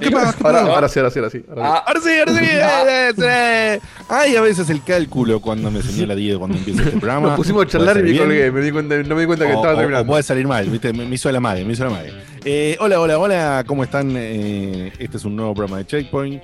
[0.00, 0.32] ¿Qué pasa?
[0.36, 0.74] ¿Qué Ahora, pasa?
[0.74, 1.44] ahora sí, ahora sí, ahora sí.
[1.48, 1.68] ahora sí.
[1.72, 3.82] Ah, ahora sí, ahora sí.
[3.86, 4.04] sí.
[4.08, 7.28] Ay, a veces el cálculo cuando me señala Diego cuando empieza este programa.
[7.28, 8.50] Nos pusimos a charlar y me colgué.
[8.50, 10.06] Me di cuenta, no me di cuenta que o- estaba terminando.
[10.06, 10.92] puede salir mal, ¿viste?
[10.92, 12.12] Me, me hizo la madre, me hizo la madre.
[12.44, 14.12] Eh, hola, hola, hola, ¿cómo están?
[14.16, 16.42] Eh, este es un nuevo programa de Checkpoint.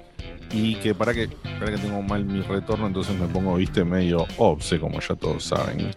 [0.55, 4.25] Y que para que, para que tengo mal mi retorno, entonces me pongo, viste, medio
[4.39, 5.91] obse, como ya todos saben.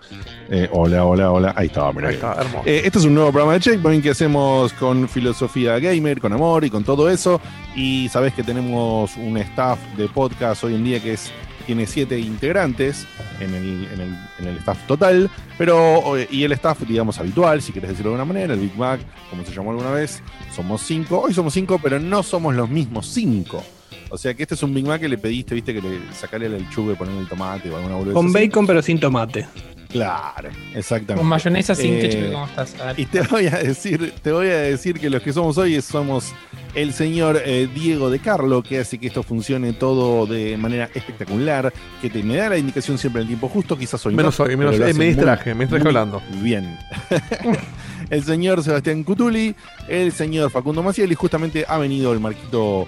[0.50, 1.54] Eh, hola, hola, hola.
[1.56, 2.10] Ahí estaba, mira.
[2.10, 2.64] Ahí está, hermoso.
[2.66, 6.66] Eh, este es un nuevo programa de Checkpoint que hacemos con filosofía gamer, con amor
[6.66, 7.40] y con todo eso.
[7.76, 11.32] Y sabés que tenemos un staff de podcast hoy en día que es
[11.68, 13.06] tiene siete integrantes
[13.42, 17.62] en el, en el- en el staff total, pero eh, y el staff, digamos, habitual,
[17.62, 20.24] si quieres decirlo de alguna manera, el Big Mac, como se llamó alguna vez,
[20.56, 21.20] somos cinco.
[21.20, 23.62] Hoy somos cinco, pero no somos los mismos cinco.
[24.10, 26.48] O sea que este es un Big Mac que le pediste, viste, que le sacarle
[26.48, 28.34] el lechuga y ponerle el tomate o alguna boludez Con así.
[28.34, 29.48] bacon pero sin tomate.
[29.90, 31.16] Claro, exactamente.
[31.22, 32.76] Con mayonesa sin Eh, ketchup, ¿cómo estás?
[32.98, 36.34] Y te voy a decir, te voy a decir que los que somos hoy somos
[36.76, 41.74] el señor eh, Diego de Carlo, que hace que esto funcione todo de manera espectacular,
[42.02, 44.46] que te me da la indicación siempre en el tiempo justo, quizás soy Menos no,
[44.46, 46.22] hoy, menos eh, me muy, distraje, me distraje hablando.
[46.42, 46.78] Bien.
[48.10, 49.56] el señor Sebastián Cutuli,
[49.88, 52.88] el señor Facundo Maciel y justamente ha venido el Marquito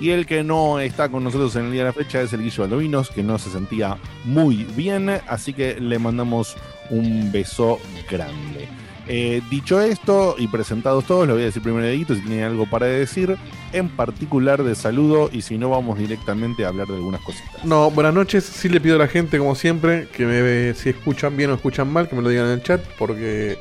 [0.00, 2.42] Y el que no está con nosotros en el día de la fecha es el
[2.42, 6.56] Guillo Baldovinos, que no se sentía muy bien, así que le mandamos
[6.90, 7.78] un beso
[8.10, 8.79] grande.
[9.12, 12.64] Eh, dicho esto y presentados todos, le voy a decir primero Dieguito si tiene algo
[12.66, 13.36] para decir,
[13.72, 17.64] en particular de saludo, y si no, vamos directamente a hablar de algunas cositas.
[17.64, 18.44] No, buenas noches.
[18.44, 21.92] Sí le pido a la gente, como siempre, que me si escuchan bien o escuchan
[21.92, 23.58] mal, que me lo digan en el chat, porque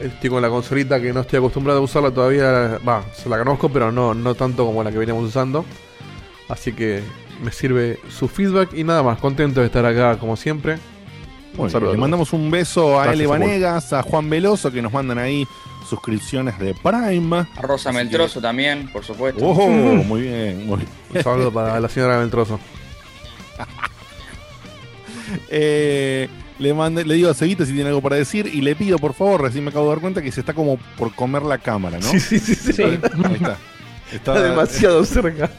[0.00, 2.78] estoy con la consolita que no estoy acostumbrado a usarla todavía.
[2.88, 5.64] Va, se la conozco, pero no, no tanto como la que veníamos usando.
[6.48, 7.02] Así que
[7.42, 9.18] me sirve su feedback y nada más.
[9.18, 10.78] Contento de estar acá, como siempre.
[11.56, 13.26] Muy bien, le mandamos un beso a Gracias, L.
[13.28, 15.46] Vanegas, a Juan Veloso, que nos mandan ahí
[15.88, 17.36] suscripciones de Prime.
[17.56, 19.44] A Rosa Meltroso también, por supuesto.
[19.44, 20.88] Oh, muy bien, muy bien.
[21.14, 22.58] Un saludo para la señora Ventroso.
[25.50, 26.28] Eh,
[26.58, 29.12] le, mande- le digo a Cevita si tiene algo para decir y le pido, por
[29.12, 31.98] favor, recién me acabo de dar cuenta que se está como por comer la cámara,
[31.98, 32.08] ¿no?
[32.08, 32.54] Sí, sí, sí.
[32.54, 32.72] sí.
[32.72, 32.82] Sí.
[32.82, 33.08] Ahí está.
[33.08, 33.56] Está,
[34.12, 35.50] Está demasiado cerca.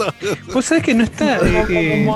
[0.54, 1.38] Vos sabés que no está.
[1.38, 2.10] eh, eh.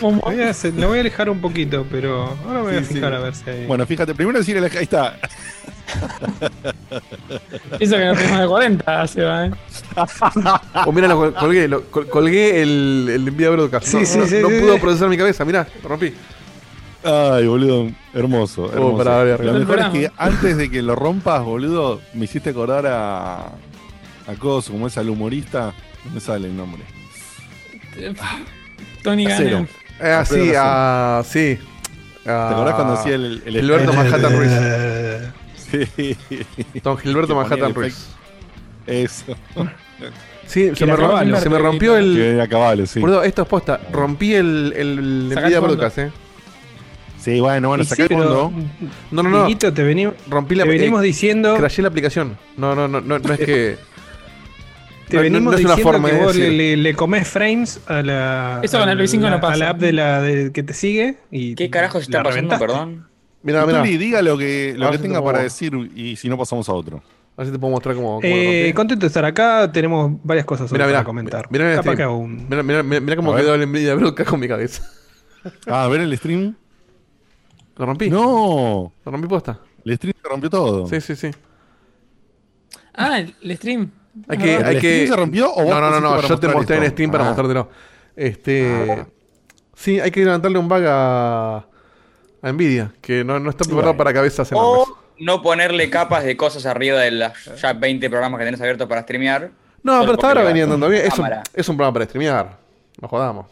[0.00, 2.94] Voy a hacer- lo voy a alejar un poquito, pero ahora me voy a sí.
[2.94, 3.66] fijar a ver si hay.
[3.66, 5.18] Bueno, fíjate, primero decirle, ahí está.
[7.78, 9.50] Eso que no tenemos de 40, se va, ¿eh?
[10.86, 13.86] O mira, lo col- colgué, lo- colgué el, el envío de broadcast.
[13.86, 14.80] Sí, no, sí, no- sí, no sí, pudo sí.
[14.80, 16.12] procesar mi cabeza, mirá, lo rompí.
[17.04, 18.96] Ay, boludo, hermoso, hermoso.
[19.04, 22.86] voy a Lo mejor es que antes de que lo rompas, boludo, me hiciste acordar
[22.86, 23.36] a.
[24.26, 25.74] a Coso, como es al humorista.
[26.06, 26.82] No me sale el nombre.
[29.02, 29.26] Tony.
[29.26, 29.68] Gannon.
[30.00, 31.58] Eh, ah, sí, ah, sí.
[32.24, 34.50] ¿Te acordás cuando hacía el, el Gilberto Manhattan Ruiz.
[35.56, 36.16] Sí,
[36.82, 38.08] Don Gilberto Manhattan Ruiz.
[38.86, 39.24] eso.
[40.46, 41.36] Sí, se me, era rom- caballo.
[41.40, 42.16] se me rompió Que el.
[42.20, 43.00] era caballo, sí.
[43.24, 43.80] Esto es posta.
[43.92, 46.10] Rompí el, el, el broadcast, eh.
[47.18, 48.52] Sí, bueno, bueno, sacá sí, el fondo.
[49.10, 49.56] No, no, no.
[49.56, 51.56] Te, veni- Rompí la te venimos eh, diciendo.
[51.56, 52.36] crashé la aplicación.
[52.58, 53.78] No, no, no, no, no es que.
[55.22, 57.28] Te no- venimos no es una diciendo forma que de vos le, le, le comés
[57.28, 58.60] frames a la.
[58.62, 59.54] Eso con el a Play 5 la- no pasa.
[59.54, 61.16] A la app de la de- que te sigue.
[61.30, 62.66] Y ¿Qué carajo está pasando, reventaste.
[62.66, 63.06] perdón?
[63.42, 63.82] Mira, mira.
[63.82, 66.36] Diga lo que, lo A que si te tenga puedo- para decir y si no
[66.38, 67.02] pasamos a otro.
[67.36, 68.20] A ver si te puedo mostrar cómo.
[68.20, 69.70] cómo Eh, contento de estar acá.
[69.72, 71.50] Tenemos varias cosas Mirá, para mirá, comentar.
[71.50, 71.96] mirá Capaz stream.
[71.96, 74.82] que un- Mira, mira, mira, mira cómo quedó el envío de broadcast con mi cabeza.
[75.66, 76.54] Ah, a ver el stream.
[77.76, 78.08] ¿Lo rompí?
[78.08, 79.58] No, ¿Lo rompí posta?
[79.84, 80.86] el stream se rompió todo.
[80.86, 81.30] Sí, sí, sí.
[82.94, 83.90] Ah, el stream.
[84.28, 85.06] Hay Ah, que, ¿El hay que...
[85.06, 86.20] se rompió o vos No, no, no, no.
[86.22, 86.90] Yo te mostré en?
[86.90, 87.26] Steam para Ah.
[87.28, 87.68] mostrártelo.
[88.16, 89.04] Este.
[89.74, 91.66] Sí, hay que levantarle un bug a.
[92.42, 93.98] a Nvidia, que no, no está preparado Bueno.
[93.98, 94.88] para cabezas enormes.
[94.88, 98.88] O no ponerle capas de cosas arriba de las ya 20 programas que tenés abiertos
[98.88, 99.50] para streamear.
[99.82, 101.02] No, pero hasta ahora le va venía con andando bien.
[101.06, 101.42] Es un, cámara.
[101.52, 102.56] es un programa para streamear.
[103.02, 103.46] No jodamos.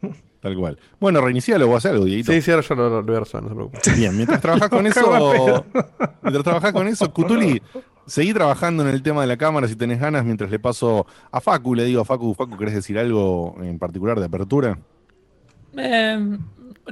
[0.40, 0.78] Tal cual.
[0.98, 2.32] Bueno, reinicialo o hacer algo, Dieguito.
[2.32, 3.92] Sí, sí, ahora yo lo, lo voy a resolver, no se preocupe.
[3.96, 5.64] Bien, mientras trabajas con eso,
[6.22, 7.62] mientras trabajas con eso, Cutuli,
[8.06, 11.40] seguí trabajando en el tema de la cámara si tenés ganas, mientras le paso a
[11.40, 14.78] Facu, le digo a Facu, Facu, ¿querés decir algo en particular de apertura?
[15.76, 16.38] Eh,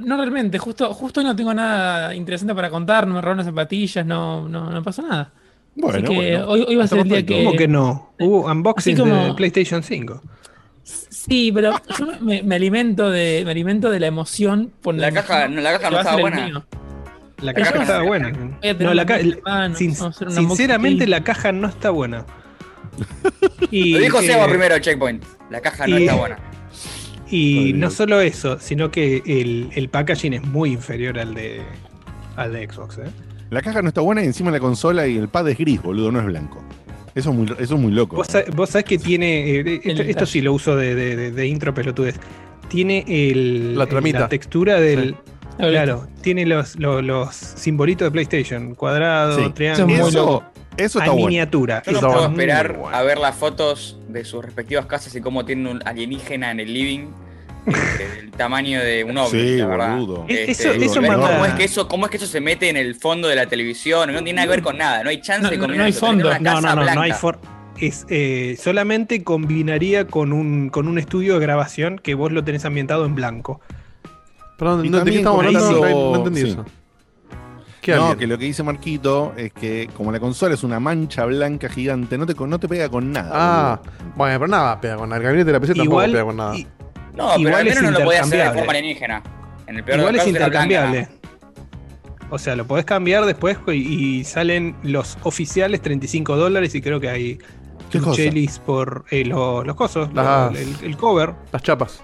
[0.03, 3.45] no realmente, justo, justo hoy no tengo nada interesante para contar, no me robaron las
[3.47, 5.31] zapatillas, no, no, no pasó nada.
[5.77, 6.45] Bueno, Así que bueno.
[6.47, 7.43] hoy, hoy va a ser el día que.
[7.43, 8.11] ¿Cómo que no?
[8.19, 10.21] Hubo unboxing como- de PlayStation 5.
[10.83, 14.71] Sí, pero yo me, me alimento de, me alimento de la emoción.
[14.81, 16.45] Por La caja, no, la caja no estaba buena.
[16.47, 16.63] mío.
[17.41, 18.31] La Pero caja estaba buena.
[18.79, 22.25] No, la ca- mano, sin- sinceramente, la caja no está buena.
[23.71, 25.23] Y, Lo dijo eh, Seba primero, Checkpoint.
[25.49, 26.37] La caja no y- está buena.
[27.29, 27.93] Y no Dios.
[27.95, 31.61] solo eso, sino que el, el packaging es muy inferior al de,
[32.35, 32.99] al de Xbox.
[32.99, 33.09] ¿eh?
[33.49, 36.11] La caja no está buena y encima la consola y el pad es gris, boludo,
[36.11, 36.63] no es blanco.
[37.15, 38.15] Eso es muy, eso es muy loco.
[38.17, 39.49] Vos, vos sabés que tiene.
[39.55, 42.15] eh, esto, El esto sí lo uso de, de- de- de intro pelotudez.
[42.69, 45.15] Tiene el, La textura del.
[45.57, 49.49] Claro, tiene los, los, los simbolitos de PlayStation: cuadrado, Sí.
[49.53, 49.87] triángulo.
[49.87, 50.43] Eso es muy eso,
[50.77, 51.27] eso a está bueno.
[51.27, 51.83] miniatura.
[51.85, 52.97] Yo no Está puedo esperar bueno.
[52.97, 56.73] a ver las fotos de sus respectivas casas y cómo tienen un alienígena en el
[56.73, 57.07] living.
[57.67, 59.97] este, del tamaño de un ovni, Sí, la verdad.
[59.97, 60.25] boludo.
[60.27, 62.93] Este, eso- eso ¿cómo, es que eso, ¿Cómo es que eso se mete en el
[62.93, 64.13] fondo de la televisión?
[64.13, 65.03] No tiene nada que ver con nada.
[65.03, 66.27] No hay chance No, de no, combinar no hay eso, fondo.
[66.27, 67.39] una No, no, no, no hay for
[67.81, 72.65] es, eh, solamente combinaría con un, con un estudio de grabación que vos lo tenés
[72.65, 73.61] ambientado en blanco.
[74.57, 75.59] Perdón, Y no, ¿de qué estamos hablando?
[75.59, 76.47] eso- No, no entendí sí.
[76.49, 76.65] eso.
[77.81, 81.23] ¿Qué no, que lo que dice Marquito es que como la consola es una mancha
[81.25, 83.29] blanca gigante, no te, no te pega con nada.
[83.31, 84.13] Ah, boludo.
[84.15, 86.55] bueno, pero nada, pega con el gabinete de la PC tampoco Igual, pega con nada.
[86.57, 86.67] i-
[87.15, 88.59] No, pero Igual al es menos no lo podía hacer de intercambiable.
[88.59, 89.23] forma alienígena.
[89.67, 91.07] En el peor igual de es intercambiable.
[92.31, 96.99] O sea, lo podés cambiar después y, y salen los oficiales 35 dólares y creo
[96.99, 97.37] que hay
[98.13, 101.33] chelis por eh, lo- los cosos, Las- lo- el, el cover.
[101.51, 102.01] Las chapas.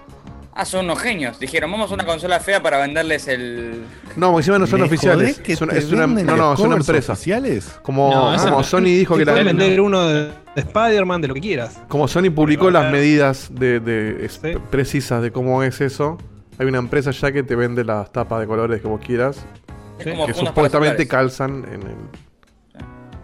[0.54, 1.38] Ah, son unos genios.
[1.38, 3.84] Dijeron, vamos a una consola fea para venderles el.
[4.16, 5.40] No, porque encima no son ¿Me oficiales.
[5.46, 7.16] Es una, es una- no, no, son empresas.
[7.18, 7.78] oficiales?
[7.82, 8.62] Como, No, como no.
[8.62, 11.80] Sony dijo que la, vender uno de, de Spider-Man, de lo que quieras.
[11.88, 14.52] como Sony publicó las medidas de, de- Sí.
[14.70, 16.18] precisas de cómo es eso,
[16.58, 19.46] hay una empresa ya que te vende las tapas de colores que vos quieras,
[20.04, 21.96] Sí, que supuestamente calzan en el.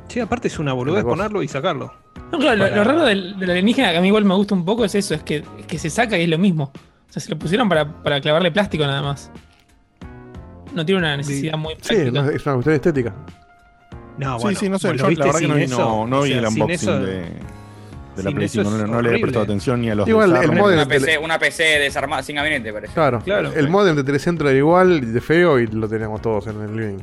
[0.08, 1.92] Sí, aparte es una boludez ponerlo y sacarlo.
[2.32, 4.84] No, claro, lo, raro del, del alienígena, que a mí igual me gusta un poco,
[4.84, 6.72] es eso, es que, es que se saca y es lo mismo.
[7.08, 9.30] O sea, se lo pusieron para, para clavarle plástico nada más.
[10.74, 12.22] No tiene una necesidad muy Sí, práctica.
[12.22, 13.14] no, es una cuestión estética.
[14.18, 14.88] No, sí, bueno, sí, no sé.
[14.96, 17.00] Yo la verdad que no vi, eso, no, no o vi sea, el unboxing eso-
[17.00, 17.14] de,
[18.16, 18.70] de la Play eso 5.
[18.70, 21.18] No, es no le he prestado atención ni a los Igual, el modem- Una PC,
[21.18, 22.92] una PC desarmada, sin gabinete, parece.
[22.92, 23.52] Claro, Claro.
[23.52, 26.98] El modem de Telecentro era igual, de feo, y lo teníamos todos en el living.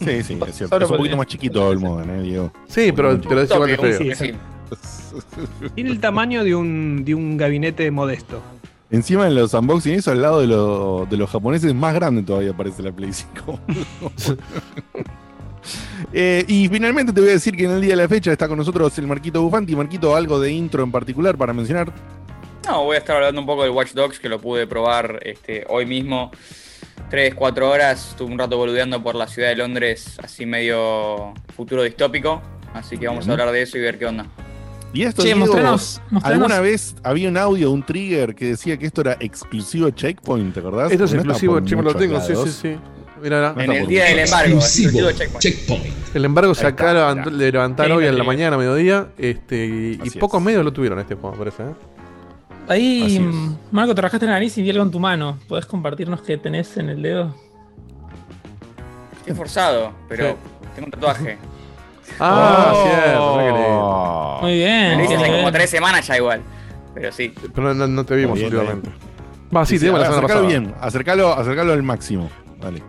[0.00, 0.68] Sí, sí, es cierto.
[0.74, 2.52] Solo Es un poquito más chiquito el modem, eh, Diego.
[2.68, 4.14] Sí, pero te lo decía igual de feo.
[4.14, 4.32] sí.
[5.74, 8.42] Tiene el tamaño de un, de un gabinete modesto.
[8.92, 12.52] Encima en los unboxing eso al lado de, lo- de los japoneses más grande todavía
[12.56, 13.60] parece la Play 5.
[16.12, 18.48] Eh, y finalmente te voy a decir que en el día de la fecha está
[18.48, 19.76] con nosotros el Marquito Bufanti.
[19.76, 21.92] Marquito, algo de intro en particular para mencionar.
[22.68, 25.64] No, voy a estar hablando un poco del Watch Dogs, que lo pude probar este,
[25.68, 26.32] hoy mismo.
[27.10, 31.84] 3, 4 horas, estuve un rato boludeando por la ciudad de Londres, así medio futuro
[31.84, 32.42] distópico.
[32.74, 34.26] Así que vamos a hablar de eso y ver qué onda.
[34.94, 38.86] Y esto, Che, mostranos, mostranos- ¿alguna vez había un audio, un trigger que decía que
[38.86, 40.92] esto era exclusivo Checkpoint, ¿te acordás?
[40.92, 42.50] Esto es No exclusivo, por che, me lo tengo, sí, lados.
[42.50, 42.76] sí, sí.
[43.22, 45.40] Mira, No En el día del embargo, Exclusivo exclusivo Checkpoint.
[45.80, 46.16] Checkpoint.
[46.16, 47.30] el embargo se acaba mirá.
[47.30, 50.44] de levantar hoy en la mañana, mediodía, este, y, y pocos es.
[50.46, 51.62] medios lo tuvieron este juego, me parece.
[51.62, 51.74] ¿eh?
[52.68, 53.18] Ahí,
[53.70, 55.38] Marco, te rascaste la nariz y vi algo en tu mano.
[55.48, 57.34] ¿Podés compartirnos qué tenés en el dedo?
[59.20, 60.34] Estoy forzado, pero Sí.
[60.74, 61.38] tengo un tatuaje.
[62.20, 62.82] Ah, Oh.
[62.84, 64.38] cierto, lindo.
[64.42, 64.98] Muy Me bien.
[64.98, 65.52] lo hice qué hace como.
[65.52, 66.40] 3 semanas ya igual.
[66.94, 67.32] Pero sí.
[67.54, 68.90] Pero no, no te vimos bien, últimamente.
[69.54, 70.60] Va, sí, Sí, te vimos la semana acercalo pasada.
[70.60, 72.28] bien, acercalo, acercalo al máximo.
[72.60, 72.82] Dale.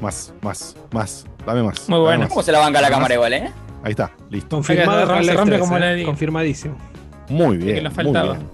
[0.00, 1.26] Más, más, más.
[1.46, 1.88] Dame más.
[1.88, 2.28] Muy bueno.
[2.28, 3.50] ¿Cómo se la banca la cámara igual, eh?
[3.84, 4.56] Ahí está, listo.
[4.56, 6.04] Confirmado Se rompe Half-Life 3, como la eh, di.
[6.04, 6.76] Confirmadísimo.
[7.28, 7.84] Muy que bien.
[7.84, 8.32] nos muy faltaba.
[8.34, 8.48] bien.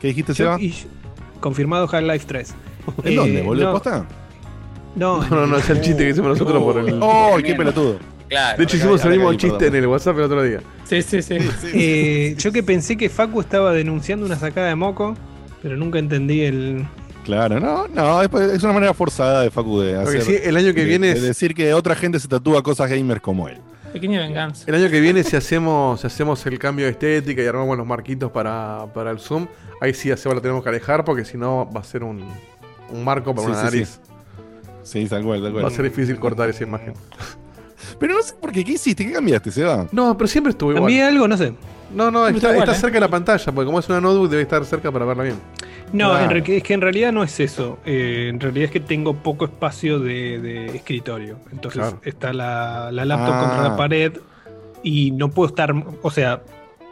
[0.00, 0.58] ¿Qué dijiste, Seba?
[1.40, 2.54] confirmado Half-Life 3.
[3.04, 3.66] ¿En Eh, dónde, boludo?
[3.66, 4.06] no, ¿Posta?
[4.96, 6.98] No, No, no, no, es el chiste que hicimos nosotros por el.
[7.00, 7.98] ¡Oh, qué pelotudo!
[8.30, 8.56] Claro.
[8.58, 9.74] De hecho, hicimos el mismo chiste perdón.
[9.76, 10.60] en el WhatsApp el otro día.
[10.84, 11.36] Sí, sí, sí.
[11.74, 15.16] Eh, yo que pensé que Facu estaba denunciando una sacada de moco,
[15.62, 16.86] pero nunca entendí el,
[17.24, 20.22] Claro, no, no, es, es una manera forzada de Facu de Porque hacer.
[20.22, 22.88] sí, el año que de- viene de es- decir que otra gente se tatúa cosas
[22.88, 23.58] gamers como él.
[23.92, 24.64] Pequeña venganza.
[24.68, 27.86] El año que viene, si hacemos, si hacemos el cambio de estética y armamos los
[27.86, 29.48] marquitos para, para el Zoom,
[29.80, 32.24] ahí sí a Seba lo tenemos que alejar porque si no va a ser un,
[32.90, 34.00] un marco para Sí, una sí, nariz.
[34.84, 36.94] Sí, tal cual, tal Va a ser difícil cortar esa imagen.
[37.98, 39.06] Pero no sé por qué, ¿qué hiciste?
[39.06, 39.86] ¿Qué cambiaste, Seba?
[39.92, 40.82] No, pero siempre estuvo igual.
[40.84, 41.52] Cambié algo, no sé.
[41.94, 42.80] No, no, está, está igual, está ¿eh?
[42.80, 45.36] cerca de la pantalla, porque como es una notebook debe estar cerca para verla bien.
[45.92, 47.78] No, en es que en realidad no es eso.
[47.84, 51.38] Eh, en realidad es que tengo poco espacio de, de escritorio.
[51.50, 52.00] Entonces Claro.
[52.04, 53.40] está la, la laptop Ah.
[53.40, 54.12] contra la pared
[54.84, 56.42] y no puedo estar, o sea,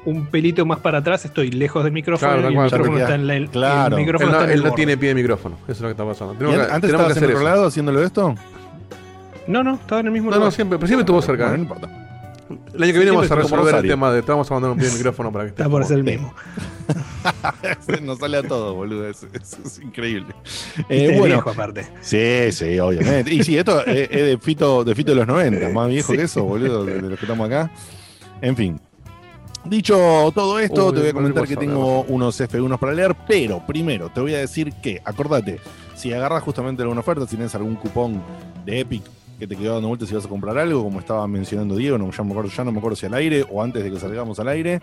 [0.05, 3.27] un pelito más para atrás estoy lejos del micrófono Claro, y el micrófono está en
[3.29, 3.87] la, el- Claro.
[3.97, 5.87] el Él micrófono no, está en él no tiene pie de micrófono, eso es lo
[5.89, 6.35] que está pasando.
[6.35, 7.55] ¿Y Tenemos an- que, ¿Antes tenemos que estabas en hacer otro eso.
[7.57, 8.35] lado haciéndolo esto?
[9.49, 10.53] No, no, estaba en el mismo No, no, lugar.
[10.53, 11.49] siempre, pero siempre estuvo cerca.
[11.49, 11.59] Bueno, ¿eh?
[11.59, 12.05] no importa.
[12.73, 14.79] El año que viene vamos a resolver el tema de te vamos a mandar un
[14.79, 15.63] pie de micrófono para que esté.
[15.63, 16.11] Está por ser el Sí.
[16.13, 16.35] mismo.
[18.03, 19.07] Nos sale a todo, boludo.
[19.09, 19.27] Es,
[19.83, 20.35] increíble.
[20.79, 21.87] Este Eh, es bueno, viejo aparte.
[22.01, 23.35] sí, sí, obviamente.
[23.35, 26.23] Y sí, esto es, es de, Fito, de Fito de los 90, más viejo que
[26.23, 27.71] eso, boludo, de, de los que estamos acá.
[28.41, 28.81] En fin.
[29.65, 29.97] Dicho
[30.35, 33.61] todo esto, Uy, te voy a no comentar que tengo unos F1 para leer, pero
[33.67, 35.61] primero te voy a decir que, acordate,
[35.95, 38.23] si agarras justamente alguna oferta, si tienes algún cupón
[38.65, 39.03] de Epic
[39.39, 42.11] que te quedó dando vueltas si vas a comprar algo, como estaba mencionando Diego, no,
[42.11, 44.39] ya, me acuerdo, ya no me acuerdo si al aire o antes de que salgamos
[44.41, 44.81] al aire,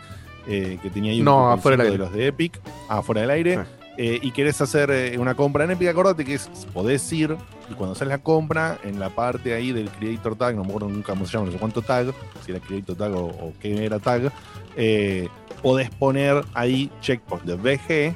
[0.47, 2.03] eh, que tenía ahí un No, afuera del de aire.
[2.05, 3.65] los de Epic, ah, fuera del aire, Ah.
[3.97, 7.35] eh, y querés hacer eh, una compra en Epic, acordate que es, podés ir
[7.69, 10.87] y cuando sale la compra, en la parte ahí del Creator Tag, no me acuerdo
[10.89, 12.13] nunca cómo se llama, no sé cuánto tag,
[12.45, 14.31] si era Creator Tag o, o qué era tag,
[14.77, 15.27] eh,
[15.63, 18.15] podés poner ahí checkpoint de VG,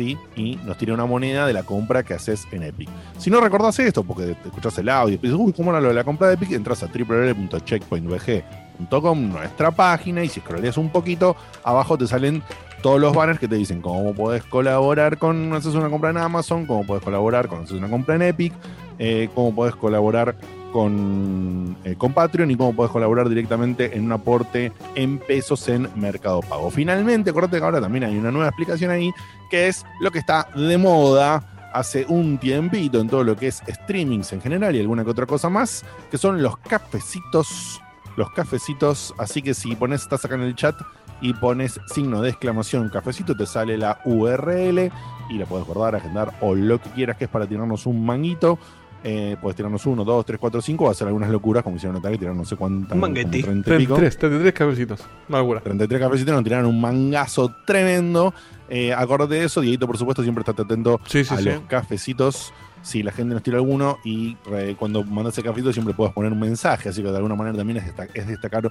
[0.00, 0.16] Y
[0.64, 2.88] nos tira una moneda de la compra que haces en Epic.
[3.18, 5.88] Si no recordás esto, porque te escuchás el audio y dices, uy, ¿cómo era lo
[5.88, 6.52] de la compra de Epic?
[6.52, 12.42] Entras a www.checkpointvg.com, nuestra página, y si scrolleas un poquito, abajo te salen
[12.82, 16.66] todos los banners que te dicen cómo podés colaborar con haces una compra en Amazon,
[16.66, 18.52] cómo podés colaborar con haces una compra en Epic,
[18.98, 20.36] eh, cómo podés colaborar
[20.74, 25.88] con, eh, con Patreon y cómo podés colaborar directamente en un aporte en pesos en
[25.94, 26.68] Mercado Pago.
[26.68, 29.12] Finalmente, acuérdate que ahora también hay una nueva explicación ahí,
[29.48, 33.62] que es lo que está de moda hace un tiempito en todo lo que es
[33.68, 37.80] streamings en general y alguna que otra cosa más, que son los cafecitos.
[38.16, 40.74] Los cafecitos, así que si pones, estás acá en el chat
[41.20, 44.90] y pones signo de exclamación cafecito, te sale la URL
[45.30, 48.58] y la puedes guardar, agendar o lo que quieras, que es para tirarnos un manguito.
[49.06, 52.08] Eh, puedes tirarnos uno, dos, tres, cuatro, cinco, o hacer algunas locuras, como hicieron otra
[52.08, 53.42] vez, tirar no sé cuántas, Un mangueti.
[53.42, 53.94] como 30 y pico.
[53.96, 55.00] 33, 33 cabecitos.
[55.28, 55.60] Una locura.
[55.60, 58.32] 33 cafecitos, nos tiraron un mangazo tremendo.
[58.70, 61.44] Eh, acorde de eso, Dieguito, por supuesto, siempre está atento Sí, sí, a sí.
[61.44, 62.54] los cafecitos.
[62.80, 66.32] Si la gente nos tira alguno y eh, cuando mandas el cafecito siempre puedes poner
[66.32, 68.70] un mensaje, así que de alguna manera también es, es destacar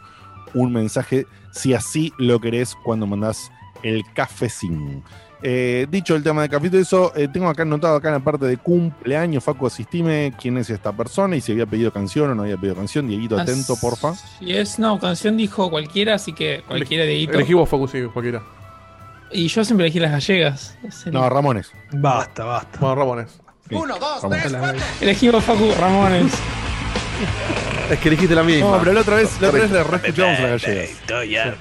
[0.56, 3.52] un mensaje si así lo querés cuando mandás
[3.84, 5.04] el cafecín.
[5.46, 8.46] Eh, dicho el tema de cafecito, eso eh, tengo acá anotado acá en la parte
[8.46, 12.44] de cumpleaños, Facu, asistime quién es esta persona y si había pedido canción o no
[12.44, 13.08] había pedido canción.
[13.10, 14.14] Dieguito, atento, porfa.
[14.16, 17.34] Si es, no, canción dijo cualquiera, así que cualquiera de Hito.
[17.34, 18.42] Elegí vos, Facu, sí, cualquiera.
[19.34, 20.78] Y yo siempre elegí las gallegas.
[21.06, 21.72] El- No, Ramones.
[21.92, 22.80] Basta, basta.
[22.80, 23.42] Bueno, Ramones.
[23.68, 24.84] Sí, Ramones.
[25.02, 26.32] Elegí vos, Facu Ramones.
[27.90, 28.72] Es que elegiste la misma.
[28.72, 30.90] No, pero la otra vez, la otra vez le reescuchamos a las gallegas.
[30.90, 31.56] Estoy ya.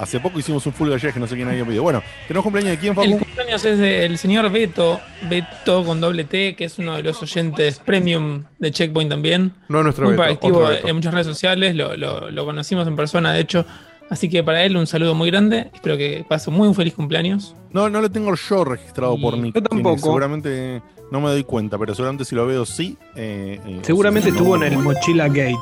[0.00, 1.82] Hace poco hicimos un full gallegas que no sé quién había pedido.
[1.82, 3.18] Bueno, ¿tenemos cumpleaños de quién, El Facu?
[3.24, 7.78] cumpleaños es del señor Beto, Beto con doble T, que es uno de los oyentes
[7.80, 9.52] premium de Checkpoint también.
[9.68, 10.88] No es nuestro Muy Beto, otro Beto.
[10.88, 13.66] en muchas redes sociales, lo, lo- lo conocimos en persona, de hecho.
[14.08, 15.70] Así que para él un saludo muy grande.
[15.72, 17.54] Espero que pase muy un feliz cumpleaños.
[17.70, 19.54] No, no lo tengo yo registrado Y por Nick.
[19.54, 19.98] yo tampoco.
[19.98, 22.96] Seguramente no me doy cuenta, pero seguramente si lo veo sí.
[23.14, 25.56] eh, eh, Seguramente sí, estuvo no, en el Mochila Gate.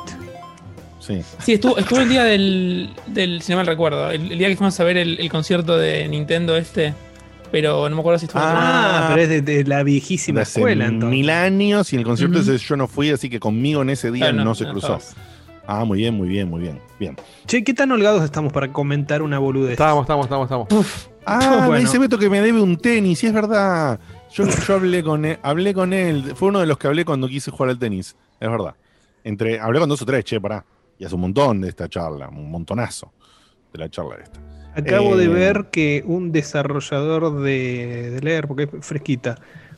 [1.09, 1.21] Sí.
[1.39, 4.55] Sí, estuvo, estuvo el día del, del si no mal recuerdo, el, el día que
[4.55, 6.93] fuimos a ver el, el concierto de Nintendo este,
[7.51, 10.37] pero no me acuerdo si estuvo en Ah, Ah, pero es de, de la viejísima
[10.39, 11.09] De hace escuela, entonces.
[11.09, 14.11] mil años y en el concierto ese yo no fui, así que conmigo en ese
[14.11, 14.99] día Ah, no, se cruzó.
[15.65, 16.79] Ah, muy bien, muy bien, muy bien.
[16.99, 17.15] Bien.
[17.45, 19.71] Che, ¿qué tan holgados estamos para comentar una boludez?
[19.73, 21.09] Estábamos, estábamos, estábamos, estábamos.
[21.25, 21.81] Ah, me Bueno.
[21.85, 23.99] dice Beto que me debe un tenis, y es verdad.
[24.33, 27.27] Yo, yo hablé con él, hablé con él, fue uno de los que hablé cuando
[27.27, 28.73] quise jugar al tenis, es verdad.
[29.23, 30.65] Entre, hablé con dos o tres, che, pará.
[30.99, 33.11] Y hace un montón de esta charla, un montonazo
[33.73, 34.39] de la charla esta.
[34.75, 39.35] Acabo Eh, de ver que un desarrollador de, de leer, porque es fresquita,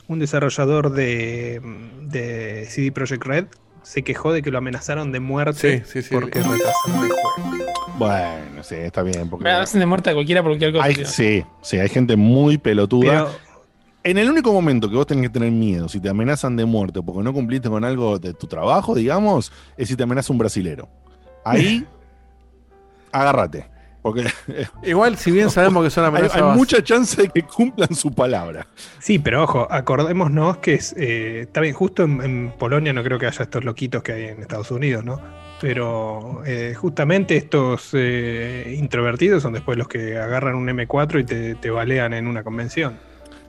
[0.08, 1.62] un desarrollador de,
[2.02, 3.46] de CD Projekt Red
[3.82, 6.14] se quejó de que lo amenazaron de muerte Sí, sí, sí.
[6.14, 7.68] porque retrasaron el juego.
[7.98, 9.28] Bueno, sí, está bien.
[9.30, 10.84] Porque Me hacen de muerte a cualquiera por cualquier cosa.
[10.84, 13.26] hay, sí, sí, hay gente muy pelotuda.
[13.26, 13.30] Pero
[14.04, 17.00] En el único momento que vos tenés que tener miedo, si te amenazan de muerte
[17.02, 20.88] porque no cumpliste con algo de tu trabajo, digamos, es si te amenaza un brasilero.
[21.44, 21.86] Ahí,
[23.10, 23.72] agárrate.
[24.02, 24.24] Porque
[24.82, 26.42] Igual, si bien sabemos que son hay, amenazas.
[26.42, 28.66] hay mucha chance de que cumplan su palabra.
[28.98, 33.18] Sí, pero ojo, acordémonos que es, eh, está bien, justo en, en Polonia no creo
[33.18, 35.20] que haya estos loquitos que hay en Estados Unidos, ¿no?
[35.60, 41.54] Pero eh, justamente estos eh, introvertidos son después los que agarran un M4 y te,
[41.54, 42.98] te balean en una convención.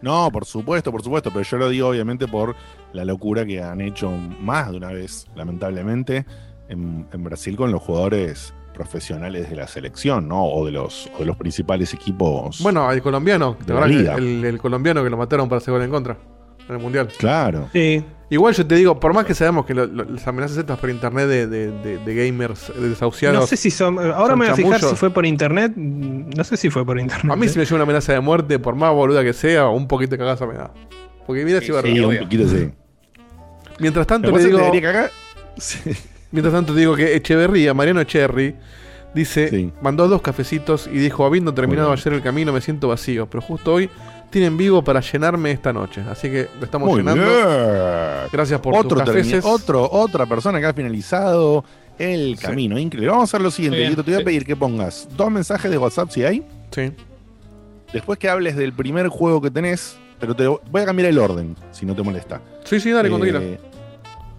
[0.03, 2.55] No, por supuesto, por supuesto, pero yo lo digo obviamente por
[2.91, 6.25] la locura que han hecho más de una vez, lamentablemente,
[6.73, 10.43] en, en Brasil con los jugadores profesionales de la selección, ¿no?
[10.45, 12.59] O de los, o de los principales equipos.
[12.61, 13.55] Bueno, el colombiano.
[13.59, 14.15] De ¿te la liga.
[14.15, 16.17] el, el colombiano que lo mataron para hacer gol en contra.
[16.67, 17.09] En el mundial.
[17.17, 17.69] claro.
[17.73, 20.79] Sí, Igual yo te digo, por más que sabemos que lo- lo- las amenazas estas
[20.79, 23.39] por internet de, de- de- de gamers desahuciados.
[23.41, 23.99] no sé si son.
[23.99, 25.73] Ahora son me voy a fijar si fue por internet.
[25.75, 27.31] No sé si fue por internet.
[27.31, 29.87] A mí si me llega una amenaza de muerte, por más boluda que sea, un
[29.87, 30.73] poquito de cagaza me da.
[31.27, 32.71] Porque mira Sí, si va a sí, un poquito sí.
[33.79, 35.11] Mientras tanto le digo, que te cagar-
[35.57, 35.79] Sí.
[36.33, 38.55] mientras tanto digo que Echeverría, Mariano Echerry,
[39.15, 39.71] dice, Sí.
[39.81, 41.99] mandó dos cafecitos y dijo, habiendo terminado bien.
[41.99, 43.89] ayer el camino me siento vacío, pero justo hoy
[44.29, 46.01] tienen vivo para llenarme esta noche.
[46.09, 47.23] Así que lo estamos Muy llenando.
[47.23, 48.27] bien.
[48.31, 49.45] Gracias por otro, tus cafeces.
[49.45, 51.63] otro, otra persona que ha finalizado
[51.99, 52.43] el Sí.
[52.45, 52.79] camino.
[52.79, 53.09] Increíble.
[53.11, 53.77] Vamos a hacer lo siguiente.
[53.79, 53.95] Bien.
[53.95, 54.23] Te voy a Sí.
[54.23, 56.43] pedir que pongas dos mensajes de WhatsApp si hay.
[56.71, 56.91] Sí.
[57.93, 61.55] Después que hables del primer juego que tenés, pero te voy a cambiar el orden,
[61.71, 62.41] si no te molesta.
[62.63, 63.59] Sí, sí, dale, cuando Eh, quieras.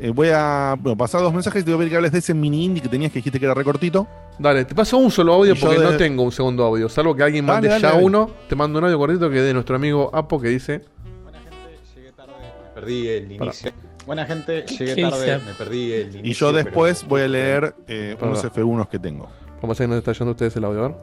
[0.06, 2.18] Eh, voy a bueno, pasar dos mensajes y te voy a pedir que hables de
[2.18, 4.06] ese mini indie que tenías que dijiste que era recortito.
[4.38, 6.88] Dale, te paso un solo audio y porque de- no tengo un segundo audio.
[6.88, 8.04] Salvo que alguien mande dale, ya dale.
[8.04, 8.30] uno.
[8.48, 10.82] Te mando un audio cortito que es de nuestro amigo Apo que dice.
[11.22, 12.32] Buena gente, llegué tarde,
[12.62, 13.72] me perdí el inicio.
[14.06, 15.46] Buena gente, llegué ¿Qué tarde, dice?
[15.46, 16.30] me perdí el inicio.
[16.30, 19.28] Y yo después pero- voy a leer eh, unos F1 que tengo.
[19.62, 20.84] Vamos a ver si nos está yendo ustedes el audio.
[20.84, 20.96] A ver.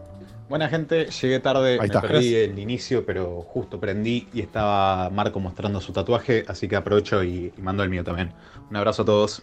[0.52, 2.02] Buena gente, llegué tarde, Ahí me está.
[2.02, 7.24] perdí el inicio, pero justo prendí y estaba Marco mostrando su tatuaje, así que aprovecho
[7.24, 8.34] y, y mando el mío también.
[8.70, 9.42] Un abrazo a todos.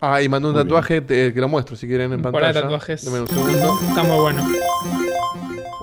[0.00, 2.52] Ah, y mandó un Muy tatuaje te- que lo muestro si quieren en pantalla.
[2.52, 3.04] tatuajes.
[3.04, 3.78] Deme un segundo.
[3.88, 4.44] Está muy bueno.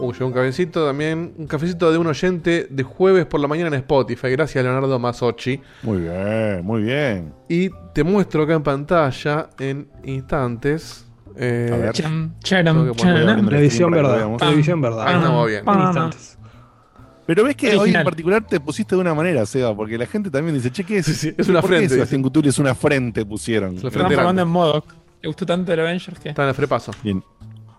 [0.01, 1.33] Uh, llegó un cafecito también.
[1.37, 4.31] Un cafecito de un oyente de jueves por la mañana en Spotify.
[4.31, 5.61] Gracias, Leonardo Masochi.
[5.83, 7.33] Muy bien, muy bien.
[7.47, 11.05] Y te muestro acá en pantalla en instantes.
[11.39, 11.93] Eh, A ver.
[11.93, 13.45] Charam, poner- charam.
[13.47, 14.37] Televisión verdad.
[14.37, 15.07] Televisión verdad.
[15.07, 15.63] Ahí estamos bien.
[15.67, 16.37] En instantes.
[17.25, 18.03] Pero ves que hoy en Original.
[18.05, 21.05] particular te pusiste de una manera, Seba, porque la gente también dice, che, ¿qué es?
[21.05, 23.77] Sí, sí, es una ¿Por qué frente, Sebastián es una frente, pusieron.
[23.77, 24.83] Una Están formando en modo.
[25.21, 26.29] Le gustó tanto el Avengers que.
[26.29, 26.91] Está en el frepaso.
[27.03, 27.23] Bien.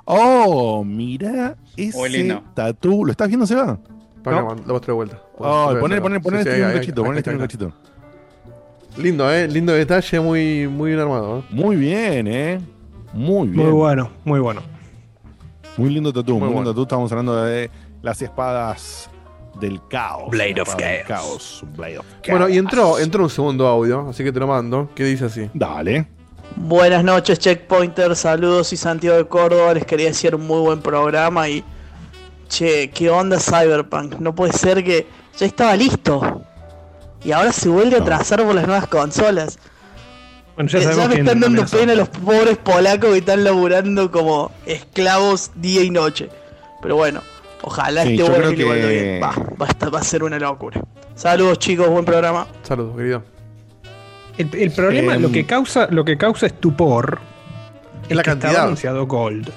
[0.04, 3.04] Oh, mira ese tatú.
[3.04, 3.78] ¿Lo estás viendo, Seba?
[4.22, 4.48] Para No.
[4.48, 5.22] que lo muestro de vuelta.
[5.38, 7.72] Oh, poner, poner, poner este un cachito, poner este un cachito.
[8.98, 9.48] Lindo, eh.
[9.48, 11.38] Lindo detalle, muy, muy bien armado.
[11.40, 11.42] eh.
[11.50, 12.60] Muy bien, eh.
[13.12, 13.64] Muy bien.
[13.66, 14.62] Muy bueno, muy bueno.
[15.76, 16.82] Muy lindo tatú, muy, Muy lindo tatú.
[16.82, 17.70] Estamos hablando de
[18.02, 19.08] las espadas
[19.60, 20.30] del caos.
[20.30, 21.04] Blade La of Chaos.
[21.06, 21.64] caos.
[21.76, 22.56] Blade of Bueno, y Chaos.
[22.64, 25.50] entró, entró un segundo audio, así que te lo mando, que dice así.
[25.54, 26.06] Dale.
[26.56, 28.16] Buenas noches, Checkpointer.
[28.16, 29.74] Saludos y Santiago de Córdoba.
[29.74, 31.64] Les quería decir un muy buen programa y.
[32.48, 34.16] Che, ¿qué onda Cyberpunk?
[34.18, 35.06] No puede ser que
[35.38, 36.42] ya estaba listo.
[37.22, 38.04] Y ahora se vuelve a No.
[38.04, 39.58] atrasar por las nuevas consolas.
[40.56, 43.44] Bueno, ya Eh, Ya, sabemos me quién están dando pena los pobres polacos que están
[43.44, 46.28] laburando como esclavos día y noche.
[46.82, 47.22] Pero bueno,
[47.62, 48.50] ojalá Sí, este vaya
[48.88, 49.22] que- bien.
[49.22, 50.80] Va, va, a estar- va a ser una locura.
[51.14, 52.46] Saludos chicos, buen programa.
[52.62, 53.22] Saludos, querido.
[54.38, 57.18] El, el problema, Em, lo que causa, lo que causa estupor
[58.08, 58.50] Es la que cantidad.
[58.50, 59.50] estaba anunciado Gold.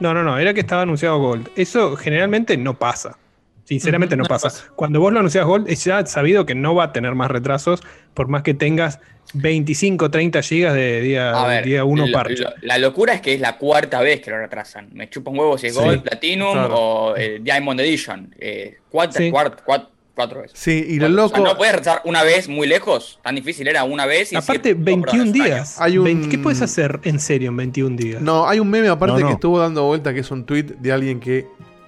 [0.00, 1.50] No, no, no, era que estaba anunciado Gold.
[1.56, 3.16] Eso generalmente no pasa.
[3.64, 4.48] Sinceramente no no pasa.
[4.48, 4.64] pasa.
[4.76, 7.80] Cuando vos lo anuncias Gold, es ya sabido que no va a tener más retrasos,
[8.12, 9.00] por más que tengas
[9.32, 12.42] 25, 30 gigas de día, día 1 lo- parche.
[12.42, 14.90] lo- la locura es que es la cuarta vez que lo retrasan.
[14.92, 16.74] Me chupa un huevo si es Sí, Gold, Platinum claro.
[16.76, 18.34] o eh, Diamond Edition.
[18.38, 19.30] Eh, cuatro, Sí.
[19.30, 20.56] cuatro veces.
[20.60, 21.40] Sí, y lo O sea, loco.
[21.40, 23.18] no puedes retrasar una vez muy lejos.
[23.22, 25.44] Tan difícil era una vez y Aparte, decir, "Oh, perdón, 21 es un año".
[25.44, 25.80] días.
[25.80, 28.22] Hay un- ¿Qué puedes hacer en serio en 21 días?
[28.22, 29.26] No, hay un meme aparte No, no.
[29.26, 31.46] que estuvo dando vuelta que es un tweet de alguien que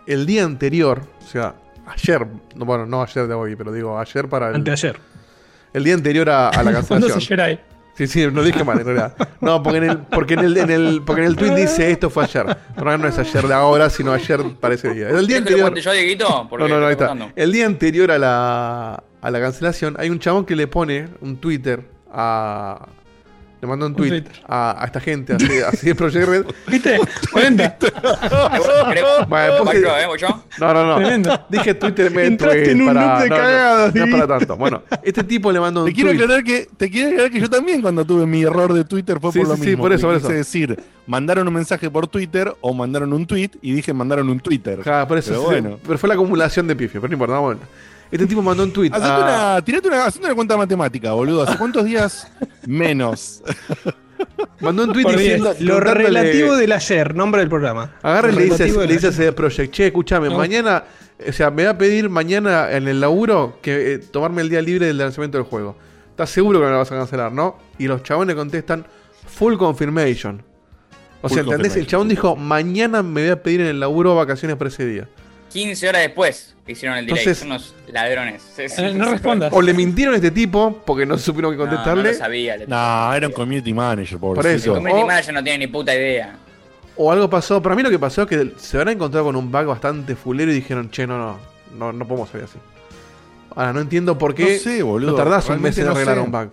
[0.08, 1.54] el día anterior, o sea,
[1.86, 4.98] ayer, no, bueno, no ayer de hoy, pero digo ayer para el, Anteayer.
[5.72, 7.20] el día anterior a, a la ¿Cuándo se cancelación.
[7.20, 7.60] llora ahí?
[7.94, 9.14] Sí, sí, no dije mal en realidad.
[9.40, 12.10] No, porque en el, porque en el, en el, porque en el tweet dice esto
[12.10, 12.54] fue ayer.
[12.76, 15.08] Pero no es ayer de ahora, sino ayer para ese día.
[15.08, 15.94] El día ¿Querés que lo anterior.
[15.94, 16.48] yo, Dieguito?
[16.58, 17.08] No, no, no, ahí estoy está.
[17.08, 17.32] contando.
[17.34, 21.38] El día anterior a la, a la cancelación, hay un chabón que le pone un
[21.38, 22.86] Twitter a.
[23.66, 24.32] Le manda un tweet Twitter.
[24.46, 26.44] a, a esta gente, así, así de Project Red.
[26.68, 26.98] ¿Viste?
[27.32, 27.78] 40.
[27.78, 27.92] ¿Querés-
[29.28, 30.28] Bueno, voy puse- yo, eh, voy yo?
[30.58, 30.96] No, no, no.
[30.96, 31.40] Tremendo.
[31.48, 33.94] Dije Twitter me Entraste tweet en un para, loop de no, no, cagadas, no, es
[33.94, 34.16] Dieguito.
[34.18, 34.56] para tanto.
[34.56, 36.22] Bueno, este tipo le mandó un Te quiero, tweet.
[36.22, 39.32] aclarar que, te quiero aclarar que yo también cuando tuve mi error de Twitter fue
[39.32, 39.82] Sí, por lo sí, sí, mismo.
[39.82, 40.28] por eso, por eso.
[40.28, 44.82] decir, mandaron un mensaje por Twitter o mandaron un tweet y dije mandaron un Twitter.
[44.82, 45.78] Ja, por eso, Pero sí, bueno.
[45.86, 47.56] pero fue la acumulación de pifio, pero no importa, ver.
[48.10, 48.90] Este tipo mandó un tweet.
[48.92, 49.18] Hacete a-
[49.56, 51.42] una, tirate una, hacete una cuenta matemática, boludo.
[51.42, 52.30] ¿Hace cuántos días
[52.66, 53.42] menos?
[54.60, 55.54] Mandó un tweet diciendo.
[55.60, 57.96] Lo relativo del ayer, nombre del programa.
[58.02, 59.12] Agarra y le dice, le a.
[59.12, 60.38] CD Projekt, che, escúchame, No.
[60.38, 60.84] mañana,
[61.26, 64.62] o sea, me va a pedir mañana en el laburo que eh, tomarme el día
[64.62, 65.76] libre del lanzamiento del juego.
[66.10, 67.58] ¿Estás seguro que no lo vas a cancelar, no?
[67.78, 68.86] Y los chabones contestan,
[69.26, 70.42] full confirmation.
[71.20, 71.76] O sea, ¿entendés?
[71.76, 75.08] El chabón dijo, mañana me voy a pedir en el laburo vacaciones para ese día.
[75.56, 77.18] 15 horas después que hicieron el delay.
[77.20, 78.42] Entonces- Son unos ladrones.
[78.58, 79.52] Eh, no respondas.
[79.52, 82.12] O le mintieron a este tipo porque no supieron que No, no contestarle.
[82.12, 82.56] lo sabía.
[82.56, 84.72] le- No, era un community manager, Por eso.
[84.72, 86.36] El community O- manager no tiene ni puta idea.
[86.96, 87.60] O algo pasó.
[87.62, 90.50] Para mí lo que pasó es que se habrán encontrado con un bug bastante fulero
[90.50, 91.38] y dijeron, che, no, no,
[91.76, 92.58] no, no podemos salir así.
[93.54, 95.10] Ahora, no entiendo por qué No sé, boludo.
[95.12, 96.20] no tardás un mes en no arreglar sé.
[96.22, 96.50] un bug.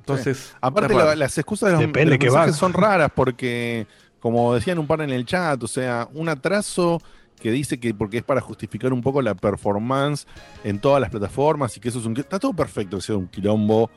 [0.00, 3.86] Entonces, Aparte, la- las excusas de los, Depende de los qué mensajes son raras porque,
[4.20, 7.00] como decían un par en el chat, o sea, un atraso
[7.40, 10.26] que dice que porque es para justificar un poco la performance
[10.64, 12.16] en todas las plataformas y que eso es un...
[12.16, 13.90] Está todo perfecto que sea un quilombo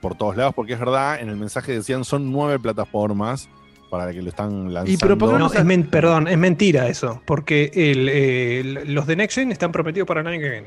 [0.00, 3.48] por todos lados, porque es verdad, en el mensaje decían son nueve plataformas
[3.90, 4.98] para que lo están lanzando.
[5.00, 7.22] pero ¿por qué No, O sea- es men- perdón, es mentira eso.
[7.26, 10.66] Porque el, el- los de Next Gen están prometidos para el año que viene.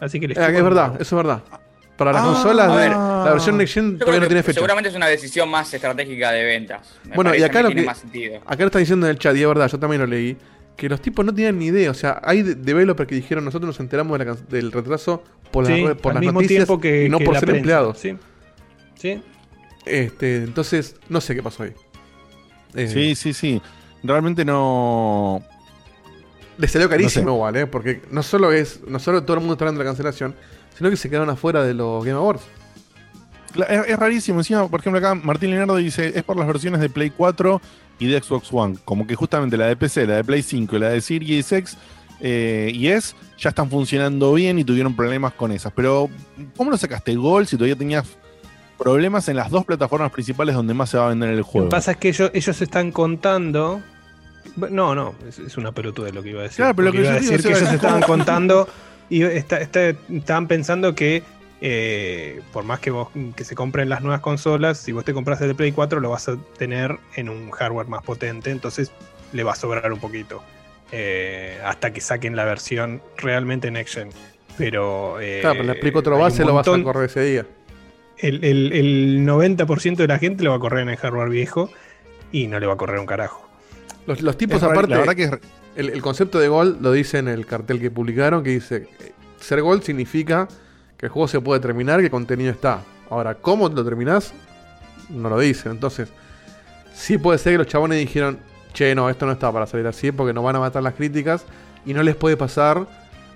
[0.00, 1.42] Así que les Eh, es verdad, eso es verdad.
[1.96, 2.90] Para las Ah, consolas, ver.
[2.92, 4.54] la versión Next Gen todavía no tiene fecha.
[4.54, 6.98] seguramente es una decisión más estratégica de ventas.
[7.04, 8.36] Me Bueno, y acá que lo tiene que- más sentido.
[8.46, 10.36] Acá lo está diciendo en el chat, y es verdad, yo también lo leí,
[10.80, 11.90] que los tipos no tenían ni idea.
[11.90, 15.66] O sea, hay de- developers que dijeron, nosotros nos enteramos de la del retraso por,
[15.66, 17.58] Sí, al las mismo noticias tiempo que, y no que por la ser prensa.
[17.58, 17.98] empleados.
[17.98, 18.16] Sí.
[18.98, 19.22] Sí.
[19.84, 21.72] Este, entonces, no sé qué pasó ahí.
[22.74, 23.60] Eh, Sí, sí, sí.
[24.02, 25.42] Realmente no...
[26.56, 27.34] Le salió carísimo No sé.
[27.36, 27.66] igual, ¿eh?
[27.66, 30.34] Porque no solo es, no solo todo el mundo está hablando de la cancelación,
[30.76, 32.42] sino que se quedaron afuera de los Game Awards.
[33.68, 34.40] Es, es rarísimo.
[34.40, 37.60] Encima, por ejemplo, acá Martín Leonardo dice, es por las versiones de Play 4
[37.98, 38.76] y de Xbox One.
[38.84, 41.76] Como que justamente la de PC, la de Play 5 y la de Series X
[42.20, 45.72] eh, y S ya están funcionando bien y tuvieron problemas con esas.
[45.72, 46.08] Pero,
[46.56, 48.04] ¿cómo lo sacaste gol si todavía tenías
[48.78, 51.68] problemas en las dos plataformas principales donde más se va a vender el Lo juego?
[51.68, 53.80] que pasa es que ellos, ellos están contando.
[54.56, 56.56] No, no, es, es una pelotuda lo que iba a decir.
[56.58, 58.02] Claro, pero lo que iba yo a digo, decir que o sea, ellos es estaban
[58.02, 58.68] contando
[59.08, 61.22] y está- está- estaban pensando que
[61.60, 65.40] eh, por más que vos que se compren las nuevas consolas, si vos te compras
[65.42, 68.92] el de Play 4 lo vas a tener en un hardware más potente, entonces
[69.32, 70.42] le va a sobrar un poquito
[70.92, 74.08] eh, hasta que saquen la versión realmente Next Gen.
[74.58, 77.22] Pero eh, claro, pero le explico otro hay un base, lo vas a correr ese
[77.24, 77.46] día.
[78.18, 81.70] el, el- el 90% de la gente lo va a correr en el hardware viejo
[82.32, 83.48] y no le va a correr un carajo.
[84.06, 85.30] Los, los tipos, Es aparte, la verdad que es-
[85.76, 89.12] el, el concepto de gol lo dice en el cartel que publicaron, que dice, eh,
[89.38, 90.48] ser gol significa
[91.00, 92.82] que el juego se puede terminar, que el contenido está.
[93.08, 94.34] Ahora, ¿cómo lo terminás?
[95.08, 95.72] No lo dicen.
[95.72, 96.10] Entonces,
[96.94, 98.38] sí puede ser que los chabones dijeron,
[98.74, 101.44] che, no, esto no está para salir así, porque nos van a matar las críticas
[101.86, 102.86] y no les puede pasar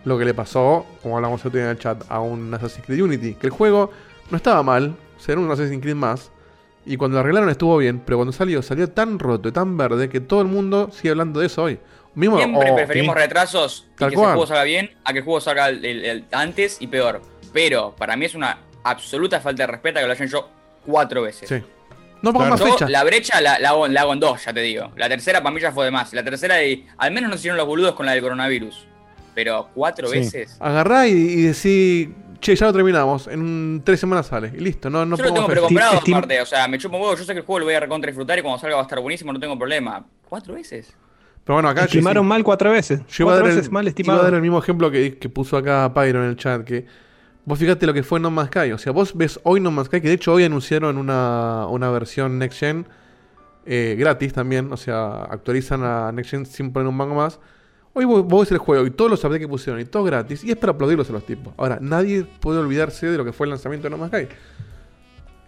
[0.04, 3.02] lo que le pasó, como hablamos otro día en el chat, a un Assassin's Creed
[3.02, 3.90] Unity, que el juego
[4.30, 6.30] no estaba mal, ser un Assassin's Creed más,
[6.84, 10.10] y cuando lo arreglaron estuvo bien, pero cuando salió, salió tan roto y tan verde
[10.10, 11.78] que todo el mundo sigue hablando de eso hoy.
[12.14, 14.28] Mismo, Siempre o- preferimos retrasos y Tal que cual.
[14.28, 17.22] el juego salga bien a que el juego salga el- el- el antes y peor.
[17.54, 20.48] Pero para mí es una absoluta falta de respeto que lo hayan hecho
[20.84, 21.48] cuatro veces.
[21.48, 21.54] Sí.
[22.20, 22.50] No pongan Claro.
[22.50, 22.88] más Yo fecha.
[22.90, 24.90] la brecha la, la hago, la hago en dos, ya te digo.
[24.96, 26.12] La tercera para mí ya fue de más.
[26.12, 28.86] La tercera, y, al menos no hicieron los boludos con la del coronavirus.
[29.34, 30.18] Pero cuatro Sí.
[30.18, 30.56] veces.
[30.60, 32.08] Agarrá y, y decís,
[32.40, 33.26] che, ya lo terminamos.
[33.28, 34.52] En tres semanas sale.
[34.54, 37.16] Y listo, no, no Yo lo tengo precomprado aparte, o sea, me chupo un huevo.
[37.16, 38.84] Yo sé que el juego lo voy a recontra disfrutar y cuando salga va a
[38.84, 40.04] estar buenísimo, no tengo problema.
[40.28, 40.92] ¿Cuatro veces?
[41.44, 42.28] Pero bueno, acá Estimaron sí.
[42.28, 43.00] mal cuatro veces.
[43.08, 44.20] Yo iba a, cuatro dar el, veces mal iba estimado.
[44.20, 46.86] a dar el mismo ejemplo que, que puso acá Pyro en el chat, que
[47.44, 48.72] vos fíjate lo que fue No Man's Sky.
[48.72, 51.90] O sea, vos ves hoy No Man's Sky, que de hecho hoy anunciaron una, una
[51.90, 52.86] versión Next Gen
[53.66, 54.72] eh, gratis también.
[54.72, 57.38] O sea, actualizan a Next Gen sin poner un mango más.
[57.96, 60.42] Hoy vos, vos ves el juego y todos los updates que pusieron y todo gratis.
[60.44, 61.54] Y es para aplaudirlos a los tipos.
[61.56, 64.28] Ahora, nadie puede olvidarse de lo que fue el lanzamiento de No Man's Sky.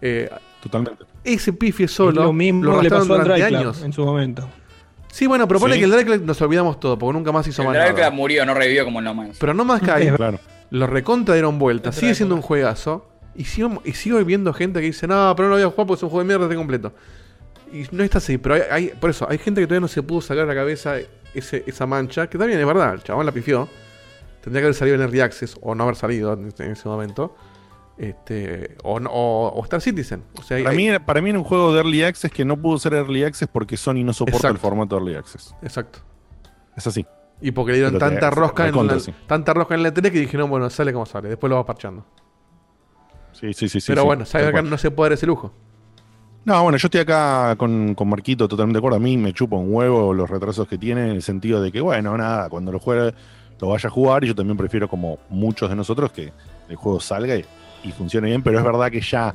[0.01, 0.29] Eh,
[0.61, 1.05] Totalmente.
[1.23, 3.81] ese pifie Es solo lo mismo lo le pasó durante años.
[3.81, 4.47] en su momento.
[5.11, 5.79] Sí, bueno, propone Sí.
[5.79, 8.07] que el Drake nos olvidamos todo, porque nunca más hizo El más Drive nada.
[8.09, 9.37] Club murió, no revivió como No Man's.
[9.39, 10.39] Pero No Man's Sky Claro.
[10.69, 13.09] Lo recontra dieron vuelta, El sigue siendo un juegazo.
[13.35, 15.85] Y sigo, y sigo viendo gente que dice, no, pero no lo voy a jugar
[15.87, 16.93] porque es un juego de mierda, está completo.
[17.71, 20.01] Y no está así, pero hay, hay- por eso, hay gente que todavía no se
[20.01, 20.95] pudo sacar de la cabeza
[21.33, 23.67] ese, esa mancha, que también es verdad, el chabón la pifió.
[24.41, 27.35] Tendría que haber salido en Early Access, o no haber salido en, en ese momento.
[27.97, 30.23] Este, o, o, o Star Citizen.
[30.39, 32.57] O sea, Para hay- mí, para mí era un juego de Early Access que no
[32.57, 34.59] pudo ser Early Access porque Sony no soporta el Exacto.
[34.69, 35.53] formato Early Access.
[35.61, 35.99] Exacto.
[36.75, 37.05] Es así.
[37.41, 39.13] Y porque le dieron te- tanta rosca, en la, sí.
[39.27, 42.03] tanta rosca en la E3 que dijeron, bueno, sale como sale, después lo va parchando.
[43.31, 43.79] Sí, sí, sí.
[43.79, 44.69] sí, pero sí, bueno, Cyberpunk cual.
[44.71, 45.51] no se puede dar ese lujo.
[46.45, 48.95] No, bueno, yo estoy acá con, con Marquito totalmente de acuerdo.
[48.97, 51.81] A mí me chupa un huevo los retrasos que tiene en el sentido de que,
[51.81, 53.13] bueno, nada, cuando lo juegue
[53.59, 56.31] lo vaya a jugar y yo también prefiero, como muchos de nosotros, que
[56.69, 57.43] el juego salga y,
[57.83, 59.33] y funcione bien, pero es verdad que ya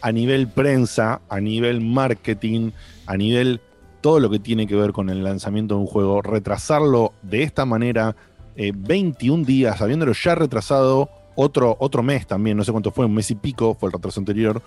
[0.00, 2.70] a nivel prensa, a nivel marketing,
[3.06, 3.60] a nivel
[4.06, 7.64] todo lo que tiene que ver con el lanzamiento de un juego, retrasarlo de esta
[7.64, 8.14] manera,
[8.54, 13.14] eh, 21 días, habiéndolo ya retrasado otro, otro mes también, no sé cuánto fue, un
[13.14, 14.62] mes y pico, fue el retraso anterior.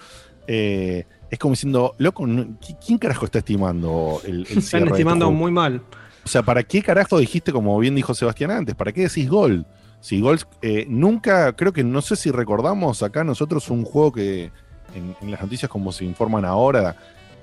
[0.45, 4.91] eh, es como diciendo, loco, no- ¿qui- ¿quién carajo está estimando el, el Están este
[4.91, 5.83] estimando muy mal.
[6.25, 9.65] O sea, ¿para qué carajo dijiste, como bien dijo Sebastián antes, ¿para qué decís Gold?
[10.01, 14.51] Si Gold, eh, nunca, creo que no sé si recordamos acá nosotros un juego que
[14.95, 16.97] en, en las noticias como se informan ahora,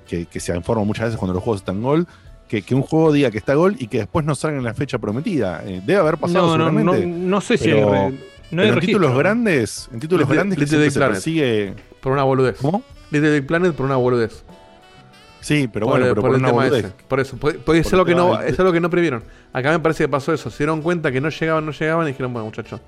[0.07, 2.07] que, que se informa muchas veces cuando los juegos están Gold,
[2.47, 4.73] que, que un juego diga que está Gold y que después no salga en la
[4.73, 5.61] fecha prometida.
[5.65, 8.11] Eh, debe haber pasado No, no, no, no sé si pero-
[8.49, 11.73] no hay pero en títulos grandes, en títulos Little- grandes que Little Big se persigue.
[12.01, 12.57] Por una boludez.
[12.61, 12.81] ¿Cómo?
[13.11, 14.43] Little Big Planet por una boludez.
[15.41, 16.85] Sí, pero Por bueno, pero por por, el una tema boludez.
[16.85, 16.93] ese.
[17.07, 17.37] Por eso.
[17.37, 19.23] Puede, puede ser algo que no, es algo que no previeron.
[19.53, 20.49] Acá me parece que pasó eso.
[20.49, 22.81] Se dieron cuenta que no llegaban, no llegaban y dijeron, bueno, muchachos,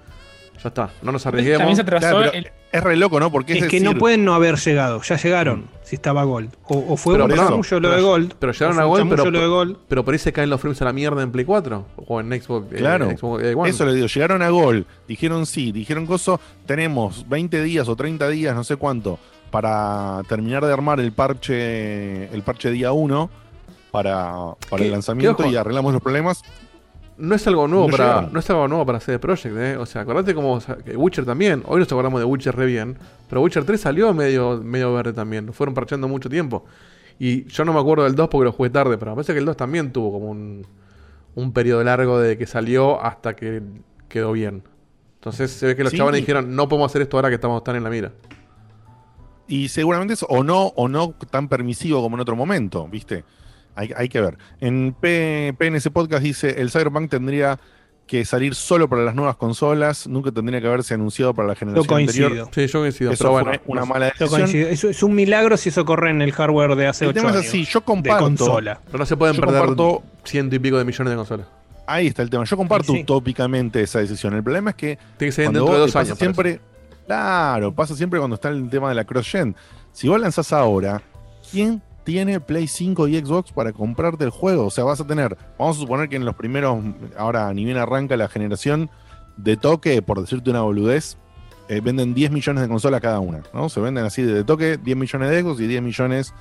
[0.63, 0.89] ya está.
[1.01, 1.75] No nos También arriesguemos.
[1.75, 3.31] se atrasó Claro, pero el- Es re loco, ¿no?
[3.31, 6.53] Porque es, Es que no pueden no haber llegado, ya llegaron, si estaba Gold.
[6.65, 8.33] O, o fue Pero un chamullo lo pero- de Gold.
[8.37, 9.77] pero llegaron a Gold, pero- lo de Gold.
[9.87, 12.27] Pero por ahí se caen los frames a la mierda en Play 4 o en
[12.39, 12.71] Xbox.
[12.71, 13.55] eh, Claro, Xbox eh.
[13.65, 18.29] Eso le digo, llegaron a gol, dijeron sí, dijeron coso, tenemos 20 días o 30
[18.29, 19.17] días, no sé cuánto,
[19.49, 23.31] para terminar de armar el parche, el parche día 1
[23.89, 24.31] para,
[24.69, 26.43] para el lanzamiento y arreglamos los problemas.
[27.19, 28.33] No es algo nuevo No para llegaron.
[28.33, 29.77] no es algo nuevo para CD Projekt, eh.
[29.77, 31.63] O sea, acordate como o sea, que Witcher también.
[31.67, 32.97] Hoy nos acordamos de Witcher re bien,
[33.29, 35.45] pero Witcher 3 salió medio medio verde también.
[35.45, 36.65] Lo fueron parcheando mucho tiempo.
[37.19, 39.39] Y yo no me acuerdo del 2 porque lo jugué tarde, pero me parece que
[39.39, 40.65] el 2 también tuvo como un
[41.35, 43.61] un periodo largo de que salió hasta que
[44.07, 44.63] quedó bien.
[45.15, 45.97] Entonces se ve que los Sí.
[45.97, 48.11] chavales dijeron, "No podemos hacer esto ahora que estamos tan en la mira."
[49.47, 53.23] Y seguramente es o no, o no tan permisivo como en otro momento, ¿viste?
[53.79, 54.37] Hay, hay que ver.
[54.59, 57.59] En P- PNC Podcast dice, el Cyberpunk tendría
[58.05, 61.59] que salir solo para las nuevas consolas, nunca tendría que haberse anunciado para la Yo
[61.59, 62.25] generación coincido.
[62.27, 62.49] anterior.
[62.51, 63.61] Sí, yo coincido, Eso pero fue bueno.
[63.67, 64.67] una mala Yo decisión.
[64.71, 67.29] Eso es un milagro si eso corre en el hardware de hace El 8 tema
[67.29, 67.47] es años.
[67.47, 68.81] así, yo de comparto, consola.
[68.85, 71.47] Pero no se pueden Yo perder comparto- ciento y pico de millones de consolas.
[71.85, 72.43] Ahí está el tema.
[72.45, 74.33] Yo comparto Sí, utópicamente esa decisión.
[74.33, 76.17] El problema es que Tiene que ser cuando dentro de dos pasa años.
[76.17, 76.59] siempre,
[77.05, 79.55] claro, pasa siempre cuando está el tema de la cross-gen.
[79.91, 81.01] Si vos lanzás ahora,
[81.51, 84.65] ¿quién tiene Play 5 y Xbox para comprarte el juego?
[84.65, 86.83] O sea, vas a tener, vamos a suponer que en los primeros,
[87.17, 88.89] ahora ni bien arranca la generación
[89.37, 91.17] de toque, por decirte una boludez,
[91.69, 93.69] eh, venden 10 millones de consolas cada una, ¿no?
[93.69, 96.33] Se venden así de toque, 10 millones de Xbox y 10 millones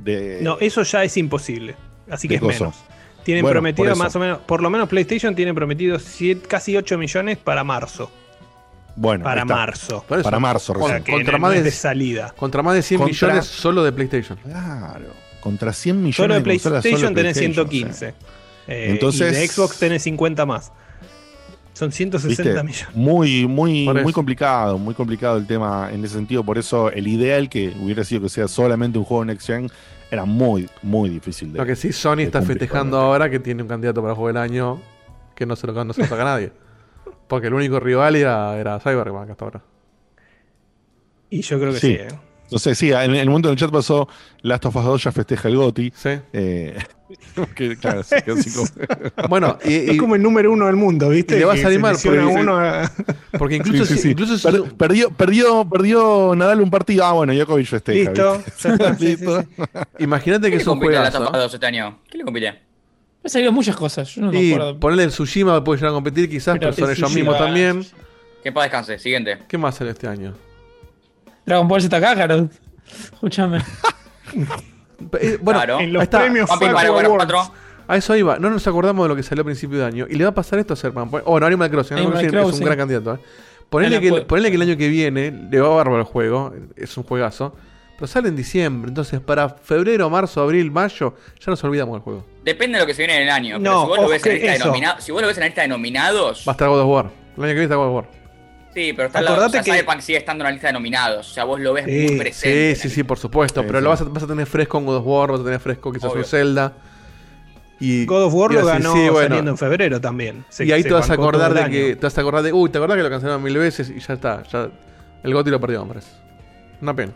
[0.00, 0.40] de...
[0.42, 1.76] No, eso ya es imposible.
[2.10, 2.64] Así que es coso.
[2.64, 2.76] menos.
[3.22, 6.98] Tienen Bueno, prometido más o menos, por lo menos PlayStation tiene prometido siete- casi 8
[6.98, 8.10] millones para marzo.
[8.96, 10.04] Bueno, Para marzo.
[10.10, 11.04] Eso, Para marzo, O sea, recién.
[11.04, 12.32] que contra más de- de salida.
[12.36, 14.38] Contra más de 100 Contra- millones solo de PlayStation.
[14.42, 15.06] Claro,
[15.40, 17.90] contra 100 millones Solo de PlayStation solo tenés PlayStation, 115.
[17.90, 18.14] o sea.
[18.68, 20.72] Eh, Entonces- y de Xbox tenés 50 más.
[21.74, 22.62] Son 160 ¿Viste?
[22.62, 22.86] millones.
[22.94, 26.44] Muy, muy, muy complicado, muy complicado el tema en ese sentido.
[26.44, 29.70] Por eso el ideal que hubiera sido que sea solamente un juego Next Gen
[30.10, 33.68] era muy, muy difícil de Lo que sí, Sony está festejando ahora que tiene un
[33.68, 34.80] candidato para juego del año
[35.34, 36.52] que no se lo, no se lo saca nadie.
[37.28, 39.62] Porque el único rival era, era Cyberpunk hasta ahora.
[41.30, 41.86] Y yo creo que Sí.
[41.88, 41.92] sí.
[41.94, 42.08] ¿eh?
[42.50, 44.06] No sé, sí, en el momento del chat pasó
[44.42, 45.90] Last of Us 2 ya festeja el GOTI.
[45.96, 46.10] Sí.
[46.34, 46.76] Eh,
[47.56, 48.68] que, claro, se quedó sin co-
[49.30, 51.36] Bueno, y, y- Es como el número uno del mundo, ¿viste?
[51.36, 52.92] y le va a selecciona porque- uno a-
[53.38, 54.10] porque incluso, Sí, sí, si- sí.
[54.10, 57.06] incluso si- Per- perdió, perdió, perdió Nadal un partido.
[57.06, 58.10] Ah, bueno, Djokovic festeja.
[58.10, 58.42] Listo.
[58.58, 59.40] sí, sí, Listo.
[59.40, 59.48] sí.
[60.00, 61.26] imagínate que ¿Qué es le un compite a Last of.
[61.28, 62.00] Us 2 este año?
[62.10, 62.60] ¿Qué le compite?
[63.24, 64.08] Han salido muchas cosas.
[64.14, 64.80] Yo no me Y acuerdo.
[64.80, 67.86] ponerle el Tsushima puede llegar a competir quizás, Pero pero, son el ellos mismos también.
[68.42, 68.98] Que paz descanse.
[68.98, 69.38] Siguiente.
[69.46, 70.34] ¿Qué más sale este año?
[71.46, 72.50] Dragon Ball Z Kakarot.
[73.12, 73.58] Escúchame.
[75.20, 75.80] Eh, bueno, Claro.
[75.80, 76.48] En los premios.
[76.48, 77.52] 4.
[77.88, 78.38] A eso iba.
[78.38, 80.06] No nos acordamos de lo que salió a principio de año.
[80.08, 81.22] Y le va a pasar esto a Cyberpunk.
[81.24, 81.96] Oh, no, Animal Crossing.
[81.98, 83.14] Animal Crossing es un gran candidato.
[83.14, 83.18] ¿eh?
[84.00, 86.54] Que, ponele que el año que viene le va a bárbaro el juego.
[86.76, 87.56] Es un juegazo.
[88.02, 88.88] Pero sale en diciembre.
[88.88, 92.26] Entonces, para febrero, marzo, abril, mayo, ya nos olvidamos del juego.
[92.44, 93.58] Depende de lo que se viene en el año.
[93.60, 94.66] Pero No, si vos lo ves en lista de eso.
[94.66, 95.04] nominados.
[95.04, 96.44] Si vos lo ves en la lista de nominados.
[96.48, 97.10] Va a estar God of War.
[97.36, 98.08] El año que viene está God of War.
[98.74, 99.36] Sí, pero está al lado.
[99.36, 101.30] Acordate O sea, que- Cyberpunk sigue estando en la lista de nominados.
[101.30, 102.74] O sea, vos lo ves Sí, muy presente.
[102.74, 103.60] Sí, sí, sí, por supuesto.
[103.60, 103.84] Sí, pero sí.
[103.84, 105.92] lo vas a, vas a tener fresco en God of War, vas a tener fresco
[105.92, 106.22] quizás Obvio.
[106.22, 106.72] un Zelda.
[107.78, 109.28] Y, God of War y lo ganó sí, bueno.
[109.28, 110.44] saliendo en febrero también.
[110.48, 111.94] Se- y ahí te vas a acordar de que.
[111.94, 112.52] Te vas a acordar de.
[112.52, 114.42] Uy, te acordás que lo cancelaron mil veces y ya está.
[114.50, 114.68] Ya,
[115.22, 116.08] el Gotti lo perdió, parece.
[116.80, 117.12] Una pena.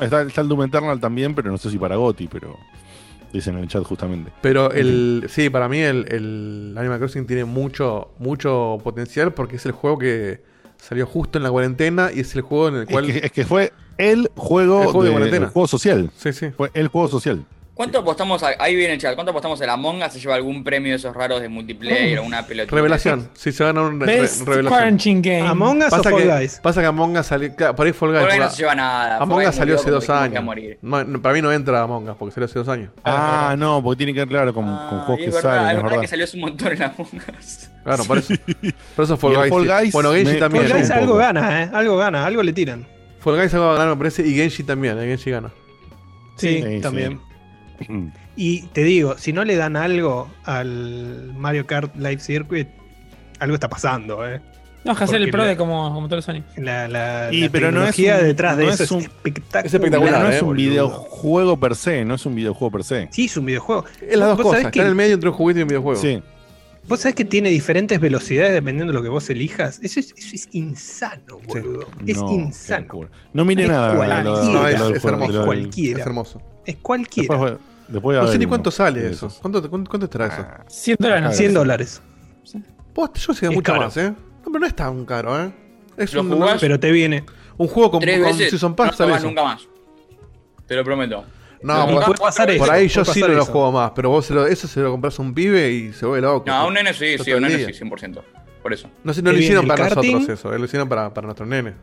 [0.00, 2.56] Está, está el Doom Eternal también, pero no sé si para Goti, pero
[3.32, 4.30] dicen en el chat justamente.
[4.40, 5.26] Pero el.
[5.28, 9.98] Sí, para mí el, el Animal Crossing tiene mucho, mucho potencial porque es el juego
[9.98, 10.42] que
[10.78, 13.08] salió justo en la cuarentena y es el juego en el cual.
[13.08, 15.46] Es que, es que fue el juego, El juego de de- cuarentena.
[15.46, 16.10] el juego social.
[16.16, 16.50] Sí, sí.
[16.56, 17.44] Fue el juego social.
[17.74, 18.42] ¿Cuánto apostamos?
[18.42, 19.14] a- ahí viene el chat.
[19.14, 20.10] ¿Cuánto apostamos a la Monga?
[20.10, 22.76] ¿Se lleva algún premio de esos raros de multiplayer o una pelotita?
[22.76, 23.30] Revelación.
[23.32, 25.22] Si se gana un re- revelación.
[25.22, 25.40] Game.
[25.48, 26.60] Among Us o Pasa Fall que, Guys.
[26.62, 27.54] pasa que Among Us salió.
[27.56, 28.20] claro, Por ahí Fall Guys.
[28.28, 29.08] Fall no se lleva nada.
[29.18, 30.44] Fall Among Us salió hace dos a años.
[30.44, 30.78] morir.
[30.82, 32.90] No, no, para mí no entra Among Us porque salió hace dos años.
[33.04, 35.68] Ah, no, porque tiene que ver, claro, con, con Ah, juegos que es verdad, salen,
[35.68, 36.00] es verdad verdad.
[36.02, 37.08] que salió hace un montón en Among
[37.38, 37.70] Us.
[37.84, 38.34] Claro, por eso.
[38.96, 39.48] Por eso Fall Guys.
[39.50, 39.68] Fall sí.
[39.68, 40.68] Guys bueno, Genji también.
[40.68, 41.70] Fall Guys algo gana, ¿eh?
[41.72, 42.86] Algo gana, algo le tiran.
[43.18, 44.26] Fall Guys algo va a ganar, me parece.
[44.26, 44.98] Y Genji también.
[44.98, 45.50] eh, Genji gana.
[46.36, 47.18] Sí, Sí, también.
[47.88, 48.06] Mm.
[48.36, 52.68] Y te digo, si no le dan algo al Mario Kart Live Circuit,
[53.38, 54.40] algo está pasando, ¿eh?
[54.84, 56.44] No, hacer el pro de como, como todos los años.
[56.56, 59.02] La, la, Y, la pero no es un- detrás de no eso es es, un-
[59.02, 59.66] espectacular.
[59.66, 60.56] es espectacular, no eh, es un boludo.
[60.70, 63.08] videojuego per se, no es un videojuego per se.
[63.12, 63.84] Sí, es un videojuego.
[64.00, 64.60] Es las dos ¿Vos cosas.
[64.62, 66.00] sabés Está que- en el medio entre un juguete y un videojuego.
[66.00, 66.20] Sí.
[66.88, 69.78] Vos sabés que tiene diferentes velocidades dependiendo de lo que vos elijas.
[69.84, 71.86] Eso es, eso es insano, boludo.
[72.04, 73.08] Es No, insano.
[73.32, 73.90] No miré Es nada.
[73.92, 74.24] lo- cualquiera.
[74.24, 75.44] lo- No, es, lo hermoso.
[75.44, 76.00] Cualquiera.
[76.00, 76.42] Es hermoso.
[76.66, 77.34] Es cualquiera.
[77.36, 79.26] Después, después No sé ni uno cuánto sale eso.
[79.26, 79.34] esos.
[79.40, 80.46] ¿Cuánto, cuánto, cuánto estará eso?
[80.48, 81.22] Ah, 100 dólares.
[81.24, 81.36] no sé.
[81.38, 82.02] 100 dólares.
[82.94, 83.84] Post, yo sé Es mucho caro.
[83.84, 84.10] más, ¿eh?
[84.10, 85.52] No, pero no es tan caro, ¿eh?
[85.96, 86.60] Es ¿Lo un, jugás?
[86.60, 87.24] Pero te viene.
[87.56, 88.50] un juego con, Tres con veces.
[88.50, 88.90] Season no Pass.
[88.92, 89.26] lo sale eso.
[89.26, 89.62] nunca más.
[90.66, 91.24] Te lo prometo.
[91.62, 92.58] No, Lo por, pasar eso.
[92.64, 94.90] por ahí yo sí no lo juego más, pero vos se lo- eso se lo
[94.90, 96.44] compras a un pibe y se vuelve loco.
[96.46, 98.20] No, a un nene sí, sí, a un nene sí, 100%.
[98.62, 98.88] Por eso.
[99.04, 100.12] No, sé, no lo hicieron para karting.
[100.14, 101.74] nosotros eso, eh, lo hicieron para, para nuestros nenes.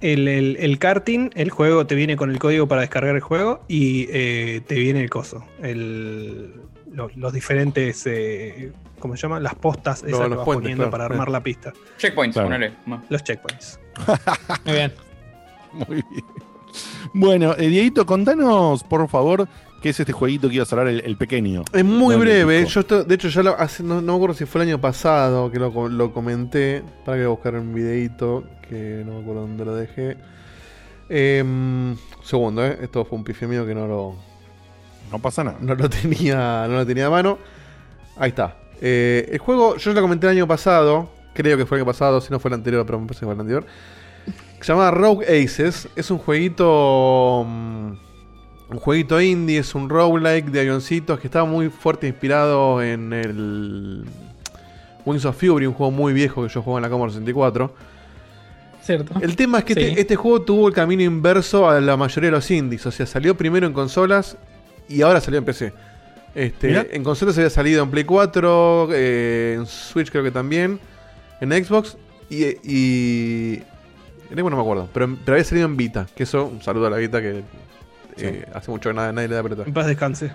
[0.00, 3.62] El, el, el karting, el juego te viene con el código para descargar el juego
[3.66, 5.44] y eh, te viene el coso.
[5.60, 6.52] El,
[6.92, 9.40] lo- los diferentes, eh, ¿cómo se llama?
[9.40, 11.72] Las postas esas Los- que los vas puentes, poniendo claro, para armar la pista.
[11.98, 12.48] Checkpoints, Claro.
[12.48, 12.72] ponele.
[13.08, 13.80] Los checkpoints.
[14.64, 14.92] Muy bien.
[15.72, 16.24] Muy bien.
[17.12, 19.48] Bueno, eh, Dieguito, contanos, por favor,
[19.82, 21.64] qué es este jueguito que ibas a hablar, el, el pequeño.
[21.72, 22.64] Es muy No, breve.
[22.66, 24.80] Yo esto- de hecho, ya lo, hace, no, no me acuerdo si fue el año
[24.80, 26.82] pasado que lo, co- lo comenté.
[27.04, 30.16] Para que voy a buscar un videito que no me acuerdo dónde lo dejé.
[31.08, 32.78] Em, segundo, ¿eh?
[32.82, 34.16] Esto fue un pife mío que no lo,
[35.10, 35.58] No pasa nada.
[35.60, 37.38] no lo tenía, no lo tenía a mano.
[38.16, 38.56] Ahí está.
[38.80, 41.08] Eh, el juego, yo lo comenté el año pasado.
[41.34, 43.26] Creo que fue el año pasado, si no fue el anterior, pero me parece que
[43.26, 43.64] fue el anterior.
[44.60, 45.88] Se llama Rogue Aces.
[45.96, 47.44] Es un jueguito.
[47.46, 47.92] mm,
[48.70, 54.04] un jueguito indie, es un roguelike de avioncitos que estaba muy fuerte inspirado en el.
[55.06, 57.72] Wings of Fury, un juego muy viejo que yo juego en la Commodore 64.
[58.88, 59.14] Cierto.
[59.20, 59.80] El tema es que Sí.
[59.80, 62.86] este, este juego tuvo el camino inverso a la mayoría de los indies.
[62.86, 64.38] O sea, salió primero en consolas
[64.88, 65.72] y ahora salió en PC.
[66.34, 70.78] Este, en consolas había salido en Play 4, eh, en Switch creo que también,
[71.40, 71.96] en Xbox
[72.30, 72.44] y.
[72.64, 73.62] y
[74.30, 76.06] en Xbox no me acuerdo, pero, pero había salido en Vita.
[76.16, 77.42] Que eso, un saludo a la Vita que
[78.16, 79.62] eh, hace mucho que nadie, nadie le da pelota.
[79.66, 80.30] En paz descanse.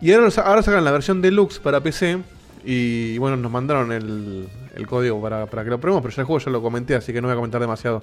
[0.00, 2.18] Y ahora, ahora sacan la versión deluxe para PC.
[2.68, 6.26] Y bueno, nos mandaron el, el código para, para que lo probemos, pero ya el
[6.26, 8.02] juego ya lo comenté, así que no voy a comentar demasiado.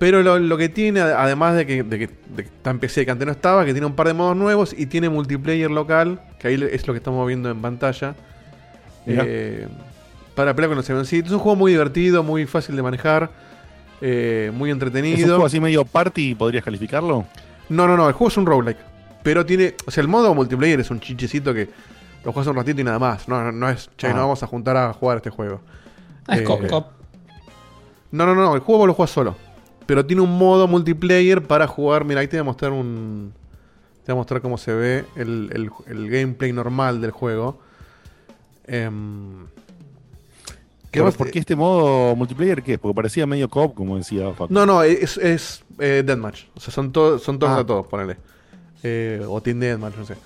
[0.00, 2.80] Pero lo, lo que tiene, ad- además de que, de que, de que está en
[2.80, 5.70] PC que antes no estaba, que tiene un par de modos nuevos y tiene multiplayer
[5.70, 8.16] local, que ahí es lo que estamos viendo en pantalla.
[9.06, 9.68] Eh,
[10.34, 11.28] para pelear con los avioncitos.
[11.30, 13.30] Es un juego muy divertido, muy fácil de manejar,
[14.00, 15.26] eh, muy ¿Es un entretenido.
[15.28, 16.34] juego así medio party?
[16.34, 17.26] ¿Podrías calificarlo?
[17.68, 18.78] No, no, no, el juego es un roguelike.
[19.22, 19.74] Pero tiene.
[19.86, 21.68] O sea, el modo multiplayer es un chichecito que
[22.24, 23.28] lo juegas un ratito y nada más.
[23.28, 23.90] No, no, no es.
[23.96, 24.12] Che, Ah.
[24.12, 25.60] no vamos a juntar a jugar este juego.
[26.26, 26.86] Ah, es Eh, cop, cop.
[28.10, 29.36] No, no, no, el juego vos lo juegas solo.
[29.86, 32.04] Pero tiene un modo multiplayer para jugar.
[32.04, 33.32] Mira, ahí te voy a mostrar un.
[34.04, 37.58] Te voy a mostrar cómo se ve el, el- el gameplay normal del juego.
[38.66, 39.46] Em,
[40.90, 41.16] ¿qué más?
[41.16, 42.78] ¿Por qué este modo multiplayer qué es?
[42.78, 44.52] Porque parecía medio cop, como decía Facu.
[44.52, 46.44] No, no, es, es eh, Deathmatch.
[46.54, 47.60] O sea, son, todos son todos Ah.
[47.60, 48.16] a todos, ponele.
[48.82, 50.16] Eh, o Team Deathmatch, no sé.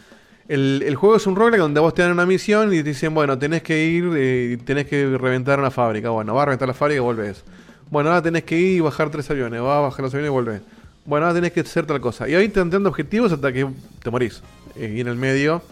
[0.49, 3.13] El, el juego es un roguelike donde vos te dan una misión y te dicen,
[3.15, 6.11] bueno, tenés que ir eh, y tenés que reventar una fábrica.
[6.11, 7.43] Bueno, vas a reventar la fábrica y volvés.
[7.91, 9.61] Bueno, ahora tenés que ir y bajar tres aviones.
[9.61, 10.61] Vas a bajar los aviones y volvés.
[11.05, 12.29] Bueno, ahora tenés que hacer tal cosa.
[12.29, 13.67] Y ahí te van dando objetivos hasta que
[14.03, 14.43] te morís.
[14.77, 15.63] Eh, y en el medio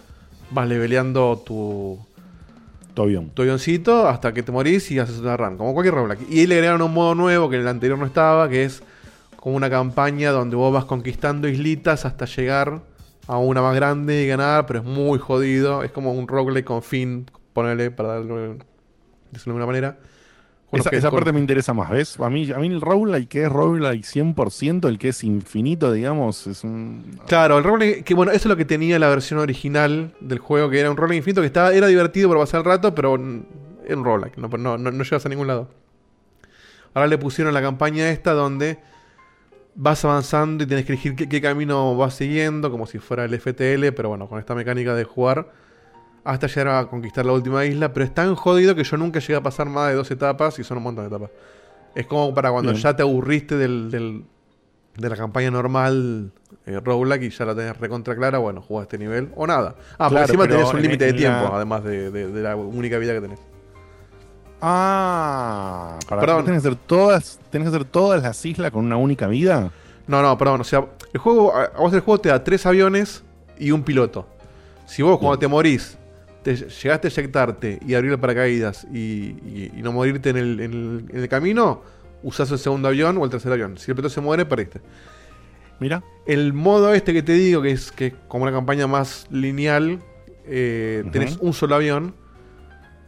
[0.50, 1.98] vas leveleando tu,
[2.94, 3.30] Todo bien.
[3.30, 6.28] tu avioncito hasta que te morís y haces una run, como cualquier roguelike.
[6.30, 8.82] Y ahí le agregaron un modo nuevo que en el anterior no estaba, que es
[9.36, 12.80] como una campaña donde vos vas conquistando islitas hasta llegar
[13.26, 15.82] a una más grande y ganar, pero es muy jodido.
[15.82, 18.64] Es como un roguelike con fin, ponele, para darlo, decirlo
[19.32, 19.98] de alguna manera.
[20.72, 22.18] Esa, esa parte me interesa más, ¿ves?
[22.18, 26.48] A mí, a mí el roguelike que es roguelike 100%, el que es infinito, digamos,
[26.48, 27.20] es un...
[27.28, 30.70] Claro, el roguelike, que bueno, eso es lo que tenía la versión original del juego,
[30.70, 33.96] que era un roguelike infinito, que estaba, era divertido para pasar el rato, pero era
[33.96, 35.68] un roguelike, no, no, no, no llegas a ningún lado.
[36.92, 38.78] Ahora le pusieron la campaña esta donde
[39.76, 43.34] vas avanzando y tienes que elegir qué, qué camino vas siguiendo, como si fuera el
[43.34, 45.50] FTL, pero bueno, con esta mecánica de jugar
[46.24, 49.36] hasta llegar a conquistar la última isla, pero es tan jodido que yo nunca llegué
[49.36, 51.30] a pasar más de dos etapas y son un montón de etapas.
[51.94, 52.82] Es como para cuando Bien.
[52.82, 54.24] ya te aburriste del, del-
[54.96, 56.30] de la campaña normal
[56.66, 59.74] eh, roguelike y ya la tenés recontra clara, bueno, jugás este nivel o nada.
[59.98, 62.42] Ah, Claro, encima pero tenés un límite de en tiempo, la- además de, de- de
[62.42, 63.40] la única vida que tenés.
[64.66, 66.44] Ah, para Perdón.
[66.46, 69.70] tenés que hacer todas, tenés que hacer todas las islas con una única vida.
[70.06, 70.60] No, no, perdón.
[70.62, 73.22] O sea, el juego, a vos el juego te da tres aviones
[73.58, 74.26] y un piloto.
[74.86, 75.98] Si vos cuando te morís,
[76.42, 80.60] te llegaste a eyectarte y abrir el paracaídas y, y- y no morirte en el,
[80.60, 81.82] en el- en el camino,
[82.22, 83.76] usás el segundo avión o el tercer avión.
[83.78, 84.80] Si el piloto se muere, perdiste.
[85.80, 86.02] Mira.
[86.26, 90.00] El modo este que te digo, que es que como una campaña más lineal,
[90.46, 92.14] eh, tenés un solo avión.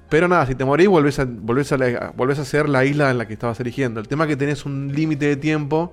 [0.09, 3.11] Pero nada, si te morís, volvés a, volvés, a la- volvés a ser la isla
[3.11, 3.99] en la que estabas eligiendo.
[4.01, 5.93] El tema es que tenés un límite de tiempo.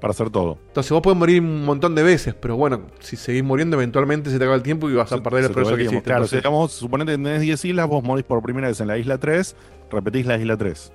[0.00, 0.58] Para hacer todo.
[0.68, 4.36] Entonces vos podés morir un montón de veces, pero bueno, si seguís muriendo, eventualmente se
[4.38, 6.02] te acaba el tiempo y vas a perder Se el progreso que hiciste.
[6.02, 8.98] Claro, Entonces, digamos, suponete que tenés 10 islas, vos morís por primera vez en la
[8.98, 9.56] isla 3,
[9.90, 10.92] repetís la isla 3.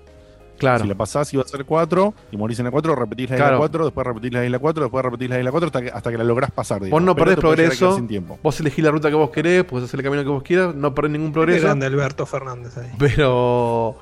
[0.61, 0.83] Claro.
[0.83, 3.51] Si la pasás iba a ser 4 y morís en la 4, repetís la Claro.
[3.51, 6.11] isla 4, después repetís la isla 4, después repetís la isla 4 hasta que, hasta
[6.11, 6.79] que la lográs pasar.
[6.79, 7.03] Vos digamos.
[7.03, 7.95] no Pero perdés progreso.
[7.95, 8.39] Sin tiempo.
[8.41, 10.93] Vos elegís la ruta que vos querés, podés hacer el camino que vos quieras, no
[10.95, 11.63] perdés ningún progreso.
[11.65, 12.89] grande Alberto Fernández ahí.
[12.97, 13.95] Pero.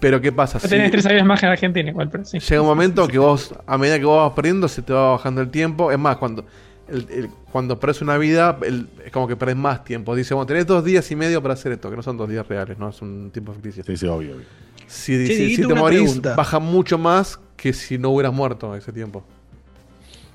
[0.00, 0.58] Pero ¿qué pasa?
[0.58, 2.38] No Si tenés tres aviones más que en Argentina igual, pero sí.
[2.38, 5.40] llega un momento que vos, a medida que vos vas perdiendo, se te va bajando
[5.40, 5.90] el tiempo.
[5.90, 6.44] Es más, cuando
[6.88, 10.14] el- el- cuando perdés una vida, el- es como que perdés más tiempo.
[10.16, 12.46] Dice, bueno, tenés dos días y medio para hacer esto, que no son dos días
[12.46, 13.84] reales, no es un tiempo ficticio.
[13.84, 14.34] Sí, sí, obvio.
[14.36, 14.44] obvio.
[14.86, 16.34] Si, Che, si- te morís, pregunta.
[16.34, 19.22] baja mucho más que si no hubieras muerto ese tiempo.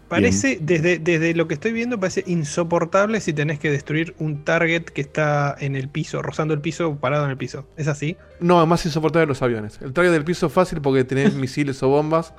[0.10, 4.84] Parece, desde, desde lo que estoy viendo, parece insoportable si tenés que destruir un target
[4.84, 7.66] que está en el piso, rozando el piso, parado en el piso.
[7.78, 8.16] ¿Es así?
[8.40, 9.80] No, es más insoportable los aviones.
[9.82, 12.34] El target del piso es fácil porque tenés misiles o bombas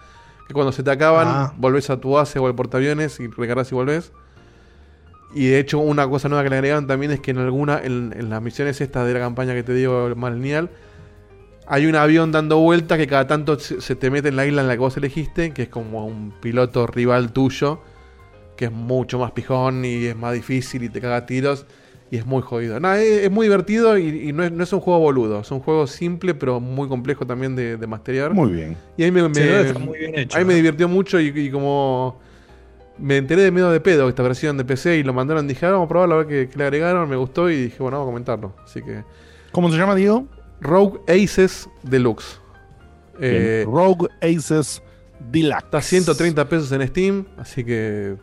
[0.46, 1.54] que cuando se te acaban, Ah.
[1.56, 4.12] volvés a tu base o al portaaviones y recargas y volvés.
[5.34, 8.14] Y de hecho, una cosa nueva que le agregaron también es que en alguna, en,
[8.16, 10.70] en las misiones estas de la campaña que te digo más lineal,
[11.66, 14.68] hay un avión dando vueltas que cada tanto se, te mete en la isla en
[14.68, 17.80] la que vos elegiste, que es como un piloto rival tuyo,
[18.56, 21.66] que es mucho más pijón y es más difícil y te caga tiros
[22.14, 22.78] y es muy jodido.
[22.78, 25.50] Nada, es, es muy divertido y, y no, es, no es un juego boludo, es
[25.50, 28.32] un juego simple pero muy complejo también de, de masterear.
[28.32, 28.76] Muy bien.
[28.96, 30.36] y a mí me, me- Sí, está muy bien hecho.
[30.36, 32.20] a mí me divirtió mucho y, y como
[32.98, 35.72] me enteré de medio de pedo esta versión de PC y lo mandaron, dije, "Ah,
[35.72, 38.08] vamos a probarlo a ver qué, qué le agregaron, me gustó y dije, bueno, vamos
[38.08, 38.54] a comentarlo.
[38.64, 39.02] Así que
[39.50, 40.26] ¿Cómo se llama, Diego?
[40.60, 42.38] Rogue Aces Deluxe.
[43.20, 43.64] Eh.
[43.66, 44.80] Rogue Aces
[45.30, 45.64] Deluxe.
[45.64, 48.14] está a 130 pesos en Steam, así que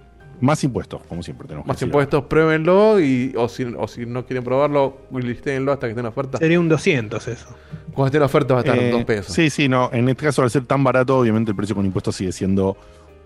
[0.42, 1.88] Más impuestos, como siempre tenemos que más decir.
[1.88, 6.08] impuestos, pruébenlo y o si, o si no quieren probarlo, listéenlo hasta que esté en
[6.08, 6.38] oferta.
[6.40, 7.48] Sería un 200 eso.
[7.94, 9.34] Cuando esté en oferta va a estar en Eh, 2 pesos.
[9.36, 9.90] Sí, sí, no.
[9.94, 12.76] En este caso, al ser tan barato, obviamente el precio con impuestos sigue siendo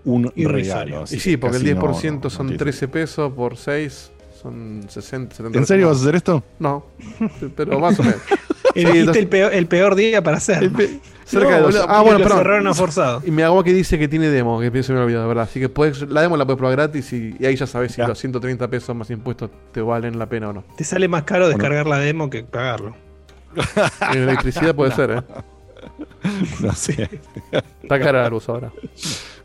[0.04, 0.84] un Irrisorio.
[0.84, 1.04] regalo.
[1.10, 4.12] y sí, porque el casi 10% no- no- no son tiene 13 pesos por 6,
[4.50, 6.42] son 60, 70 ¿En serio vas a hacer esto?
[6.58, 6.86] No,
[7.56, 8.20] pero más o menos.
[8.74, 10.70] Elegiste el, peor, el peor día para hacerlo.
[11.24, 13.22] Cerca de dos- Ah, bueno, a forzado.
[13.24, 15.44] Y mi agua que dice que tiene demo, que se me olvidó, de verdad.
[15.44, 17.98] Así que puedes, la demo la puedes probar gratis y, y ahí ya sabes si
[18.02, 18.06] Ya.
[18.08, 20.64] los 130 pesos más impuestos te valen la pena o no.
[20.76, 22.94] Te sale más caro descargar la demo que pagarlo.
[24.12, 25.22] En electricidad puede ser, ¿eh?
[26.60, 27.08] No sé.
[27.82, 28.70] Está cara la luz ahora.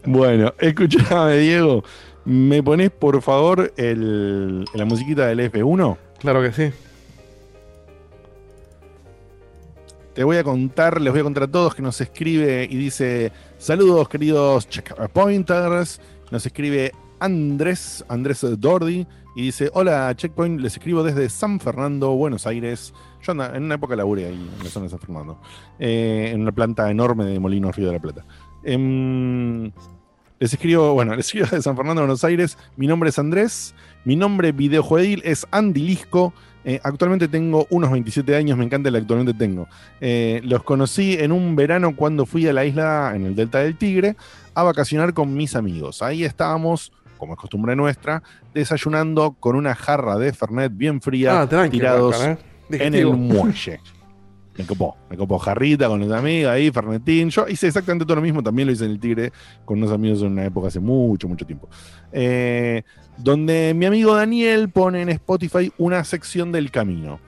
[0.03, 1.83] Bueno, escúchame, Diego.
[2.25, 5.97] ¿Me pones, por favor, el, la musiquita del F1?
[6.19, 6.71] Claro que sí.
[10.13, 13.31] Te voy a contar, les voy a contar a todos que nos escribe y dice:
[13.57, 16.01] Saludos, queridos checkpointers.
[16.31, 22.45] Nos escribe Andrés, Andrés Dordi, y dice: Hola, Checkpoint, les escribo desde San Fernando, Buenos
[22.45, 22.93] Aires.
[23.23, 25.39] Yo anda- en una época laburé ahí en la zona de San Fernando,
[25.79, 28.25] eh, en una planta enorme de Molinos Río de la Plata.
[28.63, 29.71] Em,
[30.41, 32.57] les escribo, bueno, les escribo de San Fernando, Buenos Aires.
[32.75, 33.75] Mi nombre es Andrés.
[34.03, 36.33] Mi nombre videojueguil es Andy Lisco.
[36.65, 39.67] Eh, actualmente tengo unos 27 años, me encanta el actualmente tengo.
[39.99, 43.77] Eh, los conocí en un verano cuando fui a la isla en el Delta del
[43.77, 44.15] Tigre
[44.55, 46.01] a vacacionar con mis amigos.
[46.01, 48.23] Ahí estábamos, como es costumbre nuestra,
[48.53, 52.37] desayunando con una jarra de Fernet bien fría, Ah, tirados ¿eh?
[52.71, 53.79] en el muelle.
[54.61, 57.31] Me copó, me copó jarrita con los amigos ahí, Fernetín.
[57.31, 59.31] Yo hice exactamente todo lo mismo, también lo hice en el Tigre
[59.65, 61.67] con unos amigos en una época hace mucho, mucho tiempo.
[62.11, 62.83] Eh,
[63.17, 67.19] donde mi amigo Daniel pone en Spotify una sección del camino.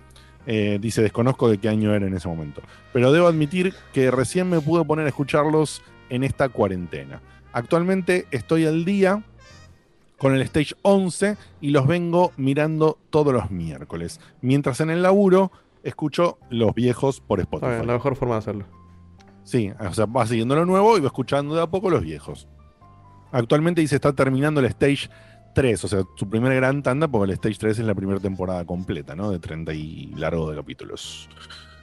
[0.45, 2.61] Eh, dice, desconozco de qué año era en ese momento.
[2.91, 7.19] Pero debo admitir que recién me pude poner a escucharlos en esta cuarentena.
[7.51, 9.23] Actualmente estoy al día
[10.19, 14.19] con el Stage 11 y los vengo mirando todos los miércoles.
[14.41, 15.51] Mientras en el laburo
[15.83, 17.73] escucho los viejos por Spotify.
[17.73, 18.65] bien, la mejor forma de hacerlo.
[19.43, 22.47] Sí, o sea, va siguiendo lo nuevo y va escuchando de a poco los viejos.
[23.31, 25.09] Actualmente dice está terminando el Stage
[25.53, 28.65] 3, o sea, su primer gran tanda, porque el Stage 3 es la primera temporada
[28.65, 29.31] completa, ¿no?
[29.31, 31.29] De 30 y largo de capítulos.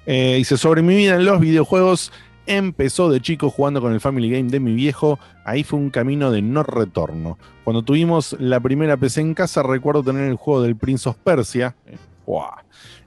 [0.06, 2.12] Eh, dice, sobre mi vida en los videojuegos,
[2.46, 5.18] empezó de chico jugando con el Family Game de mi viejo.
[5.44, 7.38] Ahí fue un camino de no retorno.
[7.64, 11.76] Cuando tuvimos la primera PC en casa, recuerdo tener el juego del Prince of Persia.
[12.26, 12.50] ¡Guau!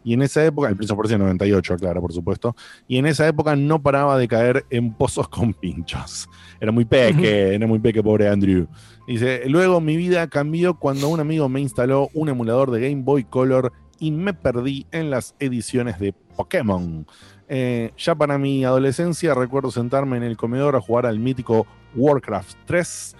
[0.03, 2.55] Y en esa época, el of Persia 98, claro, por supuesto.
[2.87, 6.29] Y en esa época no paraba de caer en pozos con pinchos.
[6.59, 8.67] Era muy peque, era muy peque, pobre Andrew.
[9.07, 13.25] Dice, luego mi vida cambió cuando un amigo me instaló un emulador de Game Boy
[13.25, 17.05] Color y me perdí en las ediciones de Pokémon.
[17.49, 22.57] Eh, ya para mi adolescencia recuerdo sentarme en el comedor a jugar al mítico Warcraft
[22.65, 23.12] 3,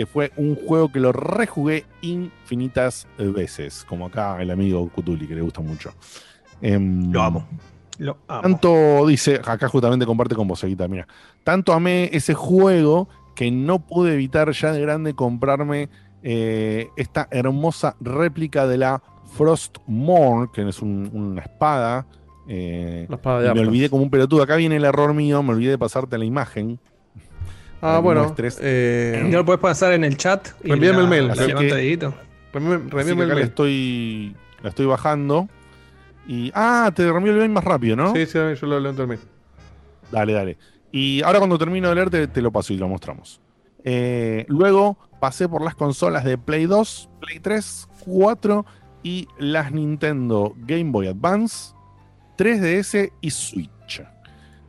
[0.00, 5.34] que fue un juego que lo rejugué infinitas veces, como acá el amigo Cutuli, que
[5.34, 5.92] le gusta mucho.
[6.62, 7.46] Em, Lo amo.
[7.98, 8.40] Lo amo.
[8.40, 11.06] tanto dice, acá justamente comparte con vos, Eguita, mira.
[11.44, 15.90] Tanto amé ese juego que no pude evitar ya de grande comprarme
[16.22, 19.02] eh, esta hermosa réplica de la
[19.34, 22.06] Frostmourne, que es un- una espada.
[22.48, 24.42] eh, La espada me olvidé como un pelotudo.
[24.42, 26.80] Acá viene el error mío, me olvidé de pasarte la imagen.
[27.82, 28.34] Ah, bueno.
[28.60, 30.48] Eh, ¿No lo puedes pasar en el chat?
[30.62, 31.30] Reenvíame la- el mail.
[31.30, 33.38] reenvíame- el mail.
[33.38, 35.48] estoy, la estoy bajando.
[36.26, 36.50] Y.
[36.54, 38.12] Ah, te reenvío el mail más rápido, ¿no?
[38.14, 39.20] Sí, sí, yo lo levanto el mail.
[40.12, 40.58] Dale, dale.
[40.92, 43.40] Y ahora cuando termino de leerte, te lo paso y lo mostramos.
[43.84, 48.66] Eh, luego pasé por las consolas de Play 2, Play 3, 4
[49.02, 51.72] y las Nintendo Game Boy Advance,
[52.36, 54.02] 3DS y Switch.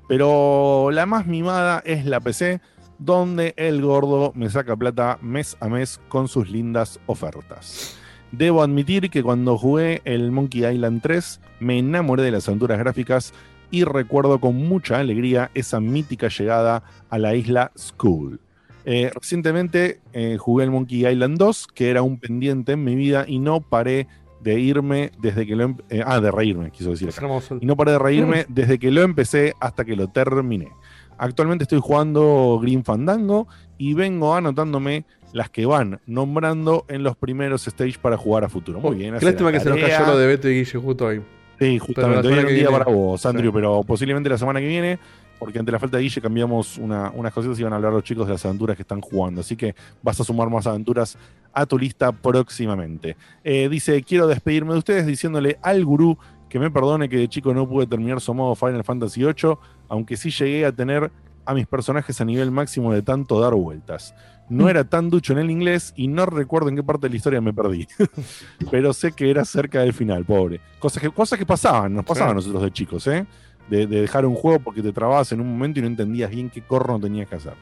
[0.08, 2.62] Pero la más mimada es la PC,
[3.02, 7.98] donde el gordo me saca plata mes a mes con sus lindas ofertas.
[8.32, 13.34] Debo admitir que cuando jugué el Monkey Island 3 me enamoré de las aventuras gráficas
[13.72, 18.40] y recuerdo con mucha alegría esa mítica llegada a la isla School.
[18.86, 23.26] Eh, recientemente eh, jugué el Monkey Island 2, que era un pendiente en mi vida
[23.28, 24.08] y no paré
[24.42, 25.64] de irme desde que lo...
[25.64, 27.10] em- eh, ah, de reírme, quiso decir.
[27.10, 27.28] Acá.
[27.60, 30.70] Y no paré de reírme desde que lo empecé hasta que lo terminé.
[31.18, 33.48] Actualmente estoy jugando Green Fandango
[33.78, 38.80] y vengo anotándome las que van nombrando en los primeros stage para jugar a futuro.
[38.80, 39.12] Muy bien.
[39.12, 41.22] Qué hace lástima que se nos cayó lo de Beto y Guille justo ahí.
[41.60, 42.28] Sí, justamente.
[42.28, 43.56] Hoy era un día para vos, Andrew, Sí.
[43.56, 44.98] pero posiblemente la semana que viene,
[45.38, 48.04] porque ante la falta de Guille cambiamos una- unas cositas y van a hablar los
[48.04, 49.42] chicos de las aventuras que están jugando.
[49.42, 51.18] Así que vas a sumar más aventuras
[51.54, 53.16] a tu lista próximamente.
[53.44, 56.18] Eh, dice, quiero despedirme de ustedes diciéndole al gurú
[56.52, 59.56] que me perdone que de chico no pude terminar su modo Final Fantasy VIII,
[59.88, 61.10] aunque sí llegué a tener
[61.46, 64.14] a mis personajes a nivel máximo de tanto dar vueltas.
[64.50, 67.16] No era tan ducho en el inglés y no recuerdo en qué parte de la
[67.16, 67.88] historia me perdí.
[68.70, 70.60] Pero sé que era cerca del final, pobre.
[70.80, 73.26] Cosas que, cosas que pasaban, nos pasaban a nosotros de chicos, ¿eh?
[73.70, 76.50] De, de dejar un juego porque te trababas en un momento y no entendías bien
[76.50, 77.54] qué corno tenías que hacer.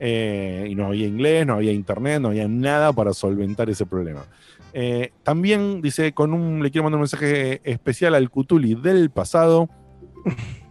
[0.00, 4.24] Eh, y no había inglés, no había internet, no había nada para solventar ese problema.
[4.74, 9.68] Eh, también dice, con un, le quiero mandar un mensaje especial al Cutuli del pasado.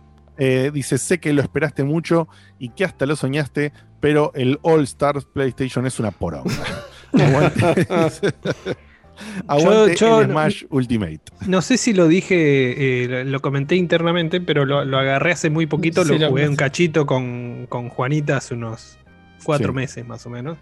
[0.43, 2.27] Eh, dice, sé que lo esperaste mucho
[2.57, 6.49] y que hasta lo soñaste, pero el All Stars PlayStation es una poronga.
[7.13, 7.87] Aguante,
[9.47, 11.21] Aguante yo- el Smash Ultimate.
[11.47, 15.51] No sé si lo dije, eh, lo- lo comenté internamente, pero lo, lo agarré hace
[15.51, 18.97] muy poquito, Sí, lo jugué un cachito con, con Juanita hace unos
[19.43, 19.75] cuatro Sí.
[19.75, 20.57] meses más o menos.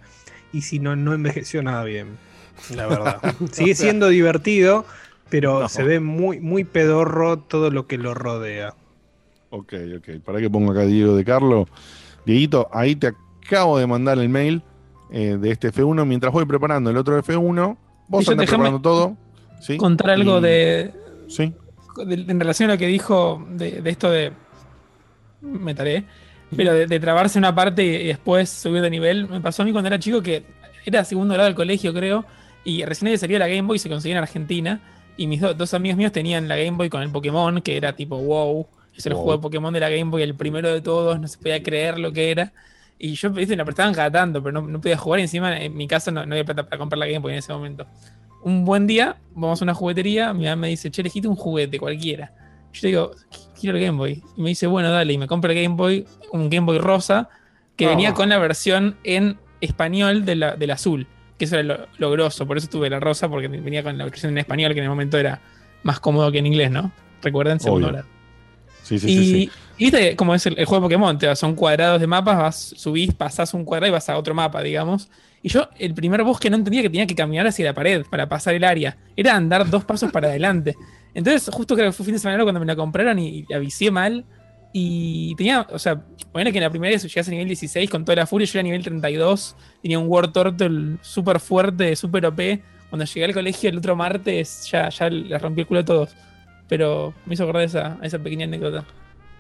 [0.52, 2.18] Y si no, no envejeció nada bien,
[2.76, 3.22] la verdad.
[3.52, 4.86] Sigue siendo divertido,
[5.30, 5.70] pero No.
[5.70, 8.74] se ve muy, muy pedorro todo lo que lo rodea.
[9.52, 10.20] Ok, ok.
[10.24, 11.68] Para que pongo acá Diego de Carlo.
[12.26, 13.14] Dieguito, ahí te
[13.46, 14.62] acabo de mandar el mail
[15.12, 17.78] eh, de este F1 mientras voy preparando el otro F1.
[18.08, 19.18] Vos déjame preparando todo.
[19.62, 19.78] ¿sí?
[19.78, 20.94] Contar algo Y- de,
[21.28, 21.54] Sí.
[22.06, 24.32] de- en relación a lo que dijo de, de esto de.
[25.42, 26.06] Me taré.
[26.56, 29.28] Pero de, de trabarse una parte y, y después subir de nivel.
[29.30, 30.44] Me pasó a mí cuando era chico que
[30.86, 32.26] era segundo grado del colegio, creo.
[32.64, 34.82] Y recién había salido la Game Boy y se conseguía en Argentina.
[35.18, 37.94] Y mis do- dos amigos míos tenían la Game Boy con el Pokémon, que era
[37.96, 38.68] tipo wow.
[38.96, 39.22] Es el Wow.
[39.24, 41.20] juego de Pokémon de la Game Boy, el primero de todos.
[41.20, 42.52] No se podía creer lo que era.
[42.98, 43.56] Y yo ¿viste?
[43.56, 45.20] la prestaban cada tanto, pero no, no podía jugar.
[45.20, 47.40] Y encima en mi casa no, no había plata para comprar la Game Boy en
[47.40, 47.86] ese momento.
[48.44, 50.34] Un buen día, vamos a una juguetería.
[50.34, 52.34] Mi mamá me dice, che, elegiste un juguete cualquiera.
[52.74, 53.12] Yo le digo,
[53.60, 54.22] quiero el Game Boy.
[54.38, 55.14] Y me dice, bueno, dale.
[55.14, 57.30] Y me compra el Game Boy, un Game Boy rosa,
[57.78, 57.90] que Ah.
[57.90, 61.08] venía con la versión en español de la- del azul.
[61.40, 62.46] Que eso era lo, lo grosso.
[62.46, 64.90] Por eso tuve la rosa, porque venía con la versión en español, que en el
[64.92, 65.42] momento era
[65.82, 66.92] más cómodo que en inglés, ¿no?
[67.24, 68.06] Recuerden, segundo grado.
[68.84, 69.52] Sí, sí, y, sí, sí.
[69.78, 72.38] y viste cómo es el, el juego de Pokémon, te vas- son cuadrados de mapas,
[72.38, 75.10] vas, subís, pasás un cuadrado y vas a otro mapa, digamos.
[75.42, 78.28] Y yo, el primer bosque no entendía que tenía que caminar hacia la pared para
[78.28, 78.98] pasar el área.
[79.16, 80.76] Era andar dos pasos para adelante.
[81.14, 83.90] Entonces, justo creo que fue fin de semana cuando me la compraron y, y avisé
[83.92, 84.26] mal.
[84.72, 86.02] Y tenía, o sea,
[86.32, 88.60] bueno que en la primera vez llegas a nivel 16 con toda la furia, yo
[88.60, 92.40] era nivel 32, tenía un War Turtle súper fuerte, súper OP.
[92.90, 96.16] Cuando llegué al colegio el otro martes ya, ya le rompí el culo a todos.
[96.68, 98.86] Pero me hizo acordar esa, esa pequeña anécdota.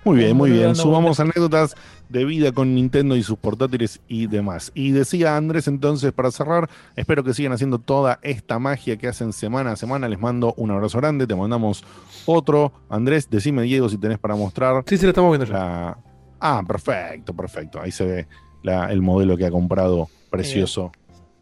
[0.05, 0.63] Muy bien, muy bien.
[0.63, 1.75] dando Sumamos anécdotas
[2.07, 4.71] de vida con Nintendo y sus portátiles y demás.
[4.73, 9.33] Y decía Andrés entonces, para cerrar, espero que sigan haciendo toda esta magia que hacen
[9.33, 10.07] semana a semana.
[10.07, 11.83] Les mando un abrazo grande, te mandamos
[12.25, 12.71] otro.
[12.89, 15.59] Andrés, decime Diego si tenés para mostrar Sí, sí, lo estamos viendo ya.
[15.59, 15.97] la...
[16.39, 17.81] Ah, perfecto, perfecto.
[17.81, 18.27] Ahí se ve
[18.63, 20.91] la- el modelo que ha comprado precioso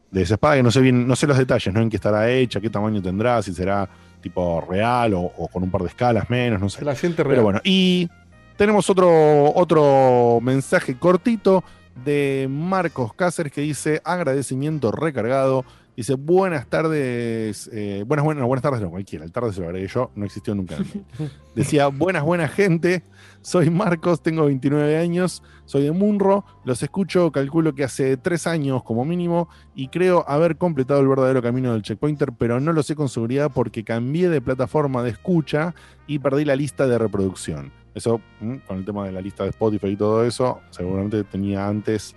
[0.09, 1.81] de esa espada, que no sé bien, no sé los detalles, ¿no?
[1.81, 3.87] En qué estará hecha, qué tamaño tendrá, si será
[4.21, 6.83] tipo real o, o con un par de escalas menos, no sé.
[6.83, 7.33] La siente real.
[7.35, 8.09] Pero bueno, y
[8.57, 11.63] tenemos otro, otro mensaje cortito
[12.03, 15.63] de Marcos Cáceres que dice agradecimiento recargado.
[15.95, 19.87] Dice buenas tardes, eh, buenas, buenas, buenas tardes, no, cualquiera, el tarde se lo agregué
[19.87, 20.75] yo, no existió nunca.
[21.55, 23.01] Decía buenas, buenas gente,
[23.41, 28.83] soy Marcos, tengo 29 años, soy de Munro, los escucho, calculo que hace tres años
[28.83, 32.95] como mínimo y creo haber completado el verdadero camino del checkpointer, pero no lo sé
[32.95, 35.73] con seguridad porque cambié de plataforma de escucha
[36.05, 37.71] y perdí la lista de reproducción.
[37.97, 41.67] Eso, mm, con el tema de la lista de Spotify y todo eso, seguramente tenía
[41.67, 42.15] antes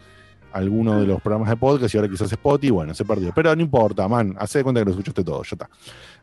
[0.52, 3.32] alguno de los programas de podcast y ahora quizás Spotify, bueno, se perdió.
[3.34, 5.70] Pero no importa, man, hace de cuenta que lo escuchaste todo, ya está.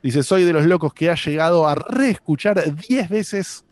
[0.04, 3.66] Dice, soy de los locos que ha llegado a reescuchar 10 veces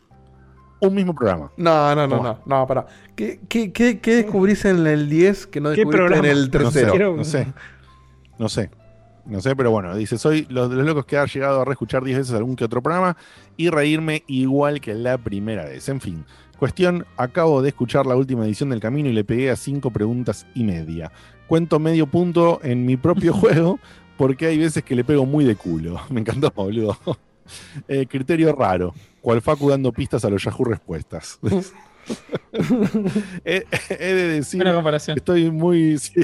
[0.80, 1.52] un mismo programa.
[1.58, 2.88] No, no, no, no, no, pará.
[3.16, 6.72] ¿Qué, qué, qué, qué descubrís en el 10 que no ¿Qué descubriste en el No
[6.72, 7.16] sé, tercero?
[7.16, 7.54] No sé.
[8.40, 8.72] No sé.
[9.26, 12.04] No sé, pero bueno, dice, soy los de los locos que ha llegado a reescuchar
[12.04, 13.18] 10 veces algún que otro programa
[13.58, 15.90] y reírme igual que la primera vez.
[15.90, 16.26] En fin,
[16.60, 20.46] cuestión, acabo de escuchar la última edición del Camino y le pegué a cinco preguntas
[20.54, 21.12] y media.
[21.48, 23.80] Cuento medio punto en mi propio juego
[24.18, 26.00] porque hay veces que le pego muy de culo.
[26.10, 26.98] Me encantó, boludo.
[27.88, 28.96] Eh, criterio raro.
[29.22, 31.40] Cual Facu dando pistas a los Yahoo Respuestas.
[33.46, 35.18] he, he de decir Buena comparación.
[35.18, 36.22] Estoy muy, sí,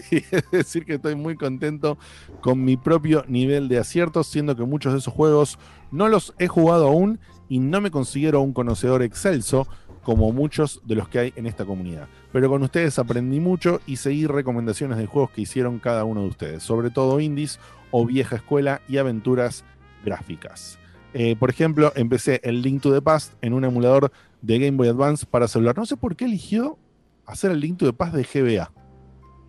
[0.52, 1.98] decir que estoy muy contento
[2.42, 5.58] con mi propio nivel de aciertos, siendo que muchos de esos juegos
[5.92, 7.20] no los he jugado aún
[7.50, 9.68] y no me considero un conocedor excelso
[10.04, 12.08] como muchos de los que hay en esta comunidad.
[12.32, 16.28] Pero con ustedes aprendí mucho y seguí recomendaciones de juegos que hicieron cada uno de
[16.28, 17.60] ustedes, sobre todo indies
[17.92, 19.64] o vieja escuela y aventuras
[20.04, 20.80] gráficas.
[21.14, 24.12] Eh, por ejemplo, empecé el Link to the Past en un emulador
[24.42, 25.78] de Game Boy Advance para celular.
[25.78, 26.78] No sé por qué eligió
[27.26, 28.72] hacer el Link to the Past de GBA.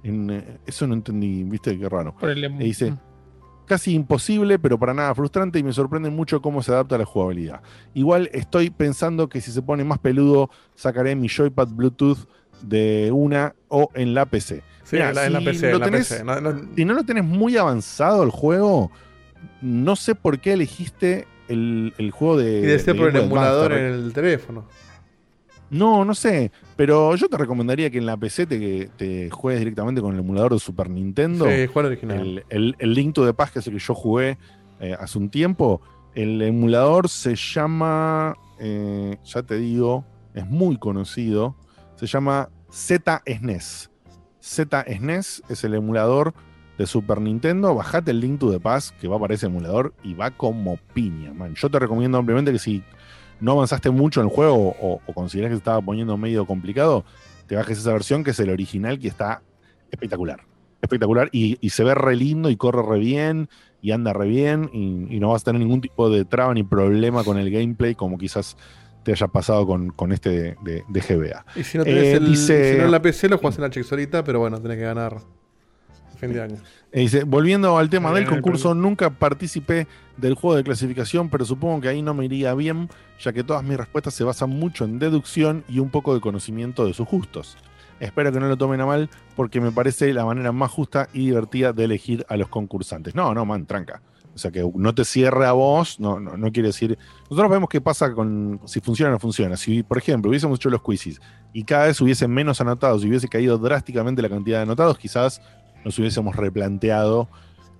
[0.04, 2.14] En, eh, eso no entendí, viste, qué raro.
[2.18, 2.94] Por el, E dice,
[3.66, 7.04] casi imposible, pero para nada frustrante y me sorprende mucho cómo se adapta a la
[7.04, 7.62] jugabilidad.
[7.94, 12.18] Igual estoy pensando que si se pone más peludo, sacaré mi joypad Bluetooth
[12.62, 14.62] de una o en la PC.
[14.84, 15.70] Sí, Mirá, la, en la si PC.
[15.70, 16.24] lo en la tenés- PC.
[16.24, 18.90] No, no- Si no lo tenés muy avanzado el juego,
[19.60, 22.58] no sé por qué elegiste el, el juego de...
[22.60, 24.64] y de ser por el emulador en el teléfono.
[25.70, 30.00] no, no sé, pero yo te recomendaría que en la PC te, te juegues directamente
[30.00, 31.46] con el emulador de Super Nintendo.
[31.46, 32.18] Sí, juego original.
[32.20, 34.38] el, el- el Link to the Past, que es el que yo jugué
[34.80, 35.80] eh, hace un tiempo.
[36.14, 41.56] El emulador se llama, eh, ya te digo, es muy conocido.
[41.96, 43.90] Se llama ZSNES.
[44.42, 46.34] ZSNES es el emulador
[46.82, 47.74] de Super Nintendo.
[47.74, 51.32] Bajate el Link to the Past, que va para ese emulador y va como piña,
[51.32, 51.54] man.
[51.54, 52.82] Yo te recomiendo ampliamente que si
[53.40, 57.04] no avanzaste mucho en el juego o, o consideras que se estaba poniendo medio complicado,
[57.46, 59.42] te bajes esa versión que es el original que está
[59.90, 60.40] espectacular.
[60.80, 63.48] Espectacular y, y se ve re lindo y corre re bien
[63.80, 66.62] y anda re bien y, y no vas a tener ningún tipo de traba ni
[66.64, 68.56] problema con el gameplay como quizás
[69.04, 71.44] te haya pasado con, con este de, de- de GBA.
[71.56, 73.62] Y si no tenés Eh, el, dice- si no en la PC, lo jugás en
[73.62, 75.16] la Chexolita, pero bueno, tenés que ganar.
[76.22, 76.56] Fin de año.
[76.92, 81.80] Dice, volviendo al tema del el concurso, nunca participé del juego de clasificación, pero supongo
[81.80, 85.00] que ahí no me iría bien, ya que todas mis respuestas se basan mucho en
[85.00, 87.56] deducción y un poco de conocimiento de sus gustos.
[87.98, 91.26] Espero que no lo tomen a mal, porque me parece la manera más justa y
[91.26, 93.16] divertida de elegir a los concursantes.
[93.16, 94.00] No, no, man, tranca.
[94.32, 96.96] O sea, que no te cierre a vos, no, no, no quiere decir...
[97.24, 99.56] Nosotros vemos qué pasa con si funciona o no funciona.
[99.56, 101.20] Si, por ejemplo, hubiésemos hecho los quizzes
[101.52, 105.42] y cada vez hubiese menos anotados y hubiese caído drásticamente la cantidad de anotados, quizás
[105.84, 107.28] nos hubiésemos replanteado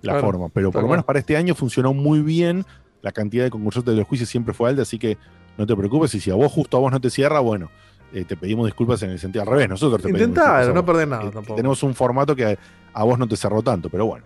[0.01, 0.49] la Claro, forma.
[0.49, 2.65] Pero por lo menos para este año funcionó muy bien.
[3.01, 5.17] La cantidad de concursantes de los juicios siempre fue alta, así que
[5.57, 6.13] no te preocupes.
[6.15, 7.69] Y si a vos justo a vos no te cierra, bueno,
[8.13, 9.69] eh, te pedimos disculpas en el sentido al revés.
[9.69, 10.35] Nosotros te pedimos
[10.73, 11.55] no perdés nada Eh, tampoco.
[11.55, 12.57] Tenemos un formato que a,
[12.93, 14.25] a vos no te cerró tanto, pero bueno.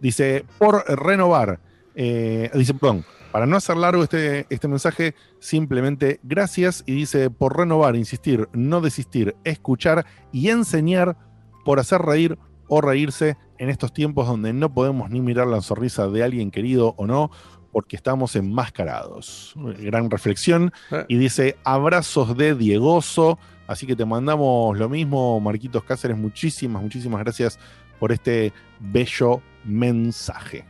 [0.00, 1.60] Dice, por renovar,
[1.94, 7.56] eh, dice, perdón, para no hacer largo este, este mensaje, simplemente gracias y dice, por
[7.56, 11.16] renovar, insistir, no desistir, escuchar y enseñar
[11.64, 12.38] por hacer reír
[12.68, 16.94] o reírse en estos tiempos donde no podemos ni mirar la sonrisa de alguien querido
[16.96, 17.30] o no,
[17.72, 19.54] porque estamos enmascarados.
[19.56, 20.72] Gran reflexión.
[20.90, 21.04] Eh.
[21.08, 23.38] Y dice, abrazos de Diegoso.
[23.66, 26.16] Así que te mandamos lo mismo, Marquitos Cáceres.
[26.16, 27.58] Muchísimas, muchísimas gracias
[27.98, 30.66] por este bello mensaje.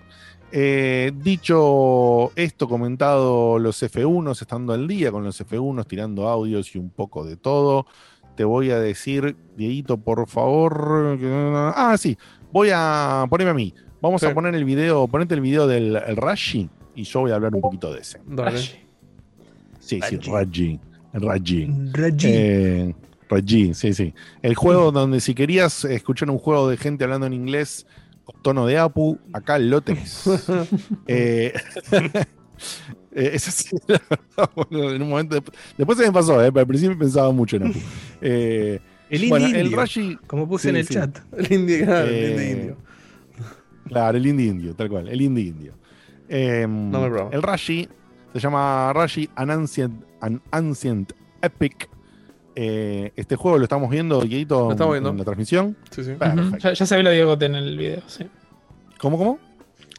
[0.57, 6.79] Eh, dicho esto, comentado los F1s, estando al día con los F1s, tirando audios y
[6.79, 7.87] un poco de todo,
[8.37, 11.19] te voy a decir, Dieguito, por favor.
[11.77, 12.17] Ah, sí,
[12.53, 13.75] voy a ponerme a mí.
[14.01, 14.27] Vamos Sí.
[14.27, 17.55] a poner el video, ponete el video del el Rashi y yo voy a hablar
[17.55, 18.21] un poquito de ese.
[18.27, 18.59] Dale.
[18.59, 20.81] Sí, sí, Raji.
[21.13, 21.69] Raji.
[22.25, 22.95] Eh,
[23.29, 24.15] Raji, sí, sí.
[24.43, 27.87] El juego donde si querías escuchar un juego de gente hablando en inglés
[28.25, 30.25] con tono de Apu, acá lo tenés.
[31.07, 31.53] Eh,
[33.13, 35.37] eh, es así, la verdad, boludo, en un momento.
[35.37, 37.79] desp- Después se me pasó, eh, pero al principio pensaba mucho en Apu.
[38.21, 38.81] Eh,
[39.11, 40.95] el indie bueno, el indio, Rashi, como puse sí, en el sí.
[40.95, 41.19] chat.
[41.37, 42.77] El indie, claro, el Eh, indie indio.
[43.89, 45.75] Claro, el indie indio, tal cual, el indie indio.
[46.29, 47.31] Eh, No me bravo.
[47.33, 47.87] el Rashi
[48.33, 51.89] se llama Rashi An Ancient, An Ancient Epic.
[52.57, 55.19] Eh, este juego lo estamos viendo, Dieguito, Lo estamos en viendo.
[55.19, 55.77] la transmisión.
[55.91, 56.13] Sí, sí.
[56.61, 58.25] Ya, ya se ve lo de Diegote en el video, sí.
[58.99, 59.39] ¿Cómo, cómo?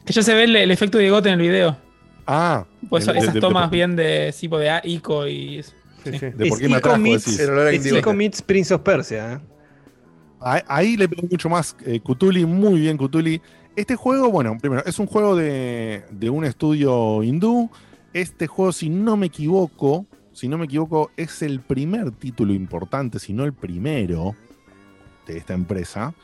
[0.04, 1.76] Que ya se ve el, el efecto de Diegote en el video.
[2.26, 5.72] Ah, Pues de- esas de- tomas de- bien de tipo de A- ICO y eso.
[6.04, 6.26] Sí, sí.
[6.26, 7.24] de por Es qué me Ico atrajo, meets-
[7.70, 7.86] decís.
[7.92, 7.96] El.
[7.98, 9.32] Ico meets Prince of Persia.
[9.34, 9.38] ¿eh?
[10.40, 13.40] Ahí, ahí le pegó mucho más eh, Cthulhu, muy bien Cthulhu.
[13.74, 17.70] Este juego, bueno, primero, es un juego de, de un estudio hindú.
[18.12, 23.18] Este juego, si no me equivoco, si no me equivoco, es el primer título importante,
[23.18, 24.34] si no el primero
[25.26, 26.14] de esta empresa.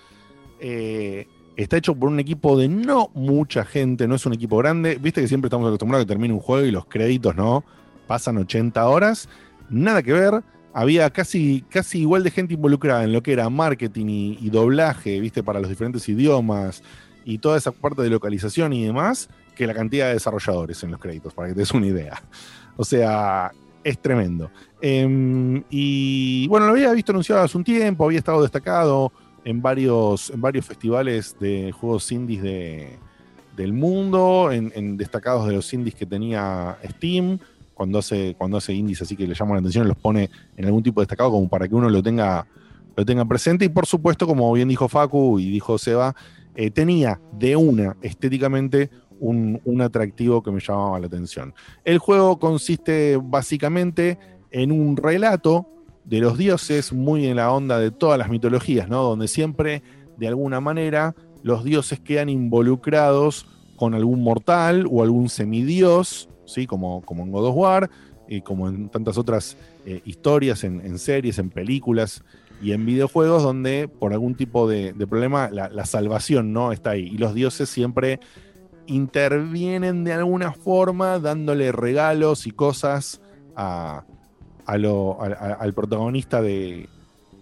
[0.60, 1.26] Eh,
[1.56, 4.98] está hecho por un equipo de no mucha gente, no es un equipo grande.
[5.00, 7.64] Viste que siempre estamos acostumbrados a que termine un juego y los créditos, ¿no?
[8.06, 9.28] Pasan 80 horas.
[9.68, 10.42] Nada que ver.
[10.74, 15.42] Había casi, casi igual de gente involucrada en lo que era marketing y, doblaje, viste,
[15.42, 16.82] para los diferentes idiomas
[17.24, 21.00] y toda esa parte de localización y demás, que la cantidad de desarrolladores en los
[21.00, 22.22] créditos, para que te des una idea.
[22.76, 23.52] O sea,
[23.84, 24.50] es tremendo.
[24.80, 29.12] Em, y bueno, lo había visto anunciado hace un tiempo, había estado destacado
[29.44, 32.98] en varios, varios festivales de juegos indies de,
[33.56, 37.38] del mundo, en, en destacados de los indies que tenía Steam,
[37.74, 40.82] cuando hace, cuando hace indies así que le llaman la atención, los pone en algún
[40.82, 42.46] tipo de destacado como para que uno lo tenga,
[42.96, 43.64] lo tenga presente.
[43.64, 46.14] Y por supuesto, como bien dijo Facu y dijo Seba,
[46.54, 51.54] eh, tenía de una estéticamente un, un atractivo que me llamaba la atención.
[51.84, 54.18] El juego consiste básicamente
[54.50, 55.66] en un relato
[56.04, 59.02] de los dioses, muy en la onda de todas las mitologías, ¿no?
[59.02, 59.82] Donde siempre,
[60.16, 63.46] de alguna manera, los dioses quedan involucrados
[63.76, 66.66] con algún mortal o algún semidios, ¿sí?
[66.66, 67.90] Como, como en God of War
[68.28, 72.22] y como en tantas otras eh, historias, en, series, en películas
[72.62, 77.08] y en videojuegos, donde por algún tipo de, problema la, la salvación no está ahí.
[77.12, 78.20] Y los dioses siempre
[78.86, 83.20] intervienen de alguna forma dándole regalos y cosas
[83.56, 84.04] a,
[84.66, 86.88] a al protagonista de-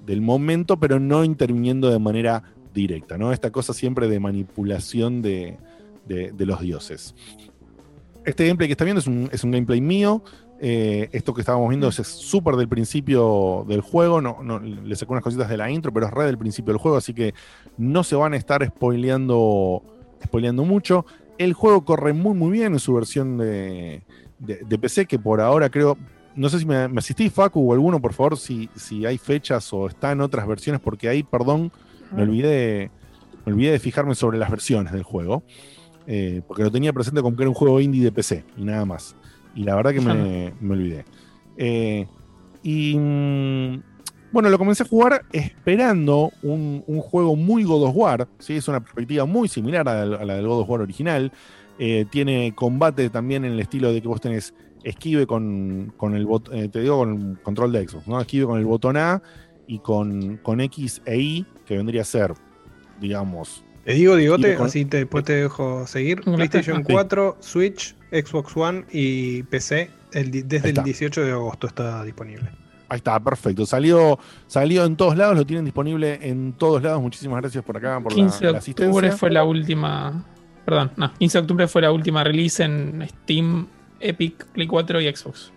[0.07, 2.43] del momento, pero no interviniendo de manera
[2.75, 3.33] directa, ¿no?
[3.33, 5.59] Esta cosa siempre de manipulación de,
[6.07, 7.15] de- los dioses.
[8.25, 10.23] Este gameplay que está viendo es un, es un gameplay mío.
[10.63, 14.21] eh, esto que estábamos viendo es súper del principio del juego.
[14.21, 16.81] No, no, le saco unas cositas de la intro, pero es re del principio del
[16.81, 17.33] juego, así que
[17.79, 19.83] no se van a estar spoileando,
[20.23, 21.07] spoileando mucho.
[21.39, 24.03] El juego corre muy muy bien en su versión de-
[24.39, 25.97] de PC, que por ahora creo.
[26.41, 29.71] No sé si me, me asistís, Facu, o alguno, por favor, si, si hay fechas
[29.75, 31.71] o está en otras versiones, porque ahí, perdón,
[32.17, 32.91] me olvidé,
[33.45, 35.43] me olvidé de fijarme sobre las versiones del juego.
[36.07, 38.85] eh, porque lo tenía presente como que era un juego indie de PC y nada
[38.87, 39.15] más.
[39.55, 41.05] Y la verdad que me, me olvidé.
[41.57, 42.07] Eh,
[42.63, 43.83] y mm,
[44.33, 48.29] bueno, lo comencé a jugar esperando un, un juego muy God of War.
[48.39, 48.57] ¿sí?
[48.57, 51.31] Es una perspectiva muy similar a la, a la del God of War original.
[51.79, 54.55] Eh, tiene combate también en el estilo de que vos tenés
[54.85, 58.21] esquive con, con el bot- eh, te digo con el control de Xbox, ¿no?
[58.21, 59.23] Esquive con el botón A
[59.67, 62.33] y con, con X e Y, que vendría a ser,
[63.01, 66.21] digamos, Te digo, Digote, con- así te, después te dejo seguir.
[66.25, 66.93] PlayStation sí.
[66.93, 69.91] 4, Switch, Xbox One y PC.
[70.13, 70.83] el desde el está.
[70.83, 72.51] 18 de agosto está disponible.
[72.89, 73.65] Ahí está, perfecto.
[73.67, 74.19] Salió,
[74.49, 77.01] salió en todos lados, lo tienen disponible en todos lados.
[77.01, 79.13] Muchísimas gracias por acá, por la, 15 de octubre asistencia.
[79.13, 80.25] fue la última.
[80.65, 81.15] Perdón, no.
[81.15, 83.69] 15 de octubre fue la última release en Steam,
[84.01, 85.53] Epic, Play 4 y Xbox.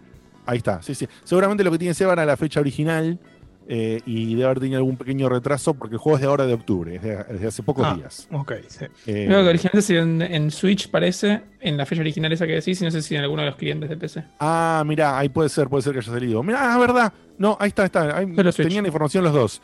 [0.45, 1.07] Ahí está, sí, sí.
[1.23, 3.17] Seguramente lo que tiene Seba era la fecha original
[3.69, 6.53] eh, y debe haber tenido algún pequeño retraso porque el juego es de ahora de
[6.53, 7.95] octubre, es de, es de hace pocos Ah.
[7.95, 8.27] días.
[8.31, 8.83] Ok, sí.
[9.07, 12.53] Eh, Creo que originalmente salió en, en Switch, parece, en la fecha original esa que
[12.55, 14.23] decís, y no sé si en alguno de los clientes de PC.
[14.41, 16.43] Ah, mirá, ahí puede ser, puede ser que haya salido.
[16.43, 17.13] Mirá, ah, verdad.
[17.37, 18.17] No, ahí está, ahí está.
[18.17, 18.25] Ahí
[18.57, 19.61] tenían información los dos.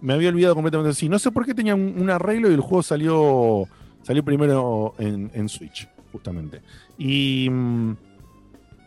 [0.00, 1.08] Me había olvidado completamente así.
[1.10, 3.68] No sé por qué tenían un, un arreglo y el juego salió,
[4.02, 6.62] salió primero en, en Switch, justamente.
[6.98, 7.92] Y mm,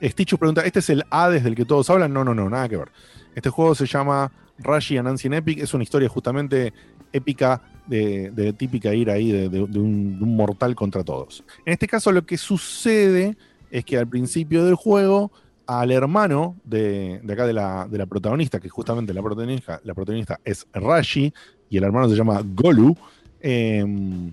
[0.01, 2.13] Stichu pregunta, ¿este es el Hades del que todos hablan?
[2.13, 2.89] No, no, no, nada que ver.
[3.35, 5.59] Este juego se llama Rashi and Ancient Epic.
[5.59, 6.73] Es una historia justamente
[7.11, 11.43] épica de, típica ira ahí de, un, mortal contra todos.
[11.65, 13.37] En este caso lo que sucede
[13.71, 15.31] es que al principio del juego
[15.67, 21.33] al hermano de, acá de la, protagonista, que justamente la protagonista, la protagonista es Rashi
[21.69, 22.95] y el hermano se llama Golu,
[23.41, 24.31] em,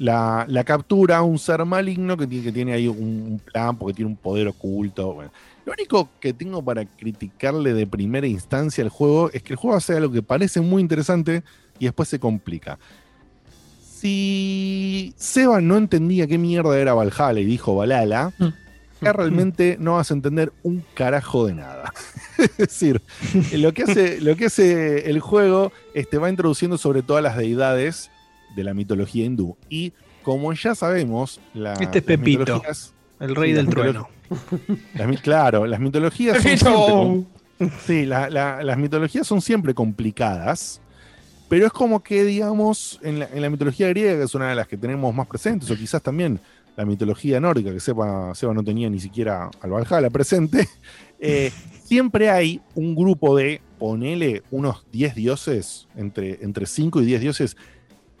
[0.00, 3.96] la, la captura un ser maligno que tiene, que tiene ahí un, un plan porque
[3.96, 5.12] tiene un poder oculto.
[5.12, 5.30] bueno.
[5.66, 9.76] Lo único que tengo para criticarle de primera instancia al juego es que el juego
[9.76, 11.42] hace algo que parece muy interesante
[11.78, 12.78] y después se complica.
[13.82, 18.32] Si Seba no entendía qué mierda era Valhalla y dijo Valhalla,
[19.02, 21.92] acá realmente no vas a entender un carajo de nada.
[22.38, 23.02] es decir,
[23.52, 27.36] lo que hace, lo que hace el juego es te va introduciendo sobre todas las
[27.36, 28.10] deidades
[28.56, 29.56] de la mitología hindú.
[29.68, 29.92] Y
[30.22, 34.08] como ya sabemos, la, Este es las Pepito, mitologías- el rey del trueno.
[34.94, 37.26] las claro, las mitologías son
[37.58, 40.80] siempre sí, la- la- las mitologías son siempre complicadas,
[41.48, 44.54] pero es como que, digamos, en la, en la mitología griega, que es una de
[44.54, 46.38] las que tenemos más presentes, o quizás también
[46.76, 50.68] la mitología nórdica, que Seba, Seba no tenía ni siquiera al Valhalla presente,
[51.20, 51.50] eh,
[51.84, 57.56] siempre hay un grupo de, ponele, unos 10 dioses, entre, entre 5 y 10 dioses,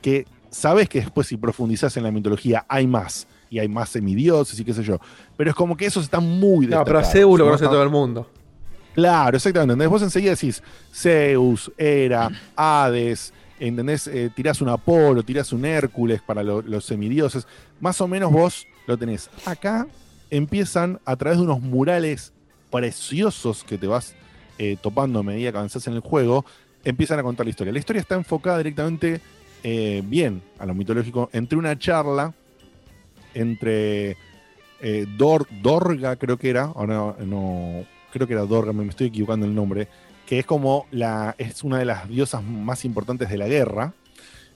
[0.00, 4.58] que sabes que después si profundizás en la mitología hay más, y hay más semidioses
[4.60, 4.98] y qué sé yo,
[5.36, 7.50] pero es como que esos están muy No, pero a Zeus lo ¿no?
[7.50, 8.30] conoce todo el mundo.
[8.94, 9.72] Claro, exactamente.
[9.72, 9.88] ¿entendés?
[9.90, 14.06] Vos enseguida decís Zeus, Hera, Hades, ¿entendés?
[14.06, 17.46] Eh, tirás un Apolo, tirás un Hércules para lo- los semidioses.
[17.80, 19.30] Más o menos vos lo tenés.
[19.46, 19.86] Acá
[20.30, 22.32] empiezan a través de unos murales
[22.70, 24.14] preciosos que te vas
[24.58, 26.44] eh, topando a medida que avanzás en el juego,
[26.84, 27.72] empiezan a contar la historia.
[27.72, 29.20] La historia está enfocada directamente
[29.62, 32.32] eh, bien a lo mitológico entre una charla
[33.34, 34.16] entre
[34.80, 39.08] eh, Dor- Dorga, creo que era, ahora no, creo que era Dorga, me, me estoy
[39.08, 39.88] equivocando el nombre,
[40.26, 43.94] que es como la, es una de las diosas más importantes de la guerra,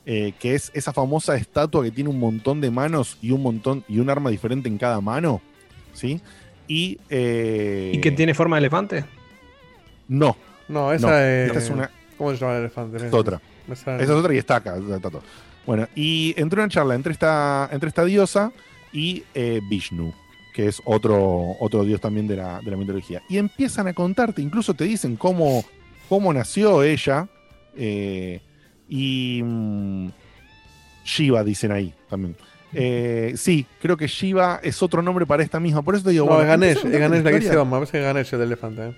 [0.07, 3.85] eh, que es esa famosa estatua que tiene un montón de manos y un montón
[3.89, 5.41] y un arma diferente en cada mano,
[5.93, 6.21] ¿sí?
[6.67, 9.05] Y, eh, ¿Y que tiene forma de elefante?
[10.09, 10.37] No,
[10.69, 11.47] No, esa no, es.
[11.49, 13.07] esta es una, ¿Cómo se llama el elefante?
[13.07, 13.41] es otra.
[13.71, 14.77] Esa- es otra y está acá.
[15.67, 18.53] Bueno, y entró una charla entre esta, entre esta diosa
[18.93, 20.13] y eh, Vishnu,
[20.53, 23.23] que es otro, otro dios también de la, de la mitología.
[23.29, 25.65] Y empiezan a contarte, incluso te dicen cómo,
[26.09, 27.27] cómo nació ella.
[27.77, 28.41] eh,
[28.89, 30.09] y mm,
[31.05, 32.37] Shiva, dicen ahí también.
[32.73, 35.81] Eh, sí, creo que Shiva es otro nombre para esta misma.
[35.83, 37.65] Por eso te digo, No, bueno, es Ganesh, a es Ganesh la que dice Seba,
[37.65, 38.89] me parece que es Ganesh el elefante.
[38.89, 38.95] ¿eh?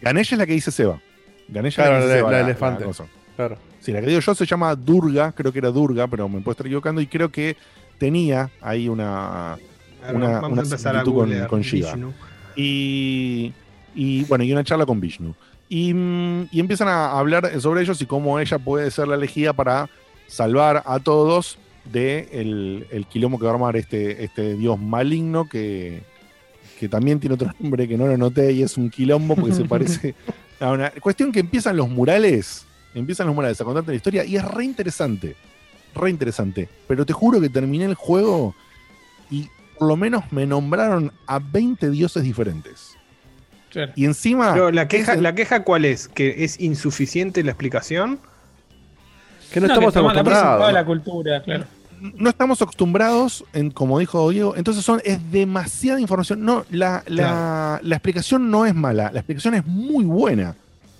[0.00, 1.00] Ganesh es la que dice Seba.
[1.48, 2.84] Ganesh es Claro, la que la- dice Seba, la la- elefante.
[2.84, 2.90] la.
[3.40, 3.56] Claro.
[3.80, 6.52] Sí, la que digo yo se llama Durga, creo que era Durga, pero me puedo
[6.52, 7.56] estar equivocando, y creo que
[7.96, 9.56] tenía ahí una,
[10.12, 11.94] una, Vamos una a empezar a similitud con, con Shiva.
[11.94, 12.12] Vishnu.
[12.54, 13.54] Y,
[13.94, 15.34] y, bueno, y una charla con Vishnu.
[15.70, 19.54] Y, mm, y empiezan a hablar sobre ellos y cómo ella puede ser la elegida
[19.54, 19.88] para
[20.26, 21.56] salvar a todos
[21.90, 26.02] de el, el quilombo que va a armar este, este dios maligno que,
[26.78, 29.64] que también tiene otro nombre que no lo noté y es un quilombo porque se
[29.66, 30.14] parece
[30.60, 34.36] a una cuestión que empiezan los murales, empiezan los murales a contarte la historia y
[34.36, 35.36] es re interesante,
[35.94, 36.68] re interesante.
[36.88, 38.54] Pero te juro que terminé el juego
[39.30, 42.96] y por lo menos me nombraron a 20 dioses diferentes.
[43.70, 43.92] Claro.
[43.94, 44.52] Y encima...
[44.52, 46.08] Pero la queja, ese- ¿la queja cuál es?
[46.08, 48.18] ¿Que es insuficiente la explicación?
[49.52, 50.72] Que no, No, estamos que la acostumbrados.
[50.72, 51.64] la cultura, claro.
[52.00, 56.44] no estamos acostumbrados, en, como dijo Diego, entonces son, es demasiada información.
[56.44, 60.56] No, la, la, la explicación no es mala, la explicación es muy buena,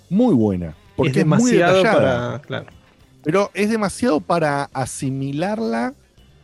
[0.09, 0.73] muy buena.
[1.03, 2.39] Porque es es, muy demasiado para.
[2.45, 2.65] Claro.
[3.23, 5.93] Pero es demasiado para asimilarla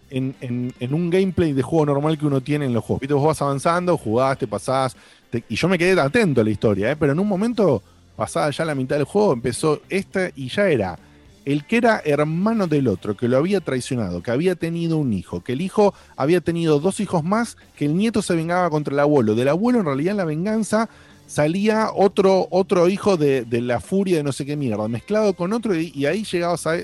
[0.10, 3.02] en, en- en un gameplay de juego normal que uno tiene en los juegos.
[3.02, 4.96] Viste, vos vas avanzando, jugaste, pasás.
[5.30, 6.96] te- y yo me quedé atento a la historia, ¿eh?
[6.96, 7.82] pero en un momento,
[8.16, 11.00] pasada ya la mitad del juego, empezó esta y ya era
[11.46, 15.42] el que era hermano del otro, que lo había traicionado, que había tenido un hijo,
[15.42, 19.00] que el hijo había tenido dos hijos más, que el nieto se vengaba contra el
[19.00, 19.34] abuelo.
[19.34, 20.90] Del abuelo, en realidad, la venganza
[21.28, 25.54] salía otro, otro hijo de, de la furia de no sé qué mierda, mezclado con
[25.54, 26.78] otro, y, y ahí llegabas a.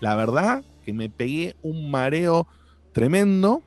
[0.00, 2.46] La verdad que me pegué un mareo
[2.92, 3.62] tremendo.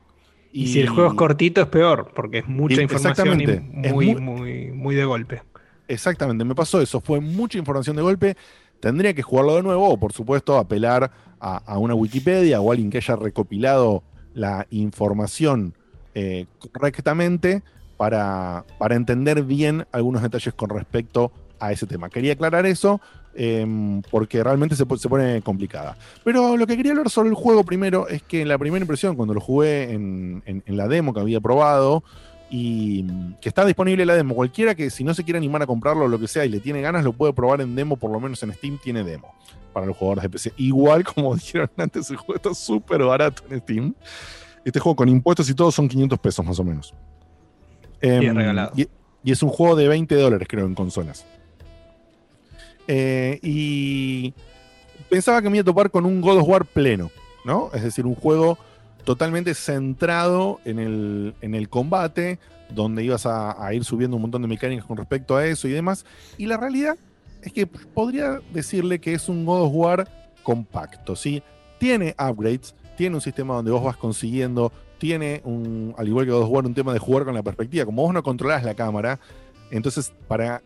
[0.52, 3.88] Y, si el juego es cortito es peor, porque es mucha Y- información y exactamente.
[3.88, 5.42] Es muy, muy- muy, muy de golpe.
[5.88, 7.00] Exactamente, me pasó eso.
[7.00, 8.36] Fue mucha información de golpe.
[8.80, 11.10] Tendría que jugarlo de nuevo o, por supuesto, apelar
[11.40, 14.02] a, a una Wikipedia o alguien que haya recopilado
[14.34, 15.74] la información
[16.14, 17.62] eh, correctamente
[18.02, 21.30] para, para entender bien algunos detalles con respecto
[21.60, 22.10] a ese tema.
[22.10, 23.00] Quería aclarar eso
[23.36, 25.96] em, porque realmente se, se pone complicada.
[26.24, 29.34] Pero lo que quería hablar sobre el juego primero es que la primera impresión, cuando
[29.34, 32.02] lo jugué en, en- la demo que había probado,
[32.50, 33.04] y
[33.40, 34.34] que está disponible la demo.
[34.34, 36.58] Cualquiera que si no se quiere animar a comprarlo o lo que sea y le
[36.58, 39.32] tiene ganas, lo puede probar en demo, por lo menos en Steam tiene demo.
[39.72, 40.52] para los jugadores de PC.
[40.56, 43.94] Igual como dijeron antes, el juego está súper barato en Steam.
[44.64, 46.92] Este juego con impuestos y todo son 500 pesos más o menos.
[48.02, 48.72] Regalado.
[48.76, 48.88] y,
[49.24, 51.24] y es un juego de 20 dólares, creo, en consolas.
[52.88, 54.34] Eh, y
[55.08, 57.10] pensaba que me iba a topar con un God of War pleno,
[57.44, 57.70] ¿no?
[57.72, 58.58] Es decir, un juego
[59.04, 62.38] totalmente centrado en el, en el combate,
[62.70, 65.72] donde ibas a, a ir subiendo un montón de mecánicas con respecto a eso y
[65.72, 66.04] demás.
[66.38, 66.96] Y la realidad
[67.42, 70.08] es que podría decirle que es un God of War
[70.42, 71.42] compacto, ¿sí?
[71.78, 74.72] Tiene upgrades, tiene un sistema donde vos vas consiguiendo,
[75.02, 77.84] tiene un, al igual que God of War, un tema de jugar con la perspectiva.
[77.84, 79.18] Como vos no controlás la cámara,
[79.72, 80.62] entonces para,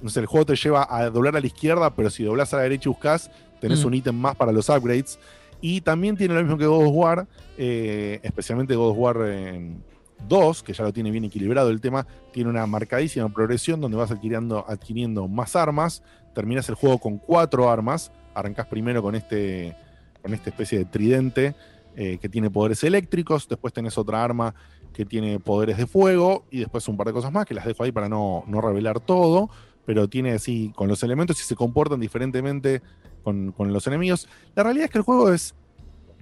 [0.00, 2.56] no sé, el juego te lleva a doblar a la izquierda, pero si doblás a
[2.56, 3.30] la derecha y buscas,
[3.60, 3.86] tenés Mm.
[3.86, 5.18] un ítem más para los upgrades.
[5.60, 7.26] Y también tiene lo mismo que God of War,
[7.58, 9.82] eh, especialmente God of War en
[10.28, 14.10] 2, que ya lo tiene bien equilibrado el tema, tiene una marcadísima progresión donde vas
[14.10, 16.02] adquiriendo, adquiriendo más armas,
[16.34, 19.76] terminas el juego con cuatro armas, arrancás primero con este
[20.22, 21.54] con esta especie de tridente
[21.96, 24.54] eh, que tiene poderes eléctricos, después tenés otra arma
[24.92, 27.82] que tiene poderes de fuego y después un par de cosas más que las dejo
[27.82, 29.50] ahí para no, no revelar todo,
[29.84, 32.82] pero tiene así con los elementos y se comportan diferentemente
[33.22, 34.28] con, con los enemigos.
[34.54, 35.54] La realidad es que el juego es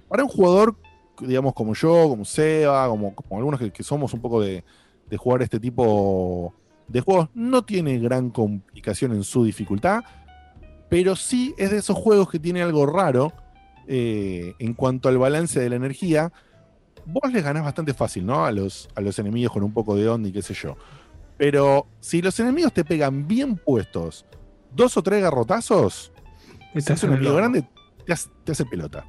[0.07, 0.75] para un jugador,
[1.21, 4.63] digamos, como yo, como Seba, como, como algunos que, que somos un poco de,
[5.09, 6.53] de jugar este tipo
[6.87, 10.03] de juegos, no tiene gran complicación en su dificultad,
[10.89, 13.33] pero sí es de esos juegos que tiene algo raro
[13.87, 16.31] eh, en cuanto al balance de la energía.
[17.05, 18.45] Vos les ganás bastante fácil, ¿no?
[18.45, 20.77] A los, a los enemigos con un poco de onda y qué sé yo.
[21.37, 24.25] Pero si los enemigos te pegan bien puestos,
[24.73, 26.11] dos o tres garrotazos,
[26.75, 27.67] si es un enemigo grande,
[28.05, 29.05] te hace, te hace pelota.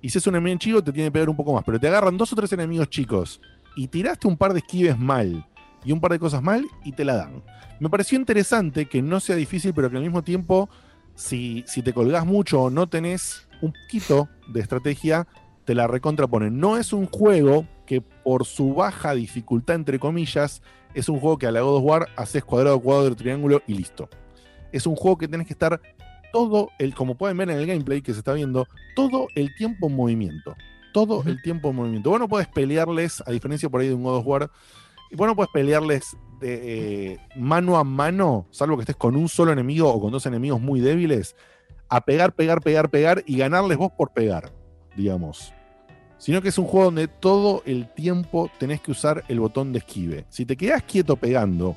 [0.00, 1.64] Y si es un enemigo chico, te tiene que pegar un poco más.
[1.64, 3.40] Pero te agarran dos o tres enemigos chicos
[3.76, 5.46] y tiraste un par de esquives mal
[5.84, 7.42] y un par de cosas mal y te la dan.
[7.80, 10.68] Me pareció interesante que no sea difícil, pero que al mismo tiempo,
[11.14, 15.26] si, si te colgás mucho o no tenés un poquito de estrategia,
[15.64, 16.58] te la recontraponen.
[16.58, 20.62] No es un juego que por su baja dificultad, entre comillas,
[20.94, 24.08] es un juego que a la God of War haces cuadrado, cuadrado, triángulo y listo.
[24.72, 25.80] Es un juego que tenés que estar
[26.32, 29.88] todo el, como pueden ver en el gameplay que se está viendo, todo el tiempo
[29.88, 30.54] en movimiento.
[30.92, 32.10] Todo el tiempo en movimiento.
[32.10, 34.50] Vos no podés pelearles, a diferencia por ahí de un God of War,
[35.12, 39.52] vos no podés pelearles de, eh, mano a mano, salvo que estés con un solo
[39.52, 41.36] enemigo o con dos enemigos muy débiles,
[41.88, 44.52] a pegar, pegar, pegar, pegar y ganarles vos por pegar,
[44.96, 45.52] digamos.
[46.18, 49.78] Sino que es un juego donde todo el tiempo tenés que usar el botón de
[49.78, 50.26] esquive.
[50.28, 51.76] Si te quedás quieto pegando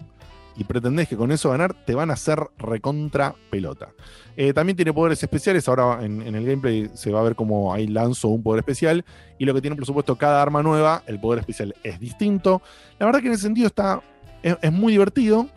[0.57, 3.89] y pretendés que con eso ganar, te van a hacer recontra pelota.
[4.35, 5.67] Eh, también tiene poderes especiales.
[5.67, 9.05] Ahora en, el gameplay se va a ver cómo ahí lanzo un poder especial.
[9.37, 12.61] Y lo que tiene, por supuesto, cada arma nueva, el poder especial es distinto.
[12.99, 14.01] La verdad que en ese sentido está.
[14.41, 15.47] Es, es muy divertido.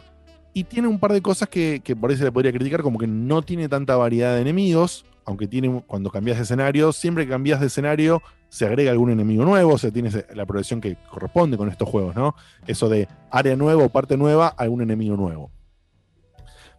[0.55, 2.99] Y tiene un par de cosas que, que por ahí se le podría criticar, como
[2.99, 5.05] que no tiene tanta variedad de enemigos.
[5.27, 9.45] Aunque tiene, cuando cambias de escenario, siempre que cambias de escenario, se agrega algún enemigo
[9.45, 9.75] nuevo.
[9.75, 12.37] O sea, tienes la progresión que corresponde con estos juegos, ¿no?
[12.67, 15.51] Eso de área nueva o parte nueva, algún enemigo nuevo.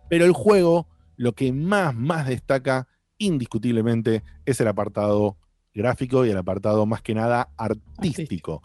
[0.09, 5.37] Pero el juego lo que más, más destaca indiscutiblemente es el apartado
[5.73, 8.61] gráfico y el apartado más que nada artístico.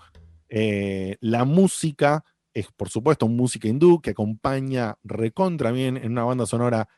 [0.49, 2.25] Eh, la música
[2.55, 6.89] es, por supuesto, música hindú que acompaña recontra bien en una banda sonora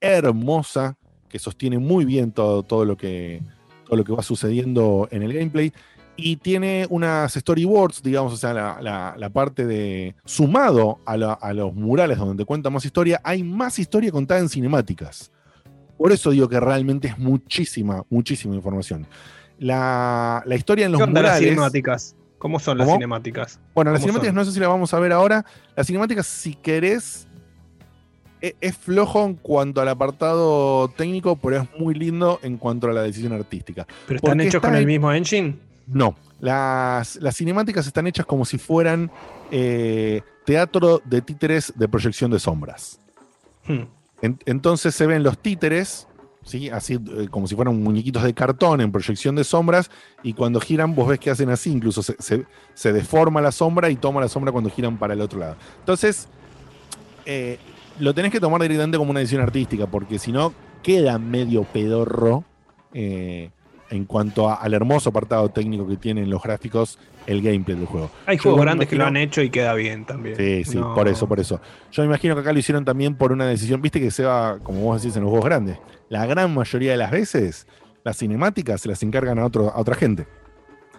[0.00, 0.96] hermosa
[1.28, 3.42] que sostiene muy bien todo, todo, lo, que,
[3.86, 5.72] todo lo que va sucediendo en el gameplay.
[6.14, 10.14] Y tiene unas storyboards, digamos, o sea, la, la, la parte de.
[10.26, 14.40] sumado a, la, a, los murales donde te cuenta más historia, hay más historia contada
[14.40, 15.32] en cinemáticas.
[15.96, 19.06] Por eso digo que realmente es muchísima, muchísima información.
[19.58, 21.40] La, la historia en los ¿Qué onda murales.
[21.40, 22.16] las cinemáticas?
[22.42, 23.60] ¿Cómo son las cinemáticas?
[23.72, 24.34] Bueno, las ¿Cómo cinemáticas son?
[24.34, 25.44] no sé si las vamos a ver ahora.
[25.76, 27.28] Las cinemáticas, si querés,
[28.40, 32.92] e- es flojo en cuanto al apartado técnico, pero es muy lindo en cuanto a
[32.92, 33.86] la decisión artística.
[34.08, 35.56] ¿Pero están Porque hechos está con el mismo engine?
[35.86, 39.08] No, las, las cinemáticas están hechas como si fueran
[39.52, 42.98] eh, teatro de títeres de proyección de sombras.
[43.68, 43.82] Hmm.
[44.20, 46.08] En- entonces se ven los títeres,
[46.44, 46.70] ¿sí?
[46.70, 49.90] así eh, como si fueran muñequitos de cartón en proyección de sombras,
[50.22, 53.96] y cuando giran vos ves que hacen así, incluso se, se- deforma la sombra y
[53.96, 55.56] toma la sombra cuando giran para el otro lado.
[55.80, 56.28] Entonces,
[57.26, 57.58] eh,
[57.98, 62.44] lo tenés que tomar directamente como una edición artística, porque si no, queda medio pedorro
[62.94, 63.50] eh,
[63.92, 68.10] en cuanto a- al hermoso apartado técnico que tienen los gráficos, el gameplay del juego.
[68.26, 70.34] Hay Yo juegos grandes que lo han hecho y queda bien también.
[70.36, 70.94] Sí, sí, No.
[70.94, 71.60] por eso, por eso.
[71.90, 74.58] Yo me imagino que acá lo hicieron también por una decisión, viste que se va,
[74.60, 75.78] como vos decís, en los juegos grandes.
[76.08, 77.66] La gran mayoría de las veces,
[78.02, 80.26] las cinemáticas se las encargan a, otro, a otra gente.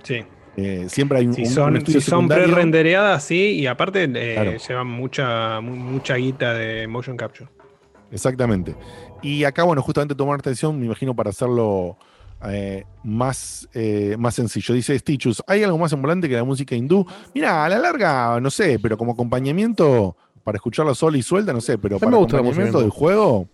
[0.04, 0.24] Sí.
[0.56, 4.52] Eh, siempre hay un, Si un son, si son pre-rendereadas, sí, y aparte eh, Claro.
[4.56, 7.50] llevan mucha, mu- mucha guita de motion capture.
[8.12, 8.76] Exactamente.
[9.24, 11.98] Y acá, bueno, justamente tomar atención, me imagino, para hacerlo
[12.48, 14.74] eh, más, eh, más sencillo.
[14.74, 17.06] Dice Stitchus, ¿hay algo más volante que la música hindú?
[17.34, 21.62] Mira, a la larga, no sé, pero como acompañamiento, para escucharlo sola y suelta, no
[21.62, 23.48] sé, pero para el acompañamiento del juego,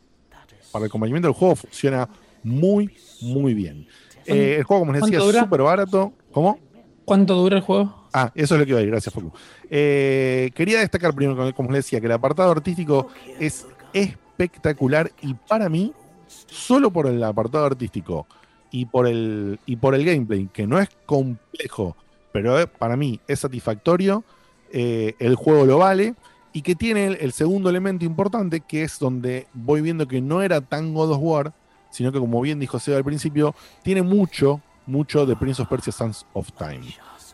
[0.71, 2.09] para el acompañamiento del juego funciona
[2.43, 2.89] muy,
[3.21, 3.87] muy bien.
[4.25, 6.13] Eh, el juego, como les decía, ¿Cuánto es súper barato.
[6.31, 6.59] ¿Cómo?
[7.05, 8.07] ¿Cuánto dura el juego?
[8.13, 9.31] Ah, eso es lo que iba a ir, gracias, Facu.
[9.69, 13.07] Eh, quería destacar primero, como- como les decía, que el apartado artístico
[13.39, 15.93] es espectacular y para mí,
[16.27, 18.27] solo por el apartado artístico
[18.71, 21.95] y por el, y por el gameplay, que no es complejo,
[22.31, 24.23] pero eh, para mí es satisfactorio,
[24.71, 26.15] eh, el juego lo vale
[26.53, 30.61] y que tiene el, segundo elemento importante, que es donde voy viendo que no era
[30.61, 31.53] tan God of War,
[31.89, 35.91] sino que como bien dijo Seba al principio, tiene mucho, mucho de Prince of Persia
[35.91, 36.81] Sands of Time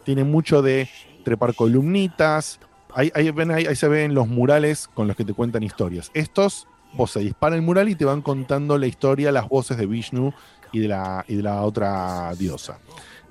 [0.05, 0.87] tiene mucho de
[1.25, 2.59] trepar columnitas.
[2.93, 3.33] Ahí, ahí,
[3.67, 6.11] ahí se ven los murales con los que te cuentan historias.
[6.13, 9.85] Estos, vos se dispara el mural y te van contando la historia, las voces de
[9.85, 10.33] Vishnu
[10.75, 12.79] y de la, y de la otra diosa.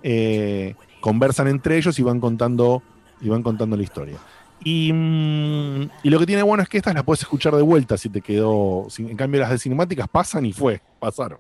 [0.03, 2.83] Eh, conversan entre ellos y van contando,
[3.21, 4.17] y van contando la historia.
[4.65, 7.99] Y, mm, y lo que tiene bueno es que estas las puedes escuchar de vuelta
[7.99, 8.87] si te quedó.
[8.89, 11.39] si- en cambio, las de cinemáticas pasan y fue, pasaron.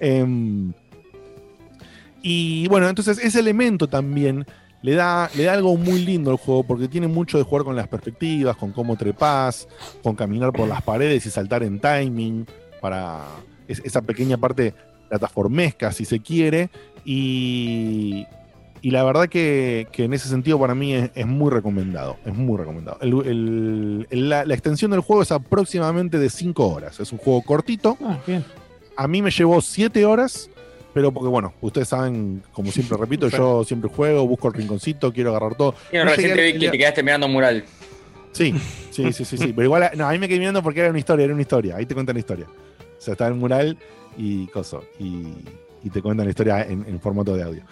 [0.00, 0.72] Em,
[2.22, 4.44] y bueno, entonces ese elemento también
[4.82, 7.76] le da, le da algo muy lindo al juego porque tiene mucho de jugar con
[7.76, 9.68] las perspectivas, con cómo trepás,
[10.02, 12.46] con caminar por las paredes y saltar en timing
[12.80, 13.22] para
[13.68, 14.74] es- esa pequeña parte
[15.08, 16.68] plataformesca, si se quiere.
[17.04, 18.26] Y,
[18.82, 22.16] y la verdad que, que en ese sentido para mí es, es muy recomendado.
[22.24, 22.98] Es muy recomendado.
[23.00, 27.00] El- el- el- la, la extensión del juego es aproximadamente de 5 horas.
[27.00, 27.96] Es un juego cortito.
[28.04, 28.44] Ah, bien.
[28.96, 30.50] A mí me llevó 7 horas,
[30.94, 35.30] pero porque, bueno, ustedes saben, como siempre repito, yo siempre juego, busco el rinconcito, quiero
[35.30, 35.74] agarrar todo.
[35.92, 37.64] Y no, recién te a- vi que te quedaste mirando un mural.
[38.32, 38.54] Sí,
[38.90, 39.52] sí, sí, sí, sí.
[39.52, 41.76] Pero igual, no, ahí me quedé mirando porque era una historia, era una historia.
[41.76, 42.46] Ahí te cuentan la historia.
[42.98, 43.78] O sea, está el mural
[44.16, 44.82] y coso.
[44.98, 45.28] Y,
[45.82, 47.62] y te cuentan la historia en, en formato de audio.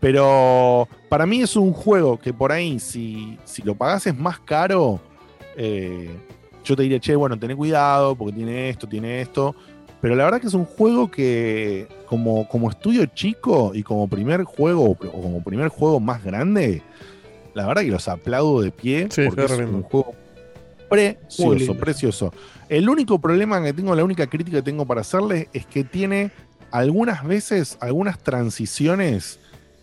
[0.00, 4.38] Pero para mí es un juego que por ahí, si, si lo pagás es más
[4.38, 5.00] caro,
[5.56, 6.10] eh,
[6.62, 9.54] yo te diría, che, bueno, tené cuidado porque tiene esto, tiene esto.
[10.02, 14.44] Pero la verdad que es un juego que, como, como estudio chico y como primer
[14.44, 16.82] juego, o como primer juego más grande,
[17.54, 20.14] la verdad que los aplaudo de pie Sí, porque es un juego
[20.94, 22.32] precioso, precioso.
[22.68, 26.30] El único problema que tengo, la única crítica que tengo para hacerle es que tiene
[26.70, 29.38] algunas veces, algunas transiciones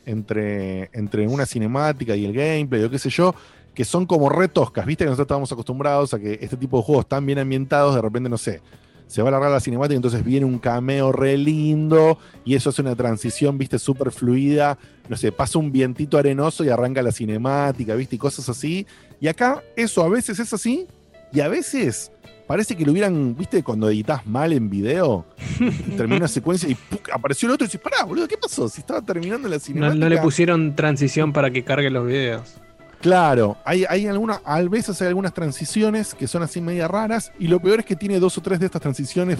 [0.05, 3.33] entre, entre una cinemática y el gameplay o qué sé yo,
[3.73, 7.07] que son como retoscas, viste que nosotros estábamos acostumbrados a que este tipo de juegos
[7.07, 8.61] tan bien ambientados, de repente, no sé,
[9.07, 12.81] se va a alargar la cinemática, entonces viene un cameo re lindo y eso hace
[12.81, 14.77] una transición, viste, súper fluida,
[15.09, 18.85] no sé, pasa un vientito arenoso y arranca la cinemática, viste, y cosas así.
[19.19, 20.87] Y acá eso a veces es así
[21.33, 22.11] y a veces
[22.47, 25.25] parece que lo hubieran, viste, cuando editas mal en video,
[25.97, 27.09] termina una secuencia y ¡puc!
[27.13, 28.67] apareció el otro y dices, pará, boludo, ¿qué pasó?
[28.67, 29.99] Si estaba terminando la No, cinemática.
[29.99, 32.55] no le pusieron transición para que cargue los videos.
[32.99, 37.47] Claro, hay, hay algunas, a veces hay algunas transiciones que son así media raras, y
[37.47, 39.39] lo peor es que tiene dos o tres de estas transiciones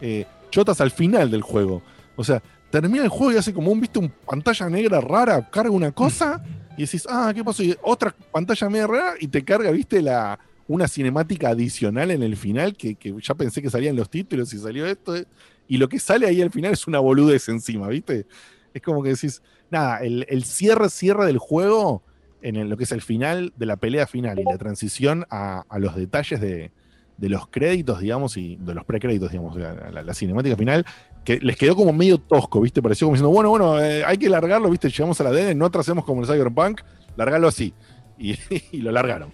[0.00, 1.82] eh, chotas al final del juego.
[2.16, 5.70] O sea, termina el juego y hace como un, viste, un pantalla negra rara, carga
[5.70, 6.42] una cosa,
[6.76, 7.62] y decís, ah, ¿qué pasó?
[7.62, 10.38] Y otra pantalla media rara, y te carga, viste, la,
[10.68, 14.58] una cinemática adicional en el final, que, que ya pensé que salían los títulos y
[14.58, 15.26] salió esto, eh,
[15.68, 18.26] y lo que sale ahí al final es una boludez encima, viste.
[18.74, 22.02] Es como que decís, nada, el, el cierre, cierre del juego
[22.42, 25.96] en lo que es el final de la pelea final y la transición a, los
[25.96, 26.70] detalles de,
[27.16, 30.86] de los créditos, digamos, y de los precréditos, digamos, la, cinemática final,
[31.24, 32.80] que les quedó como medio tosco, ¿viste?
[32.82, 34.88] Pareció como diciendo, bueno, bueno, eh, hay que largarlo, ¿viste?
[34.88, 36.82] Llegamos a la DN, no atrasemos como el Cyberpunk,
[37.16, 37.72] largarlo así.
[38.18, 39.32] Y lo largaron.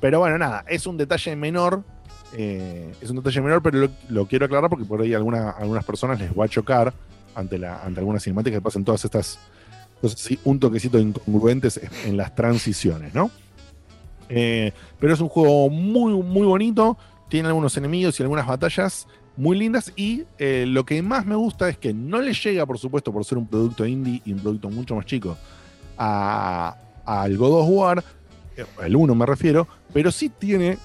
[0.00, 1.82] Pero bueno, nada, es un detalle menor.
[2.34, 6.20] eh, es un detalle menor, pero lo, quiero aclarar porque por ahí alguna- algunas personas
[6.20, 6.92] les va a chocar
[7.34, 9.38] ante, la, ante algunas cinemáticas que pasan todas estas
[10.00, 13.30] cosas así, un toquecito de incongruentes en las transiciones, ¿no?
[14.28, 16.98] Eh, pero es un juego muy, muy bonito.
[17.30, 19.06] Tiene algunos enemigos y algunas batallas
[19.36, 19.92] muy lindas.
[19.96, 23.24] Y eh, lo que más me gusta es que no le llega, por supuesto, por
[23.24, 25.36] ser un producto indie y un producto mucho más chico,
[25.96, 26.76] a-
[27.06, 28.04] al God of War,
[28.82, 30.78] el 1 me refiero, pero sí tiene,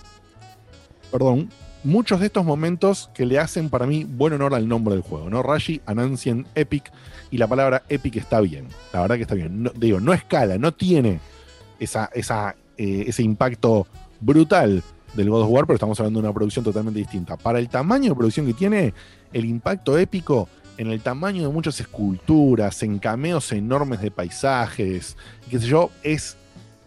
[1.12, 1.50] perdón,
[1.84, 5.30] muchos de estos momentos que le hacen para mí buen honor al nombre del juego,
[5.30, 5.44] ¿no?
[5.44, 6.92] Rashi, An Ancient Epic,
[7.32, 9.64] y la palabra epic está bien, la verdad que está bien.
[9.64, 11.20] No- digo, no escala, no tiene
[11.80, 13.88] esa, esa, eh, ese impacto
[14.22, 14.84] brutal
[15.16, 17.38] del God of War, pero estamos hablando de una producción totalmente distinta.
[17.38, 18.94] Para el tamaño de producción que tiene,
[19.34, 20.48] el impacto épico
[20.78, 25.18] en el tamaño de muchas esculturas, en cameos enormes de paisajes,
[25.50, 26.38] qué sé yo, es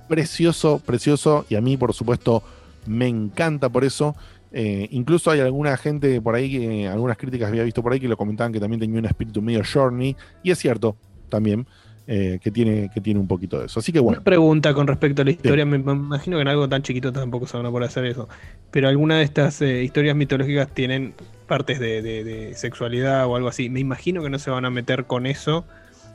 [0.08, 2.42] precioso, precioso, y a mí, por supuesto,
[2.86, 4.14] me encanta por eso.
[4.52, 8.08] Eh, incluso hay alguna gente por ahí, que, algunas críticas había visto por ahí que
[8.08, 10.96] lo comentaban que también tenía un espíritu medio Journey, y es cierto
[11.28, 11.66] también
[12.06, 13.80] eh, que, tiene, que tiene un poquito de eso.
[13.80, 15.66] Así que bueno, Una pregunta con respecto a la historia.
[15.66, 18.28] Me, me imagino que en algo tan chiquito tampoco se van a poder hacer eso.
[18.70, 21.14] Pero alguna de estas eh, historias mitológicas tienen
[21.48, 23.68] partes de, de- de sexualidad o algo así.
[23.68, 25.64] Me imagino que no se van a meter con eso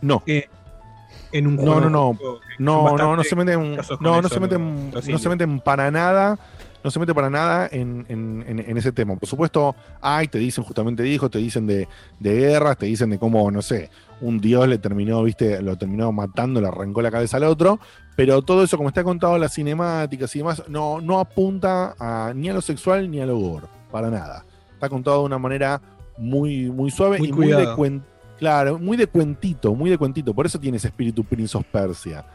[0.01, 0.23] no.
[0.25, 0.47] eh,
[1.31, 1.79] en un No, juego.
[1.81, 2.17] no, no.
[2.59, 6.37] No, no, no se no, no se no se meten para nada,
[6.83, 9.15] no se mete para nada en, en- en- en ese tema.
[9.15, 11.87] Por supuesto, hay, te dicen, justamente dijo, te dicen de,
[12.19, 13.89] de guerras, te dicen de cómo, no sé,
[14.21, 17.79] un dios le terminó, viste, lo terminó matando, le arrancó la cabeza al otro,
[18.15, 22.33] pero todo eso, como está contado en las cinemáticas y demás, no, no apunta a-
[22.35, 24.43] ni a lo sexual ni a lo gore, para nada.
[24.73, 25.81] Está contado de una manera
[26.17, 27.73] muy, muy suave Muy y muy de
[28.41, 30.33] Claro, muy de cuentito, muy de cuentito.
[30.33, 32.25] Por eso tiene ese espíritu Prince of Persia.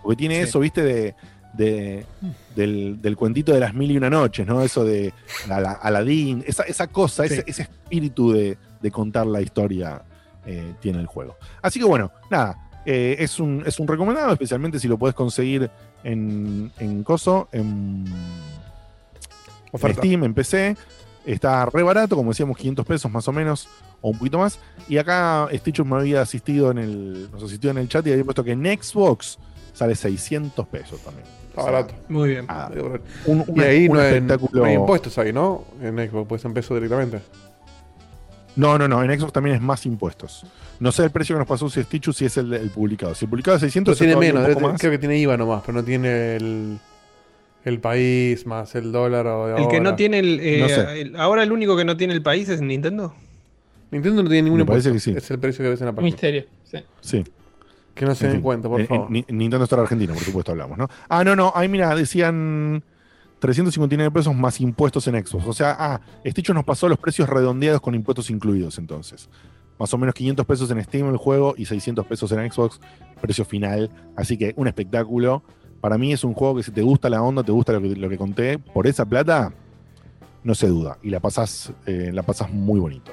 [0.00, 0.42] Porque tiene Sí.
[0.42, 1.16] eso, viste, de,
[1.54, 2.06] de-
[2.54, 4.62] del, del cuentito de las mil y una noches, ¿no?
[4.62, 5.12] Eso de
[5.50, 7.34] Ala- Aladín, esa, esa cosa, Sí.
[7.34, 10.02] ese, ese espíritu de, de contar la historia
[10.46, 11.34] eh, tiene el juego.
[11.60, 12.56] Así que bueno, nada,
[12.86, 15.68] eh, es, un, es un recomendado, especialmente si lo puedes conseguir
[16.04, 18.04] en, en Coso, en,
[19.72, 19.94] en.
[19.94, 20.76] Steam, en PC.
[21.26, 23.68] Está re barato, como decíamos, 500 pesos más o menos,
[24.00, 24.58] o un poquito más.
[24.88, 28.24] Y acá Stitchus me había asistido en el, nos asistió en el chat y había
[28.24, 29.38] puesto que en Xbox
[29.72, 31.26] sale 600 pesos también.
[31.48, 31.94] Está O sea, barato.
[32.08, 32.46] Muy bien.
[32.46, 32.78] Y
[33.30, 34.62] un, ahí un no hay, espectáculo.
[34.62, 35.64] no hay impuestos ahí, ¿no?
[35.82, 37.20] En Xbox, pues en peso directamente.
[38.54, 40.46] No, no, no, en Xbox también es más impuestos.
[40.80, 43.14] No sé el precio que nos pasó si Stitchus, si es el, el publicado.
[43.14, 44.80] Si el publicado es 600, Pero es tiene menos, un poco debe- más.
[44.80, 46.78] creo que tiene IVA nomás, pero no tiene el,
[47.66, 49.80] el país más el dólar o de El que ahora.
[49.90, 51.00] no tiene el, eh, No sé.
[51.02, 53.14] el- Ahora el único que no tiene el país es Nintendo.
[53.90, 55.10] Nintendo no tiene ningún Me parece impuesto.
[55.10, 55.24] que sí.
[55.24, 56.06] Es el precio que ves en la página.
[56.06, 56.44] misterio.
[56.64, 56.78] sí.
[57.00, 57.24] Sí.
[57.94, 58.42] Que no se En den fin.
[58.42, 59.06] cuenta, por En- favor.
[59.08, 60.88] en Ni- Nintendo Store Argentina, por supuesto, hablamos, ¿no?
[61.08, 62.82] Ah, no, no, ahí mira, decían
[63.38, 65.46] 359 pesos más impuestos en Xbox.
[65.46, 69.28] O sea, ah, Stitchus nos pasó los precios redondeados con impuestos incluidos, entonces.
[69.78, 72.80] Más o menos 500 pesos en Steam el juego y 600 pesos en Xbox,
[73.20, 73.90] precio final.
[74.16, 75.42] Así que un espectáculo.
[75.80, 77.94] Para mí es un juego que si te gusta la onda, te gusta lo que,
[77.94, 79.52] lo que conté, por esa plata,
[80.42, 80.98] no se duda.
[81.02, 83.12] Y la pasás, eh, la pasás muy bonito.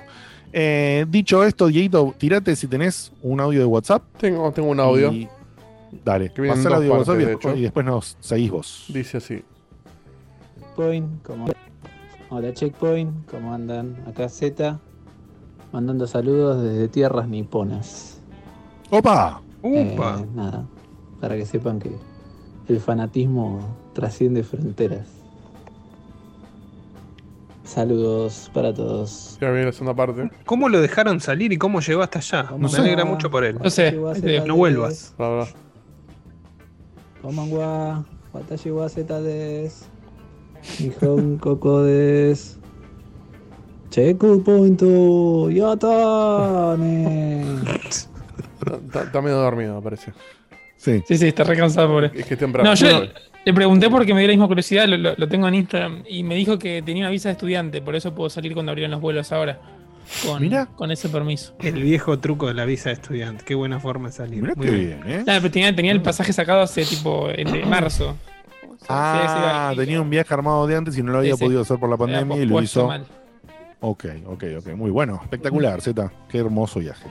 [0.52, 4.04] Eh, dicho esto, Dieguito, tirate si tenés un audio de WhatsApp.
[4.18, 5.12] Tengo, tengo un audio.
[5.12, 5.28] Y-
[6.04, 7.60] dale, pasá el audio de WhatsApp y, partes, de después, hecho.
[7.60, 8.86] y después nos seguís vos.
[8.88, 9.44] Dice así.
[10.60, 11.46] Checkpoint, ¿cómo?
[12.30, 13.96] Hola Checkpoint, ¿cómo andan?
[14.08, 14.80] Acá Z,
[15.72, 18.22] mandando saludos desde tierras niponas.
[18.90, 19.42] ¡Opa!
[19.62, 20.20] Upa.
[20.20, 20.66] Eh, nada,
[21.22, 21.92] para que sepan que
[22.68, 23.60] el fanatismo
[23.94, 25.08] trasciende fronteras.
[27.64, 29.38] Saludos para todos.
[29.42, 30.30] Ya viene la segunda parte.
[30.46, 32.44] ¿Cómo lo dejaron salir y cómo llegó hasta allá?
[32.52, 32.82] No Me sé.
[32.82, 33.58] alegra mucho por él.
[33.62, 33.94] No sé.
[34.46, 35.16] No vuelvas.
[37.22, 39.88] Konbanwa, Watashi wa des.
[40.80, 42.60] Nihon koko des.
[43.90, 44.82] Checkpoint,
[45.52, 47.44] yatane.
[48.64, 50.14] Está, está medio dormido, me parece.
[50.84, 51.02] Sí.
[51.08, 52.12] Sí, sí, está recansado, pobre.
[52.14, 52.70] Es que temprano.
[52.70, 53.12] No, yo No, le,
[53.46, 56.24] le pregunté porque me dio la misma curiosidad, lo, lo- lo tengo en Instagram, y
[56.24, 59.00] me dijo que tenía una visa de estudiante, por eso puedo salir cuando abrieron los
[59.00, 59.60] vuelos ahora.
[60.26, 60.66] Con, Mira.
[60.66, 61.56] con ese permiso.
[61.62, 63.46] El viejo truco de la visa de estudiante.
[63.46, 64.42] Qué buena forma de salir.
[64.42, 65.02] Mirá Muy qué bien.
[65.06, 65.24] bien, ¿eh?
[65.26, 68.18] Pero tenía, tenía el pasaje sacado hace tipo en de marzo.
[68.68, 71.36] O sea, Ah, sí, sí, tenía un viaje armado de antes y no lo había
[71.36, 71.46] Sí, sí.
[71.46, 72.88] podido hacer por la pandemia y lo hizo.
[72.88, 73.06] mal.
[73.80, 74.68] Ok, ok, ok.
[74.76, 75.22] Muy bueno.
[75.24, 76.12] Espectacular, Z.
[76.28, 77.06] Qué hermoso viaje.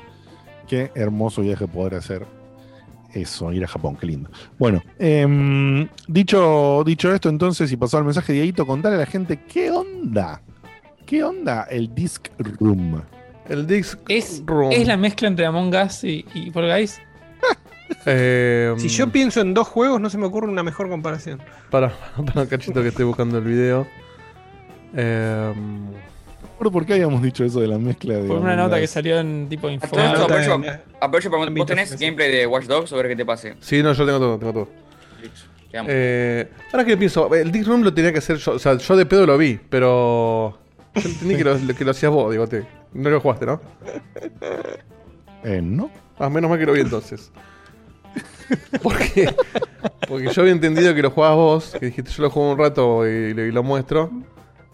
[0.68, 2.26] Qué hermoso viaje poder hacer
[3.14, 4.30] eso, ir a Japón, qué lindo.
[4.58, 9.40] Bueno, em, dicho, dicho esto, entonces, y pasado el mensaje, Dieguito, contale a la gente
[9.46, 10.40] qué onda.
[11.06, 13.02] ¿Qué onda el Disc Room?
[13.48, 14.70] El Dix Es, Room.
[14.72, 17.00] es la mezcla entre Among Us y, y Fall Guys.
[18.06, 21.40] Eh, Si yo pienso en dos juegos, no se me ocurre una mejor comparación.
[21.70, 21.92] Para,
[22.34, 23.86] para cachito que estoy buscando el video.
[24.94, 25.52] Eh,
[26.62, 28.28] ¿Por por qué habíamos dicho eso de la mezcla de.
[28.28, 29.86] Por una nota que salió en tipo info.
[29.86, 33.16] esto, nota aprovecho, en- aprovecho para ¿Vos tenés gameplay de Watch Dogs o ver qué
[33.16, 33.54] te pase?
[33.60, 34.68] sí, no, yo tengo todo, tengo todo.
[35.88, 38.52] Eh, ahora que pienso, el Dick Room lo tenía que hacer yo.
[38.52, 40.56] O sea, yo de pedo lo vi, pero.
[40.94, 42.64] Yo entendí que, lo, que lo hacías vos, digo, te.
[42.92, 43.60] No lo jugaste, ¿no?
[45.42, 45.90] Eh, ¿No?
[46.18, 47.32] Ah, menos mal que lo vi entonces.
[48.82, 49.34] Porque,
[50.06, 53.08] porque yo había entendido que lo jugabas vos, que dijiste yo lo juego un rato
[53.08, 54.10] y, y lo muestro.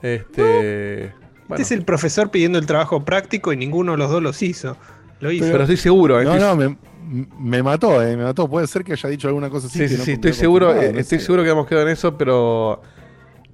[0.03, 1.13] Este.
[1.49, 4.43] Bueno, Este es el profesor pidiendo el trabajo práctico y ninguno de los dos los
[4.43, 4.77] hizo.
[5.21, 5.47] Lo hizo.
[5.51, 6.25] pero estoy seguro, ¿eh?
[6.25, 6.77] No, no, me,
[7.41, 8.49] me mató, eh, me mató.
[8.49, 9.79] Puede ser que haya dicho alguna cosa así.
[9.79, 11.25] Sí, que sí, no- sí, estoy seguro, eh, no estoy sé.
[11.25, 12.81] seguro que hemos quedado en eso, pero.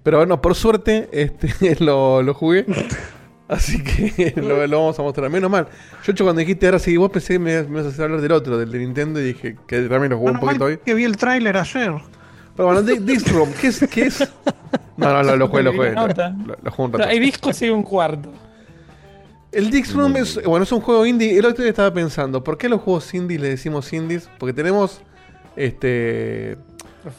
[0.03, 2.67] Pero bueno, por suerte, este lo, lo jugué.
[3.49, 5.31] Así que lo, lo vamos a mostrar.
[5.31, 5.69] Menos mal.
[6.05, 8.21] Yo hecho cuando dijiste ahora sí, vos pensé que me, me ibas a hacer hablar
[8.21, 10.79] del otro, del de Nintendo, y dije que también lo jugué un poquito hoy.
[10.85, 11.93] que vi el tráiler ayer.
[12.57, 13.81] Pero bueno, Di- Disc Room, ¿qué es?
[13.91, 14.21] ¿Qué es?
[14.97, 15.93] No, no, lo, lo jugué, lo jugué.
[15.93, 17.11] Lo, lo- lo un No, rato.
[17.11, 18.31] hay discos y un cuarto.
[19.51, 21.39] El Dix Room es, bueno, es un juego indie.
[21.39, 24.29] El otro día estaba pensando, ¿por qué a los juegos indie le decimos indies?
[24.39, 25.01] Porque tenemos
[25.55, 26.59] este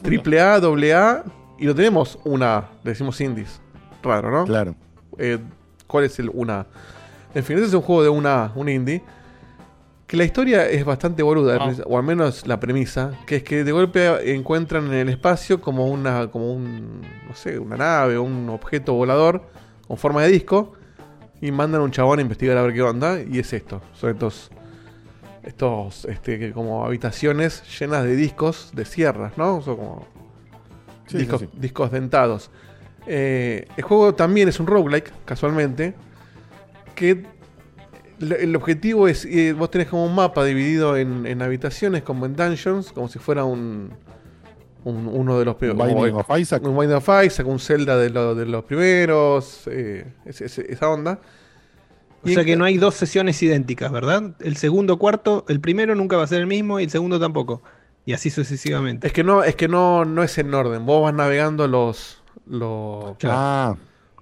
[0.02, 1.24] triple A, doble A
[1.58, 3.60] y lo tenemos una A, le decimos indies.
[4.02, 4.44] Raro, ¿no?
[4.44, 4.74] Claro.
[5.18, 5.38] Eh,
[5.86, 6.66] ¿Cuál es el una A?
[7.34, 9.02] En fin, este es un juego de una A, un indie.
[10.06, 11.72] Que la historia es bastante boluda, Ah.
[11.84, 15.88] o al menos la premisa, que es que de golpe encuentran en el espacio como
[15.88, 19.42] una, como un, no sé, una nave, un objeto volador
[19.88, 20.74] con forma de disco
[21.40, 24.10] y mandan a un chabón a investigar a ver qué onda y es esto, son
[24.10, 24.50] estos,
[25.42, 29.60] estos, este, como habitaciones llenas de discos de sierras, ¿no?
[29.60, 30.06] Son como
[31.08, 31.58] Sí, discos, sí, sí.
[31.60, 32.50] discos dentados.
[33.08, 35.94] Eh, el juego también es un roguelike, casualmente,
[36.96, 37.24] que
[38.20, 42.34] el, objetivo es, eh, vos tenés como un mapa dividido en, en habitaciones, como en
[42.36, 43.90] dungeons, como si fuera un,
[44.84, 45.86] un- uno de los primeros.
[45.86, 46.62] Binding of Isaac.
[46.64, 51.20] un Binding of Isaac, un Zelda de, lo- de los primeros, eh, esa onda.
[52.24, 54.32] O sea que no hay dos sesiones idénticas, ¿verdad?
[54.40, 57.62] El segundo cuarto, el primero nunca va a ser el mismo y el segundo tampoco.
[58.04, 59.06] Y así sucesivamente.
[59.06, 60.86] Es que no, es que no, no es en orden.
[60.86, 62.22] Vos vas navegando los.
[62.46, 63.76] los Ah,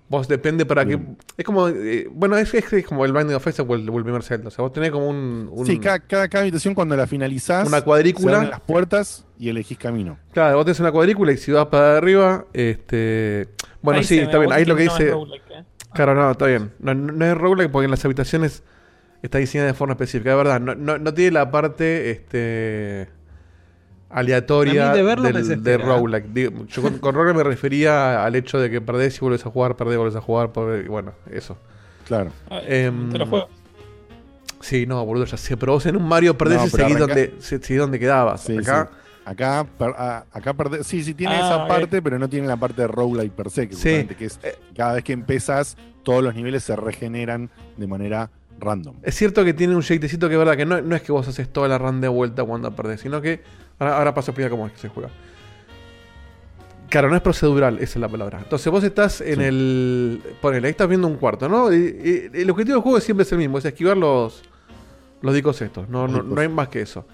[0.09, 0.97] Vos depende para que.
[0.97, 1.16] Bien.
[1.36, 1.66] Es como.
[1.68, 4.22] eh, bueno, es, es- es como el Binding of Isaac o el, o el primer
[4.22, 4.48] Zelda.
[4.48, 5.48] O sea, vos tenés como un.
[5.51, 8.36] un- sí, cada, cada, cada habitación cuando la finalizás, Una se cuadrícula.
[8.36, 10.18] abren las puertas y elegís camino.
[10.32, 12.44] Claro, vos tenés una cuadrícula y si vas para arriba.
[12.52, 13.48] Este.
[13.81, 14.52] Bueno, Ahí sí, se está bien.
[14.52, 15.09] Ahí lo que no dice.
[15.10, 15.64] eh.
[15.94, 16.72] Claro, no, está bien.
[16.81, 18.62] No, no- no es roguelike porque en las habitaciones
[19.22, 20.31] está diseñada de forma específica.
[20.31, 23.09] De verdad, no, no, no tiene la parte este,
[24.18, 25.84] aleatoria de verlo me del, de desespera.
[25.84, 26.26] roguelike.
[26.32, 29.50] Digo, Yo con, con roguelike me refería al hecho de que perdés y vuelves a
[29.50, 30.52] jugar, perdés y vuelves a jugar.
[30.52, 31.56] perdés- y bueno, eso.
[32.06, 32.30] Claro.
[32.50, 33.48] Em, te lo juego.
[34.60, 35.56] Sí, no, boludo, ya sé.
[35.56, 38.42] Pero vos en un Mario perdés No, y seguís arranca- donde, se- seguís donde quedabas.
[38.42, 38.98] Sí, Acá, sí.
[39.26, 40.86] Acá, per- a- acá perdés.
[40.86, 43.68] Sí, sí, tiene Ah, esa parte, pero no tiene la parte de roguelike per se,
[43.68, 44.06] que, Sí.
[44.18, 44.38] que es
[44.76, 48.30] cada vez que empezás, todos los niveles se regeneran de manera
[48.60, 48.96] random.
[49.02, 51.26] Es cierto que tiene un shadecito que es verdad que no, no es que vos
[51.26, 53.42] haces toda la run de vuelta cuando perdés, sino que.
[53.78, 55.10] Ahora, ahora paso a explicar cómo es que se juega.
[56.88, 58.38] Claro, no es procedural, esa es la palabra.
[58.42, 59.42] Entonces vos estás en Sí.
[59.44, 60.22] el.
[60.40, 61.72] Ponele, ahí estás viendo un cuarto, ¿no?
[61.72, 64.42] Y- y el objetivo del juego siempre es el mismo, es esquivar los.
[65.22, 65.88] Los discos estos.
[65.88, 67.06] No, no, no hay más que eso.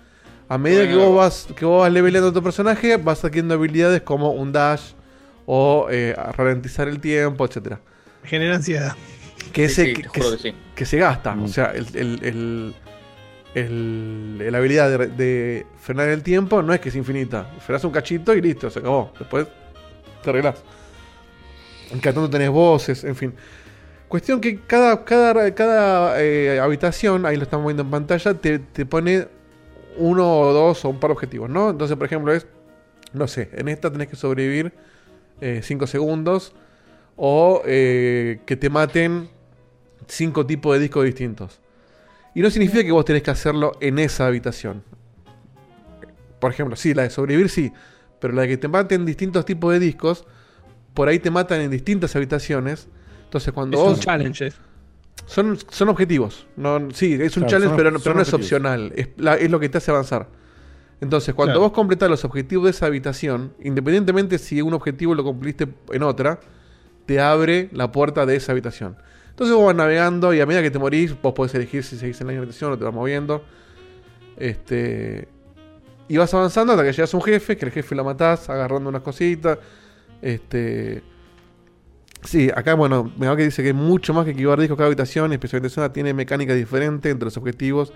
[0.48, 4.02] A medida que vos vas, que vos vas leveleando a tu personaje, vas adquiriendo habilidades
[4.02, 4.94] como un dash
[5.46, 7.80] o eh, ralentizar el tiempo, etcétera.
[8.24, 8.96] Genera ansiedad.
[9.52, 10.54] Que, Sí, ese, sí, que, se- que sí.
[10.74, 11.34] que se gasta.
[11.36, 11.44] Mm.
[11.44, 12.74] O sea, el, el- el-
[13.54, 17.50] la habilidad de, de frenar el tiempo no es que es infinita.
[17.60, 19.12] Frenás un cachito y listo, se acabó.
[19.18, 19.46] Después
[20.22, 20.62] te arreglás.
[21.90, 23.34] En cada tanto tenés voces, en fin.
[24.08, 28.86] Cuestión que cada, cada, cada eh, habitación, ahí lo estamos viendo en pantalla, te, te
[28.86, 29.28] pone
[29.96, 31.70] uno o dos o un par de objetivos, ¿no?
[31.70, 32.46] Entonces, por ejemplo, es,
[33.12, 34.72] no sé, en esta tenés que sobrevivir
[35.40, 36.52] 5 segundos
[37.16, 39.30] o eh, que te maten
[40.06, 41.59] cinco tipos de discos distintos.
[42.34, 44.82] Y no significa que vos tenés que hacerlo en esa habitación.
[46.40, 47.72] Por ejemplo, sí, la de sobrevivir sí,
[48.20, 50.24] pero la de que te maten distintos tipos de discos,
[50.94, 52.88] por ahí te matan en distintas habitaciones.
[53.24, 53.98] Entonces cuando Es vos...
[53.98, 54.52] un challenge.
[55.26, 56.46] Son, son objetivos.
[56.56, 58.92] No, sí, es un Claro, challenge, son- pero, no- son pero no es opcional.
[58.96, 60.28] Es, la- es lo que te hace avanzar.
[61.00, 61.60] Entonces, cuando Claro.
[61.60, 66.40] vos completás los objetivos de esa habitación, independientemente si un objetivo lo cumpliste en otra,
[67.06, 68.96] te abre la puerta de esa habitación.
[69.40, 72.20] Entonces vos vas navegando y a medida que te morís, vos podés elegir si seguís
[72.20, 73.42] en la misma habitación o te vas moviendo.
[74.36, 75.28] Este.
[76.08, 78.90] Y vas avanzando hasta que llegas a un jefe, que el jefe lo matás agarrando
[78.90, 79.56] unas cositas.
[80.20, 81.02] Este.
[82.22, 84.88] Sí, acá, bueno, me va que dice que hay mucho más que esquivar discos cada
[84.88, 87.94] habitación, especialmente zona tiene mecánica diferente entre los objetivos.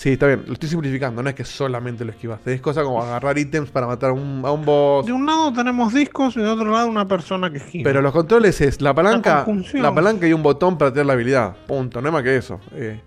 [0.00, 3.02] Sí, está bien, lo estoy simplificando, no es que solamente lo esquivaste, es cosa como
[3.02, 5.04] agarrar ítems para matar a un, a un boss.
[5.04, 7.84] De un lado tenemos discos y de otro lado una persona que esquiva.
[7.84, 9.44] Pero los controles es la palanca,
[9.74, 11.54] la palanca y un botón para tener la habilidad.
[11.66, 12.60] Punto, no es más que eso.
[12.72, 12.98] Eh,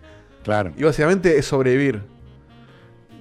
[0.43, 0.71] Claro.
[0.77, 2.03] y básicamente es sobrevivir.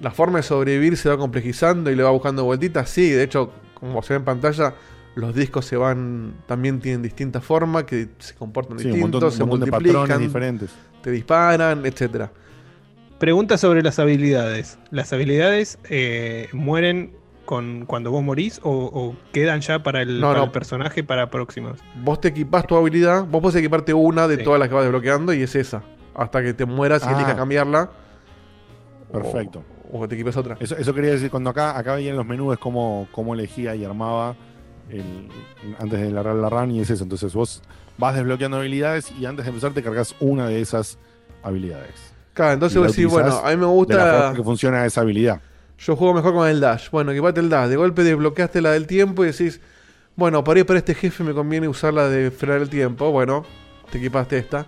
[0.01, 2.87] La forma de sobrevivir se va complejizando y le va buscando vueltitas.
[2.91, 4.75] Sí, de hecho, como se ve en pantalla,
[5.15, 6.33] los discos se van.
[6.45, 9.71] También tienen distintas formas, que se comportan Sí, un distintos, montón, se un montón de
[9.71, 10.69] patrones multiplican, diferentes.
[11.01, 12.29] te disparan, etcétera.
[13.23, 14.77] Pregunta sobre las habilidades.
[14.91, 20.27] ¿Las habilidades eh, mueren con cuando vos morís o, o quedan ya para el, No,
[20.27, 20.45] para no.
[20.47, 21.79] el personaje para próximas?
[22.03, 24.43] Vos te equipás tu habilidad, vos podés equiparte una de Sí.
[24.43, 25.83] todas las que vas desbloqueando y es esa.
[26.13, 27.11] Hasta que te mueras y Ah.
[27.13, 27.91] elijas cambiarla.
[29.07, 29.63] o- Perfecto.
[29.89, 30.57] O, que te equipes otra.
[30.59, 33.85] Eso, eso quería decir, cuando acá, acá veía en los menús cómo, cómo elegía y
[33.85, 34.35] armaba
[34.89, 35.29] el-
[35.79, 37.03] antes de largar la run y es eso.
[37.05, 37.61] Entonces vos
[37.97, 40.97] vas desbloqueando habilidades y antes de empezar te cargas una de esas
[41.41, 42.12] habilidades.
[42.33, 44.13] Claro, entonces vos decís, bueno, a mí me De la gusta.
[44.21, 45.41] forma que funciona esa habilidad.
[45.77, 46.89] Yo juego mejor con el dash.
[46.91, 47.69] Bueno, equipate el dash.
[47.69, 49.59] De golpe desbloqueaste la del tiempo y decís,
[50.15, 53.11] Bueno, para ir para este jefe me conviene usar la de frenar el tiempo.
[53.11, 53.45] Bueno,
[53.91, 54.67] te equipaste esta.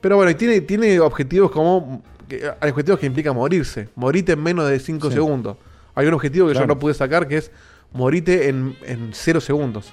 [0.00, 2.02] Pero bueno, y tiene, tiene objetivos como.
[2.28, 3.88] que- Hay objetivos que implican morirse.
[3.96, 5.14] Morite en menos de 5 Sí.
[5.14, 5.56] segundos.
[5.96, 7.50] Hay un objetivo que yo no pude sacar que es
[7.92, 9.92] morite en, en 0 segundos.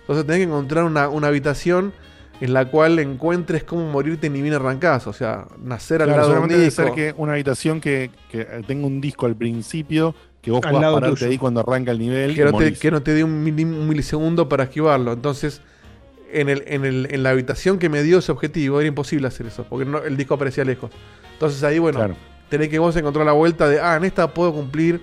[0.00, 1.92] Entonces tenés que encontrar una, una habitación
[2.40, 5.06] en la cual encuentres cómo morirte ni bien arrancás.
[5.06, 6.82] O sea, nacer al Claro, lado de un solamente debe disco.
[6.84, 11.10] ser que una habitación que, que tenga un disco al principio, que vos puedas pararte
[11.16, 11.26] tuyo.
[11.30, 12.34] ahí cuando arranca el nivel.
[12.34, 15.12] que y no, te, que no te dé un, mili- un milisegundo para esquivarlo.
[15.12, 15.60] Entonces,
[16.32, 19.46] en, el, en, el, en la habitación que me dio ese objetivo, era imposible hacer
[19.46, 20.90] eso, porque no- el disco aparecía lejos.
[21.32, 22.16] Entonces ahí, bueno, Claro.
[22.48, 25.00] tenés que vos encontrar la vuelta de, ah, en esta puedo cumplir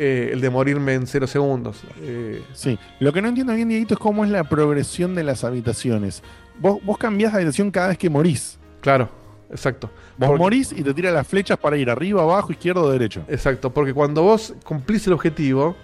[0.00, 1.80] eh, el de morirme en cero segundos.
[2.02, 5.42] Eh, Sí, lo que no entiendo bien, Dieguito, es cómo es la progresión de las
[5.44, 6.22] habitaciones.
[6.60, 8.58] Vos, vos cambiás de habitación cada vez que morís.
[8.80, 9.08] claro,
[9.50, 9.88] exacto.
[10.16, 13.22] Vos Porque- morís y te tira las flechas para ir arriba, abajo, izquierdo o derecho.
[13.28, 15.76] Exacto, porque cuando vos cumplís el objetivo,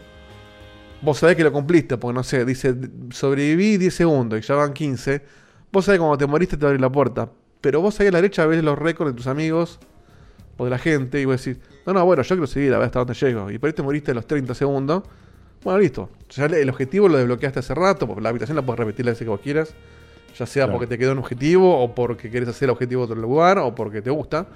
[1.02, 2.74] vos sabés que lo cumpliste, porque no sé, dice
[3.10, 5.22] sobreviví 10 segundos y ya van 15.
[5.72, 7.30] Vos sabés cuando te moriste te va a abrir la puerta.
[7.60, 9.78] Pero vos ahí a la derecha ves los récords de tus amigos
[10.56, 12.86] o de la gente y vos decís, no, no, bueno, yo quiero seguir a ver
[12.86, 13.51] hasta dónde llego.
[13.51, 15.02] Y por ahí te moriste a los 30 segundos.
[15.62, 16.10] Bueno, listo.
[16.30, 19.18] Ya el objetivo lo desbloqueaste hace rato, porque la habitación la puedes repetir la vez
[19.18, 19.74] que vos quieras.
[20.39, 20.73] Ya sea Claro.
[20.78, 23.74] porque te quedó un objetivo, o porque querés hacer el objetivo de otro lugar, o
[23.74, 24.47] porque te gusta.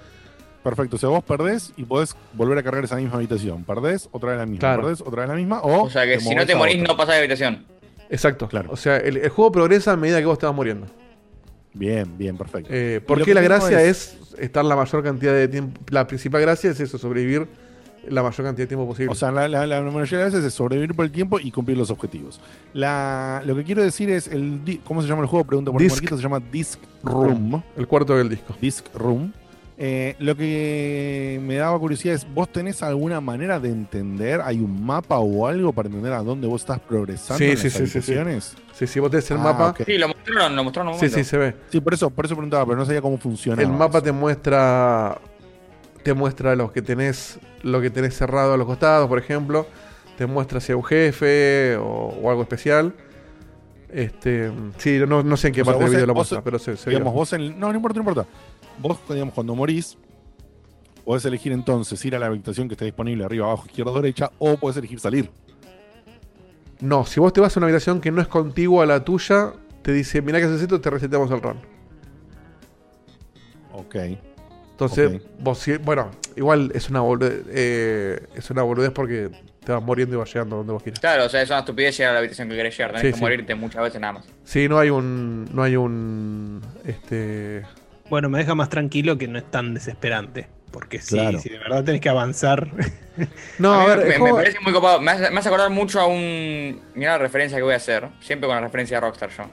[0.63, 3.63] Perfecto, o sea, vos perdés y podés volver a cargar esa misma habitación.
[3.65, 4.59] Perdés, otra vez la misma.
[4.61, 4.83] Claro.
[4.83, 5.61] Perdés, otra vez la misma.
[5.61, 6.89] O, O sea que si no te a morís, otra.
[6.89, 7.65] no pasás de habitación.
[8.11, 8.49] Exacto.
[8.49, 8.71] Claro.
[8.73, 10.87] O sea, el, el juego progresa a medida que vos te vas muriendo.
[11.75, 12.71] Bien, bien, perfecto.
[12.73, 14.19] Eh, porque que la gracia es...
[14.39, 15.81] estar la mayor cantidad de tiempo.
[15.91, 17.47] La principal gracia es eso, sobrevivir
[18.10, 19.12] la mayor cantidad de tiempo posible.
[19.12, 21.76] O sea, la, la- la mayoría de veces es sobrevivir por el tiempo y cumplir
[21.78, 22.40] los objetivos.
[22.72, 25.44] La, lo que quiero decir es, el ¿cómo se llama el juego?
[25.44, 27.62] Pregunta por Disc Marquito, se llama Disc Room.
[27.76, 28.55] el cuarto del disco.
[28.60, 29.32] Disc Room.
[29.80, 34.40] Eh, lo que me daba curiosidad es, ¿vos tenés alguna manera de entender?
[34.40, 37.64] ¿Hay un mapa o algo para entender a dónde vos estás progresando Sí, en sí,
[37.64, 38.14] las sí, sí, sí.
[38.72, 39.74] Sí, sí, vos tenés el Ah, mapa.
[39.86, 41.18] Sí, lo mostraron, lo mostraron un Sí, momento.
[41.18, 41.55] sí, se ve.
[41.70, 43.62] Sí, por eso, por eso preguntaba, pero no sabía cómo funciona.
[43.62, 45.16] El mapa te muestra.
[46.09, 47.39] Te muestra los que tenés.
[47.62, 49.66] Lo que tenés cerrado a los costados, por ejemplo.
[50.16, 51.85] Te muestra si hay un jefe o,
[52.22, 52.94] o algo especial.
[53.90, 54.51] Este.
[54.78, 56.78] Sí, no, no sé en qué O sea, parte del video lo muestra, pero se,
[56.78, 57.01] se vio.
[57.01, 58.26] vos en, no, no importa, no importa.
[58.78, 59.98] Vos, digamos, cuando morís,
[61.05, 64.56] podés elegir entonces ir a la habitación que esté disponible arriba, abajo, izquierda, derecha, o
[64.56, 65.30] podés elegir salir.
[66.80, 69.52] No, si vos te vas a una habitación que no es contigua a la tuya,
[69.82, 71.59] te dice, mirá que haces esto, te resetamos el run.
[73.74, 73.97] Ok.
[74.79, 75.23] Entonces, Ok.
[75.41, 79.29] vos si- bueno, igual es una boludez, eh, es una boludez porque
[79.65, 81.01] te vas muriendo y vas llegando donde vos quieras.
[81.01, 82.93] Claro, o sea, es una estupidez llegar a la habitación que querés llegar.
[82.93, 83.21] Tenés Sí, que sí.
[83.21, 84.27] morirte muchas veces nada más.
[84.45, 87.65] Sí, no hay un, no hay un, este,
[88.09, 90.47] Bueno, me deja más tranquilo que no es tan desesperante.
[90.71, 91.39] Porque sí, Claro.
[91.41, 92.69] si de verdad tenés que avanzar.
[93.59, 95.01] no, a a, ver, me, parece muy copado.
[95.01, 96.81] Me hace, me hace acordar mucho a un.
[96.95, 98.07] Mira la referencia que voy a hacer.
[98.21, 99.45] Siempre con la referencia de Rockstar yo.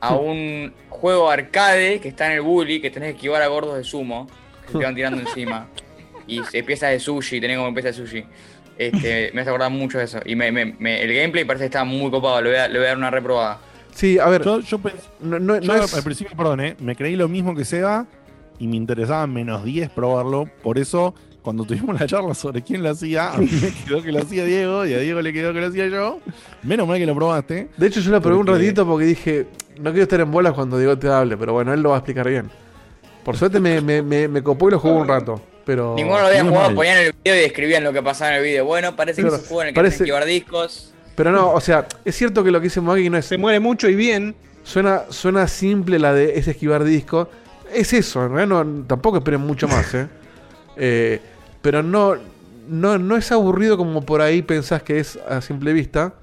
[0.00, 3.76] A un juego arcade que está en el bully, que tenés que esquivar a gordos
[3.76, 4.28] de sumo,
[4.78, 5.66] que van tirando encima.
[6.26, 8.24] Y piezas de sushi, tenés como piezas de sushi.
[8.76, 10.20] Este, me hace acordar mucho de eso.
[10.24, 12.40] Y me, me- me- el gameplay parece que está muy copado.
[12.42, 13.58] Le voy a, le voy a dar una reprobada.
[13.92, 16.76] sí, a ver, Yo, yo, pens- no, no- yo no es- al principio, perdón, eh,
[16.80, 18.06] me creí lo mismo que Seba
[18.58, 20.48] y me interesaba menos 10 probarlo.
[20.62, 24.12] Por eso, cuando tuvimos la charla sobre quién lo hacía, a mí me quedó que
[24.12, 26.20] lo hacía Diego y a Diego le quedó que lo hacía yo.
[26.62, 27.68] Menos mal que lo probaste.
[27.76, 29.46] de hecho yo lo probé un ratito porque dije,
[29.80, 31.98] no quiero estar en bolas cuando Diego te hable, pero bueno, él lo va a
[32.00, 32.50] explicar bien.
[33.28, 35.94] Por suerte me, me, me, me copó y lo jugué un rato, pero...
[35.94, 36.74] Ninguno lo había jugado, mal.
[36.74, 38.64] ponían el video y describían lo que pasaba en el video.
[38.64, 40.94] Bueno, parece que es un juego en el que parece- que discos.
[41.14, 43.26] Pero no, o sea, es cierto que lo que dice Maggie no es...
[43.26, 44.34] Se muere mucho y bien.
[44.62, 47.28] Suena, suena simple la de ese esquivar disco.
[47.70, 50.08] Es eso, en realidad no, tampoco esperen mucho más, ¿eh?
[50.78, 51.20] Eh,
[51.60, 52.14] pero no,
[52.66, 56.14] no, no es aburrido como por ahí pensás que es a simple vista.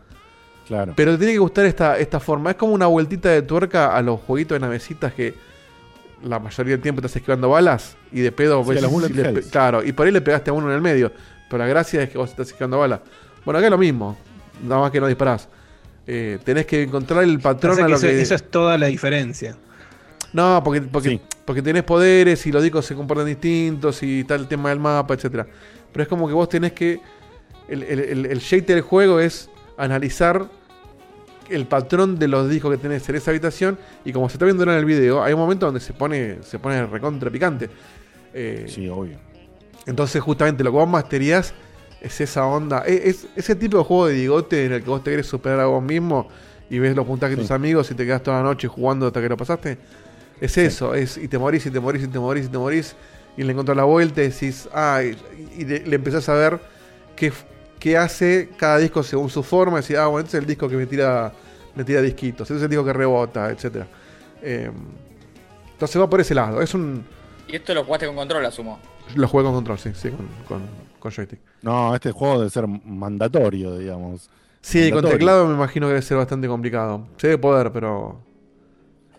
[0.68, 0.94] Claro.
[0.96, 2.50] Pero te tiene que gustar esta, esta forma.
[2.50, 5.36] Es como una vueltita de tuerca a los jueguitos de navecitas que
[6.24, 9.42] la mayoría del tiempo estás esquivando balas y de pedo Sí, ves si le.
[9.50, 11.12] Claro, y por ahí le pegaste a uno en el medio.
[11.50, 13.02] Pero la gracia es que vos estás esquivando balas.
[13.44, 14.18] Bueno, acá es lo mismo.
[14.64, 15.48] Nada más que no disparás.
[16.08, 18.22] Eh, tenés que encontrar el patrón a que lo eso, que.
[18.22, 19.56] eso es toda la diferencia.
[20.34, 21.22] No, porque, porque, Sí.
[21.46, 25.14] porque tenés poderes y los discos se comportan distintos y tal el tema del mapa,
[25.14, 25.48] etcétera.
[25.92, 27.00] Pero es como que vos tenés que.
[27.68, 30.46] El, el, el, el shake del juego es analizar
[31.50, 33.78] el patrón de los discos que tenés en esa habitación.
[34.04, 36.60] Y como se está viendo en el video, hay un momento donde se pone, se
[36.60, 37.70] pone recontra picante.
[38.34, 39.18] Eh, Sí, obvio.
[39.86, 41.54] entonces, justamente lo que vos masterías
[42.02, 42.80] es esa onda.
[42.86, 45.60] Es, es- ese tipo de juego de digote en el que vos te querés superar
[45.62, 46.28] a vos mismo
[46.70, 47.54] y ves los puntajes de tus Sí.
[47.54, 49.78] amigos y te quedas toda la noche jugando hasta que lo pasaste.
[50.42, 52.96] Es eso, es y te morís y te morís y te morís y te morís
[53.38, 55.16] y le encontrás la vuelta y decís, ah, y,
[55.62, 56.60] y le, le empezás a ver
[57.16, 57.32] qué,
[57.86, 59.78] qué hace cada disco según su forma.
[59.78, 61.32] Y decís, ah, bueno, este es el disco que me tira
[61.76, 63.86] le tira disquitos, ese es el disco que rebota, etc.
[64.42, 66.64] entonces va por ese lado.
[66.64, 67.06] Es un.
[67.48, 68.80] Y esto lo jugaste con control, asumo.
[69.14, 70.68] Lo jugué con control, sí, sí, con, con,
[71.00, 71.40] con joystick.
[71.62, 74.32] No, este juego debe ser mandatorio, digamos.
[74.62, 77.08] Sí, con teclado me imagino que debe ser bastante complicado.
[77.18, 78.20] Se debe poder, pero.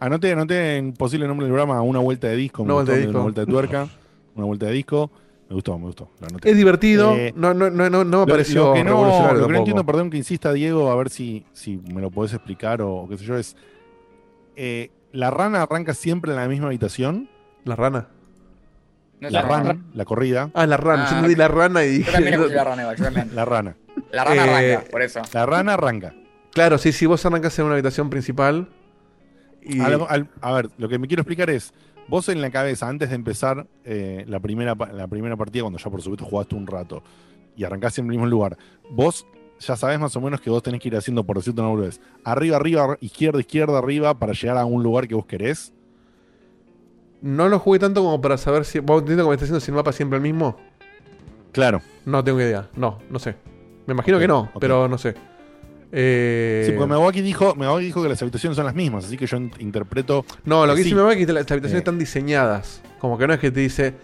[0.01, 2.99] Anoté, anoté en posible nombre del programa una vuelta de disco, me Una vuelta de
[2.99, 3.11] disco.
[3.13, 3.89] una vuelta de tuerca,
[4.35, 5.13] una vuelta de disco.
[5.49, 6.11] Me gustó, me gustó.
[6.43, 7.15] Es divertido.
[7.15, 9.53] Eh, no, no, no, no, no me Lo- pareció lo que no, revolucionario lo que
[9.53, 12.95] no entiendo, perdón que insista Diego, a ver si, si me lo podés explicar o,
[12.97, 13.57] o qué sé yo, es.
[14.57, 17.29] eh, ¿La rana arranca siempre en la misma habitación?
[17.65, 18.09] ¿La rana?
[19.21, 20.51] No La rana, la corrida.
[20.53, 21.05] Ah, la rana.
[21.07, 22.13] Ah, yo entendí la rana y Yo dije.
[22.13, 23.31] también escuché la rana igual, yo también.
[23.35, 23.77] La rana.
[24.13, 25.23] La rana Eh, arranca, por eso.
[25.33, 26.15] La rana arranca.
[26.53, 28.69] Claro, sí, sí, vos arrancás en una habitación principal.
[29.63, 31.73] Y A, lo- al- a ver, lo que me quiero explicar es,
[32.09, 35.91] vos en la cabeza, antes de empezar eh, la, primera, la primera partida, cuando ya
[35.91, 37.03] por supuesto jugaste un rato
[37.57, 38.57] y arrancaste en el mismo lugar,
[38.91, 39.27] vos
[39.59, 42.01] ya sabés más o menos que vos tenés que ir haciendo, por decirte una boludez,
[42.25, 45.73] arriba, arriba, izquierda, izquierda, arriba, para llegar a un lugar que vos querés.
[47.23, 48.81] no lo jugué tanto como para saber si.
[48.81, 50.57] ¿Vos entiendes que me está haciendo si el mapa es siempre el mismo?
[51.53, 51.81] Claro.
[52.05, 52.69] No tengo idea.
[52.77, 53.35] No, no sé.
[53.87, 55.15] Me imagino que no, pero no sé.
[55.93, 59.27] Eh, Sí, porque Megawaki dijo, Megawaki dijo que las habitaciones son las mismas, así que
[59.27, 60.25] yo in- interpreto.
[60.45, 60.85] No, lo que Sí.
[60.85, 61.79] dice mi mamá es que las habitaciones Eh.
[61.79, 62.83] están diseñadas.
[63.01, 63.95] Como que no es que te dice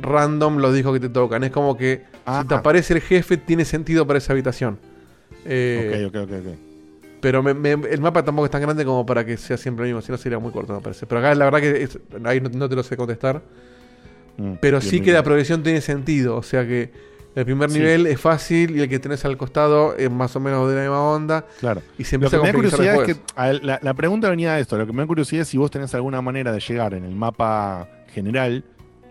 [0.00, 1.44] random los discos que te tocan.
[1.44, 2.58] Es como que Ah, si te ah.
[2.58, 4.78] aparece el jefe, tiene sentido para esa habitación.
[5.44, 6.54] Eh, ok, ok, ok, ok.
[7.20, 9.90] Pero me- me- el mapa tampoco es tan grande como para que sea siempre el
[9.90, 10.00] mismo.
[10.02, 11.06] Si no, sería muy corto, me parece.
[11.06, 13.42] Pero acá la verdad que es- ahí no, no te lo sé contestar.
[14.38, 16.36] Mm, Pero sí bien, que la progresión tiene sentido.
[16.36, 16.90] O sea que
[17.34, 17.78] el primer Sí.
[17.78, 20.80] nivel es fácil y el que tenés al costado es más o menos de la
[20.82, 21.46] misma onda.
[21.60, 21.80] Claro.
[21.98, 24.28] Y se Lo empieza que a me da curiosidad es que a la, la pregunta
[24.30, 24.76] venía de esto.
[24.76, 27.14] Lo que me da curiosidad es si vos tenés alguna manera de llegar en el
[27.14, 28.64] mapa general,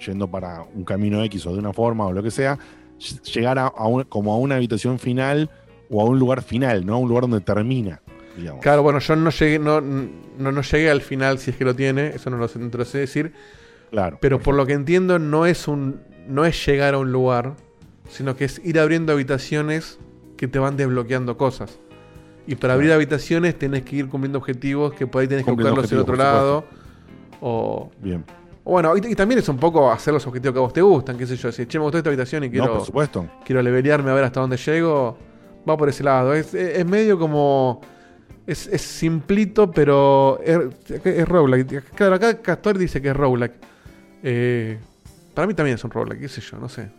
[0.05, 2.57] yendo para un camino X o de una forma o lo que sea,
[2.99, 5.49] ll- llegar a, a un- como a una habitación final
[5.89, 6.95] o a un lugar final, ¿no?
[6.95, 8.01] A un lugar donde termina,
[8.37, 8.61] digamos.
[8.61, 11.73] Claro, bueno, yo no llegué, no, no, no llegué al final si es que lo
[11.75, 13.33] tiene, eso no lo, sé- no lo sé decir.
[13.91, 14.17] Claro.
[14.21, 16.01] Pero por lo que entiendo, no es un.
[16.27, 17.55] no es llegar a un lugar,
[18.09, 19.97] sino que es ir abriendo habitaciones
[20.37, 21.79] que te van desbloqueando cosas.
[22.47, 25.91] Y para abrir habitaciones tenés que ir cumpliendo objetivos que por ahí tenés que buscarlos
[25.91, 26.65] en otro lado.
[27.41, 27.91] O.
[28.01, 28.25] Bien.
[28.63, 30.81] o bueno, y, y también es un poco hacer los objetivos que a vos te
[30.81, 31.51] gustan, qué sé yo.
[31.51, 32.65] Si che, me gustó esta habitación y quiero.
[32.67, 33.27] No, por supuesto.
[33.45, 35.17] quiero levelearme a ver hasta dónde llego,
[35.69, 36.33] va por ese lado.
[36.33, 37.81] Es, es- es medio como.
[38.47, 40.57] Es, es simplito, pero es,
[41.05, 41.83] es roguelike.
[41.93, 43.53] Claro, acá Castor dice que es roguelike.
[44.23, 44.79] Eh,
[45.35, 46.89] para mí también es un roguelike, qué sé yo, no sé.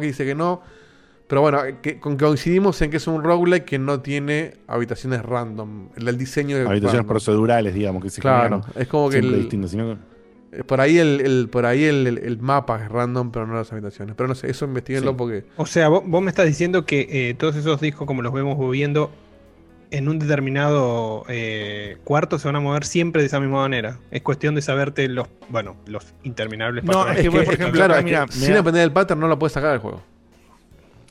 [0.00, 0.62] Que dice que no.
[1.28, 5.22] Pero bueno, que, con que coincidimos en que es un roguelike que no tiene habitaciones
[5.22, 5.88] random.
[5.96, 7.08] El, el diseño de Habitaciones random.
[7.08, 10.16] procedurales, digamos, que se Claro, generan es como que siempre el- distintas, sino que-
[10.52, 13.54] Eh, Por ahí el, el- por ahí el, el- el mapa es random, pero no
[13.54, 14.14] las habitaciones.
[14.16, 15.16] Pero no sé, eso investiguenlo Sí.
[15.18, 15.44] porque.
[15.56, 18.56] O sea, vos, vos me estás diciendo que eh, todos esos discos, como los vemos
[18.56, 19.10] moviendo,
[19.90, 23.98] en un determinado eh, cuarto se van a mover siempre de esa misma manera.
[24.10, 27.98] Es cuestión de saberte los, bueno, los interminables No, es que, por ejemplo, claro, acá,
[28.00, 30.02] es que mira, sin mira- depender del pattern no lo puedes sacar del juego.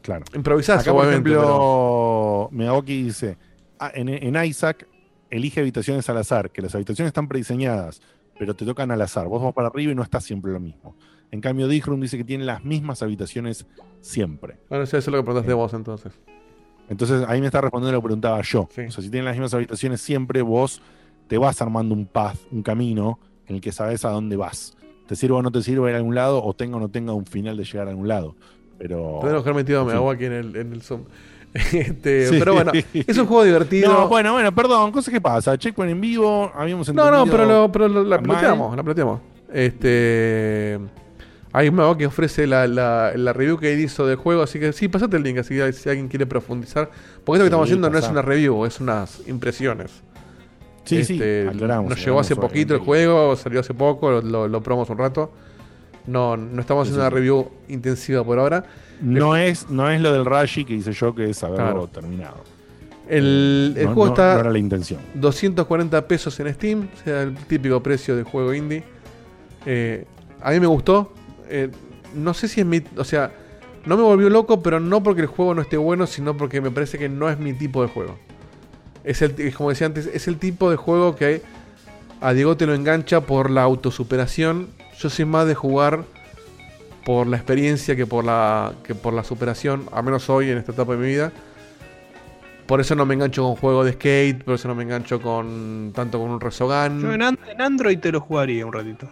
[0.02, 0.24] Claro.
[0.36, 3.38] Improvisás, Acá, por ejemplo, Megaoki dice,
[3.80, 4.88] ah, en, en Isaac
[5.32, 8.02] elige habitaciones al azar, que las habitaciones están prediseñadas,
[8.38, 9.28] pero te tocan al azar.
[9.28, 10.96] Vos vas para arriba y no está siempre lo mismo.
[11.32, 13.66] En cambio, Dijrum dice que tiene las mismas habitaciones
[14.02, 14.58] siempre.
[14.70, 16.14] Bueno, eso es lo que preguntaste vos entonces.
[16.90, 18.68] Entonces, ahí me está respondiendo lo que preguntaba yo.
[18.74, 18.82] Sí.
[18.82, 20.82] O sea, si tienen las mismas habitaciones siempre, vos
[21.28, 24.76] te vas armando un path, un camino, en el que sabes a dónde vas.
[25.08, 27.14] Te sirva o no te sirva ir a algún lado, o tenga o no tenga
[27.14, 28.36] un final de llegar a algún lado.
[28.78, 29.18] Pero.
[29.22, 29.94] Tendremos que haber metido a fin.
[29.94, 31.02] Megawa aquí en el, en el Zoom.
[31.54, 32.36] Este, Sí.
[32.38, 33.92] Pero bueno, es un juego divertido.
[33.92, 35.58] No, bueno, bueno, perdón, cosas que pasa.
[35.58, 37.26] Checkpoint en vivo, habíamos No, entendido.
[37.26, 38.26] no, pero, lo, pero lo- la mal.
[38.26, 39.22] planteamos, la planteamos.
[39.54, 40.80] Este.
[41.58, 44.60] Hay un Megawa que ofrece la, la, la review que él hizo del juego, así
[44.60, 46.90] que sí, pasate el link, así si alguien quiere profundizar.
[47.24, 49.92] Porque esto que estamos haciendo no es una review, es unas impresiones.
[50.84, 51.90] Sí, Este, sí, aclaramos.
[51.90, 55.32] Nos llegó hace poquito el juego, salió hace poco, lo, lo, lo probamos un rato.
[56.08, 58.66] No, no estamos haciendo sí, una review intensiva por ahora.
[59.02, 61.88] No es, no es lo del Rashi que hice yo, que es haberlo Claro.
[61.88, 62.44] terminado.
[63.08, 65.00] El, el No- juego no- está no la intención.
[65.16, 68.84] 240 pesos en Steam, o sea, el típico precio de juego indie.
[69.66, 70.06] Eh,
[70.42, 71.14] a mí me gustó.
[71.50, 71.70] Eh,
[72.14, 72.82] no sé si es mi.
[72.98, 73.32] O sea,
[73.86, 76.72] no me volvió loco, pero no porque el juego no esté bueno, sino porque me
[76.72, 78.18] parece que no es mi tipo de juego.
[79.04, 81.44] Es el, como decía antes, es el tipo de juego que
[82.22, 84.70] a Diego te lo engancha por la autosuperación.
[84.98, 86.06] Yo soy más de jugar
[87.06, 90.72] por la experiencia que por la, que por la superación, al menos hoy en esta
[90.72, 91.32] etapa de mi vida.
[92.66, 95.92] Por eso no me engancho con juegos de skate, por eso no me engancho con
[95.94, 97.00] tanto con un Resogan.
[97.00, 97.22] Yo en
[97.62, 99.08] Android te lo jugaría un ratito.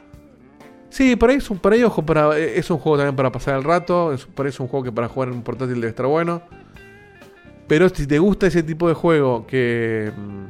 [0.93, 3.57] Sí, por ahí es un, por ahí, ojo, para, es un juego también para pasar
[3.57, 4.13] el rato.
[4.13, 6.43] Es, por ahí es un juego que para jugar en un portátil debe estar bueno.
[7.67, 10.11] Pero si te gusta ese tipo de juego que.
[10.15, 10.43] mm,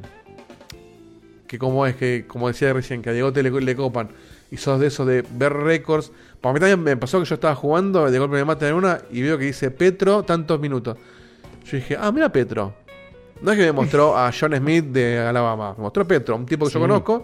[1.47, 4.09] que como es que, como decía recién, que a Diego te le, le copan
[4.51, 6.11] y sos de eso de ver récords.
[6.41, 8.99] Para mí también me pasó que yo estaba jugando, de golpe me matan en una
[9.11, 10.97] y veo que dice Petro tantos minutos.
[11.63, 12.73] Yo dije, ah, mira Petro.
[13.41, 16.45] No es que me mostró a John Smith de Alabama, me mostró a Petro, un
[16.45, 17.23] tipo que yo conozco.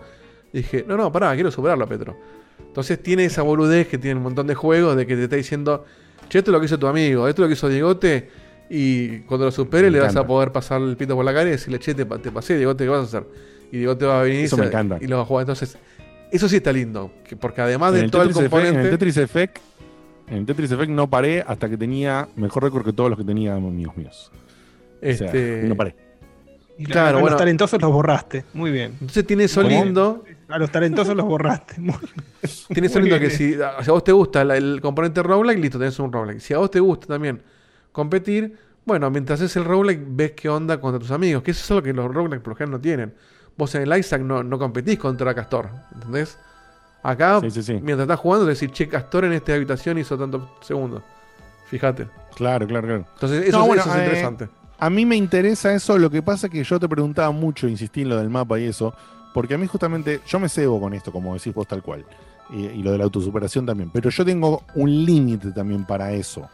[0.54, 2.39] Y dije, no, no, pará, quiero superarlo a Petro.
[2.68, 5.86] Entonces tiene esa boludez que tiene un montón de juegos de que te está diciendo,
[6.30, 8.30] che, esto es lo que hizo tu amigo, esto es lo que hizo Diegote.
[8.70, 10.28] Y cuando lo supere Me le vas a encanta.
[10.28, 12.90] poder pasar el pito por la cara y decirle, che, te, te pasé, Diegote, ¿qué
[12.90, 13.28] vas a hacer?
[13.72, 14.98] Y Diegote va a venir Eso y me se- encanta.
[15.02, 15.44] y lo va a jugar.
[15.44, 15.78] Entonces,
[16.32, 17.12] eso sí está lindo.
[17.28, 18.90] que- porque además de todo el Effect, en el componente...
[18.92, 19.58] Tetris Effect,
[20.28, 23.26] en el Tetris Effect no paré hasta que tenía mejor récord que todos los que
[23.26, 24.32] tenía amigos míos.
[24.32, 25.96] O sea, Este, no paré.
[26.80, 27.32] Y Claro, a bueno.
[27.36, 28.46] los talentosos los borraste.
[28.54, 28.94] Muy bien.
[28.94, 30.24] Entonces tiene eso lindo.
[30.48, 31.76] A los talentosos los borraste.
[31.80, 31.94] Muy-
[32.70, 35.60] Tiene eso lindo que si, a si a vos te gusta la- el componente roguelike,
[35.60, 36.40] listo, tenés un roguelike.
[36.40, 37.42] Si a vos te gusta también
[37.92, 41.44] competir, bueno, mientras haces el roguelike, ves qué onda contra tus amigos.
[41.44, 43.14] Que eso es lo que los roguelike por lo general no tienen.
[43.58, 46.40] Vos en el Isaac no, no competís contra Castor, ¿entendés?
[47.04, 47.74] Acá, Sí, sí, sí.
[47.74, 51.04] mientras estás jugando, decís, che, Castor en esta habitación hizo tantos segundos.
[51.66, 52.08] Fíjate.
[52.36, 53.06] Claro, claro, claro.
[53.14, 54.50] Entonces, eso, No, bueno, eso es eh, interesante.
[54.80, 58.02] A mí me interesa eso, lo que pasa es que yo te preguntaba mucho, insistí
[58.02, 58.94] en lo del mapa y eso,
[59.34, 62.06] porque a mí justamente, yo me cebo con esto, como decís vos tal cual,
[62.50, 66.48] y, y lo de la autosuperación también, pero yo tengo un límite también para eso.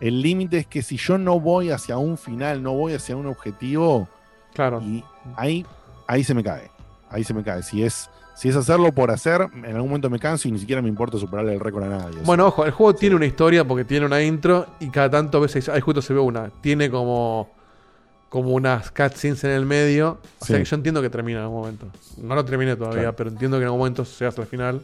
[0.00, 3.26] El límite es que si yo no voy hacia un final, no voy hacia un
[3.26, 4.08] objetivo,
[4.52, 4.80] Claro.
[4.82, 5.02] y
[5.36, 5.64] ahí,
[6.06, 6.70] ahí se me cae,
[7.10, 7.62] ahí se me cae.
[7.62, 10.82] Si es, si es hacerlo por hacer, en algún momento me canso y ni siquiera
[10.82, 12.10] me importa superarle el récord a nadie.
[12.10, 12.22] o sea.
[12.24, 15.68] Bueno, ojo, el juego tiene una historia porque tiene una intro y cada tanto veces,
[15.68, 17.50] ahí justo se ve una, tiene como
[18.28, 21.60] como unas cutscenes en el medio, o sea que yo entiendo que termina en algún
[21.60, 21.86] momento.
[22.18, 23.16] No lo terminé todavía, Claro.
[23.16, 24.82] pero entiendo que en algún momento se hace al final.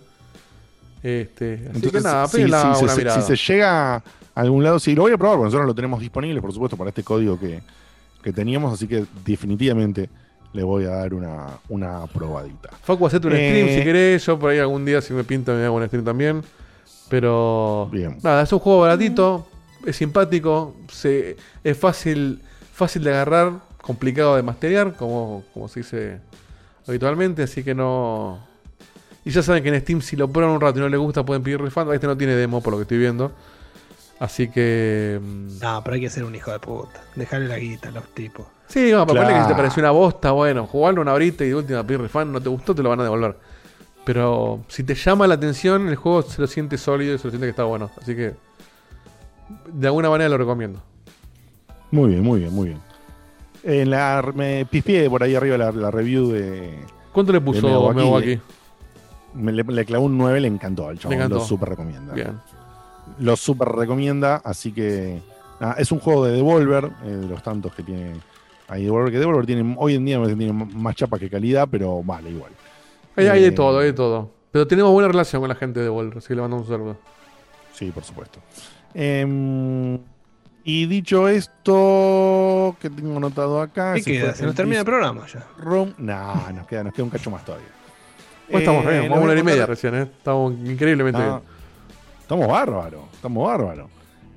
[1.03, 3.20] Este, así Entonces, que nada, si, si una se, mirada.
[3.20, 4.03] si se llega a
[4.35, 6.91] algún lado, sí, lo voy a probar, porque nosotros lo tenemos disponible, por supuesto, para
[6.91, 7.61] este código que,
[8.23, 10.09] que teníamos, así que definitivamente
[10.53, 12.70] le voy a dar una, una probadita.
[12.83, 15.53] Facu, hacete un Eh, stream si querés, yo por ahí algún día si me pinta
[15.53, 16.43] me hago un stream también.
[17.09, 18.19] Pero Bien.
[18.23, 19.47] nada, es un juego baratito,
[19.87, 22.41] es simpático, se, es fácil,
[22.73, 23.53] fácil de agarrar,
[23.83, 26.20] complicado de masterear, como, como se dice
[26.87, 28.39] habitualmente, así que no.
[29.24, 31.24] Y ya saben que en Steam si lo prueban un rato y no les gusta
[31.24, 31.93] pueden pedir refund.
[31.93, 33.31] Este no tiene demo por lo que estoy viendo.
[34.19, 35.20] Así que.
[35.23, 37.03] mm, No, pero hay que ser un hijo de puta.
[37.15, 38.47] Dejarle la guita a los tipos.
[38.73, 41.55] Sí, vamos, para que si te pareció una bosta, bueno, jugarlo una horita y de
[41.57, 43.36] última pedir no te gustó, te lo van a devolver.
[44.05, 47.31] Pero si te llama la atención, el juego se lo siente sólido y se lo
[47.31, 47.90] siente que está bueno.
[48.01, 48.35] Así que
[49.73, 50.81] de alguna manera lo recomiendo.
[51.90, 52.81] Muy bien, muy bien, muy bien.
[53.62, 56.78] En la, me pispié por ahí arriba la, la review de.
[57.12, 58.40] ¿Cuánto le puso le- aquí?
[59.35, 61.16] Me, le, le clavó un 9, le encantó al chabón.
[61.16, 61.36] encantó.
[61.36, 62.15] Lo super recomienda.
[62.15, 62.40] Bien.
[63.19, 65.20] Lo super recomienda, así que.
[65.61, 68.15] nada, es un juego de Devolver, eh, de los tantos que tiene
[68.68, 69.12] ahí Devolver.
[69.12, 72.02] Que Devolver tiene, hoy en día me parece que tiene más chapa que calidad, pero
[72.02, 72.52] vale igual.
[73.16, 74.30] Hay, hay de Eh, todo, hay de todo.
[74.51, 76.97] Pero tenemos buena relación con la gente de Volver, así que le mandamos un saludo.
[77.72, 78.39] Sí, por supuesto.
[78.94, 79.98] Em,
[80.64, 83.94] y dicho esto, que tengo anotado acá.
[83.94, 84.34] ¿Qué queda?
[84.34, 85.47] Se nos termina el programa ya.
[85.59, 85.94] Room.
[85.98, 87.66] No, nos queda, nos queda un cacho más todavía.
[88.48, 90.02] Estamos Eh, bien, les vamos voy una a hora y media recién, ¿eh?
[90.02, 91.40] Estamos increíblemente bien.
[92.20, 93.90] Estamos bárbaros, estamos bárbaros.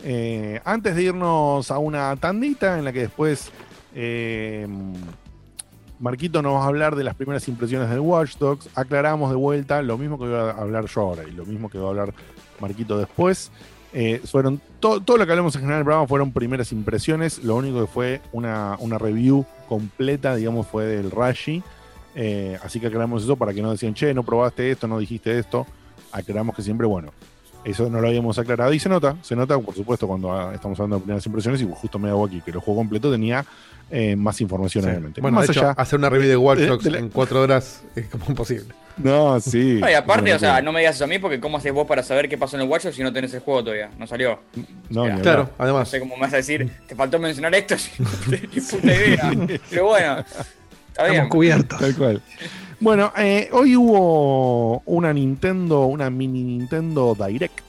[0.04, 3.52] Eh, antes de irnos a una tandita en la que después
[3.96, 4.68] eh,
[6.00, 9.82] Marquito nos va a hablar de las primeras impresiones del Watch Dogs, aclaramos de vuelta
[9.82, 12.14] lo mismo que voy a hablar yo ahora y lo mismo que va a hablar
[12.60, 13.52] Marquito después.
[13.94, 17.42] Eh, fueron to- todo lo que hablamos en general del programa fueron primeras impresiones.
[17.46, 21.64] Lo único que fue una, una review completa, digamos, fue del Rashi.
[22.14, 25.40] Eh, así que aclaramos eso para que no decían, che, no probaste esto, no dijiste
[25.40, 25.66] esto.
[26.12, 27.12] Aclaramos que siempre, bueno,
[27.66, 30.80] eso no lo habíamos aclarado y se nota, se nota, por supuesto, cuando ah, estamos
[30.80, 33.44] hablando de primeras impresiones y justo me hago aquí que lo juego completo tenía
[33.92, 34.90] eh, más información, Sí.
[34.90, 35.22] obviamente.
[35.22, 35.72] Bueno, más de hecho, allá.
[35.72, 38.74] hacer una review de Watch Dogs de en cuatro horas es como imposible.
[38.98, 39.78] No, sí.
[39.82, 41.86] No, y aparte, o sea, no me digas eso a mí porque ¿cómo haces vos
[41.86, 43.90] para saber qué pasó en el Watch Dogs si no tenés el juego todavía?
[44.00, 44.40] No salió.
[44.90, 45.22] No, hablar.
[45.22, 45.90] Claro, No además.
[45.90, 48.08] sé cómo me vas a decir, te faltó mencionar esto no
[48.54, 49.32] ni puta idea.
[49.70, 50.18] Pero bueno,
[50.88, 51.12] está bien.
[51.14, 51.80] Estamos cubiertos.
[51.80, 52.22] Tal cual.
[52.80, 57.60] Bueno, eh, hoy hubo una Nintendo, una mini Nintendo Direct.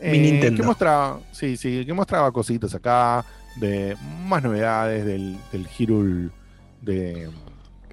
[0.00, 0.62] eh, Mi Nintendo.
[0.62, 3.24] Que mostraba, sí, sí, que mostraba cositas acá,
[3.56, 3.96] de
[4.26, 6.30] más novedades del, del Hyrule
[6.82, 7.28] de.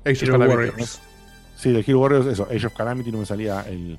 [0.05, 0.39] Age of.
[0.39, 1.01] Warriors.
[1.55, 3.97] Sí, del Hero Warriors, eso, Age of Calamity, no me salía el,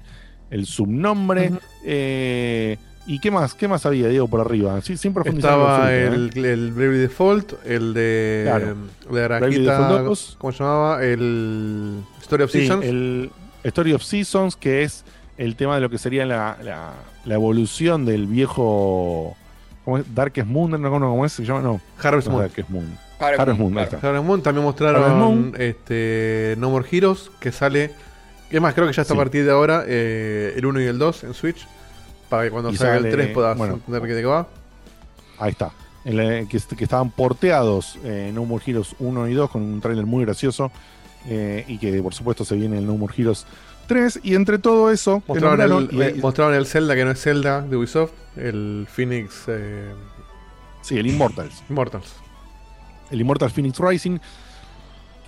[0.51, 1.52] el subnombre.
[1.85, 2.77] Eh,
[3.07, 3.55] ¿Y qué más?
[3.55, 4.81] ¿Qué más había, Diego, por arriba?
[4.83, 5.53] Sí, sin profundizar.
[5.53, 6.07] Estaba ¿eh?
[6.09, 8.77] el, el Bravely Default, el de, Claro.
[9.11, 10.37] de 2.
[10.39, 11.05] ¿cómo se llamaba?
[11.05, 12.85] El Story of Sí, Seasons.
[12.85, 13.31] el
[13.65, 15.05] Story of Seasons, que es
[15.39, 19.37] el tema de lo que sería la, la- la evolución del viejo.
[19.85, 20.15] ¿Cómo es?
[20.15, 21.33] Darkest Moon, no, no, ¿cómo es?
[21.33, 21.61] ¿Se llama?
[21.61, 22.43] No, Harvest no Moon.
[22.45, 22.99] Darkest Moon.
[23.20, 24.23] Harvest Harvest Moon, Moon, claro.
[24.24, 25.53] Moon también mostraron Moon.
[25.59, 27.93] este, No More Heroes, que sale.
[28.51, 29.19] Es más, creo que ya está Sí.
[29.20, 31.66] a partir de ahora eh, el 1 y el 2 en Switch.
[32.28, 33.74] Para que cuando Y salga sale- el 3 puedas bueno.
[33.74, 34.48] entender de qué va.
[35.39, 35.70] Ahí está.
[36.05, 40.07] Que, est- que estaban porteados eh, No More Heroes 1 y 2 con un tráiler
[40.07, 40.70] muy gracioso.
[41.28, 43.44] eh, y que por supuesto se viene el No More Heroes
[43.89, 44.20] 3.
[44.23, 47.62] Y entre todo eso, Mostraron el, y- eh, mostraron el Zelda que no es Zelda
[47.62, 48.12] de Ubisoft.
[48.36, 49.93] El Phoenix eh,
[50.82, 51.65] sí, el Immortals.
[51.69, 52.12] Immortals.
[53.11, 54.19] El Immortal Phoenix Rising.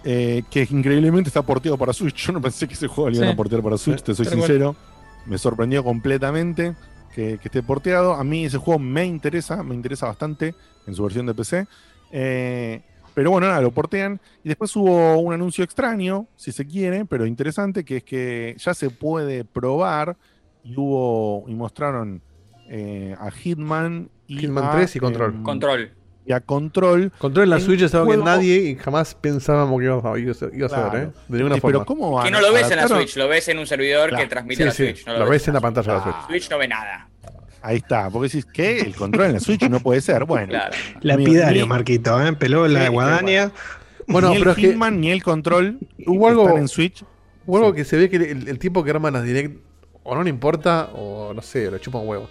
[0.04, 2.14] eh, que increíblemente está porteado para Switch.
[2.26, 3.32] Yo no pensé que ese juego lo iban Sí.
[3.32, 4.76] a portear para Switch, Sí, te soy sincero.
[5.26, 6.74] Me sorprendió completamente
[7.14, 8.14] que, que esté porteado.
[8.14, 10.54] A mí ese juego me interesa, me interesa bastante
[10.86, 11.66] en su versión de PC.
[12.12, 12.82] Eh,
[13.14, 14.20] pero bueno, nada, lo portean.
[14.44, 18.74] Y después hubo un anuncio extraño, si se quiere, pero interesante, que es que ya
[18.74, 20.16] se puede probar.
[20.62, 22.22] Y hubo, y mostraron
[22.68, 25.34] eh, a Hitman y Hitman a, 3 y Control.
[25.34, 25.90] em, Control.
[26.28, 27.10] Y a Control.
[27.18, 30.42] Control en la Switch es algo que nadie y jamás pensábamos que ibas a, ibas
[30.74, 30.98] a- Claro.
[30.98, 31.10] ¿eh?
[31.28, 31.78] De ninguna forma.
[31.80, 32.86] pero ¿cómo Que van no lo ves en la?
[32.88, 34.22] Switch, lo ves en un servidor Claro.
[34.24, 35.06] que transmite Sí, la sí, Switch.
[35.06, 36.24] No lo ves en la pantalla de la Ah.
[36.26, 36.40] Switch.
[36.42, 37.08] Switch no ve nada.
[37.62, 40.24] Ahí está, porque decís que el control en la Switch no puede ser.
[40.26, 40.76] Bueno, Claro.
[41.00, 42.32] Lapidario, Marquito, ¿eh?
[42.34, 43.50] Peló la guadaña.
[44.06, 47.04] Bueno, ni el pero es que Hitman ni el control hubo algo, están en Switch.
[47.46, 47.76] hubo algo Sí.
[47.76, 49.60] que se ve que el, el tipo que arma las direct
[50.02, 52.28] o no le importa o no sé, le chupa un huevo.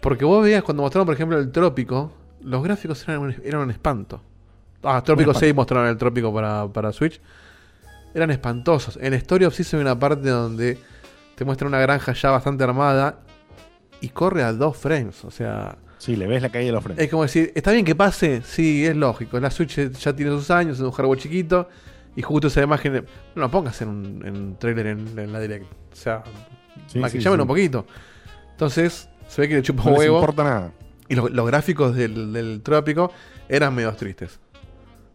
[0.00, 2.12] Porque vos veías cuando mostraron, por ejemplo, el Trópico,
[2.44, 4.20] los gráficos eran un, eran un espanto.
[4.82, 5.40] Ah, Trópico Un espanto.
[5.40, 7.20] 6 mostraron el Trópico para, para Switch.
[8.14, 8.98] Eran espantosos.
[9.00, 10.78] En Story of Season hay una parte donde
[11.34, 13.20] te muestra una granja ya bastante armada
[14.00, 15.24] y corre a dos frames.
[15.24, 17.00] O sea, Sí, le ves la caída de los frenos.
[17.02, 18.42] es como decir, ¿está bien que pase?
[18.44, 19.38] Sí, es lógico.
[19.38, 21.68] La Switch ya tiene sus años, es un hardware chiquito.
[22.16, 22.92] Y justo esa imagen.
[22.92, 23.00] de-
[23.34, 25.64] No la pongas en un, en un trailer en, en la direct.
[25.92, 26.22] O sea,
[26.88, 27.86] Sí, maquillamen sí, un poquito.
[28.50, 30.18] Entonces, se ve que le chupa No huevo.
[30.18, 30.72] importa nada.
[31.12, 33.12] Y los, los gráficos del, del trópico
[33.46, 34.40] eran medio tristes.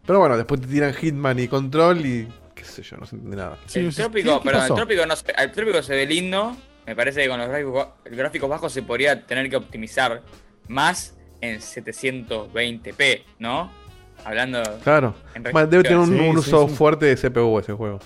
[0.06, 2.28] Pero bueno, después te tiran Hitman y Control y.
[2.54, 3.58] qué sé yo, no se entiende nada.
[3.66, 4.74] Sí, el trópico, ¿qué- qué perdón, pasó?
[4.74, 6.56] el trópico, no se, el trópico se ve lindo.
[6.86, 10.22] Me parece que con los gráficos, gráficos bajos se podría tener que optimizar
[10.68, 13.70] más en 720p, ¿no?
[14.24, 14.62] Hablando.
[14.84, 15.14] Claro.
[15.34, 16.74] Debe tener un, Sí, un sí, uso sí.
[16.76, 17.98] fuerte de CPU ese juego.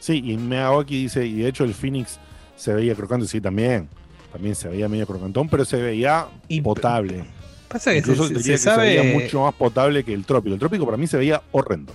[0.00, 2.18] Sí, y Meaoki dice, y de hecho el Phoenix
[2.56, 3.88] se veía crocante, sí, también.
[4.32, 7.24] También se veía medio crocantón, pero se veía Y- potable.
[7.68, 8.94] Pasa que Incluso se, te se diría que sabe.
[8.96, 10.54] se veía mucho más potable que el trópico.
[10.54, 11.94] El trópico para mí se veía horrendo.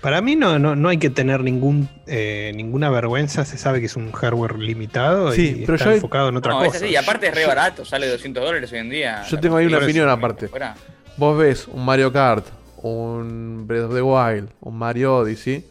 [0.00, 3.44] Para mí no, no, no hay que tener ningún eh, ninguna vergüenza.
[3.44, 6.52] Se sabe que es un hardware limitado Sí, y pero está yo- enfocado en otra
[6.52, 6.84] No, es cosa.
[6.84, 9.22] así, y aparte es re barato, sale 200 dólares hoy en día.
[9.28, 10.48] Yo tengo ahí una opinión aparte.
[10.48, 10.76] fuera.
[11.16, 12.44] Vos ves un Mario Kart,
[12.82, 15.64] un Breath of the Wild, un Mario Odyssey,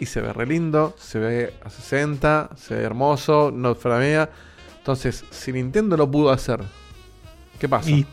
[0.00, 4.30] y se ve re lindo, se ve a 60, se ve hermoso, no framea.
[4.88, 6.60] Entonces, si Nintendo lo pudo hacer,
[7.58, 7.90] ¿qué pasa?
[7.90, 8.06] Y,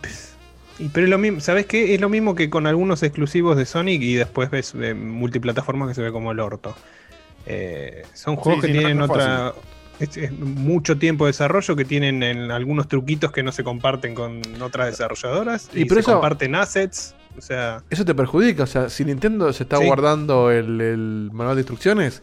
[0.77, 1.95] y- pero es lo mismo, ¿sabes qué?
[1.95, 5.93] Es lo mismo que con algunos exclusivos de Sonic y después ves eh, multiplataformas que
[5.95, 6.76] se ve como el orto.
[7.45, 9.53] Eh, son juegos Sí, que sí, tienen no otra.
[10.02, 14.14] Es, es mucho tiempo de desarrollo, que tienen en algunos truquitos que no se comparten
[14.14, 15.69] con otras desarrolladoras.
[15.73, 17.15] Y Y, pero se eso- comparten assets.
[17.38, 19.85] O sea, Eso te perjudica, o sea, si Nintendo se está Sí.
[19.85, 22.22] guardando el, el manual de instrucciones,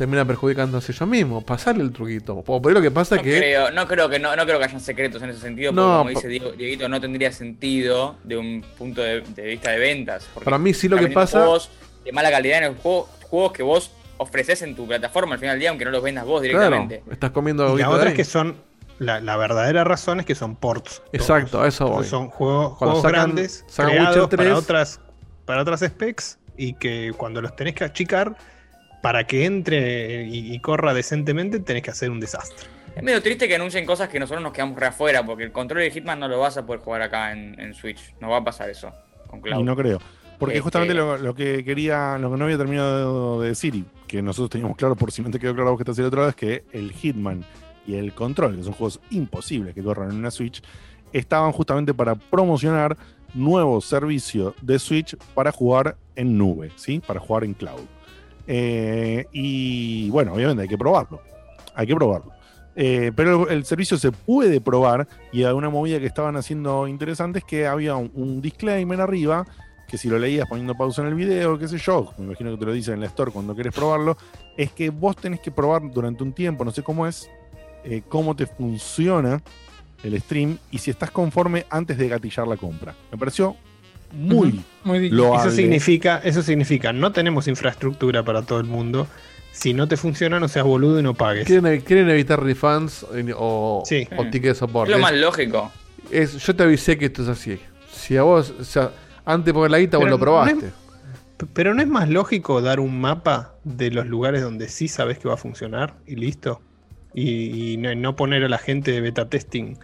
[0.00, 1.44] termina perjudicándose ellos mismos.
[1.44, 2.42] Pasarle el truquito.
[2.42, 3.36] Por ahí lo que pasa No es que.
[3.38, 5.98] creo, no creo que no, no creo que hayan secretos en ese sentido, porque No,
[5.98, 10.26] como dice Diego- Dieguito, no tendría sentido de un punto de, de vista de ventas.
[10.32, 11.70] porque Para mí sí lo que pasa- Juegos
[12.04, 15.54] de mala calidad en el juego, juegos que vos ofreces en tu plataforma al final
[15.54, 17.02] del día, aunque no los vendas vos Claro, directamente.
[17.12, 18.56] estás comiendo y la otra es que son.
[18.98, 21.00] La, la verdadera razón es que son ports.
[21.12, 21.68] Exacto, todos.
[21.68, 22.04] eso voy.
[22.06, 24.48] Son juegos, juegos sacan- grandes sacan creados Witcher 3.
[24.48, 25.00] para otras,
[25.46, 28.36] para otras specs y que cuando los tenés que achicar,
[29.02, 32.68] para que entre y, y corra decentemente, tenés que hacer un desastre.
[32.94, 35.80] Es medio triste que anuncien cosas que nosotros nos quedamos re afuera, porque el control
[35.82, 38.14] de Hitman no lo vas a poder jugar acá en, en Switch.
[38.20, 38.92] No va a pasar eso
[39.28, 39.60] con Cloud.
[39.60, 40.00] Y no creo.
[40.38, 43.84] Porque Este- justamente lo, lo que quería, lo que no había terminado de decir y
[44.06, 46.20] que nosotros teníamos claro, por si no te quedó claro vos que estás del otro
[46.20, 47.44] lado, es que el Hitman
[47.86, 50.62] y el Control, que son juegos imposibles que corran en una Switch,
[51.12, 52.96] estaban justamente para promocionar
[53.34, 57.00] nuevos servicios de Switch para jugar en nube, ¿sí?
[57.06, 57.82] Para jugar en cloud.
[58.46, 61.20] Eh, y bueno, obviamente hay que probarlo.
[61.74, 62.32] Hay que probarlo.
[62.76, 67.44] Eh, pero el, servicio se puede probar y una movida que estaban haciendo interesante es
[67.44, 69.44] que había un, disclaimer arriba
[69.88, 72.58] que si lo leías poniendo pausa en el video, qué sé yo, me imagino que
[72.58, 74.16] te lo dicen en la store cuando querés probarlo,
[74.56, 77.28] es que vos tenés que probar durante un tiempo, no sé cómo es,
[77.82, 79.42] eh, cómo te funciona
[80.04, 82.94] el stream y si estás conforme antes de gatillar la compra.
[83.10, 83.56] Me pareció
[84.12, 85.48] muy Muy loable.
[85.48, 89.06] Eso significa, eso significa, no tenemos infraestructura para todo el mundo.
[89.52, 91.46] Si no te funciona, no seas boludo y no pagues.
[91.46, 93.04] Quieren, quieren evitar refunds
[93.36, 94.06] o, Sí.
[94.16, 94.92] o ticket de Es soporte.
[94.92, 95.70] lo más lógico.
[96.10, 97.58] Es- yo te avisé que esto es así.
[97.92, 98.92] Si a vos, o sea,
[99.26, 100.66] Antes de poner la guita, vos lo probaste.
[101.40, 105.18] no Pero no es más lógico dar un mapa de los lugares donde sí sabes
[105.18, 106.60] que va a funcionar y listo.
[107.14, 109.76] Y, y no, no poner a la gente de beta testing.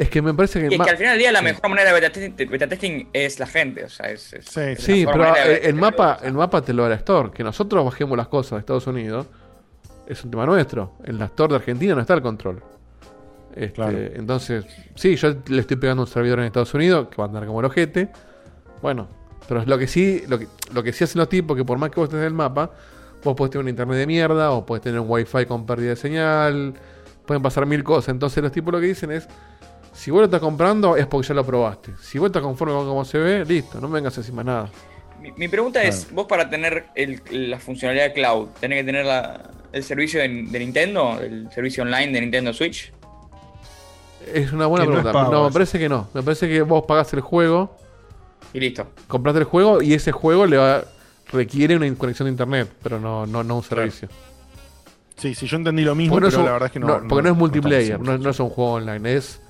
[0.00, 0.74] Es que me parece que.
[0.74, 1.44] Y es que al final del día la Sí.
[1.44, 3.84] mejor manera de beta, test- beta testing es la gente.
[3.84, 6.88] O sea, es, es- Sí, es pero eh, el mapa, el mapa te lo da
[6.88, 7.30] la Store.
[7.32, 9.26] Que nosotros bajemos las cosas de Estados Unidos
[10.06, 10.94] es un tema nuestro.
[11.04, 12.62] En la Store de Argentina no está el control.
[13.54, 13.98] Este, Claro.
[13.98, 14.64] Entonces,
[14.94, 17.60] sí, yo le estoy pegando un servidor en Estados Unidos que va a andar como
[17.60, 18.08] el ojete.
[18.80, 19.06] Bueno,
[19.48, 21.76] pero es lo que sí, lo que, lo que sí hacen los tipos, que por
[21.76, 22.70] más que vos tenés el mapa,
[23.22, 25.96] vos podés tener un internet de mierda, o podés tener un wifi con pérdida de
[25.96, 26.72] señal,
[27.26, 28.10] pueden pasar mil cosas.
[28.10, 29.28] Entonces los tipos lo que dicen es,
[29.92, 31.92] si vos lo estás comprando es porque ya lo probaste.
[32.00, 34.70] Si vos estás conforme con cómo se ve, listo, no me vengas encima nada.
[35.20, 39.50] Mi, mi pregunta es, vos para tener el- la funcionalidad cloud, ¿tenés que tener la-
[39.72, 41.18] el servicio de, de Nintendo?
[41.20, 42.92] ¿El servicio online de Nintendo Switch?
[44.32, 45.22] Es una buena Que pregunta.
[45.30, 46.08] No, me parece que no.
[46.14, 47.76] Me parece que vos pagás el juego,
[48.52, 48.86] Y listo.
[49.08, 50.84] compraste el juego y ese juego le va,
[51.32, 54.08] requiere una conexión de internet, pero no, no, no un servicio.
[55.16, 56.86] Sí, sí, yo entendí lo mismo, Porque no, pero un- la verdad es que no.
[57.00, 59.40] no- porque no es multiplayer, no es un juego online, es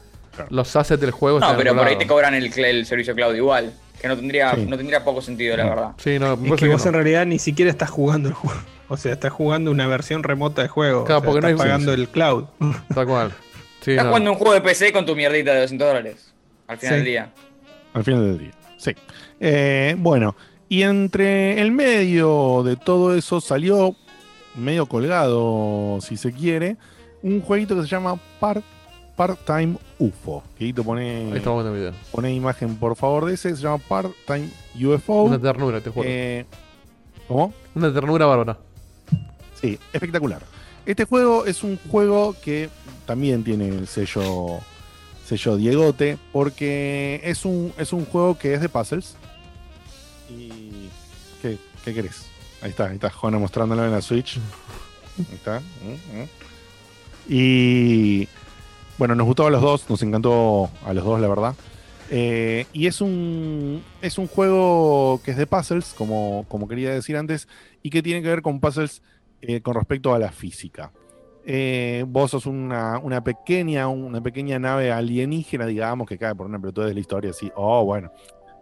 [0.41, 0.55] Claro.
[0.55, 1.41] los assets del juego.
[1.41, 3.73] No, pero por ahí te cobran el, el servicio cloud igual.
[4.01, 4.67] Que no tendría, Sí.
[4.67, 5.89] no tendría poco sentido, la verdad.
[5.99, 6.89] Sí, no, Es que vos no.
[6.89, 8.61] en realidad ni siquiera estás jugando el juego.
[8.93, 11.05] O sea, estás jugando una versión remota del juego.
[11.05, 12.45] Claro, o sea, porque no estás hay- pagando el cloud.
[12.93, 13.33] Tal cual.
[13.83, 14.11] Sí, Estás no.
[14.11, 16.33] jugando un juego de PC con tu mierdita de 200 dólares.
[16.67, 16.97] Al final Sí.
[16.97, 17.33] del día.
[17.95, 18.51] Al final del día.
[18.79, 18.91] Sí.
[19.39, 20.35] Eh, bueno,
[20.69, 23.95] y entre el medio de todo eso salió
[24.57, 26.77] medio colgado, si se quiere,
[27.23, 28.65] un jueguito que se llama Part,
[29.21, 30.43] Part-Time UFO.
[30.57, 31.93] Te Ahí pone, está bueno el video.
[32.11, 34.49] pone imagen por favor de ese, se llama Part-Time
[34.83, 35.25] UFO.
[35.25, 36.09] Una ternura este juego.
[36.11, 36.47] Eh,
[37.29, 37.53] ¿Cómo?
[37.75, 38.57] Una ternura bárbara.
[39.61, 40.41] Sí, espectacular.
[40.87, 42.71] Este juego es un juego que
[43.05, 44.61] también tiene el sello,
[45.27, 49.17] sello Diegote, porque es un, es un juego que es de puzzles.
[50.31, 50.89] ¿Y
[51.43, 52.25] qué, qué querés?
[52.63, 54.39] Ahí está, ahí está Juana mostrándolo en la Switch.
[55.19, 55.61] Ahí está.
[55.61, 56.29] Mm, mm.
[57.29, 58.27] Y
[59.01, 61.55] bueno, nos gustó a los dos, nos encantó a los dos, la verdad.
[62.11, 67.17] Eh, y es un, es un juego que es de puzzles, como, como quería decir
[67.17, 67.49] antes,
[67.83, 69.01] y que tiene que ver con puzzles
[69.41, 70.93] eh, con respecto a la física.
[71.47, 76.59] Eh, vos sos una, una pequeña, una pequeña nave alienígena, digamos, que cae por una
[76.59, 77.51] pelotuda de la historia, así.
[77.57, 78.13] Oh, bueno.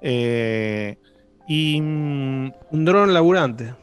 [0.01, 0.99] Eh,
[1.49, 3.75] y mm, Un dron laburante.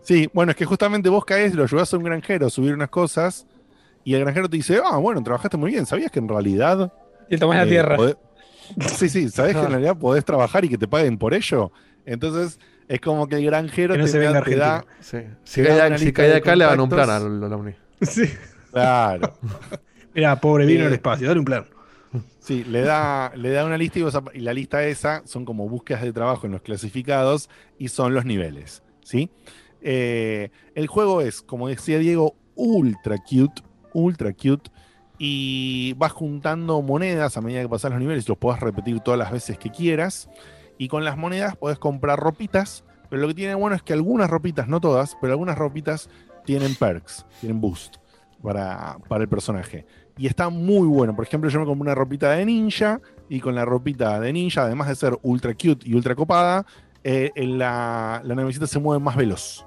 [0.00, 2.90] Sí, bueno, es que justamente vos caes, lo ayudás a un granjero a subir unas
[2.90, 3.46] cosas
[4.04, 6.92] y el granjero te dice, ah, bueno, trabajaste muy bien, ¿sabías que en realidad...
[7.28, 7.96] Y el tomás la eh, tierra.
[7.96, 8.16] podés-
[8.96, 11.72] Sí, sí, ¿sabés que en realidad podés trabajar y que te paguen por ello?
[12.06, 12.58] Entonces,
[12.88, 14.76] es como que el granjero Que no te, se da- te da...
[14.76, 14.84] Argentina.
[15.00, 15.18] Sí.
[15.44, 17.72] Si Te da cae, si de acá, le van un plan al al Omni.
[18.00, 18.22] Sí.
[18.70, 19.34] Claro.
[20.14, 21.66] Mira, pobre vino Eh, al espacio, dale un plan.
[22.38, 25.44] Sí, le da, le da una lista y, vos ap- y la lista esa son
[25.44, 27.48] como búsquedas de trabajo en los clasificados
[27.78, 29.30] y son los niveles, ¿sí?
[29.80, 33.62] Eh, el juego es, como decía Diego, ultra cute,
[33.94, 34.70] ultra cute
[35.18, 39.30] y vas juntando monedas a medida que pasas los niveles los podés repetir todas las
[39.30, 40.28] veces que quieras
[40.78, 44.28] y con las monedas podés comprar ropitas, pero lo que tiene bueno es que algunas
[44.28, 46.08] ropitas, no todas, pero algunas ropitas
[46.44, 47.96] tienen perks, tienen boost
[48.42, 49.86] para, para el personaje.
[50.18, 51.14] Y está muy bueno.
[51.14, 54.62] Por ejemplo, yo me compré una ropita de ninja y con la ropita de ninja,
[54.62, 56.66] además de ser ultra cute y ultra copada,
[57.04, 59.64] eh, la, la navecita se mueve más veloz.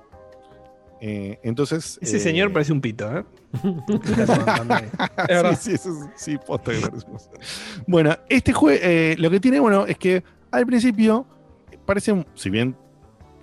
[1.08, 2.00] Eh, entonces.
[2.02, 3.24] Ese eh, señor parece un pito, ¿eh?
[5.54, 8.82] Sí, sí, eso es- sí, posta que parece un- Bueno, este juego,
[9.20, 11.28] lo que tiene bueno es que al principio
[11.86, 12.76] parece, si bien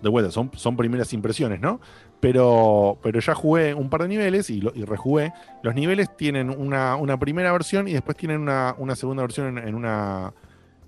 [0.02, 1.80] de vuelta son, son primeras impresiones, ¿no?
[2.18, 5.32] Pero, pero ya jugué un par de niveles y, lo- y rejugué.
[5.62, 9.68] Los niveles tienen una, una primera versión y después tienen una, una segunda versión en,
[9.68, 10.32] en una,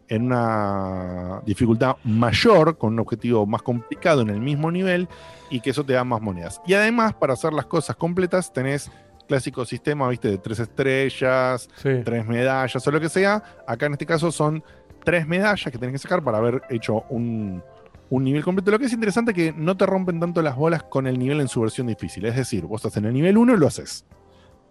[0.09, 5.09] en una dificultad mayor, con un objetivo más complicado en el mismo nivel
[5.51, 6.60] y que eso te da más monedas.
[6.66, 8.90] Y además, para hacer las cosas completas, tenés
[9.28, 11.89] clásico sistema, viste, de tres estrellas, Sí.
[12.05, 13.43] tres medallas o lo que sea.
[13.66, 14.62] Acá en este caso son
[15.05, 17.62] tres medallas que tenés que sacar para haber hecho un,
[18.10, 18.70] un nivel completo.
[18.70, 21.40] Lo que es interesante es que no te rompen tanto las bolas con el nivel
[21.40, 22.24] en su versión difícil.
[22.26, 24.05] Es decir, vos estás en el nivel 1 y lo haces.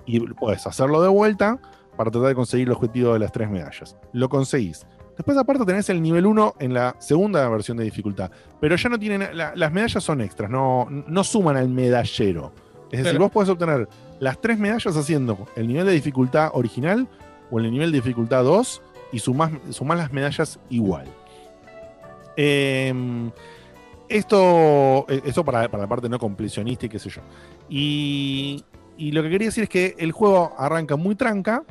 [0.05, 1.59] Y puedes hacerlo de vuelta
[1.97, 3.95] para tratar de conseguir el objetivo de las tres medallas.
[4.11, 4.85] Lo conseguís.
[5.17, 8.31] Después, aparte, tenés el nivel 1 en la segunda versión de dificultad.
[8.59, 9.35] Pero ya no tienen.
[9.37, 12.51] la- las medallas son extras, no, no suman al medallero.
[12.85, 13.19] Es decir, Claro.
[13.25, 13.87] vos podés obtener
[14.19, 17.07] las tres medallas haciendo el nivel de dificultad original
[17.51, 18.81] o el nivel de dificultad 2
[19.11, 21.05] y sumás, sumás las medallas igual.
[22.35, 23.31] Em,
[24.09, 27.21] esto, eh, esto para, para la parte no completionista y qué sé yo.
[27.69, 28.63] Y,
[28.97, 31.63] y lo que quería decir es que el juego arranca muy tranca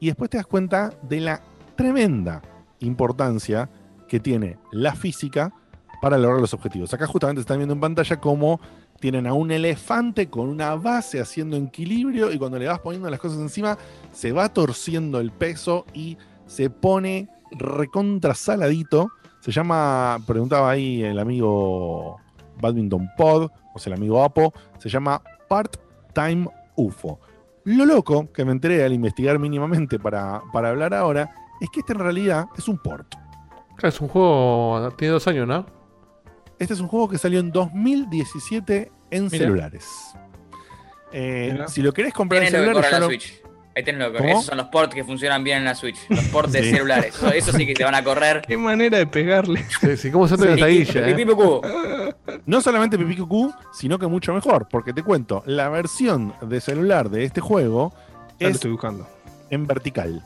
[0.00, 1.40] y después te das cuenta de la
[1.76, 2.42] tremenda
[2.80, 3.68] importancia
[4.08, 5.52] que tiene la física
[6.00, 6.92] para lograr los objetivos.
[6.94, 8.60] Acá justamente están viendo en pantalla cómo
[9.00, 13.20] tienen a un elefante con una base haciendo equilibrio y cuando le vas poniendo las
[13.20, 13.78] cosas encima
[14.12, 19.10] se va torciendo el peso y se pone recontra saladito.
[19.40, 22.16] Se llama, preguntaba ahí el amigo
[22.60, 27.20] Badminton Pod, o sea, el amigo Apo, se llama Part-Time UFO.
[27.64, 31.30] Lo loco que me enteré al investigar mínimamente para, para hablar ahora
[31.60, 33.14] es que este en realidad es un port.
[33.76, 34.92] Claro, es un juego.
[34.96, 35.66] Tiene dos años, ¿no?
[36.58, 39.38] Este es un juego que salió en 2017 en Mira.
[39.38, 39.86] celulares.
[41.12, 43.42] Eh, si lo querés comprar en lo que ya la lo- Switch.
[43.76, 44.28] Ahí tenés lo que.
[44.28, 45.96] Esos son los ports que funcionan bien en la Switch.
[46.08, 46.70] Los ports de Sí.
[46.72, 47.14] celulares.
[47.14, 48.42] Eso, eso sí que te van a correr.
[48.48, 49.64] Qué manera de pegarle.
[49.80, 50.66] Sí, sí, ¿cómo se guilla?
[51.06, 52.14] pipí, eh?
[52.44, 57.08] no solamente Pipi Cucú, sino que mucho mejor, porque te cuento, la versión de celular
[57.08, 57.92] de este juego
[58.40, 59.06] Ya lo es estoy buscando.
[59.50, 60.24] en vertical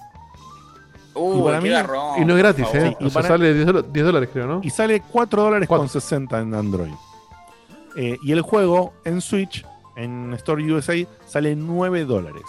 [1.14, 2.97] Uh, Y para qué mí- garrón, Y no es gratis, ¿eh?
[2.98, 4.60] y o sea, para- sale 10 dola- 10 dólares, creo, ¿no?
[4.62, 6.01] y sale 4 dólares con Cuatro.
[6.01, 6.93] 60 en Android.
[7.97, 9.66] Eh, y el juego en Switch,
[9.97, 10.94] en Store USA,
[11.26, 12.44] sale 9 dólares.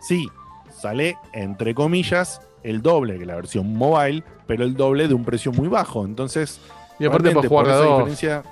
[0.00, 0.28] Sí,
[0.72, 5.50] sale entre comillas el doble que la versión mobile, pero el doble de un precio
[5.52, 6.04] muy bajo.
[6.04, 6.60] Entonces,
[7.00, 7.98] y aparte para jugar por a esa dos.
[7.98, 8.42] diferencia,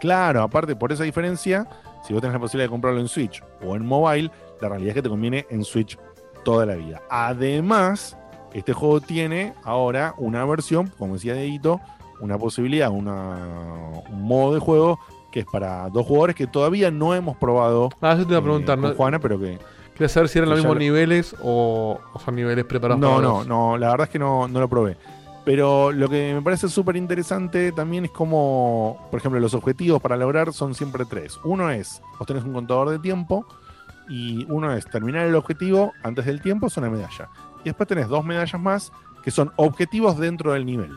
[0.00, 1.66] claro, aparte por esa diferencia,
[2.06, 4.30] si vos tenés la posibilidad de comprarlo en Switch o en mobile,
[4.60, 5.98] la realidad es que te conviene en Switch
[6.44, 7.00] toda la vida.
[7.10, 8.16] Además,
[8.54, 11.80] este juego tiene ahora una versión, como decía Deito,
[12.20, 14.98] una posibilidad, una, un modo de juego
[15.30, 18.40] que es para dos jugadores que todavía no hemos probado Ah, eso te iba a
[18.40, 18.96] eh, preguntar.
[18.96, 19.58] Juana, pero que
[19.92, 23.22] Quería saber si eran los mismos lo- niveles o, o son niveles preparados no, para
[23.22, 23.46] no, dos.
[23.46, 24.96] no, la verdad es que no, no lo probé.
[25.44, 30.16] Pero lo que me parece súper interesante también es como, por ejemplo, los objetivos para
[30.16, 31.38] lograr son siempre tres.
[31.44, 33.46] Uno es, vos tenés un contador de tiempo
[34.08, 37.28] y uno es terminar el objetivo antes del tiempo, es una medalla.
[37.66, 38.92] Y después tenés dos medallas más
[39.24, 40.96] que son objetivos dentro del nivel.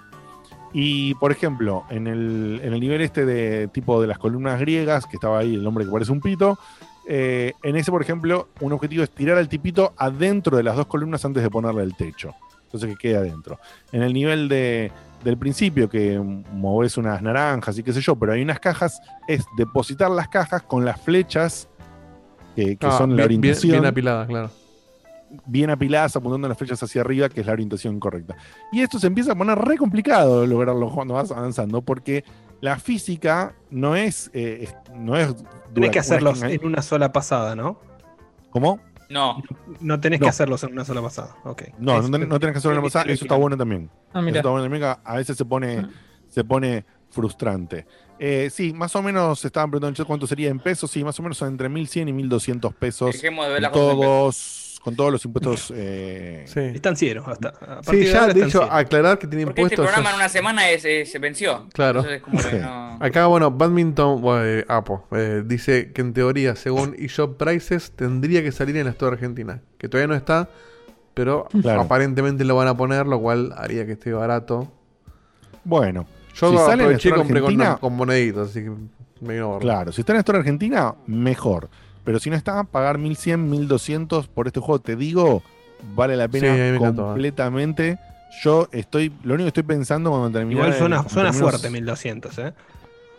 [0.71, 5.07] Y, por ejemplo, en el, en el nivel este de tipo de las columnas griegas,
[5.07, 6.59] que estaba ahí el hombre que parece un pito,
[7.07, 10.85] eh, en ese, por ejemplo, un objetivo es tirar al tipito adentro de las dos
[10.85, 12.35] columnas antes de ponerle el techo.
[12.65, 13.57] Entonces que quede adentro.
[13.91, 14.91] En el nivel de,
[15.23, 19.43] del principio, que moves unas naranjas y qué sé yo, pero hay unas cajas, es
[19.57, 21.67] depositar las cajas con las flechas
[22.55, 24.51] que, que Ah, son la bien, bien, orientación bien apilada, claro.
[25.45, 28.35] Bien apiladas, apuntando las flechas hacia arriba, que es la orientación correcta.
[28.71, 32.23] Y esto se empieza a poner re complicado lograrlo cuando vas avanzando, porque
[32.61, 34.29] la física no es.
[34.33, 37.79] eh, es- no es dura Tenés que hacerlos una- en una sola pasada, ¿no?
[38.49, 38.79] ¿Cómo?
[39.09, 39.41] No,
[39.79, 40.25] No tenés No.
[40.25, 41.35] que hacerlos en una sola pasada.
[41.43, 41.63] Ok.
[41.79, 43.89] No, Es- no, ten- no tenés que hacerlo en la pasada, eso está bueno también.
[44.13, 45.87] Ah, Eso está bueno también, a veces se pone,
[46.27, 47.87] se pone frustrante.
[48.19, 50.91] Eh, sí, más o menos estaban preguntando cuánto sería en pesos.
[50.91, 53.13] Sí, más o menos son entre 1100 y 1200 pesos.
[53.13, 55.71] dejemos de ver las cosas con todos los impuestos.
[55.75, 56.59] eh, Sí.
[56.59, 57.49] Están cieros hasta.
[57.49, 59.85] a Sí, de ya de están hecho, aclarar que tiene Porque este impuestos.
[59.85, 61.67] programa ya- en una semana es- es- se venció.
[61.73, 61.99] Claro.
[61.99, 62.57] Entonces es como que Sí.
[62.61, 68.41] no- Acá, bueno, Badminton eh, Apo eh, dice que en teoría, según eShop Prices, tendría
[68.43, 69.61] que salir en la Store Argentina.
[69.77, 70.49] Que todavía no está,
[71.13, 71.81] pero Claro.
[71.81, 74.71] aparentemente lo van a poner, lo cual haría que esté barato.
[75.63, 78.69] Bueno, Yo Si sale aproveché y compré con, Argentina- con moneditas, así que
[79.19, 79.59] me.
[79.59, 81.69] Claro, si está en la Store Argentina, mejor.
[82.03, 85.43] Pero si no está, pagar 1100, 1200 por este juego, te digo,
[85.95, 87.05] vale la Sí, pena encantó, ¿eh?
[87.07, 87.99] completamente.
[88.43, 90.59] Yo estoy, lo único que estoy pensando cuando termine.
[90.59, 92.53] Igual suena, suena fuerte 1200, ¿eh?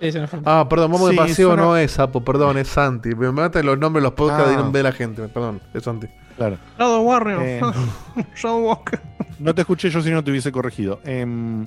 [0.01, 0.11] Sí.
[0.47, 3.11] Ah, perdón, vamos Sí, de paseo, suena- no es Apo, perdón, es Santi.
[3.15, 4.70] Me matan los nombres, los podcasts Ah.
[4.73, 6.07] de la gente, perdón, es Santi.
[6.39, 6.57] Claro.
[6.78, 7.43] Shadow Warrior.
[7.43, 7.61] Eh,
[8.35, 8.98] Shadow Walker.
[9.39, 11.01] No te escuché yo si no te hubiese corregido.
[11.05, 11.66] Em,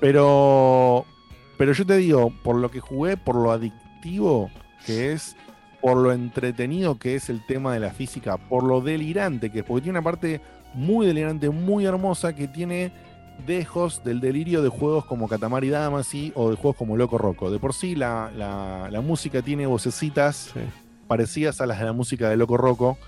[0.00, 1.04] pero,
[1.56, 4.50] pero yo te digo, por lo que jugué, por lo adictivo
[4.86, 5.36] que es,
[5.80, 9.64] por lo entretenido que es el tema de la física, por lo delirante que es,
[9.64, 10.40] porque tiene una parte
[10.74, 12.90] muy delirante, muy hermosa, que tiene
[13.46, 17.50] dejos del delirio de juegos como Katamari Damacy o de juegos como Loco Roco.
[17.50, 20.60] De por sí la, la- la música tiene vocecitas Sí.
[21.06, 22.98] parecidas a las de la música de Loco Roco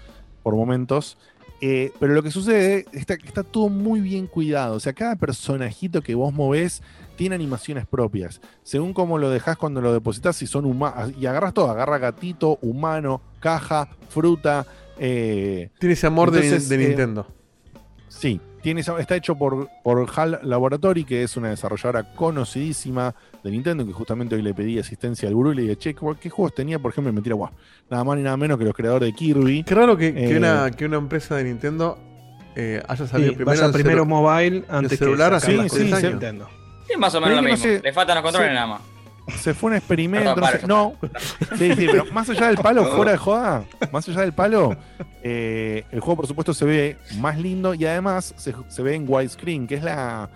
[0.45, 1.19] por momentos.
[1.61, 4.77] Eh, pero lo que sucede está está todo muy bien cuidado.
[4.77, 6.83] O sea, cada personajito que vos movés
[7.21, 8.41] tiene animaciones propias.
[8.63, 11.13] Según cómo lo dejás cuando lo depositas, si son humanos.
[11.21, 14.65] Y agarras todo, agarra gatito, humano, caja, fruta.
[14.99, 17.27] eh, Tiene ese amor de- Entonces, de, eh, Nintendo.
[18.09, 23.15] Sí, tiene está hecho por, por HAL Laboratory, que es una desarrolladora conocidísima
[23.45, 26.31] de Nintendo, que justamente hoy le pedí asistencia al gurú y le dije, che, ¿qué
[26.31, 26.79] juegos tenía?
[26.79, 27.51] Por ejemplo, me tira, guau,
[27.91, 29.63] nada más ni nada menos que los creadores de Kirby.
[29.65, 31.99] Qué raro que, que eh, una, que una empresa de Nintendo
[32.57, 36.07] eh, haya salido Sí, primero vaya primero mobile antes celular, que sacar sí, sí.
[36.09, 36.49] Nintendo.
[36.93, 37.57] Es más o menos lo mismo.
[37.57, 38.55] no sé- Le faltan los controles sí.
[38.55, 38.81] nada más.
[39.39, 40.35] Se fue un experimento.
[40.35, 41.57] Perdón, no, sé- para, no.
[41.57, 44.77] Sí, sí, pero más allá del palo, fuera de joda, más allá del palo,
[45.23, 49.05] eh, el juego por supuesto se ve más lindo y además se, se ve en
[49.07, 50.29] widescreen, que es la,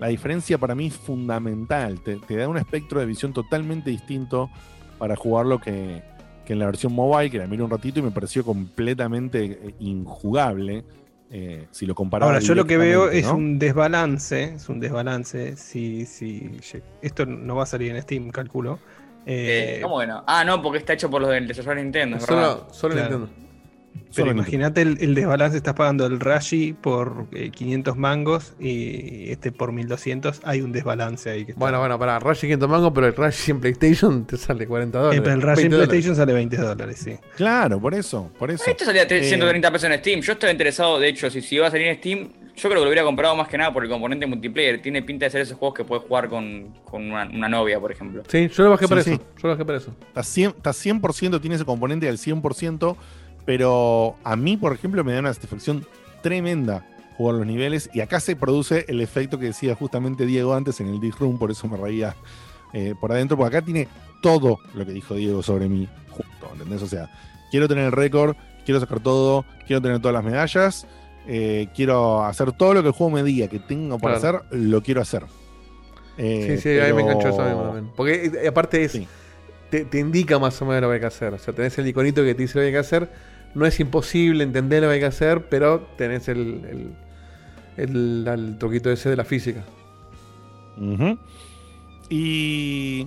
[0.00, 2.00] la diferencia para mí es fundamental.
[2.00, 4.50] Te, te da un espectro de visión totalmente distinto
[4.98, 6.02] para jugarlo que,
[6.44, 9.74] que en la versión mobile, que la miré un ratito y me pareció completamente eh,
[9.78, 10.82] injugable.
[11.30, 12.32] Eh, si lo comparaba.
[12.32, 13.36] Ahora, yo lo que veo es ¿no?
[13.36, 15.56] un desbalance, es un desbalance.
[15.56, 16.58] Si, si
[17.02, 18.78] esto no va a salir en Steam, calculo.
[19.26, 20.24] Eh, Eh, ¿Cómo que no?
[20.26, 22.52] Ah, no, porque está hecho por los del desarrollador de Nintendo, es verdad.
[22.58, 23.18] Solo, solo Claro.
[23.18, 23.49] Nintendo.
[24.14, 29.52] Pero imagínate el, el desbalance, estás pagando el Rashi por eh, 500 mangos y este
[29.52, 31.44] por 1200, hay un desbalance ahí.
[31.44, 31.60] Que está.
[31.60, 35.00] Bueno, bueno, para Rush 500 mangos, pero el Rush en PlayStation te sale 40 Eh,
[35.00, 35.20] dólares.
[35.22, 35.88] pero el Rashi en 20 dólares.
[35.88, 37.14] PlayStation sale 20 dólares, sí.
[37.36, 38.64] Claro, por eso, por eso.
[38.68, 40.20] Esto salía tre- Eh, 130 pesos en Steam.
[40.22, 42.84] Yo estaba interesado, de hecho, si, si iba a salir en Steam, yo creo que
[42.84, 44.82] lo hubiera comprado más que nada por el componente multiplayer.
[44.82, 47.90] Tiene pinta de ser esos juegos que puedes jugar con, con una, una novia, por
[47.92, 48.22] ejemplo.
[48.28, 49.10] Sí, yo lo bajé Sí, por sí.
[49.12, 49.22] eso.
[49.36, 49.94] Yo lo bajé por eso.
[50.08, 52.96] Está 100%, está 100%, tiene ese componente al 100%,
[53.44, 55.86] pero a mí, por ejemplo, me da una satisfacción
[56.22, 56.86] tremenda
[57.16, 60.88] jugar los niveles y acá se produce el efecto que decía justamente Diego antes en
[60.88, 62.14] el Dig Room, por eso me reía
[62.72, 63.88] eh, por adentro, porque acá tiene
[64.22, 66.82] todo lo que dijo Diego sobre mí junto, ¿entendés?
[66.82, 67.10] O sea,
[67.50, 70.86] quiero tener el récord, quiero sacar todo, quiero tener todas las medallas,
[71.26, 74.42] eh, quiero hacer todo lo que el juego me diga que tengo para Claro.
[74.46, 75.24] hacer, lo quiero hacer.
[76.16, 77.90] Eh, Sí, sí, a mí me pero- enganchó eso también.
[77.96, 78.92] Porque eh, aparte es.
[78.92, 79.08] Sí.
[79.70, 81.32] Te, te indica más o menos lo que hay que hacer.
[81.34, 83.10] O sea, tenés el iconito que te dice lo que hay que hacer.
[83.54, 86.38] No es imposible entender lo que hay que hacer, pero tenés el,
[87.76, 89.64] el, el- el truquito ese de la física.
[90.78, 91.18] Ujú.
[92.08, 93.06] Y.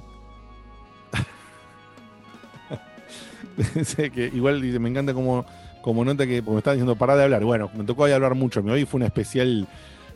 [3.84, 5.46] Sé que igual me encanta como,
[5.82, 7.44] como nota que me estaba diciendo pará de hablar.
[7.44, 8.64] Bueno, me tocó ahí hablar mucho.
[8.64, 9.68] Mi hoy fue un especial.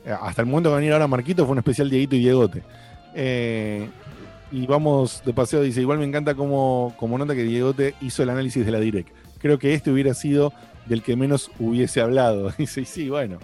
[0.05, 2.63] eh, Hasta el momento que venir ahora Marquito fue un especial Dieguito y Diegote.
[3.13, 3.89] Eh,
[4.51, 8.29] y vamos de paseo, dice, igual me encanta como, como nota que Diegote hizo el
[8.29, 9.09] análisis de la Direct.
[9.39, 10.53] Creo que este hubiera sido
[10.85, 12.51] del que menos hubiese hablado.
[12.57, 13.39] Dice, y sí, bueno.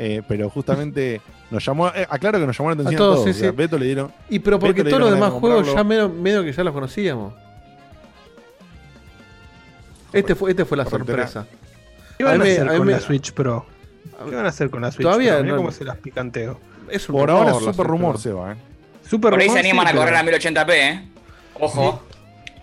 [0.00, 1.20] Eh, pero justamente
[1.50, 3.24] nos llamó, eh, aclaro que nos llamó la atención a todos, todos.
[3.24, 3.56] sí, o sea, sí.
[3.56, 6.52] Beto le dieron, Y pero porque todos los demás de juegos ya medio, medio que
[6.52, 7.34] ya los conocíamos.
[10.12, 11.46] Este fue, este fue la Correcto, sorpresa.
[12.16, 13.66] ¿Qué van A a, me- hacer a con me- la Switch Pro?
[14.28, 15.46] ¿Qué van a hacer con la Switch Todavía Pro?
[15.48, 16.58] No- cómo se las picanteo.
[16.88, 17.88] Es un por rumor, ahora super sorpresa.
[17.90, 18.56] rumor se va, ¿eh?
[19.08, 21.08] Super Por ahí se animan sí, a correr pero- a 1080p, ¿eh?
[21.54, 22.02] Ojo.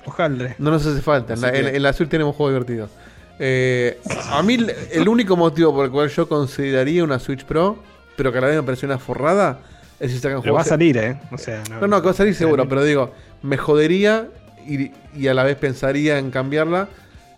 [0.06, 0.56] Ojalá.
[0.60, 1.34] No nos hace falta.
[1.34, 2.92] En la, que- en- en la Switch tenemos juegos divertidos.
[3.40, 4.00] Eh,
[4.32, 4.58] a mí
[4.92, 7.78] el- único motivo por el cual yo consideraría una Switch Pro,
[8.16, 9.60] pero que a la vez me pareció una forrada,
[10.00, 10.68] es si sacan Pero va a juegos.
[10.68, 11.20] salir, ¿eh?
[11.32, 13.12] O sea, No, no, que va a salir seguro, pero digo,
[13.42, 14.28] me jodería
[14.68, 16.88] y, y a la vez pensaría en cambiarla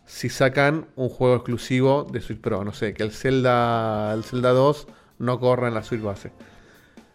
[0.05, 2.63] si sacan un juego exclusivo de Switch Pro.
[2.63, 4.87] No sé, que el Zelda, el Zelda 2
[5.19, 6.31] no corra en la Switch base.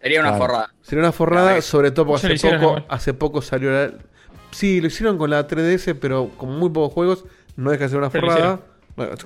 [0.02, 0.44] Sería una Claro.
[0.44, 0.74] forrada.
[0.82, 2.86] Sería una forrada, No, sobre todo porque hace hicieron poco, igual.
[2.88, 3.92] hace poco salió la...
[4.50, 7.24] Sí, lo hicieron con la 3DS, pero con muy pocos juegos.
[7.56, 8.60] No deja de ser una Pero forrada.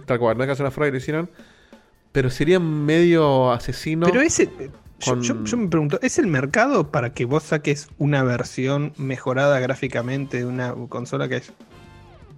[0.04, 1.30] Tal cual, no deja de ser una forrada y lo hicieron.
[2.12, 4.06] Pero sería medio asesino.
[4.06, 4.46] Pero ese.
[4.46, 4.70] yo-
[5.04, 9.58] con- Yo, yo me pregunto, ¿es el mercado para que vos saques una versión mejorada
[9.60, 11.52] gráficamente de una consola que es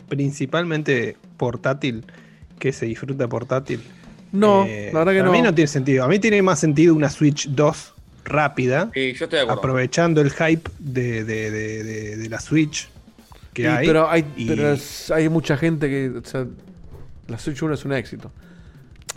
[0.09, 2.05] principalmente portátil,
[2.59, 3.83] que se disfruta portátil?
[4.33, 5.33] No, Eh, la verdad que para no.
[5.33, 6.05] mí no tiene sentido.
[6.05, 7.95] A mí tiene más sentido una Switch 2
[8.29, 9.59] rápida, Sí, yo estoy de acuerdo.
[9.61, 12.89] aprovechando el hype de, de- de- de- de la Switch
[13.55, 13.87] que hay.
[13.87, 16.11] pero hay, y- pero es- hay mucha gente que.
[16.19, 16.47] o sea,
[17.27, 18.31] la Switch 1 es un éxito.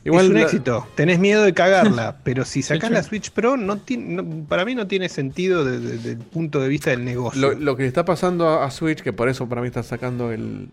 [0.03, 0.87] Igual es un la- éxito.
[0.95, 4.73] Tenés miedo de cagarla, pero si sacás la Switch Pro, no tiene, no- para mí
[4.73, 7.39] no tiene sentido de- de- desde el punto de vista del negocio.
[7.39, 10.31] Lo, lo que está pasando a, a Switch, que por eso para mí está sacando
[10.31, 10.69] el,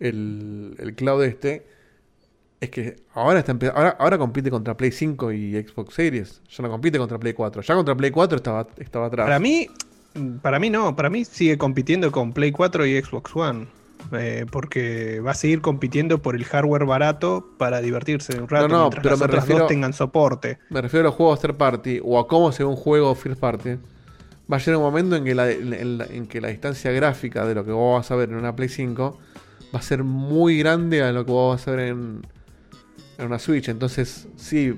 [0.00, 1.66] el, el cloud este,
[2.64, 6.42] es que ahora, está ahora, ahora compite contra Play 5 y Xbox Series.
[6.50, 7.62] Ya no compite contra Play 4.
[7.62, 9.26] Ya contra Play 4 estaba, estaba atrás.
[9.26, 9.68] Para mí,
[10.42, 13.66] para mí no, para mí sigue compitiendo con Play 4 y Xbox One.
[14.12, 18.74] eh, porque va a seguir compitiendo por el hardware barato para divertirse un rato No,
[18.74, 20.58] no, mientras pero las me otras refiero- dos tengan soporte.
[20.68, 23.40] Me refiero a los juegos third party o a cómo se ve un juego first
[23.40, 23.70] party.
[24.52, 27.54] Va a llegar un momento en que la, en en que la distancia gráfica de
[27.54, 29.18] lo que vos vas a ver en una Play 5
[29.74, 32.20] va a ser muy grande a lo que vos vas a ver en,
[33.18, 33.68] en una Switch.
[33.68, 34.74] Entonces, sí,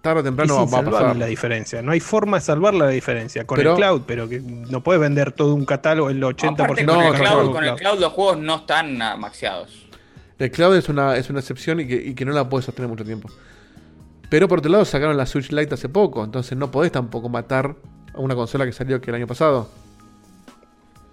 [0.00, 1.16] tarde o Es temprano va, va a pasar.
[1.16, 1.82] la diferencia.
[1.82, 5.00] No hay forma de salvar la diferencia con Pero- el cloud, pero que no puedes
[5.00, 7.74] vender todo un catálogo, el 80% Aparte, No, con, el no, cloud, no, con el
[7.76, 9.86] cloud los juegos no están ah, maxeados.
[10.38, 12.88] El cloud es una, es una excepción y que, y que no la puedes sostener
[12.88, 13.28] mucho tiempo.
[14.30, 17.74] Pero por otro lado sacaron la Switch Lite hace poco, entonces no podés tampoco matar
[18.14, 19.68] a una consola que salió que el año pasado.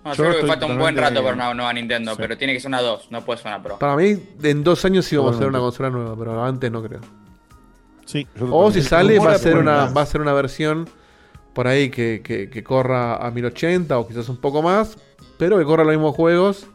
[0.06, 2.18] Yo creo que falta un buen rato para una nueva Nintendo, Sí.
[2.20, 3.80] pero tiene que ser una 2, no puede ser una Pro.
[3.80, 6.84] Para mí, en dos años sí vamos a tener una consola nueva, pero antes no
[6.84, 7.02] creo.
[8.06, 10.88] Sí, O si sale, va a ser una, va a ser una versión
[11.54, 14.98] por ahí que, que- que corra a 1080 o quizás un poco más,
[15.40, 16.68] pero que corra los mismos juegos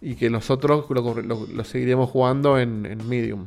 [0.00, 3.46] y que nosotros lo, lo- lo seguiremos jugando en, en Medium.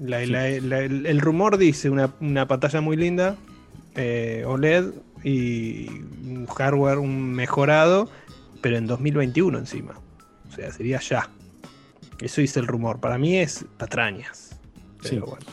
[0.00, 3.36] La- la- la- el, el rumor dice una, una pantalla muy linda,
[3.96, 4.90] eh, OLED
[5.24, 5.88] y
[6.26, 8.08] un hardware un mejorado,
[8.60, 9.94] pero en 2021 encima.
[10.48, 11.28] O sea, sería ya.
[12.20, 12.98] Eso dice el rumor.
[13.00, 14.58] Para mí es patrañas.
[15.02, 15.18] Pero Sí.
[15.18, 15.46] bueno.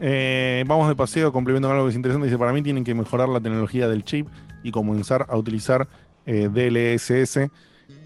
[0.00, 2.26] Eh, vamos de paseo, complemento con algo que es interesante.
[2.26, 4.26] Dice, para mí tienen que mejorar la tecnología del chip
[4.64, 5.86] y comenzar a utilizar
[6.26, 7.50] eh, DLSS,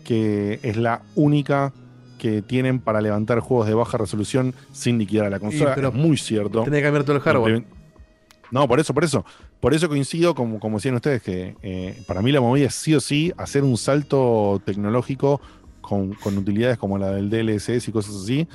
[0.05, 1.73] que es la única
[2.19, 5.75] que tienen para levantar juegos de baja resolución sin liquidar a la consola.
[5.75, 6.65] pero es muy cierto.
[6.65, 7.65] Tenés que cambiar todo el hardware.
[8.51, 9.25] No, por eso, por eso.
[9.61, 12.95] Por eso coincido, como, como decían ustedes, que eh, para mí la movida es sí
[12.95, 15.41] o sí hacer un salto tecnológico
[15.81, 18.47] con, con utilidades como la del DLSS y cosas así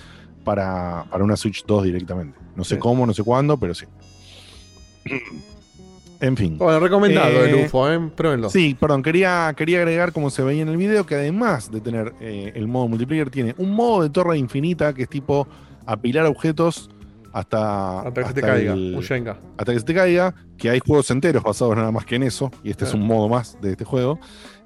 [0.44, 2.38] para, para una Switch 2 directamente.
[2.56, 2.80] No sé Sí.
[2.80, 3.86] cómo, no sé cuándo, pero sí.
[6.20, 6.56] En fin.
[6.60, 8.00] Bueno, recomendado el Eh, UFO, ¿eh?
[8.16, 8.52] Pruébenlo.
[8.52, 12.14] Sí, perdón, quería, quería agregar, como se veía en el video, que además de tener
[12.22, 15.48] eh, el modo multiplayer, tiene un modo de torre infinita que es tipo
[15.88, 16.92] apilar objetos
[17.34, 18.74] hasta, Hasta que se te caiga.
[18.74, 19.40] el- Un Shenga.
[19.58, 22.52] hasta que se te caiga, que hay juegos enteros basados nada más que en eso,
[22.64, 24.20] y este es un modo más de este juego.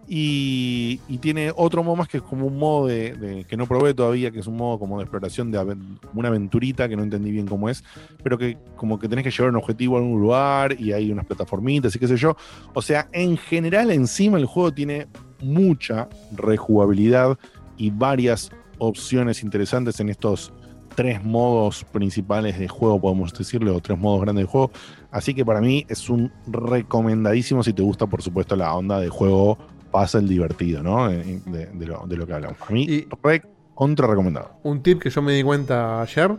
[0.07, 3.65] Y, y tiene otro modo más que es como un modo de, de- que no
[3.65, 5.75] probé todavía, que es un modo como de exploración de
[6.13, 7.83] una aventurita que no entendí bien cómo es,
[8.23, 11.25] pero que como que tenés que llevar un objetivo a algún lugar y hay unas
[11.25, 12.37] plataformitas y qué sé yo.
[12.75, 15.07] O sea, en general encima el juego tiene
[15.41, 17.35] mucha rejugabilidad
[17.77, 20.53] y varias opciones interesantes en estos
[20.95, 24.71] tres modos principales de juego, podemos decirle, o tres modos grandes de juego.
[25.11, 29.09] Así que para mí es un recomendadísimo si te gusta, por supuesto, la onda de
[29.09, 29.57] juego
[29.91, 31.09] puzzle divertido, ¿no?
[31.09, 32.57] Eh, De, de lo, de lo que hablamos.
[32.57, 33.43] Para mí, re
[33.73, 34.51] contra recomendado.
[34.63, 36.31] Un tip que yo me di cuenta ayer,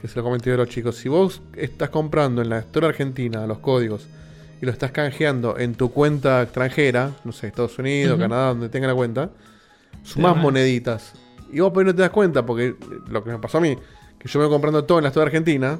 [0.00, 0.96] que se lo comenté a los chicos.
[0.96, 4.06] Si vos estás comprando en la Store Argentina los códigos
[4.60, 8.18] y lo estás canjeando en tu cuenta extranjera, no sé, Estados Unidos.
[8.18, 9.30] Canadá, donde tenga la cuenta,
[10.02, 11.12] sumás moneditas.
[11.52, 12.74] Y vos por ahí no te das cuenta, porque
[13.08, 13.76] lo que me pasó a mí,
[14.18, 15.78] que yo me voy comprando todo en la Store Argentina,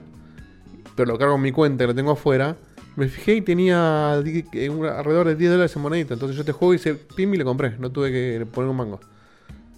[0.95, 2.57] pero lo cargo en mi cuenta y lo tengo afuera.
[2.97, 6.13] Me fijé y tenía alrededor de 10 dólares en moneditas.
[6.13, 7.77] Entonces yo te juego y hice pim y le compré.
[7.79, 9.01] No tuve que poner un mango.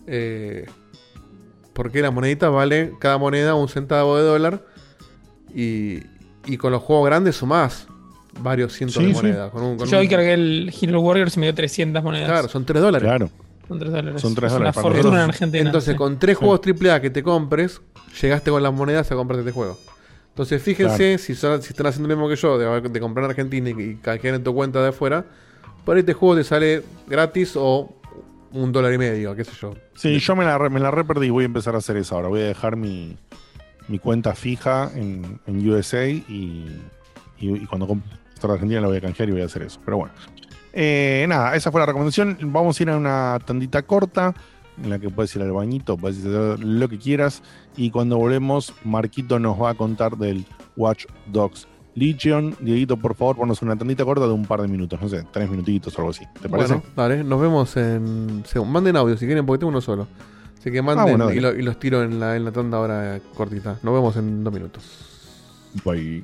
[0.06, 0.66] Eh,
[1.72, 4.62] porque la monedita vale cada moneda un centavo de dólar.
[5.54, 6.00] Y,
[6.46, 7.88] y con los juegos grandes sumás
[8.40, 9.16] varios cientos Sí, de sí.
[9.16, 9.50] monedas.
[9.50, 12.28] Con un, con Yo un- hoy cargué el Hero Warriors y me dio 300 monedas.
[12.28, 13.04] Claro, son 3 dólares.
[13.08, 13.30] Claro.
[13.68, 14.20] Son 3 dólares.
[14.22, 15.28] Son tres Es dólares Una para fortuna en.
[15.30, 15.64] Argentina.
[15.66, 15.96] Entonces, sí.
[15.98, 17.80] con tres juegos AAA que te compres,
[18.20, 19.78] llegaste con las monedas a comprarte este juego.
[20.30, 23.30] Entonces, fíjense si, son- si están haciendo lo mismo que yo, de, de comprar en
[23.30, 25.24] Argentina y, y canjear en tu cuenta de afuera,
[25.84, 27.94] por este juego te sale gratis o
[28.52, 29.74] un dólar y medio, qué sé yo.
[29.94, 31.28] Sí, yo me la, re- me la re perdí.
[31.28, 32.28] Voy a empezar a hacer eso ahora.
[32.28, 33.16] Voy a dejar mi,
[33.88, 36.82] mi cuenta fija en, en USA y, y,
[37.40, 38.08] y cuando compre
[38.40, 39.80] Argentina la voy a canjear y voy a hacer eso.
[39.84, 40.14] Pero bueno.
[40.80, 42.38] Eh, nada, esa fue la recomendación.
[42.40, 44.32] Vamos a ir a una tandita corta
[44.80, 47.42] en la que puedes ir al bañito, puedes hacer lo que quieras.
[47.76, 50.46] Y cuando volvemos, Marquito nos va a contar del
[50.76, 52.54] Watch Dogs Legion.
[52.60, 55.50] Dieguito, por favor, ponos una tandita corta de un par de minutos, no sé, tres
[55.50, 56.24] minutitos o algo así.
[56.40, 56.74] ¿Te parece?
[56.74, 58.44] Bueno, dale, nos vemos en.
[58.66, 60.06] Manden audio si quieren, porque tengo uno solo.
[60.60, 62.78] Así que manden Ah, bueno, y, lo- y los tiro en la, en la tanda
[62.78, 63.78] ahora cortita.
[63.82, 64.84] Nos vemos en dos minutos.
[65.84, 66.22] Bye.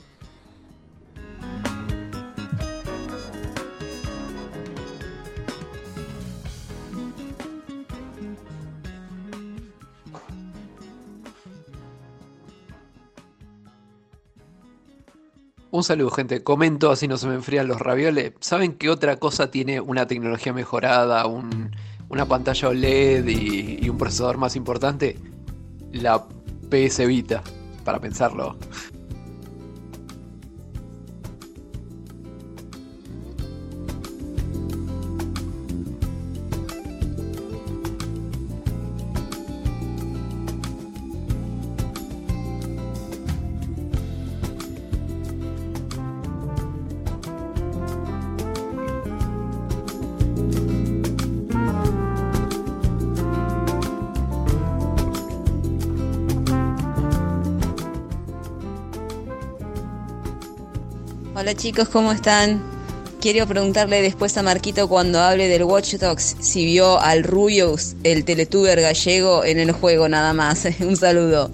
[15.74, 16.44] Un saludo, gente.
[16.44, 18.32] Comento así no se me enfrían los ravioles.
[18.38, 21.72] ¿Saben qué otra cosa tiene una tecnología mejorada, un-
[22.08, 25.18] una pantalla OLED y, y un procesador más importante?
[25.90, 26.24] La
[26.70, 27.42] PS Vita,
[27.84, 28.56] para pensarlo.
[61.56, 62.62] Chicos, ¿cómo están?
[63.20, 68.24] Quiero preguntarle después a Marquito cuando hable del Watch Dogs si vio al Rubius, el
[68.24, 70.66] teletuber gallego, en el juego nada más.
[70.80, 71.50] Un saludo.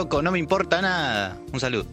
[0.00, 1.36] Loco, no me importa nada.
[1.52, 1.89] Un saludo.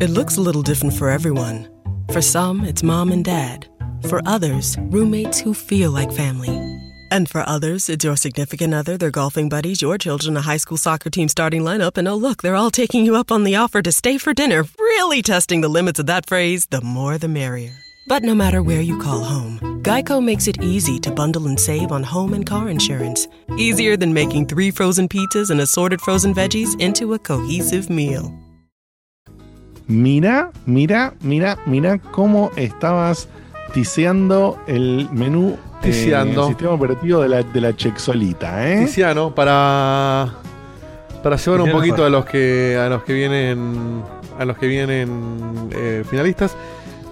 [0.00, 1.68] It looks a little different for everyone.
[2.10, 3.68] For some, it's mom and dad.
[4.08, 6.56] For others, roommates who feel like family.
[7.10, 10.78] And for others, it's your significant other, their golfing buddies, your children, a high school
[10.78, 13.82] soccer team starting lineup, and oh, look, they're all taking you up on the offer
[13.82, 17.76] to stay for dinner, really testing the limits of that phrase the more the merrier.
[18.06, 21.92] But no matter where you call home, Geico makes it easy to bundle and save
[21.92, 23.28] on home and car insurance.
[23.58, 28.34] Easier than making three frozen pizzas and assorted frozen veggies into a cohesive meal.
[29.86, 33.28] Mira, mira, mira, mira cómo estabas
[33.72, 35.50] tiseando el menú
[35.82, 36.42] eh, Tiseando.
[36.42, 38.84] el sistema operativo de la, de la Chexolita, ¿eh?
[38.84, 40.28] Tiziano, para
[41.22, 44.02] para llevar un Tiziano poquito a los que a los que vienen
[44.38, 46.56] a los que vienen eh, finalistas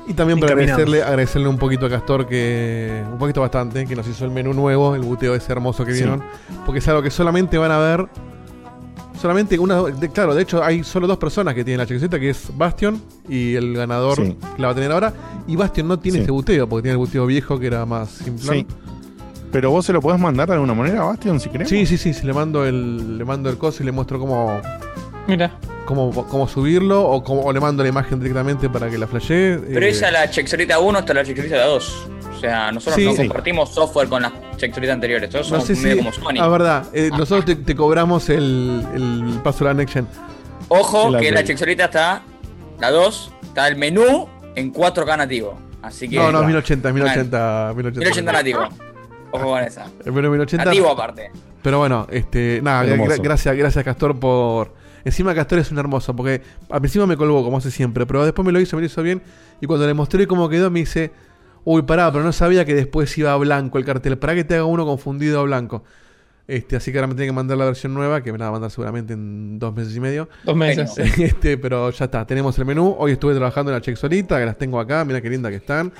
[0.06, 4.06] y también para agradecerle agradecerle un poquito a Castor que un poquito bastante que nos
[4.08, 5.98] hizo el menú nuevo el buteo ese hermoso que Sí.
[6.02, 6.22] vieron
[6.64, 8.06] porque es algo que solamente van a ver
[9.20, 12.30] solamente una de- claro de hecho hay solo dos personas que tienen la chequecita que
[12.30, 14.36] es Bastion y el ganador Sí.
[14.56, 15.12] que la va a tener ahora
[15.46, 16.20] y Bastion no tiene Sí.
[16.22, 18.66] este buteo porque tiene el buteo viejo que era más simple Sí.
[19.50, 21.70] Pero vos se lo podés mandar de alguna manera, Bastion, si querés.
[21.70, 24.60] Sí, sí, sí, sí, le mando el, le mando el coso y le muestro cómo,
[25.26, 25.58] Mira.
[25.86, 29.56] cómo, cómo subirlo o, cómo, o le mando la imagen directamente para que la flashee.
[29.72, 32.06] Pero eh, esa la Chexolita 1 hasta la Chexolita 2.
[32.38, 33.04] O sea, nosotros Sí.
[33.04, 33.18] no Sí.
[33.18, 35.28] compartimos software con las Chexolitas anteriores.
[35.28, 35.82] Todos no somos sé si.
[35.82, 36.40] medio como Sony.
[36.40, 40.06] Ah, verdad, eh, nosotros te, te cobramos el, el paso de la Next Gen.
[40.68, 41.44] Ojo La que la.
[41.44, 42.22] Chexolita está,
[42.78, 45.58] la 2, está el menú en 4K nativo.
[45.82, 46.16] Así que.
[46.16, 48.32] No, no, 1080, 1080, 1080, 1080.
[48.32, 48.60] nativo.
[49.30, 49.86] Ojo con esa.
[50.04, 50.64] El menú 1080.
[50.64, 51.30] Nativo aparte.
[51.62, 54.72] Pero bueno, este, nada, gra- gracias, gracias Castor por.
[55.04, 58.44] Encima Castor es un hermoso, porque al principio me colgó como hace siempre, pero después
[58.44, 59.22] me lo hizo, me lo hizo bien.
[59.60, 61.12] Y cuando le mostré cómo quedó, me dice,
[61.70, 64.16] uy, pará, pero no sabía que después iba a blanco el cartel.
[64.16, 65.84] ¿Para que te haga uno confundido a blanco?
[66.46, 68.48] Este, así que ahora me tiene que mandar la versión nueva, que me la va
[68.48, 70.30] a mandar seguramente en dos meses y medio.
[70.44, 70.96] Dos meses.
[71.18, 72.96] Este, pero ya está, tenemos el menú.
[72.98, 75.56] Hoy estuve trabajando en la check solita, que las tengo acá, mira qué linda que
[75.56, 75.92] están.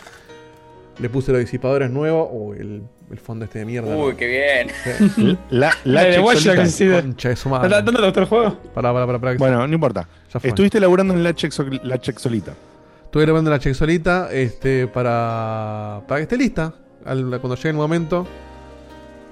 [0.99, 2.31] Le puse los disipadores nuevos.
[2.32, 3.95] Uy, el, el fondo este de mierda.
[3.95, 4.16] Uy, no.
[4.16, 5.11] qué bien.
[5.15, 5.39] Sí.
[5.51, 7.82] La, La de de- Concha de su madre.
[7.82, 8.57] ¿Dónde gustó el juego?
[8.74, 10.09] Pará, pará, pará, pará, Bueno, no importa.
[10.43, 11.35] Estuviste laburando en la
[11.82, 12.55] la check solita.
[13.09, 16.75] Estuve grabando la check solita este, para, para que esté lista
[17.07, 18.27] al- cuando llegue el momento.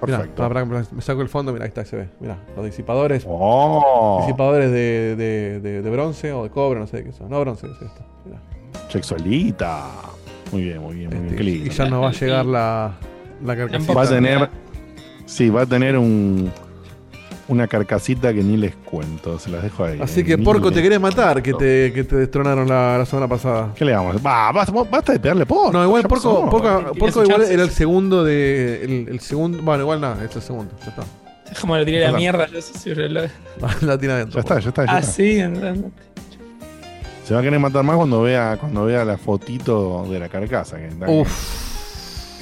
[0.02, 0.42] Mirá, Perfecto.
[0.42, 2.08] pará, pará, pará, me saco el fondo, mira, ahí está, ahí se ve.
[2.20, 3.24] Mira, los disipadores.
[3.28, 7.28] Oh, Disipadores de, de, de- de bronce o de cobre, no sé de qué son.
[7.30, 8.04] No, bronce es esto.
[8.24, 8.38] mirá.
[8.88, 9.84] check solita.
[10.52, 11.24] Muy bien, muy bien, muy bien.
[11.26, 11.66] Este, Qué lindo.
[11.66, 12.94] y ya nos va a llegar la,
[13.44, 13.92] la carcasita.
[13.94, 14.48] Va a tener.
[15.26, 16.50] Sí, va a tener un.
[17.48, 20.00] Una carcasita que ni les cuento, se las dejo ahí.
[20.00, 23.06] Así Eh, que, ni Porco, te querés matar que te, que te destronaron la, la
[23.06, 23.72] semana pasada.
[23.76, 24.16] ¿Qué le damos?
[24.16, 25.72] Va, basta, basta de pegarle por.
[25.72, 26.50] No, igual Porco.
[26.50, 27.50] Porco, Porco igual chances.
[27.50, 28.82] era el segundo de.
[28.84, 29.62] El, el segundo.
[29.62, 30.72] Bueno, igual nada, es el segundo.
[30.80, 31.04] Ya está.
[31.48, 32.48] Déjame lo tiré la mierda.
[32.48, 33.30] Yo sí, reloj.
[33.82, 34.34] la tiene adentro.
[34.34, 34.84] Ya está, ya está.
[34.86, 35.12] Ya Ah, está.
[35.12, 35.90] sí, andando.
[37.24, 40.78] Se va a querer matar más cuando vea, cuando vea la fotito de la carcasa.
[40.78, 41.64] Que está- Uf.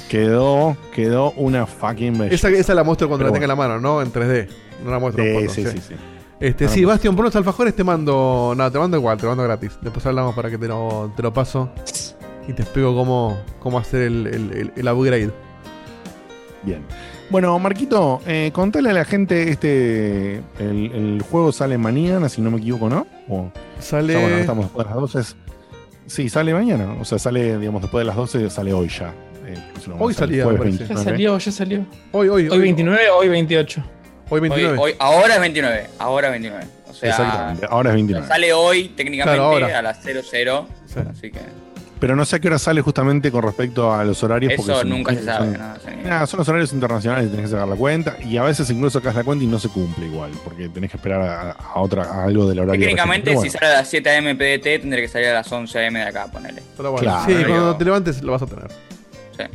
[0.09, 2.47] Quedó, quedó una fucking belleza.
[2.47, 4.01] Esa, esa la muestro cuando Pero la tenga en la mano, ¿no?
[4.01, 4.47] En 3D.
[4.83, 5.95] No la muestro Sí, sí, sí, sí.
[6.39, 8.53] Este, No, sí, no, Bastion, por los alfajores te mando.
[8.57, 9.77] No, te mando igual, te mando gratis.
[9.81, 11.69] Después hablamos para que te lo, te lo paso.
[12.47, 15.31] Y te explico cómo, cómo hacer el, el, el- el upgrade.
[16.63, 16.81] Bien.
[17.29, 22.51] Bueno, Marquito, eh, contale a la gente, este, el, el juego sale mañana, si no
[22.51, 23.07] me equivoco, ¿no?
[23.29, 23.49] O-
[23.79, 24.13] Sale.
[24.13, 25.35] ya, bueno, estamos después de las 12.
[26.07, 26.95] Sí, sale mañana.
[26.99, 29.11] O sea, sale, digamos, después de las 12, sale hoy ya.
[29.47, 29.57] Eh,
[29.87, 30.83] no, Hoy salía, jueves me parece.
[30.83, 31.03] Ya 29.
[31.11, 31.85] salió, ya salió.
[32.11, 33.83] Hoy, hoy, Hoy 29, hoy 28.
[34.29, 34.77] Hoy Hoy, 29.
[34.79, 35.87] hoy- ahora es 29.
[35.99, 36.65] Ahora es 29.
[36.89, 38.27] O sea, Exactamente, ahora es 29.
[38.27, 39.79] sale hoy técnicamente Claro, ahora.
[39.79, 40.67] a las 00.
[40.87, 40.99] Sí.
[41.11, 41.39] Así que
[41.99, 44.53] Pero no sé a qué hora sale justamente con respecto a los horarios.
[44.55, 45.57] porque eso son- nunca se sabe.
[45.57, 46.09] son- ¿no?
[46.09, 48.17] Nada, son los horarios internacionales y tenés que sacar la cuenta.
[48.23, 50.97] Y a veces incluso sacas la cuenta y no se cumple igual, porque tenés que
[50.97, 52.81] esperar a, a otra, a algo del horario.
[52.81, 55.93] Técnicamente, si sale a las 7 am PDT, tendría que salir a las 11 am
[55.93, 56.61] de acá, ponele.
[56.77, 58.67] Pero bueno, Claro, sí, cuando te levantes lo vas a tener.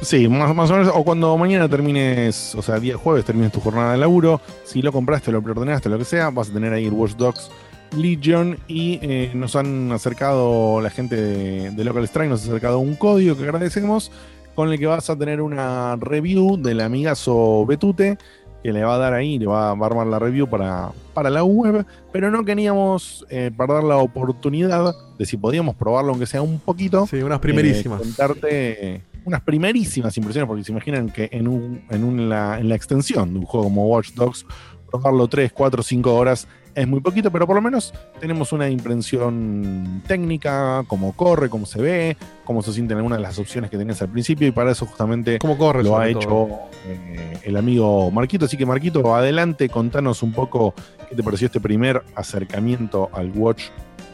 [0.01, 0.93] Sí, más, más o menos.
[0.95, 4.41] O cuando mañana termines, o sea, día jueves termines tu jornada de laburo.
[4.65, 7.51] Si lo compraste, lo preordenaste, lo que sea, vas a tener ahí el Watch Dogs
[7.97, 8.59] Legion.
[8.69, 12.95] Y eh, nos han acercado, la gente de, de Local Strike nos ha acercado un
[12.95, 14.11] código que agradecemos.
[14.55, 18.19] Con el que vas a tener una review del amigazo Betute.
[18.63, 21.31] Que le va a dar ahí, le va, va a armar la review para, para
[21.31, 21.87] la web.
[22.13, 27.07] Pero no queríamos eh, perder la oportunidad de si podíamos probarlo, aunque sea un poquito.
[27.07, 28.01] Sí, unas primerísimas.
[28.01, 32.59] Eh, contarte eh, unas primerísimas impresiones, porque se imaginan que en, un, en, un- la,
[32.59, 34.47] en la extensión de un juego como Watch Dogs,
[34.91, 40.03] probarlo 3, 4, 5 horas es muy poquito, pero por lo menos tenemos una impresión
[40.07, 44.01] técnica, cómo corre, cómo se ve, cómo se sienten algunas de las opciones que tenías
[44.03, 45.83] al principio, y para eso justamente ¿Cómo corre?
[45.83, 46.49] lo ha hecho
[46.87, 48.45] eh, el amigo Marquito.
[48.45, 50.75] Así que Marquito, adelante, contanos un poco
[51.09, 53.65] qué te pareció este primer acercamiento al Watch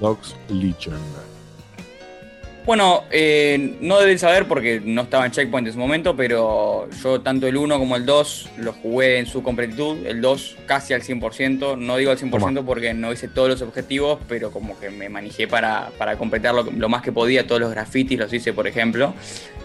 [0.00, 0.96] Dogs Legion.
[2.66, 7.20] Bueno, eh, no deben saber porque no estaba en Checkpoint en su momento, pero yo
[7.20, 10.04] tanto el 1 como el 2 lo jugué en su completitud.
[10.04, 11.78] El 2 casi al 100%.
[11.78, 12.62] No digo al 100% Toma.
[12.66, 16.64] porque no hice todos los objetivos, pero como que me manejé para, para completar lo,
[16.64, 17.46] lo más que podía.
[17.46, 19.14] Todos los grafitis los hice, por ejemplo.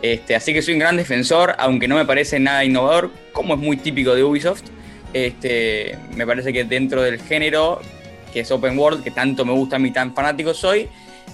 [0.03, 3.59] Este, así que soy un gran defensor, aunque no me parece nada innovador, como es
[3.59, 4.65] muy típico de Ubisoft.
[5.11, 7.81] Este, me parece que dentro del género,
[8.31, 10.87] que es Open World, que tanto me gusta a mí, tan fanático soy,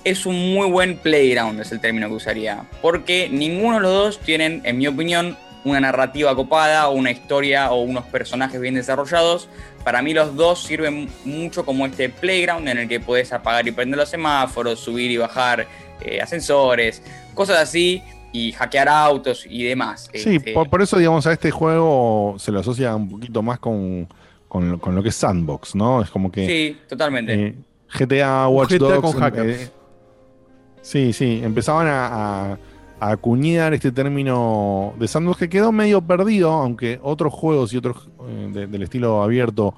[0.09, 2.63] es un muy buen playground, es el término que usaría.
[2.81, 7.71] Porque ninguno de los dos tienen, en mi opinión, una narrativa copada o una historia
[7.71, 9.49] o unos personajes bien desarrollados.
[9.83, 13.71] Para mí los dos sirven mucho como este playground en el que puedes apagar y
[13.71, 15.67] prender los semáforos, subir y bajar
[16.01, 17.01] eh, ascensores,
[17.33, 18.01] cosas así,
[18.31, 20.09] y hackear autos y demás.
[20.13, 23.59] Sí, Este, por, por eso, digamos, a este juego se lo asocia un poquito más
[23.59, 24.07] con,
[24.47, 26.01] con, lo- con lo que es Sandbox, ¿no?
[26.01, 27.33] Es como que sí, totalmente.
[27.33, 27.55] eh,
[27.97, 29.01] GTA, Watch GTA Dogs.
[29.01, 29.61] con hackers.
[29.63, 29.69] eh,
[30.87, 32.07] sí, sí, empezaban a,
[32.53, 32.57] a-
[32.99, 38.09] a acuñar este término de Sandbox que quedó medio perdido, aunque otros juegos y otros
[38.27, 39.75] eh, de- del estilo abierto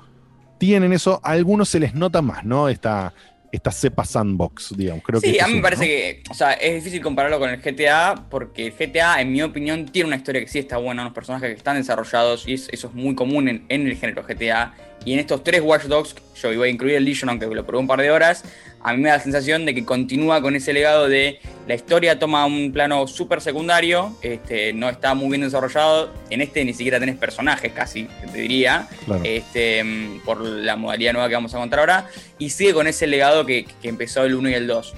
[0.57, 2.69] tienen eso, a algunos se les nota más, ¿no?
[2.69, 3.13] Esta,
[3.51, 5.03] esta cepa Sandbox, digamos.
[5.03, 5.87] Creo sí, a mí me parece ¿no?
[5.87, 9.85] que, o sea, es difícil compararlo con el GTA porque el GTA, en mi opinión,
[9.85, 12.87] tiene una historia que sí está buena, unos personajes que están desarrollados y es- eso
[12.87, 14.73] es muy común en, en el género GTA.
[15.05, 17.79] Y en estos tres Watch Dogs, yo iba a incluir el Legion, aunque lo probé
[17.81, 18.43] un par de horas,
[18.81, 22.17] a mí me da la sensación de que continúa con ese legado de la historia
[22.17, 26.11] toma un plano súper secundario, este, no está muy bien desarrollado.
[26.29, 29.21] En este ni siquiera tenés personajes casi, te diría Claro.
[29.25, 29.83] este,
[30.25, 32.07] por la modalidad nueva que vamos a contar ahora,
[32.37, 34.93] y sigue con ese legado que, que empezó el 1 y el 2.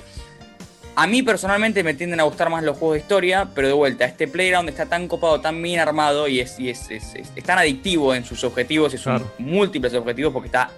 [0.95, 4.06] A mí personalmente me tienden a gustar más los juegos de historia, pero de vuelta,
[4.06, 7.58] este Playground está tan copado, tan bien armado y es, y es, es- es- tan
[7.58, 9.32] adictivo en sus objetivos y sus Claro.
[9.40, 10.70] múltiples objetivos porque está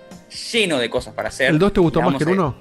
[0.52, 1.50] lleno de cosas para hacer.
[1.50, 2.56] ¿El 2 te gustó más que el eh, 1?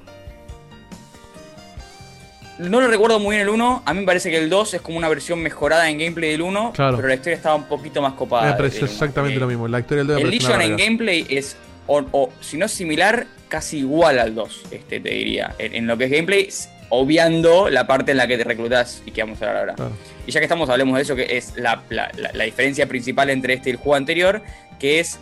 [2.59, 4.81] No lo recuerdo muy bien el 1, a mí me parece que el 2 es
[4.83, 6.97] como una versión mejorada en gameplay del 1, Claro.
[6.97, 8.51] pero la historia estaba un poquito más copada.
[8.51, 8.93] Me pareció uno.
[8.93, 9.67] exactamente Eh, lo mismo.
[9.69, 11.57] La historia del 2 me El Legion en gameplay es,
[11.87, 15.55] o, o, si no similar, casi igual al 2, este, te diría.
[15.59, 16.49] En, en lo que es gameplay,
[16.91, 19.75] obviando la parte en la que te reclutas y que vamos a hablar ahora.
[19.75, 19.93] Claro.
[20.27, 23.31] Y ya que estamos, hablemos de eso, que es la, la- la- la diferencia principal
[23.31, 24.43] entre este y el juego anterior,
[24.79, 25.19] que es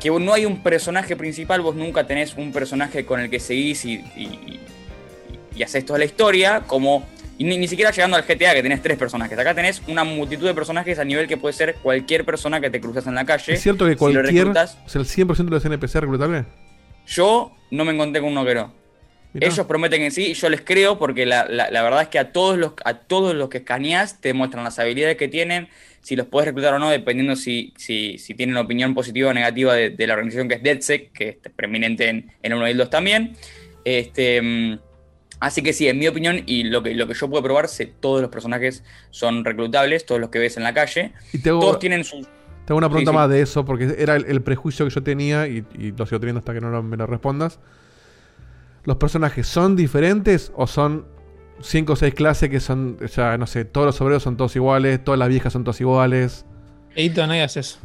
[0.00, 3.84] que no hay un personaje principal, vos nunca tenés un personaje con el que seguís
[3.84, 4.60] y, y,
[5.54, 7.06] y- haces toda la historia, como...
[7.38, 9.38] Y ni, ni siquiera llegando al GTA, que tenés tres personajes.
[9.38, 12.80] Acá tenés una multitud de personajes a nivel que puede ser cualquier persona que te
[12.82, 13.54] cruzas en la calle.
[13.54, 14.26] ¿Es cierto que Si lo cualquier.
[14.26, 16.44] reclutas, o sea, el 100% de los NPC es reclutable?
[17.06, 18.74] yo no me encontré con uno que no.
[19.32, 19.46] Mirá.
[19.46, 22.18] Ellos prometen que sí y yo les creo porque la, la- la verdad es que
[22.18, 25.68] a todos los a todos los que escaneas te muestran las habilidades que tienen,
[26.02, 29.72] si los puedes reclutar o no, dependiendo si, si, si tienen opinión positiva o negativa
[29.74, 32.70] de, de la organización que es DedSec, que es preeminente en, en el 1 y
[32.72, 33.34] el 2 también.
[33.84, 34.78] Este, mm,
[35.40, 37.86] así que sí, en mi opinión, y lo que, lo que yo puedo probar, sé,
[37.86, 41.12] todos los personajes son reclutables, todos los que ves en la calle.
[41.32, 42.26] Y Todos tienen sus...
[42.26, 43.18] te hago una pregunta Sí, sí.
[43.18, 46.20] más de eso, porque era el, el prejuicio que yo tenía y, y lo sigo
[46.20, 47.58] teniendo hasta que no lo- me lo respondas.
[48.84, 51.06] ¿Los personajes son diferentes o son
[51.62, 54.56] 5 o 6 clases que son, o sea, no sé, todos los obreros son todos
[54.56, 56.46] iguales, todas las viejas son todas iguales?
[56.94, 57.78] Edito, no digas eso.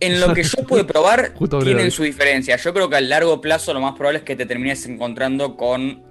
[0.00, 2.56] En lo que yo pude probar, tienen su diferencia.
[2.56, 6.02] Yo creo que a largo plazo lo más probable es que te termines encontrando con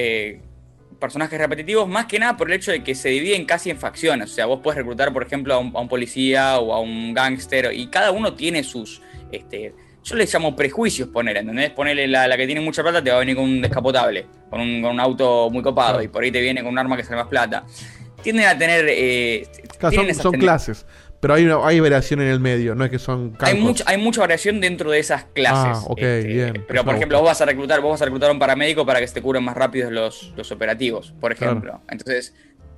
[0.00, 0.40] eh,
[1.00, 4.30] personajes repetitivos, más que nada por el hecho de que se dividen casi en facciones.
[4.30, 7.12] O sea, vos puedes reclutar, por ejemplo, a un, a un policía o a un
[7.14, 9.02] gángster, y cada uno tiene sus.
[9.32, 11.70] Este, yo les llamo prejuicios poner, ¿entendés?
[11.70, 14.60] Ponerle la, la que tiene mucha plata te va a venir con un descapotable, con
[14.60, 17.04] un, con un auto muy copado, y por ahí te viene con un arma que
[17.04, 17.64] sale más plata.
[18.22, 18.86] Tienden a tener.
[18.88, 19.46] eh,
[19.78, 20.86] Claro, son, clases,
[21.20, 23.98] pero hay, una, hay variación en el medio, no es que son Hay mucha, hay
[23.98, 25.82] mucha variación dentro de esas clases.
[25.82, 26.64] Ah, ok, Este, bien.
[26.68, 29.00] Pero por ejemplo, vos vas a reclutar, vos vas a reclutar a un paramédico para
[29.00, 31.80] que se te cubran más rápido los, los operativos, por ejemplo.
[31.90, 32.34] Entonces,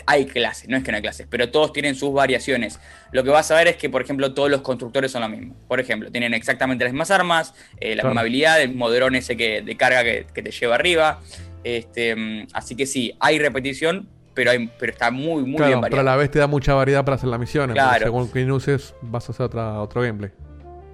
[0.06, 2.80] hay clases, no es que no hay clases, pero todos tienen sus variaciones.
[3.12, 5.54] Lo que vas a ver es que, por ejemplo, todos los constructores son lo mismo.
[5.68, 8.08] Por ejemplo, tienen exactamente las mismas armas, eh, la Claro.
[8.08, 11.20] misma habilidad, el dron ese que, de carga que, que te lleva arriba.
[11.62, 15.80] Este, mm, así que sí, hay repetición, pero, hay, pero está muy, muy Claro, bien
[15.90, 17.74] pero a la vez te da mucha variedad para hacer las misiones.
[17.74, 18.04] Claro.
[18.04, 20.30] Según quién uses, vas a hacer otra, otro gameplay.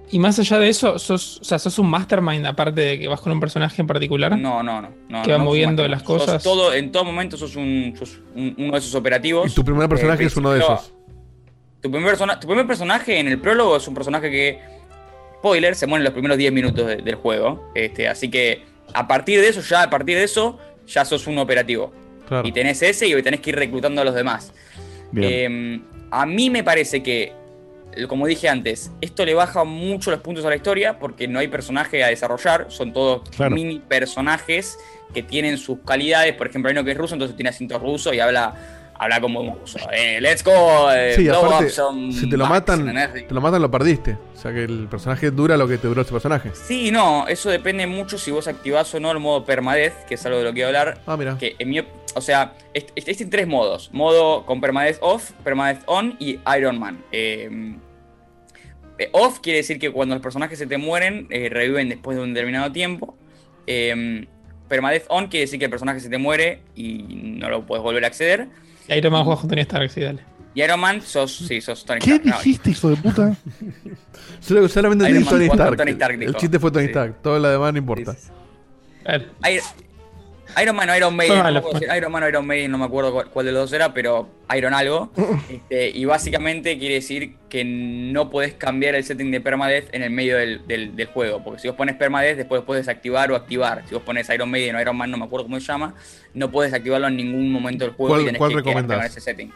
[0.09, 3.19] Y más allá de eso, sos, o sea, sos un mastermind, aparte de que vas
[3.19, 4.37] con un personaje en particular.
[4.39, 4.89] No, no, no.
[5.09, 6.41] no Que va no moviendo las sos cosas.
[6.43, 9.51] todo, en todo momento sos, un, sos un- uno de esos operativos.
[9.51, 10.93] Y tu primer personaje Eh, es uno de esos.
[11.81, 14.59] Tu primer, persona- tu primer personaje en el prólogo es un personaje que,
[15.39, 17.69] spoiler, se muere en los primeros 10 minutos de- del juego.
[17.75, 20.57] Este, así que a partir de eso, ya a partir de eso,
[20.87, 21.91] ya sos un operativo.
[22.27, 22.47] Claro.
[22.47, 24.53] Y tenés ese y tenés que ir reclutando a los demás.
[25.15, 25.79] Eh,
[26.11, 27.33] a mí me parece que,
[28.07, 31.47] como dije antes, esto le baja mucho los puntos a la historia porque no hay
[31.47, 33.55] personaje a desarrollar, son todos Claro.
[33.55, 34.77] mini personajes
[35.13, 36.33] que tienen sus calidades.
[36.35, 38.53] Por ejemplo, hay uno que es ruso, entonces tiene acento ruso y habla,
[38.99, 39.79] habla como un ruso.
[39.93, 43.71] Eh, let's go, eh, Sí, aparte, si te lo backs", matan, te lo matan, lo
[43.71, 44.17] perdiste.
[44.35, 46.51] O sea que el personaje dura lo que te duró ese personaje.
[46.53, 50.25] Sí, no, eso depende mucho si vos activás o no el modo permadez, que es
[50.25, 50.97] algo de lo que voy a hablar.
[51.07, 51.37] Ah, mira.
[51.37, 51.81] Que en mi
[52.17, 57.03] o sea, existen tres modos: modo con permadez off, permadez on y Iron Man.
[57.11, 57.75] Eh,
[58.99, 62.23] eh, off quiere decir que cuando los personajes se te mueren, eh, reviven después de
[62.23, 63.15] un determinado tiempo.
[63.67, 64.25] Eh,
[64.67, 67.03] permadez on quiere decir que el personaje se te muere y
[67.39, 68.47] no lo puedes volver a acceder.
[68.87, 70.21] Y Iron Man juega con Tony Stark, sí, dale.
[70.55, 72.25] Y Iron Man, sos, sí, sos Tony ¿Qué Stark.
[72.25, 73.37] No, dijiste, hijo de puta?
[74.39, 75.77] Solo- Solamente Iron Man Tony Stark.
[75.77, 76.89] Tony Stark el chiste fue Tony Sí.
[76.91, 77.21] Stark.
[77.21, 78.15] Todo lo demás no importa.
[79.05, 79.25] Iron,
[80.61, 81.73] Iron Man o Iron Maiden, no fue.
[81.73, 83.93] decir Iron Man o Iron Maiden, no me acuerdo cuál, cuál de los dos era,
[83.93, 85.11] pero Iron algo.
[85.49, 90.09] Este, y básicamente quiere decir que no podés cambiar el setting de permadeath en el
[90.09, 91.43] medio del, del- del juego.
[91.43, 93.83] Porque si vos pones permadeath, después puedes desactivar o activar.
[93.87, 95.93] Si vos pones Iron Maiden o Iron Man, no me acuerdo cómo se llama,
[96.33, 99.05] no puedes activarlo en ningún momento del juego ¿Cuál- y tenés cuál que recomendás?
[99.05, 99.51] ese setting.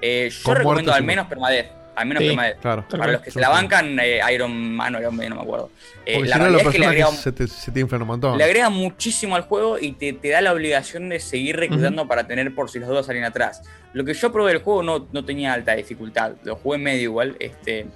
[0.00, 1.81] Eh, yo recomiendo muerte al menos permadeath.
[1.94, 2.36] Al menos Sí.
[2.60, 2.84] Claro.
[2.88, 5.42] Tal Para los que se la bancan, eh, Iron Man o Iron Maiden, no me
[5.42, 5.70] acuerdo.
[6.06, 7.80] Eh, Porque la si no, los realidad es que le agrega se te, se te
[7.80, 8.38] inflan un montón.
[8.38, 12.26] le agrega muchísimo al juego y te, te da la obligación de seguir reclutando para
[12.26, 13.62] tener por si los dos salen atrás.
[13.92, 17.36] Lo que yo probé del juego no, no tenía alta dificultad, lo jugué medio igual,
[17.40, 17.86] este,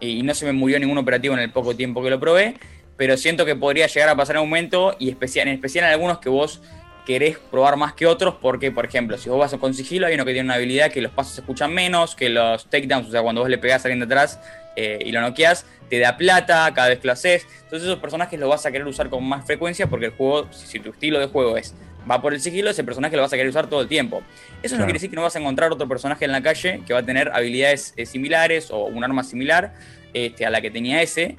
[0.00, 2.54] y no se me murió ningún operativo en el poco tiempo que lo probé,
[2.96, 5.92] pero siento que podría llegar a pasar en un momento, y especial, en especial en
[5.92, 6.62] algunos que vos
[7.06, 10.24] querés probar más que otros, porque, por ejemplo, si vos vas con sigilo, hay uno
[10.24, 13.22] que tiene una habilidad que los pasos se escuchan menos, que los takedowns, o sea,
[13.22, 14.40] cuando vos le pegás a alguien de atrás
[14.74, 17.46] eh, y lo noqueas, te da plata cada vez que lo haces.
[17.62, 20.80] Entonces esos personajes los vas a querer usar con más frecuencia porque el juego, si,
[20.80, 21.74] tu estilo de juego es
[22.08, 24.22] va por el sigilo, ese personaje lo vas a querer usar todo el tiempo.
[24.62, 26.92] Eso no quiere decir que no vas a encontrar otro personaje en la calle que
[26.92, 29.74] va a tener habilidades eh, similares o un arma similar
[30.14, 31.36] este, a la que tenía ese,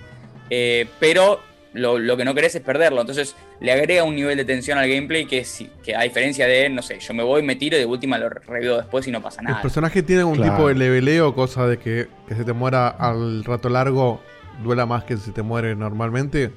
[0.49, 1.41] eh, pero
[1.77, 2.99] lo, lo que no querés es perderlo.
[3.01, 6.69] Entonces le agrega un nivel de tensión al gameplay que, si- que a diferencia de,
[6.69, 9.21] no sé, yo me voy, me tiro y de última lo revivo después y no
[9.21, 9.61] pasa ¿El nada.
[9.61, 10.51] personaje tiene algún Claro.
[10.55, 14.21] tipo de leveleo, cosa de que, que se te muera al rato largo
[14.63, 16.51] duela más que si te muere normalmente?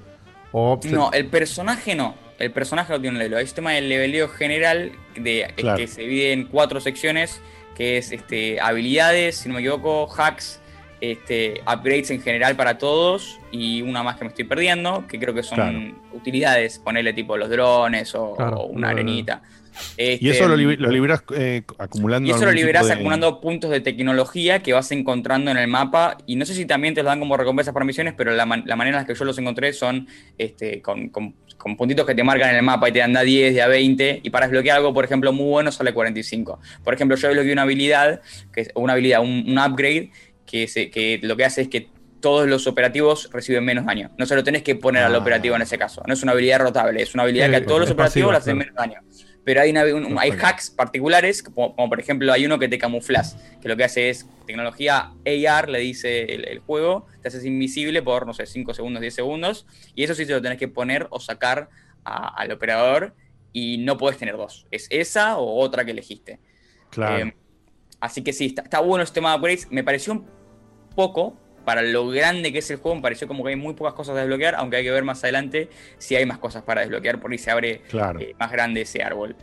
[0.53, 2.15] O se- No, el personaje no.
[2.39, 3.37] El personaje no tiene un leveleo.
[3.39, 5.77] Hay un sistema de leveleo general de, eh, Claro.
[5.77, 7.41] que se divide en cuatro secciones,
[7.77, 10.59] que es este, habilidades, si no me equivoco, hacks,
[11.01, 15.35] este, upgrades en general para todos y una más que me estoy perdiendo, que creo
[15.35, 15.79] que son Claro.
[16.13, 19.43] utilidades, ponerle tipo los drones o, Claro, o una no, arenita.
[19.97, 22.29] Y Este, eso lo, li- lo liberas eh, acumulando.
[22.29, 26.19] y eso lo liberás de- acumulando puntos de tecnología que vas encontrando en el mapa.
[26.27, 28.65] Y no sé si también te los dan como recompensas para misiones, pero la, man-
[28.67, 30.07] la manera en la que yo los encontré son
[30.37, 33.19] este, con, con- con puntitos que te marcan en el mapa y te dan de
[33.21, 34.21] a 10, de a 20.
[34.23, 36.59] Y para desbloquear algo, por ejemplo, muy bueno, sale 45.
[36.83, 38.21] Por ejemplo, yo desbloqueé una habilidad,
[38.53, 40.11] que es una habilidad, un, un upgrade,
[40.47, 41.89] que, se- que lo que hace es que
[42.21, 44.11] todos los operativos reciben menos daño.
[44.19, 45.19] No se lo tenés que poner al Ah.
[45.19, 46.03] operativo en ese caso.
[46.07, 48.33] No es una habilidad rotable, es una habilidad Sí, que a todos los operativos pasiva,
[48.33, 49.01] le hacen menos daño.
[49.43, 52.69] Pero hay, una- un- un- hay hacks particulares, como, como por ejemplo hay uno que
[52.69, 57.29] te camuflas, que lo que hace es tecnología AR, le dice el, el juego, te
[57.29, 60.59] haces invisible por, no sé, 5 segundos, 10 segundos, y eso sí se lo tenés
[60.59, 61.71] que poner o sacar
[62.05, 63.15] a- al operador
[63.53, 64.67] y no puedes tener dos.
[64.71, 66.39] Es esa o otra que elegiste.
[66.91, 67.29] Claro.
[67.29, 67.35] Eh,
[68.01, 69.69] así que sí, está, está bueno este tema de upgrades.
[69.71, 70.27] Me pareció un
[70.95, 73.95] poco, para lo grande que es el juego, me pareció como que hay muy pocas
[73.95, 75.69] cosas a desbloquear, aunque hay que ver más adelante
[75.99, 78.19] si hay más cosas para desbloquear, por ahí se abre Claro.
[78.21, 79.37] eh, más grande ese árbol.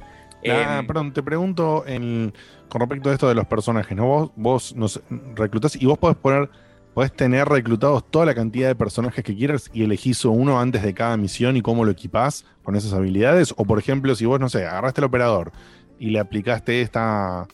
[0.49, 2.33] Ah, Eh, perdón, te pregunto en-
[2.69, 4.05] con respecto a esto de los personajes, ¿no?
[4.05, 5.01] Vos, vos nos
[5.35, 6.49] reclutás y vos podés poner,
[6.93, 10.93] podés tener reclutados toda la cantidad de personajes que quieras y elegís uno antes de
[10.93, 13.53] cada misión y cómo lo equipás con esas habilidades.
[13.57, 15.51] O por ejemplo, si vos, no sé, agarraste el operador
[15.99, 17.47] y le aplicaste esta,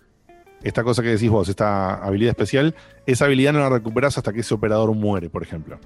[0.63, 2.73] esta cosa que decís vos, esta habilidad especial,
[3.05, 5.79] esa habilidad no la recuperás hasta que ese operador muere, por ejemplo.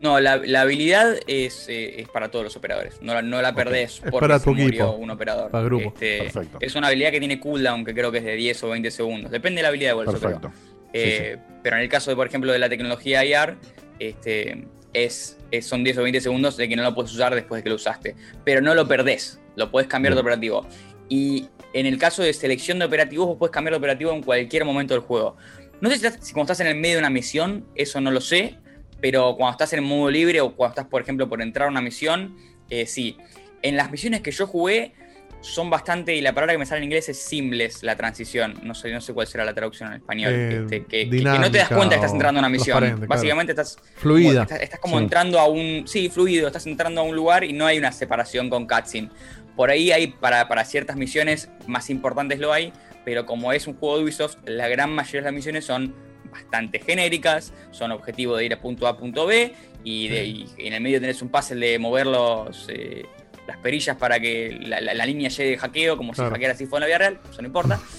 [0.00, 3.02] No, la, la habilidad es, eh, es para todos los operadores.
[3.02, 5.50] No, la- no la perdés Es porque para se tu murió equipo, un operador.
[5.50, 5.88] para el grupo.
[5.88, 6.58] Este, Perfecto.
[6.60, 9.30] Es una habilidad que tiene cooldown, que creo que es de 10 o 20 segundos.
[9.32, 10.04] Depende de la habilidad de.
[10.04, 10.52] Perfecto.
[10.92, 13.56] Eh, Pero en el caso, de, por ejemplo, de la tecnología IR,
[13.98, 17.58] este, es, es- son 10 o 20 segundos de que no lo puedes usar después
[17.58, 18.14] de que lo usaste.
[18.44, 20.64] Pero no lo perdés, lo puedes cambiar de operativo.
[21.08, 24.64] Y en el caso de selección de operativos, vos puedes cambiar de operativo en cualquier
[24.64, 25.36] momento del juego.
[25.80, 28.10] No sé si, estás- si cuando estás en el medio de una misión, eso no
[28.10, 28.56] lo sé,
[29.00, 31.80] pero cuando estás en modo libre o cuando estás, por ejemplo, por entrar a una
[31.80, 32.36] misión,
[32.70, 33.16] eh, sí.
[33.62, 34.92] En las misiones que yo jugué,
[35.40, 38.58] son bastante, y la palabra que me sale en inglés es seamless, la transición.
[38.64, 40.32] No sé, no sé cuál será la traducción en español.
[40.34, 42.76] Eh, este, que, no te das cuenta que estás entrando a una misión.
[42.78, 42.98] claro.
[43.06, 44.48] Básicamente estás Fluida.
[44.60, 45.04] estás como Sí.
[45.04, 45.84] entrando a un.
[45.86, 49.10] Sí, fluido, estás entrando a un lugar y no hay una separación con cutscene.
[49.58, 52.72] Por ahí hay, para, para ciertas misiones más importantes lo hay,
[53.04, 55.96] pero como es un juego de Ubisoft, la gran mayoría de las misiones son
[56.30, 60.74] bastante genéricas, son objetivo de ir a punto A punto B, y, de- y en
[60.74, 63.04] el medio tenés un puzzle de mover los, eh,
[63.48, 66.30] las perillas para que la, la- la línea llegue de hackeo, como Claro.
[66.30, 67.80] si hackeara así fue en la vida real, eso no importa.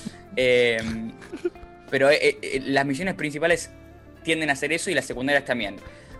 [0.41, 0.77] Eh,
[1.89, 3.71] pero eh, eh, las misiones principales
[4.23, 5.75] tienden a hacer eso y las secundarias también.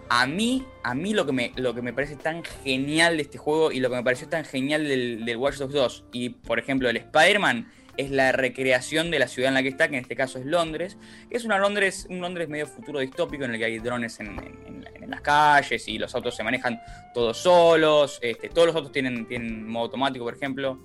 [0.09, 3.37] A mí, a mí lo que, me, lo que me parece tan genial de este
[3.37, 6.57] juego y lo que me pareció tan genial del, del Watch Dogs 2 y, por
[6.59, 10.01] ejemplo, el Spider-Man es la recreación de la ciudad en la que está, que en
[10.01, 10.97] este caso es Londres,
[11.29, 15.09] es una Londres, un Londres medio futuro distópico en el que hay drones en- en
[15.11, 16.79] las calles y los autos se manejan
[17.13, 20.79] todos solos, este, todos los autos tienen, tienen modo automático, por ejemplo,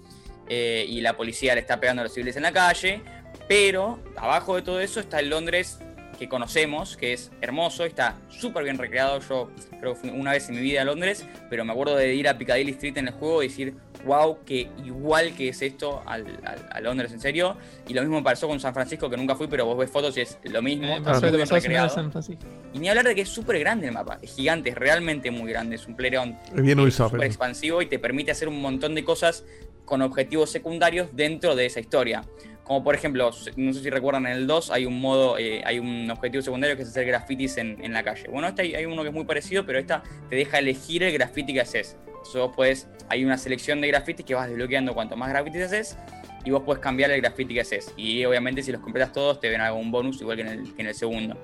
[0.49, 3.01] eh, y la policía le está pegando a los civiles en la calle,
[3.49, 5.79] pero abajo de todo eso está el Londres
[6.19, 9.21] que conocemos, que es hermoso, está súper bien recreado.
[9.29, 12.15] Yo creo que fui una vez en mi vida a Londres, pero me acuerdo de
[12.15, 16.03] ir a Piccadilly Street en el juego y decir, wow, que igual que es esto
[16.07, 17.57] al, al- a Londres, en serio.
[17.89, 20.17] Y lo mismo me pasó con San Francisco, que nunca fui, pero vos ves fotos
[20.17, 21.03] y es lo mismo.
[21.03, 21.89] Pasó, te bien recreado.
[22.11, 22.45] Francisco.
[22.73, 25.51] Y ni hablar de que es súper grande el mapa, es gigante, es realmente muy
[25.51, 27.13] grande, es un playground Es bien Ubisoft.
[27.13, 29.45] súper expansivo y te permite hacer un montón de cosas
[29.85, 32.25] con objetivos secundarios dentro de esa historia.
[32.65, 35.79] Como por ejemplo, no sé si recuerdan en el 2 hay un modo, eh, hay
[35.79, 38.27] un objetivo secundario que es hacer grafitis en, en la calle.
[38.29, 41.13] Bueno, este hay, hay uno que es muy parecido, pero esta te deja elegir el
[41.13, 41.99] graffiti que haces.
[42.07, 45.99] Entonces vos podés, hay una selección de grafitis que vas desbloqueando cuanto más grafitis haces
[46.45, 47.93] y vos podés cambiar el graffiti que haces.
[47.97, 50.83] Y obviamente si los completas todos te ven algún bonus igual que en el, que
[50.83, 51.37] en el segundo.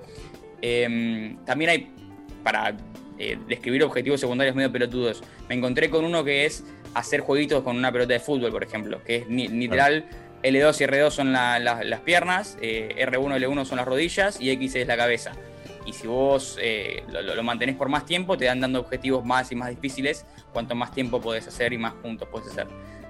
[0.63, 1.91] Em, también hay,
[2.43, 2.77] para
[3.19, 7.77] eh, describir objetivos secundarios medio pelotudos, me encontré con uno que es hacer jueguitos con
[7.77, 10.05] una pelota de fútbol, por ejemplo, que es literal,
[10.43, 14.41] L2 y R2 son la- la- las piernas, eh, R1 y L1 son las rodillas
[14.41, 15.33] y X es la cabeza.
[15.87, 19.51] Y si vos eh, lo, lo- mantenés por más tiempo, te dan dando objetivos más
[19.53, 22.67] y más difíciles, cuanto más tiempo podés hacer y más puntos podés hacer.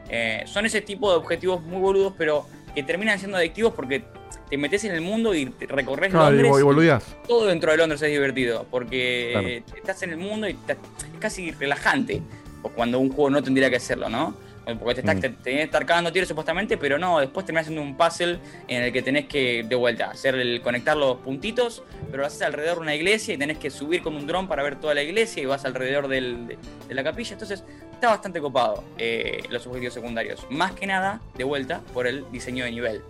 [0.08, 4.02] Eh, son ese tipo de objetivos muy boludos, pero que terminan siendo adictivos porque
[4.48, 6.60] te metes en el mundo y recorres Claro, y Londres.
[6.60, 7.16] y boludeás.
[7.28, 9.76] todo dentro de Londres es divertido, porque Claro.
[9.76, 10.78] estás en el mundo y te- es
[11.20, 12.22] casi relajante.
[12.62, 14.34] O cuando un juego no tendría que hacerlo, ¿no?
[14.78, 15.20] Porque te, estás, Mm.
[15.20, 18.82] te, tenés que estar cagando tiros supuestamente, pero no, después terminás haciendo un puzzle en
[18.82, 22.76] el que tenés que, de vuelta, hacer el, conectar los puntitos, pero lo haces alrededor
[22.76, 25.42] de una iglesia y tenés que subir con un dron para ver toda la iglesia
[25.42, 26.58] y vas alrededor del- de,
[26.88, 27.32] de la capilla.
[27.32, 30.46] Entonces, está bastante copado eh, los objetivos secundarios.
[30.50, 33.02] Más que nada, de vuelta, por el diseño de nivel.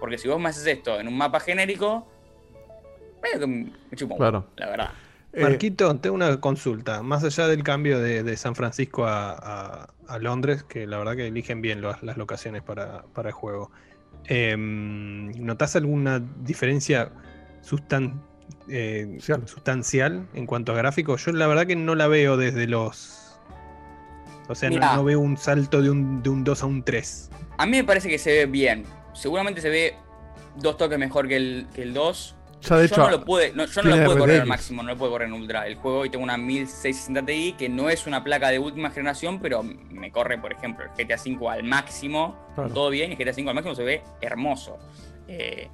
[0.00, 2.08] Porque si vos me haces esto en un mapa genérico,
[3.22, 4.46] medio que me chupa un Claro.
[4.56, 4.90] la verdad.
[5.34, 7.02] Eh, Marquito, tengo una consulta.
[7.02, 11.16] Más allá del cambio de, de San Francisco a, a- a Londres, que la verdad
[11.16, 13.70] que eligen bien las, las locaciones para, para el juego.
[14.56, 17.10] ¿Notás alguna diferencia
[17.62, 18.22] sustan-
[18.68, 21.24] eh, sustancial en cuanto a gráficos?
[21.24, 23.18] Yo la verdad que no la veo desde los...
[24.48, 27.30] O sea, no veo un salto de un, de un 2 a un 3.
[27.58, 28.84] A mí me parece que se ve bien.
[29.14, 29.94] Seguramente se ve
[30.56, 32.36] dos toques mejor que el, que el 2.
[32.62, 34.82] Ya, de yo hecho, no lo pude, no, yo no lo puedo correr al máximo,
[34.82, 35.66] no lo puedo correr en ultra.
[35.66, 39.40] El juego hoy tengo una 1660 Ti que no es una placa de última generación,
[39.40, 42.72] pero me corre, por ejemplo, el GTA V al máximo, Claro.
[42.72, 44.78] todo bien, y el GTA V al máximo se ve hermoso.
[45.28, 45.68] Eh,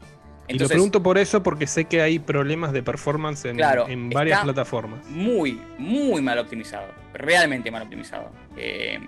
[0.49, 3.87] y lo entonces, pregunto por eso porque sé que hay problemas de performance en, Claro,
[3.87, 5.05] en varias está plataformas.
[5.07, 6.87] Muy, muy mal optimizado.
[7.13, 8.31] Realmente mal optimizado.
[8.57, 8.99] Eh,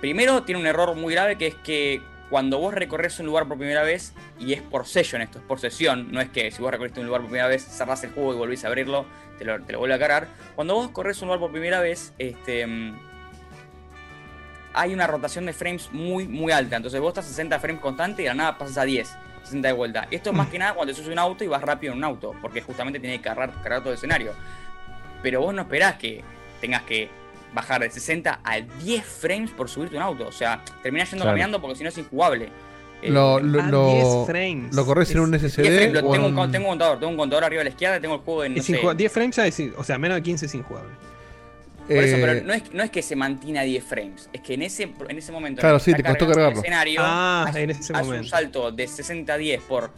[0.00, 2.02] primero, tiene un error muy grave que es que
[2.34, 5.60] cuando vos recorres un lugar por primera vez, y es por session esto, es por
[5.60, 8.34] sesión, no es que si vos recorriste un lugar por primera vez, cerrás el juego
[8.34, 9.06] y volvés a abrirlo,
[9.38, 10.26] te lo, te lo vuelve a cargar.
[10.56, 12.66] Cuando vos corres un lugar por primera vez, este.
[12.66, 12.98] mm,
[14.72, 16.74] Hay una rotación de frames muy, muy alta.
[16.74, 19.68] Entonces vos estás a 60 frames constante y de la nada pasas a 10, 60
[19.68, 20.08] de vuelta.
[20.10, 22.04] Esto es más que nada cuando te subes un auto y vas rápido en un
[22.04, 24.32] auto, porque justamente tiene que cargar, cargar todo el escenario
[25.22, 26.22] pero vos no esperás que
[26.60, 27.08] tengas que
[27.54, 30.26] bajar de 60 a 10 frames por subirte un auto.
[30.26, 31.34] O sea, terminás yendo Claro.
[31.34, 32.48] caminando porque si no es injugable.
[33.02, 34.74] Eh, Lo, lo, Ah, lo, 10 frames.
[34.74, 35.62] ¿Lo corres en un 10 SSD?
[35.64, 38.00] frames, o tengo, en- un, tengo un contador, tengo un contador arriba a la izquierda,
[38.00, 38.98] tengo el juego en no Es sé, injugable.
[38.98, 40.90] 10 frames es, o sea, menos de 15 es injugable.
[41.86, 44.40] Por eso, Eh, pero no es, no es que se mantiene a 10 frames, es
[44.40, 46.60] que en ese, en ese momento Claro, en sí, te costó cargando el cargarlo.
[46.62, 48.28] escenario, Ah, hace- en ese hace un momento.
[48.28, 49.90] salto de 60 a 10 por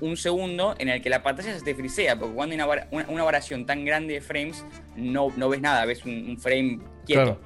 [0.00, 3.08] un segundo en el que la pantalla se te frisea, porque cuando hay una, una,
[3.08, 4.64] una variación tan grande de frames,
[4.96, 7.22] no, no ves nada, ves un, un frame quieto.
[7.22, 7.40] Claro.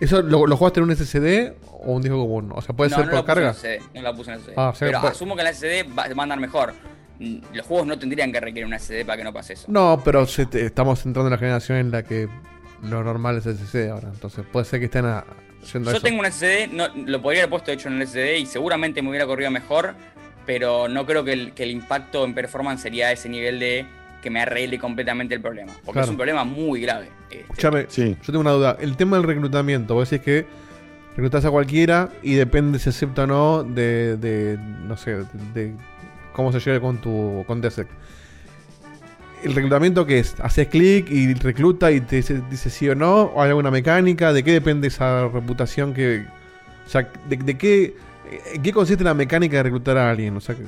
[0.00, 2.52] ¿Eso lo, lo jugaste en un SSD o un disco común?
[2.54, 3.54] O sea, puede no, ser no por carga.
[3.94, 4.52] no la puse en SD.
[4.56, 6.74] Ah, o sea, pero asumo que en la SD va, va a andar mejor.
[7.18, 9.64] Mm, Los juegos no tendrían que requerir una SD para que no pase eso.
[9.68, 12.28] No, pero se te- estamos entrando en la generación en la que
[12.82, 14.08] lo normal es SSD ahora.
[14.12, 15.24] Entonces puede ser que estén a-
[15.72, 16.04] yendo a Yo eso.
[16.04, 19.08] tengo un SD, no, lo podría haber puesto hecho en el SD y seguramente me
[19.08, 19.94] hubiera corrido mejor,
[20.46, 23.84] pero no creo que el, que el impacto en performance sería ese nivel de
[24.22, 25.72] que me arregle completamente el problema.
[25.84, 26.04] Porque Claro.
[26.06, 27.08] es un problema muy grave.
[27.30, 28.76] Eh, Escuchame, yo tengo una duda.
[28.80, 30.46] El tema del reclutamiento, vos decís que
[31.16, 35.74] reclutás a cualquiera y depende si acepta o no de, de, no sé, de, de
[36.32, 37.86] cómo se lleve con tu con DSEC.
[39.44, 40.34] ¿El reclutamiento qué es?
[40.40, 43.24] ¿Haces clic y recluta y te dice, dice sí o no?
[43.24, 44.32] ¿O hay alguna mecánica?
[44.32, 46.24] ¿De qué depende esa reputación que...
[46.86, 47.94] O sea, ¿de, de qué,
[48.54, 50.36] en qué consiste la mecánica de reclutar a alguien?
[50.36, 50.62] O sea, que-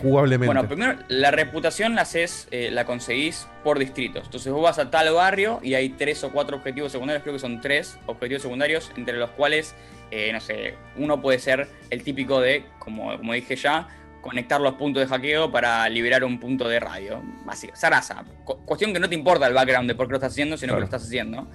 [0.00, 0.46] jugablemente.
[0.46, 4.24] Bueno, primero, la reputación la haces, eh, la conseguís por distritos.
[4.26, 7.40] Entonces vos vas a tal barrio y hay tres o cuatro objetivos secundarios, creo que
[7.40, 9.74] son tres objetivos secundarios, entre los cuales,
[10.10, 13.88] eh, no sé, uno puede ser el típico de, como, como dije ya,
[14.20, 17.22] conectar los puntos de hackeo para liberar un punto de radio.
[17.46, 18.22] Así, zaraza.
[18.44, 20.74] Cu- cuestión que no te importa el background de por qué lo estás haciendo, sino
[20.74, 21.48] que lo estás haciendo.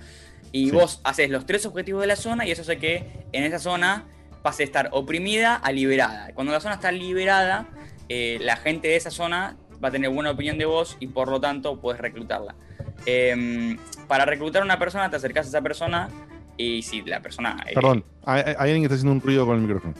[0.51, 0.71] Y Sí.
[0.71, 4.05] vos haces los tres objetivos de la zona y eso hace que en esa zona
[4.41, 6.31] pase de estar oprimida a liberada.
[6.33, 7.67] Cuando la zona está liberada,
[8.09, 11.29] eh, la gente de esa zona va a tener buena opinión de vos y por
[11.29, 12.55] lo tanto puedes reclutarla.
[13.05, 16.09] Em, para reclutar a una persona te acercás a esa persona
[16.57, 17.63] y si la persona...
[17.67, 19.93] eh, Perdón, hay, hay alguien que está haciendo un ruido con el micrófono.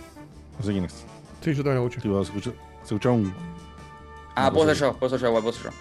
[0.58, 1.06] No sé quién es.
[1.42, 2.02] Sí, yo también lo escucho.
[2.02, 3.34] Sí, vos se escuchó un.
[4.36, 5.78] Ah, puedo yo, puedo ser yo, igual puedo ser yo.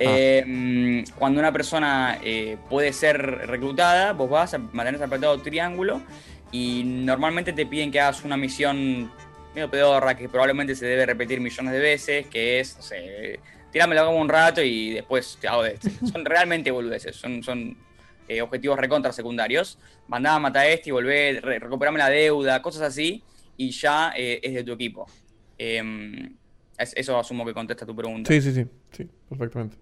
[0.00, 3.16] Eh, mm, cuando una persona eh, puede ser
[3.48, 6.00] reclutada, vos vas a mantener apretado triángulo
[6.52, 9.10] y normalmente te piden que hagas una misión
[9.54, 13.40] medio pedorra que probablemente se debe repetir millones de veces, que es, no sé,
[13.72, 15.90] tirámelo como un rato y después te hago de este.
[16.12, 17.76] Son realmente boludeces, son, son
[18.28, 19.78] eh, objetivos recontra secundarios.
[20.06, 23.22] Mandá a matar a este y volver, re- recuperame la deuda, cosas así,
[23.56, 25.06] y ya eh, es de tu equipo.
[25.56, 26.36] Em,
[26.78, 28.32] es- eso asumo que contesta tu pregunta.
[28.32, 28.64] Sí, sí, sí.
[28.92, 29.76] Sí, perfectamente.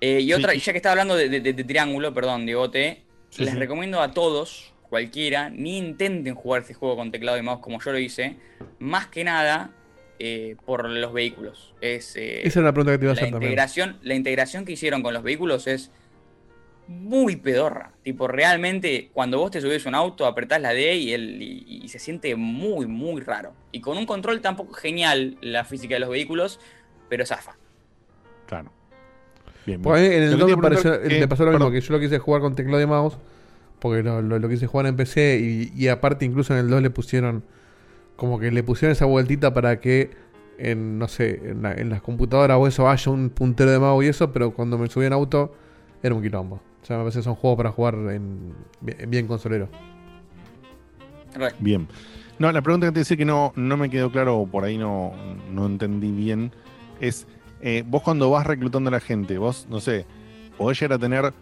[0.00, 3.02] Eh, y Sí, otra, ya que estaba hablando de, de- de- de triángulo, perdón, Diegote,
[3.28, 7.60] Sí, les recomiendo a todos, cualquiera, ni intenten jugar este juego con teclado y mouse
[7.60, 8.36] como yo lo hice,
[8.78, 9.70] más que nada
[10.18, 11.72] eh, por los vehículos.
[11.80, 13.52] Es, eh, Esa era la pregunta que te iba a hacer también.
[13.52, 15.90] integración, la integración que hicieron con los vehículos es
[16.88, 17.92] muy pedorra.
[18.02, 21.80] Tipo, realmente, cuando vos te subís a un auto, apretás la D y, el, y,
[21.84, 23.52] y se siente muy, muy raro.
[23.70, 26.58] Y con un control tampoco genial la física de los vehículos,
[27.08, 27.56] pero zafa.
[28.46, 28.72] Claro.
[29.64, 31.44] Bien, Pues a mí en el Lo que 2 te me, pareció- que- me pasó
[31.44, 33.16] lo mismo, que yo lo quise jugar con teclado y mouse,
[33.80, 36.82] porque lo, lo- lo quise jugar en PC y, y aparte incluso en el 2
[36.82, 37.42] le pusieron,
[38.16, 40.10] como que le pusieron esa vueltita para que
[40.58, 44.04] en, no sé, en, la- en las computadoras o eso haya un puntero de mouse
[44.04, 45.54] y eso, pero cuando me subí en auto
[46.02, 46.60] era un quilombo.
[46.82, 49.68] O sea, me parece que son juegos para jugar en, bien, bien consolero.
[51.58, 51.86] Bien.
[52.38, 54.78] No, la pregunta que te decía que no, no me quedó claro, o por ahí
[54.78, 55.12] no,
[55.52, 56.52] no entendí bien,
[57.00, 57.26] es,
[57.60, 60.06] eh, vos cuando vas reclutando a la gente, vos, no sé,
[60.56, 61.32] podés llegar a tener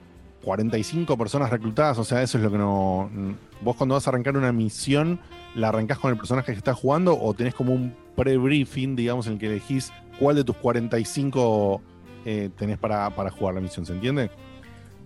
[0.42, 3.10] 45 personas reclutadas, o sea, eso es lo que no...
[3.60, 5.20] Vos cuando vas a arrancar una misión,
[5.54, 9.34] ¿la arrancás con el personaje que estás jugando o tenés como un pre-briefing, digamos, en
[9.34, 11.82] el que elegís cuál de tus 45
[12.24, 14.30] eh, tenés para, para jugar la misión, ¿se entiende?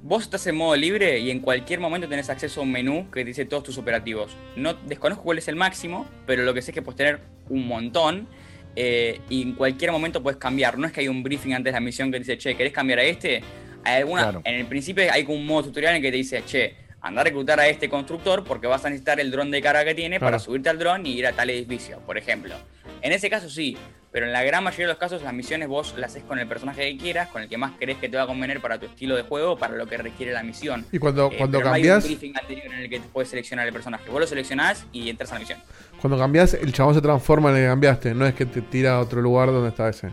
[0.03, 3.21] Vos estás en modo libre y en cualquier momento tenés acceso a un menú que
[3.21, 4.37] te dice todos tus operativos.
[4.57, 7.69] No desconozco cuál es el máximo, pero lo que sé es que puedes tener un
[7.69, 8.27] montón
[8.75, 10.77] eh, y en cualquier momento puedes cambiar.
[10.77, 12.73] No es que hay un briefing antes de la misión que te dice, che, ¿querés
[12.73, 13.43] cambiar a este?
[13.85, 14.43] Hay alguna, Claro.
[14.45, 17.25] En el principio hay como un modo tutorial en que te dice, che, anda a
[17.25, 20.39] reclutar a este constructor porque vas a necesitar el dron de carga que tiene para
[20.39, 22.55] subirte al dron y ir a tal edificio, por ejemplo.
[23.01, 23.77] En ese caso sí,
[24.13, 26.47] pero en la gran mayoría de los casos las misiones vos las haces con el
[26.47, 28.87] personaje que quieras, con el que más crees que te va a convenir para tu
[28.87, 30.87] estilo de juego, para lo que requiere la misión.
[30.93, 33.31] Y cuando, Eh, cuando pero no hay un briefing anterior en el que te puedes
[33.31, 34.09] seleccionar el personaje.
[34.09, 35.59] Vos lo seleccionás y entras a la misión.
[36.01, 38.93] cuando cambiás, el chabón se transforma en el que cambiaste, no es que te tira
[38.97, 40.11] a otro lugar donde está ese.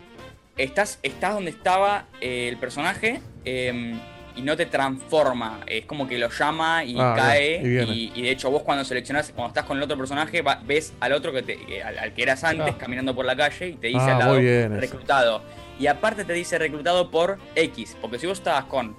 [0.58, 3.96] Estás, estás donde estaba eh, el personaje eh,
[4.36, 5.60] y no te transforma.
[5.68, 7.60] Es como que lo llama y Ah, cae.
[7.60, 7.94] bien, y viene.
[7.94, 10.94] y, y de hecho, vos cuando seleccionás, cuando estás con el otro personaje, va- ves
[11.00, 12.78] al otro que te, al, al que eras antes Ah.
[12.78, 14.76] caminando por la calle y te dice Ah, al lado eso.
[14.76, 15.42] reclutado.
[15.80, 17.98] Y aparte te dice reclutado por X.
[18.02, 18.96] Porque si vos estabas con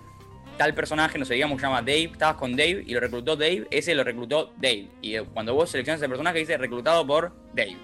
[0.59, 3.67] tal personaje, no sé, digamos se llama Dave, estabas con Dave y lo reclutó Dave,
[3.71, 4.89] ese lo reclutó Dave.
[5.01, 7.77] Y eh, cuando vos seleccionas ese personaje dice reclutado por Dave.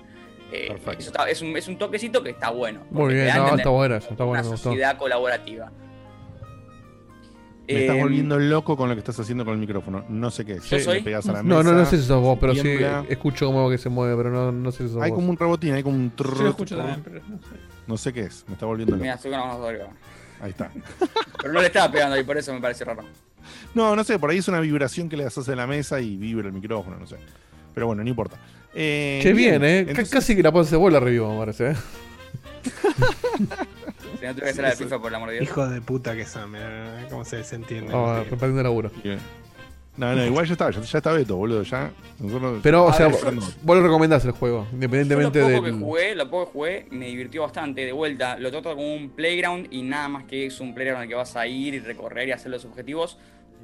[0.53, 0.99] Eh, Perfecto.
[0.99, 2.85] eso está- es, un, es un toquecito que está bueno.
[2.91, 5.73] Muy bien, no, está bueno está bueno, Una sociedad colaborativa.
[7.69, 10.05] Me estás Eh, volviendo loco con lo que estás haciendo con el micrófono.
[10.09, 10.65] No sé qué es.
[10.71, 11.03] ¿Yo Le soy?
[11.03, 13.05] pegás a la No, mesa, no, no sé si sos vos, pero sí tiembla.
[13.09, 15.17] escucho como que se mueve, pero no, no sé si sos Hay vos.
[15.19, 17.55] como un rebotín, hay como un Yo lo trrr, escucho también, pero no sé.
[17.87, 19.03] No sé qué es, me está volviendo loco.
[19.03, 19.67] Mira, estoy con la mano.
[20.41, 20.71] Ahí está.
[21.41, 23.05] Pero no le estaba pegando y por eso me parece raro.
[23.75, 26.17] No, no sé, por ahí es una vibración que le haces en la mesa y
[26.17, 27.17] vibra el micrófono, no sé.
[27.75, 28.37] Pero bueno, no importa.
[28.75, 29.79] Eh, Che, bien, eh.
[29.81, 31.75] Entonces- Casi que la puedes hacer vos la review, me parece, eh.
[34.27, 35.45] No tuve que hacer la de FIFA por el amor de Dios.
[35.49, 37.93] Hijo de puta que son, mirá cómo se, se entiende.
[37.95, 38.91] Oh, repartiendo laburo.
[39.03, 39.19] Bien.
[39.97, 41.63] No, no, igual ya está, ya, ya está Beto, boludo.
[41.63, 41.91] Ya.
[42.21, 45.55] Nosotros- Pero, o Ah, sea, de- vos, vos lo recomendás el juego, independientemente Yo lo
[45.55, 45.75] poco del.
[45.75, 47.81] que jugué, lo poco que jugué, me divirtió bastante.
[47.87, 51.03] De vuelta, lo trato como un playground y nada más que es un playground en
[51.05, 53.17] el que vas a ir y recorrer y hacer los objetivos.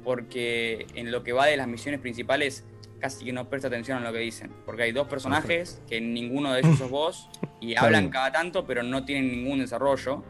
[0.03, 2.65] Porque en lo que va de las misiones principales,
[2.99, 4.51] casi que no presta atención a lo que dicen.
[4.65, 7.29] Porque hay dos personajes que ninguno de ellos sos vos
[7.61, 10.23] y hablan cada tanto, pero no tienen ningún desarrollo.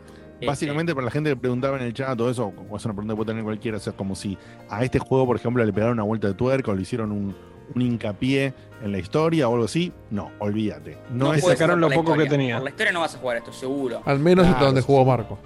[0.45, 3.13] Básicamente, para la gente que preguntaba en el chat, todo eso, o es una pregunta
[3.13, 4.38] que puede tener cualquiera, o sea, es como si
[4.69, 7.35] a este juego, por ejemplo, le pegaron una vuelta de tuerca o le hicieron un,
[7.73, 9.91] un hincapié en la historia o algo así.
[10.11, 10.97] No, olvídate.
[11.11, 12.55] No, es puedes sacaron lo poco que tenía.
[12.55, 14.01] Por la historia no vas a jugar esto, seguro.
[14.05, 15.05] Al menos hasta Claro, donde jugó.
[15.05, 15.38] Marco.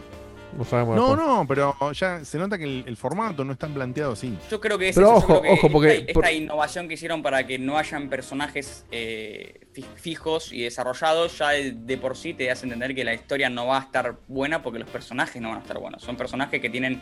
[0.66, 1.28] Sabemos No, después.
[1.28, 4.38] no, pero ya se nota que el, el formato no está planteado así.
[4.50, 6.36] Yo creo que es Pero eso, yo ojo, creo que ojo, porque- esta, por- esta
[6.38, 11.72] innovación que hicieron para que no hayan personajes eh, fi- fijos y desarrollados ya de,
[11.74, 14.80] de por sí te hace entender que la historia no va a estar buena porque
[14.80, 16.02] los personajes no van a estar buenos.
[16.02, 17.02] Son personajes que tienen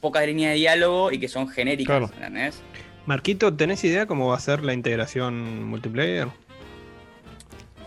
[0.00, 2.12] pocas líneas de diálogo y que son genéricas, Claro.
[2.14, 2.62] ¿entendés?
[3.06, 6.28] Marquito, ¿tenés idea cómo va a ser la integración multiplayer?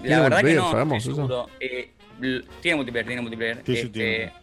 [0.01, 1.47] ¿Tiene La verdad que no.
[1.59, 1.91] Eh,
[2.61, 3.57] tiene multiplayer, tiene multiplayer.
[3.65, 4.33] Sí, sí, Este, tiene.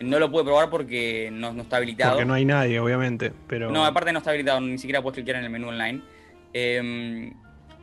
[0.00, 2.12] No lo pude probar porque no, no está habilitado.
[2.14, 3.32] Porque no hay nadie, obviamente.
[3.46, 6.02] Pero No, aparte no está habilitado, ni siquiera puedes clicar en el menú online.
[6.52, 7.32] Eh,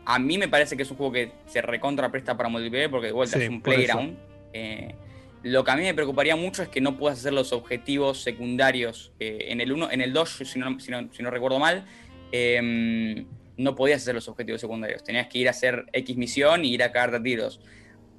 [0.05, 3.07] a mí me parece que es un juego que se recontra presta para multiplayer porque
[3.07, 4.17] de vuelta Sí, es un playground.
[4.53, 4.95] Eh,
[5.43, 9.13] lo que a mí me preocuparía mucho es que no puedas hacer los objetivos secundarios.
[9.19, 11.85] eh, en el 1, en el 2, si no, si no- si no recuerdo mal,
[12.31, 13.25] eh,
[13.57, 15.03] no podías hacer los objetivos secundarios.
[15.03, 17.61] Tenías que ir a hacer X misión y ir a cagarte a tiros.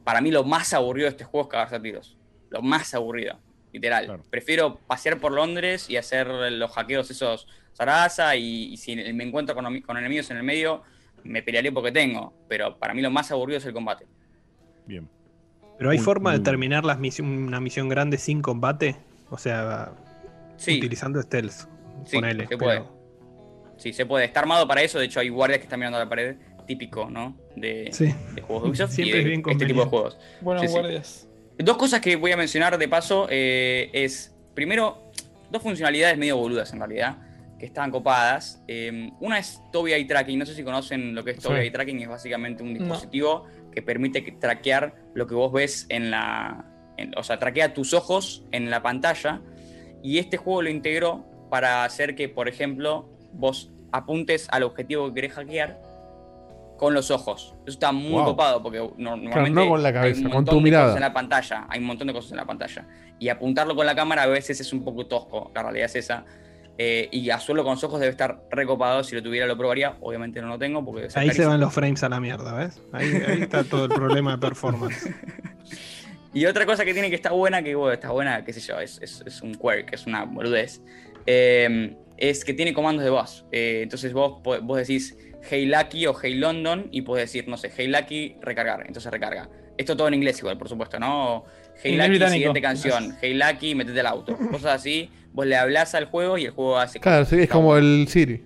[0.04, 2.16] Para mí lo más aburrido de este juego es cagarse a tiros.
[2.50, 3.38] Lo más aburrido,
[3.72, 4.04] literal.
[4.06, 4.24] Claro.
[4.30, 9.54] Prefiero pasear por Londres y hacer los hackeos esos Sarasa y, y si me encuentro
[9.54, 10.82] con, con enemigos en el medio,
[11.24, 12.34] me pelearé porque tengo.
[12.48, 14.06] Pero para mí lo más aburrido es el combate.
[14.86, 15.08] Bien.
[15.78, 18.96] Pero hay Muy- forma de terminar las una misión grande sin combate.
[19.30, 19.92] O sea,
[20.56, 21.52] Sí, utilizando stealth.
[22.04, 22.82] sí, ponele, se pero- puede.
[23.78, 24.26] Sí, se puede.
[24.26, 24.98] Está armado para eso.
[24.98, 26.36] De hecho, hay guardias que están mirando a la pared.
[26.66, 27.36] Típico, ¿no?
[27.56, 28.14] De, Sí.
[28.34, 30.18] de juegos de Ubisoft Siempre y es bien este tipo de juegos.
[30.40, 30.74] Buenos Sí, sí.
[30.74, 31.28] guardias.
[31.58, 35.10] Dos cosas que voy a mencionar de paso eh, es, primero,
[35.50, 37.16] dos funcionalidades medio boludas en realidad,
[37.58, 38.62] que estaban copadas.
[38.66, 41.62] Eh, una es Tobii Eye Tracking, no sé si conocen lo que es Tobii Sí.
[41.64, 42.78] Eye Tracking, es básicamente un No.
[42.80, 46.64] dispositivo que permite que- traquear lo que vos ves en la...
[46.96, 49.40] en- o sea, traquea tus ojos en la pantalla
[50.02, 55.14] y este juego lo integró para hacer que, por ejemplo, vos apuntes al objetivo que
[55.14, 55.80] querés hackear
[56.82, 57.54] con los ojos.
[57.64, 58.24] Eso está muy Wow.
[58.24, 60.84] copado porque no- normalmente no con la hay cabeza, con tu de mirada.
[60.86, 61.66] cosas en la pantalla.
[61.68, 62.88] Hay un montón de cosas en la pantalla.
[63.20, 65.52] Y apuntarlo con la cámara a veces es un poco tosco.
[65.54, 66.24] La realidad es esa.
[66.78, 69.04] Eh, y hacerlo con los ojos debe estar recopado.
[69.04, 69.96] Si lo tuviera, lo probaría.
[70.00, 72.82] Obviamente no lo tengo porque Ahí se van los frames a la mierda, ¿ves?
[72.92, 75.08] Ahí, ahí está todo el problema de performance.
[76.34, 78.80] Y otra cosa que tiene que estar buena, que bueno, está buena, qué sé yo,
[78.80, 80.80] es, es, es un quirk, es una boludez,
[81.26, 83.44] eh, es que tiene comandos de voz.
[83.52, 85.14] Eh, entonces vos, vos decís
[85.48, 88.84] Hey Lucky o Hey London y podés decir, no sé, Hey Lucky, recargar.
[88.86, 89.48] Entonces recarga.
[89.76, 91.44] Esto todo en inglés igual, por supuesto, ¿no?
[91.82, 92.32] Hey Inglés Lucky, británico.
[92.34, 93.16] siguiente canción.
[93.20, 94.36] Hey Lucky, metete al auto.
[94.50, 97.76] Cosas así, vos le hablas al juego y el juego hace Claro, sí, es como
[97.76, 98.44] el Siri.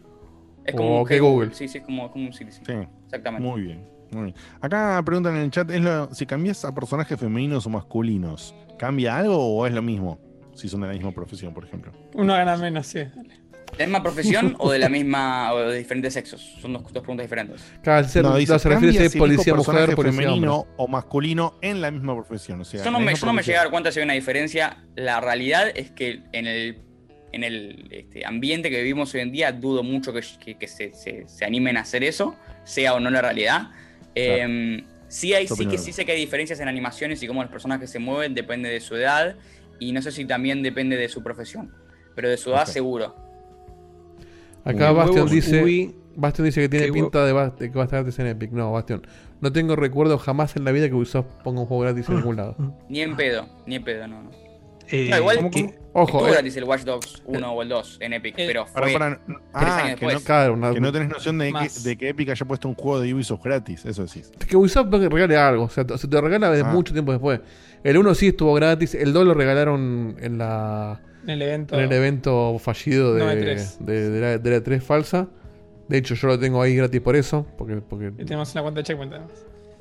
[0.65, 1.53] Es como que Google.
[1.55, 2.61] Sí, sí, es como, como un Siri, sí.
[2.67, 2.73] Sí.
[3.05, 3.47] Exactamente.
[3.47, 3.85] Muy bien.
[4.13, 4.35] Muy bien.
[4.61, 9.17] Acá preguntan en el chat, ¿es lo- si cambias a personajes femeninos o masculinos, ¿cambia
[9.19, 10.19] algo o es lo mismo?
[10.55, 11.93] Si son de la misma profesión, por ejemplo.
[12.15, 13.01] Uno gana menos, sí.
[13.01, 13.11] ¿De
[13.79, 16.41] la misma profesión o de la misma o de diferentes sexos?
[16.61, 17.63] Son dos, dos preguntas diferentes.
[17.83, 20.21] Claro, se, No, dice, no, se refiere si ¿cambia es si elijo policía mujer, policía
[20.23, 20.75] femenino hombre.
[20.79, 22.61] o masculino en la misma profesión.
[22.61, 23.45] O sea, Yo no, me, yo no me profesión.
[23.45, 24.85] llegué a dar cuenta si hay una diferencia.
[24.95, 26.79] La realidad es que en el,
[27.33, 30.93] en el este, ambiente que vivimos hoy en día dudo mucho que, que- que se,
[30.95, 33.71] se- se animen a hacer eso, sea o no la realidad.
[34.15, 37.51] Eh, sí, hay, sí que sí sé que hay diferencias en animaciones y cómo los
[37.53, 39.37] personajes se mueven, depende de su edad
[39.79, 41.75] y no sé si también depende de su profesión,
[42.15, 43.15] pero de su edad seguro.
[44.67, 45.95] Acá Bastion dice, uy.
[46.17, 48.51] Bastion dice que tiene pinta de, ba- que va a estar gratis en Epic.
[48.53, 49.07] No, Bastion.
[49.41, 52.37] No tengo recuerdo jamás en la vida que Ubisoft ponga un juego gratis en ningún
[52.37, 52.57] lado.
[52.89, 54.23] Ni en pedo, ni en pedo, no.
[54.23, 54.31] no.
[54.89, 55.39] Eh, No, igual.
[55.93, 58.83] Ojo, Estuvo eh, gratis el Watch Dogs 1 o el 2 en Epic, pero fue
[58.83, 58.97] tres
[59.55, 60.21] ah, años que no.
[60.21, 63.01] Claro, una- que no tenés noción de que, de que Epic haya puesto un juego
[63.01, 64.31] de Ubisoft gratis, eso decís.
[64.49, 65.65] que Ubisoft regale algo.
[65.65, 66.65] O sea, se te regala de Ah.
[66.65, 67.41] mucho tiempo después.
[67.83, 68.95] El 1 sí estuvo gratis.
[68.95, 71.75] El 2 lo regalaron en la En el evento.
[71.75, 73.79] en el evento fallido de, No, E3.
[73.79, 75.29] de, de la, de la 3 falsa.
[75.89, 77.47] De hecho, yo lo tengo ahí gratis por eso.
[77.59, 79.31] Porque, porque, Y tenemos una cuenta de checkpoint además.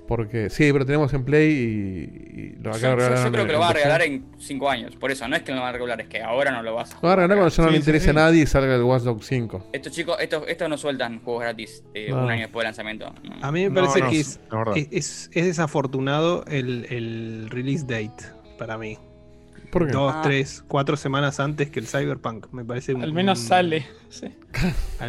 [0.08, 3.42] porque sí, pero tenemos en Play y, y lo Yo, acá yo- yo regalaron creo
[3.42, 4.96] en- que lo van a regalar en 5 años.
[4.98, 6.92] Por eso, no es que lo van a regalar, es que ahora no lo vas
[6.92, 8.10] a Lo van a regalar cuando ya no Sí, le interese sí.
[8.12, 9.70] a nadie y salga el Watch Dogs 5.
[9.74, 12.24] Estos chicos, estos, estos no sueltan juegos gratis eh, No.
[12.24, 13.12] un año después del lanzamiento.
[13.24, 13.36] No.
[13.44, 14.40] A mí me parece no, que es,
[14.92, 18.26] es- es desafortunado el, el release date
[18.60, 19.00] para mí.
[19.80, 19.92] ¿Por qué?
[19.92, 20.22] Dos, Ah.
[20.24, 22.48] tres, cuatro semanas antes que el Cyberpunk.
[22.54, 23.86] Me parece un- Al menos un- sale.
[24.10, 24.28] Sí.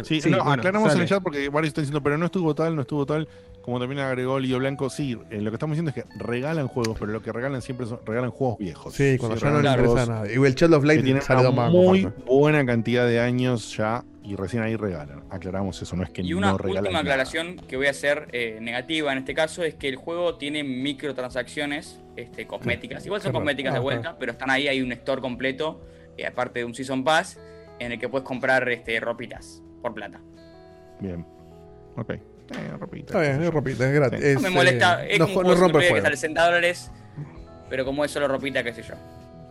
[0.03, 2.53] Sí, sí, no, bueno, aclaramos en el chat porque varios están diciendo, pero no estuvo
[2.53, 3.29] tal, no estuvo tal.
[3.61, 6.97] Como también agregó Lío Blanco, sí, eh, lo que estamos diciendo es que regalan juegos,
[6.99, 8.93] pero lo que regalan siempre son, regalan juegos viejos.
[8.93, 10.33] Sí, cuando ya no le interesa juegos a nadie.
[10.39, 14.61] Y el Child of Light dos una muy buena cantidad de años ya y recién
[14.61, 15.23] ahí regalan.
[15.29, 17.13] Aclaramos eso, no es que Y una no regalan última nada.
[17.13, 20.65] aclaración que voy a hacer eh, negativa en este caso es que el juego tiene
[20.65, 23.05] microtransacciones este, cosméticas.
[23.05, 25.81] Igual son cosméticas de vuelta, pero están ahí, hay un store completo,
[26.17, 27.39] eh, aparte de un Season Pass,
[27.79, 30.19] en el que puedes comprar este, ropitas por plata.
[30.99, 31.25] Bien.
[31.95, 32.09] Ok.
[32.11, 32.21] Eh,
[32.77, 34.19] ropita, Está bien, es ropita, es gratis.
[34.19, 34.27] Sí.
[34.27, 36.15] Es, No me molesta, eh, es no, como un no juego rompe player que sale
[36.17, 36.91] 60 dólares,
[37.69, 38.95] pero como es solo ropita, qué sé yo.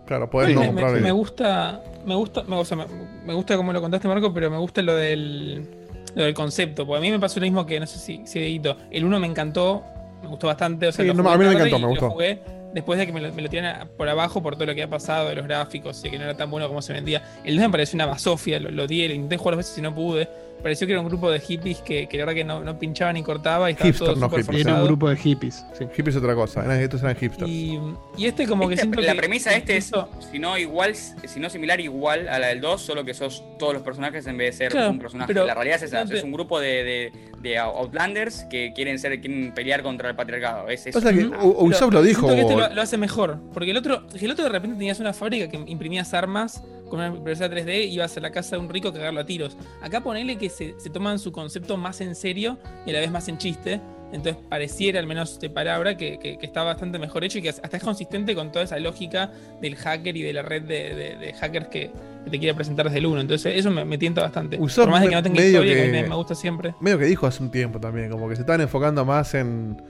[0.06, 1.00] Claro, me, no me- comprarle.
[1.00, 2.84] me gusta, me gusta, me, o sea, me,
[3.24, 5.66] me gusta como lo contaste Marco, pero me gusta lo del,
[6.14, 8.38] lo del concepto, porque a mí me pasó lo mismo que no sé si, si
[8.38, 9.82] Dieguito, el uno me encantó,
[10.22, 12.10] me gustó bastante, o sea, Sí, lo no, jugué a mí me encantó, me gustó.
[12.10, 12.40] jugué
[12.72, 14.88] después de que me lo, me lo tiran por abajo por todo lo que ha
[14.90, 17.22] pasado de los gráficos y que no era tan bueno como se vendía.
[17.42, 19.82] El 2 me pareció una basofia, lo, lo di, lo intenté jugar dos veces y
[19.82, 20.28] no pude.
[20.62, 23.12] Pareció que era un grupo de hippies que, que la verdad que no, no pinchaba
[23.12, 24.60] ni cortaba y estaba Hipster, todo no hippies.
[24.66, 25.64] Era un grupo de hippies.
[25.78, 25.84] sí.
[25.96, 26.64] Hippie es otra cosa.
[26.64, 27.48] eran- Estos eran hipsters.
[27.50, 27.78] Y,
[28.16, 29.92] y este como que siento la que premisa de este es,
[30.32, 33.74] si no igual, si no similar, igual a la del 2, solo que sos todos
[33.74, 35.28] los personajes en vez de ser Claro, un personaje.
[35.32, 38.72] pero- la realidad es esa, no te- es un grupo de, de- de Outlanders que
[38.74, 40.68] quieren ser, quieren pelear contra el patriarcado.
[40.68, 42.20] Es, es que una- U- Ubisoft Pero lo dijo.
[42.28, 43.38] siento que este lo, lo hace mejor.
[43.54, 47.08] Porque el otro, el otro de repente tenías una fábrica que imprimías armas con una
[47.08, 49.56] impresora 3D y ibas a la casa de un rico a cagarlo a tiros.
[49.82, 53.10] Acá ponele que se, se toman su concepto más en serio y a la vez
[53.10, 53.80] más en chiste.
[54.12, 57.48] Entonces pareciera, al menos de palabra, que, que- que está bastante mejor hecho y que
[57.48, 61.16] hasta es consistente con toda esa lógica del hacker y de la red de, de-
[61.16, 61.90] de hackers que,
[62.24, 63.20] que te quiere presentar desde el 1.
[63.22, 64.58] Entonces eso me, me tienta bastante.
[64.60, 66.74] Ubisoft Por más de que no tenga medio historia, que, me, me gusta siempre.
[66.80, 69.82] Medio que dijo hace un tiempo también, como que se estaban enfocando más en,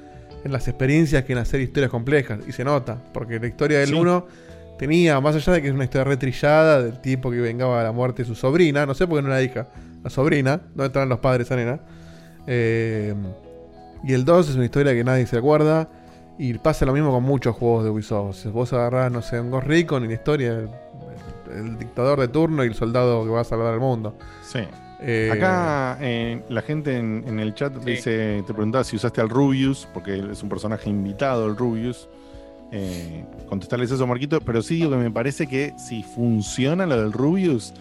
[0.44, 2.40] en las experiencias que en hacer historias complejas.
[2.48, 3.94] Y se nota, porque la historia del Sí.
[4.76, 7.84] 1 tenía, más allá de que es una historia retrillada del tipo que vengaba a
[7.84, 9.68] la muerte de su sobrina, no sé por qué no la hija,
[10.04, 11.80] la sobrina, ¿dónde estaban los padres esa nena?
[12.46, 13.14] Eh,
[14.04, 15.88] y el 2 es una historia que nadie se acuerda.
[16.38, 18.36] Y pasa lo mismo con muchos juegos de Ubisoft.
[18.36, 20.68] Si vos agarrás, no sé, un Ghost Recon y la historia.
[21.50, 24.14] el dictador de turno y el soldado que va a salvar al mundo.
[24.42, 24.58] Sí.
[25.00, 27.90] Eh, Acá eh, la gente en, en el chat Sí.
[27.90, 32.06] dice, te preguntaba si usaste al Rubius, porque él es un personaje invitado, el Rubius.
[32.72, 37.12] Eh, contestarles eso, Marquito, pero sí digo que me parece que si funciona lo del
[37.12, 37.72] Rubius,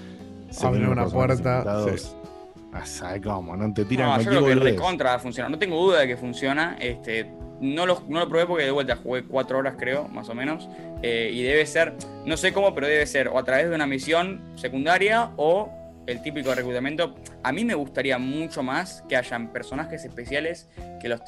[0.50, 2.16] se Abre una puerta, invitados.
[2.72, 3.56] Ah, ¿sabe cómo?
[3.56, 4.76] No te tiran No, yo creo que boludez.
[4.76, 5.50] recontra funciona.
[5.50, 6.78] No tengo duda de que funciona.
[6.80, 7.32] Este,
[7.62, 10.70] no, lo, no lo probé porque de vuelta jugué cuatro horas, creo, más o menos.
[11.02, 11.94] Eh, y debe ser,
[12.26, 15.72] no sé cómo, pero debe ser o a través de una misión secundaria o
[16.06, 17.16] el típico reclutamiento.
[17.44, 20.70] A mí me gustaría mucho más que hayan personajes especiales
[21.02, 21.22] que los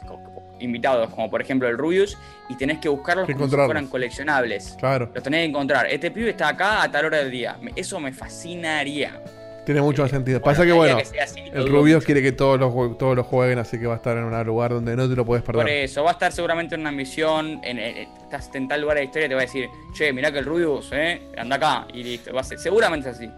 [0.60, 2.18] invitados, como por ejemplo el Rubius,
[2.50, 4.76] y tenés que buscarlos Que como si fueran coleccionables.
[4.80, 5.10] Claro.
[5.14, 5.88] Los tenés que encontrar.
[5.88, 7.58] Este pibe está acá a tal hora del día.
[7.76, 9.22] Eso me fascinaría.
[9.66, 10.42] Tiene mucho más sentido.
[10.42, 13.78] Pasa que bueno, que así, el Rubius quiere que todos los, todos los jueguen, así
[13.78, 15.84] que va a estar en un lugar donde no te lo puedes Por perder.
[15.84, 19.02] eso, va a estar seguramente en una misión, en, en- estás en tal lugar de
[19.02, 21.86] la historia y te va a decir, che, mirá que el Rubius, eh, anda acá,
[21.94, 23.30] y listo, va a ser, seguramente es así.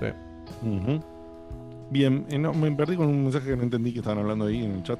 [0.00, 0.06] Sí.
[1.90, 4.64] Bien, eh, no, me perdí con un mensaje que no entendí que estaban hablando ahí
[4.64, 4.98] en el chat.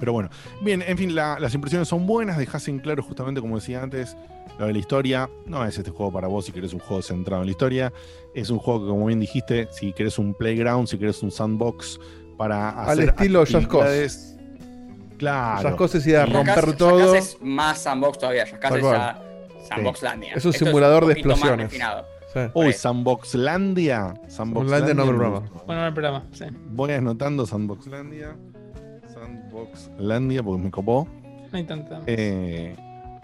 [0.00, 0.30] Pero bueno,
[0.62, 4.16] bien, en fin, la- las impresiones son buenas, dejas en claro justamente como decía antes,
[4.58, 5.30] lo de la historia.
[5.46, 7.92] No es este juego para vos si querés un juego centrado en la historia.
[8.34, 12.00] Es un juego que, como bien dijiste, si querés un playground, si querés un sandbox
[12.36, 14.36] para Al hacer estilo actividades.
[15.18, 15.60] Claro.
[16.06, 16.98] Ir a Y romper Jackass- todo.
[17.12, 20.32] Jackass es más sandbox todavía, Jackass es Sandboxlandia.
[20.34, 21.70] Es un Esto simulador un de explosiones.
[22.32, 22.40] Sí.
[22.54, 24.14] Uy, Sandboxlandia.
[24.28, 25.40] Sandboxlandia no programa.
[25.66, 26.26] Bueno, no hay programa.
[26.32, 26.44] Sí.
[26.70, 28.36] Voy anotando Sandboxlandia.
[29.50, 31.08] Sandboxlandia porque me copó.
[31.52, 32.00] No hay tanta.
[32.06, 32.76] Eh,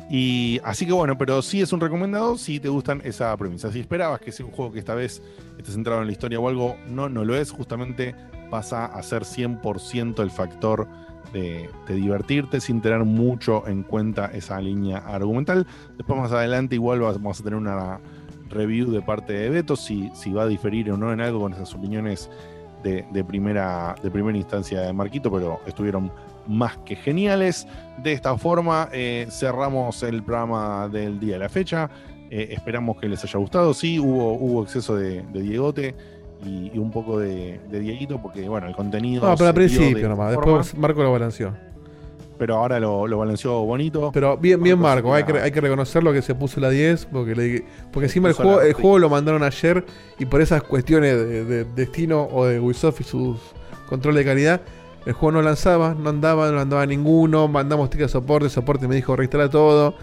[0.09, 3.73] y así que bueno, pero sí es un recomendado si te gustan esa premisa.
[3.73, 5.23] Si esperabas que sea un juego que esta vez
[5.59, 7.51] esté centrado en la historia o algo, no, no lo es.
[7.51, 8.15] Justamente
[8.51, 10.87] pasa a ser 100% el factor
[11.33, 15.67] de, de divertirte sin tener mucho en cuenta esa línea argumental.
[15.97, 18.01] Después más adelante igual vamos a tener una
[18.49, 21.53] review de parte de Beto si, si va a diferir o no en algo con
[21.53, 22.31] esas opiniones
[22.87, 26.11] de, de primera, de primera instancia de Marquito, pero estuvieron
[26.47, 27.67] más que geniales.
[28.03, 31.91] De esta forma eh, cerramos el programa del día de la fecha.
[32.31, 33.75] Eh, esperamos que les haya gustado.
[33.75, 35.95] Sí, hubo, hubo exceso de, de Diegote
[36.45, 39.29] y, y un poco de, de Dieguito, porque bueno, el contenido.
[39.29, 40.31] No, pero al principio nomás.
[40.31, 41.55] Después Marco lo balanceó.
[42.39, 44.11] Pero ahora lo, lo balanceó bonito.
[44.13, 47.07] Pero bien, bien Marco hay que, hay que reconocer lo que se puso la 10,
[47.07, 48.81] porque, le- porque encima el juego, la- el sí.
[48.83, 49.85] juego lo mandaron ayer
[50.19, 53.39] y por esas cuestiones de, de destino o de Ubisoft y sus
[53.89, 54.61] control de calidad,
[55.07, 58.97] el juego no lanzaba, no andaba, no andaba ninguno, mandamos tickets de soporte, soporte me
[58.97, 59.95] dijo reinstala todo,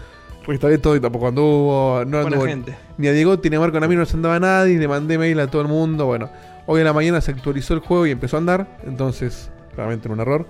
[0.46, 2.74] reinstalé todo y tampoco anduvo, no Buena anduvo gente.
[2.96, 5.18] ni a Diego ni a Marco ni a mí no se andaba nadie, le mandé
[5.18, 6.30] mail a todo el mundo, bueno,
[6.66, 10.14] hoy en la mañana se actualizó el juego y empezó a andar, entonces claramente era
[10.14, 10.46] un error.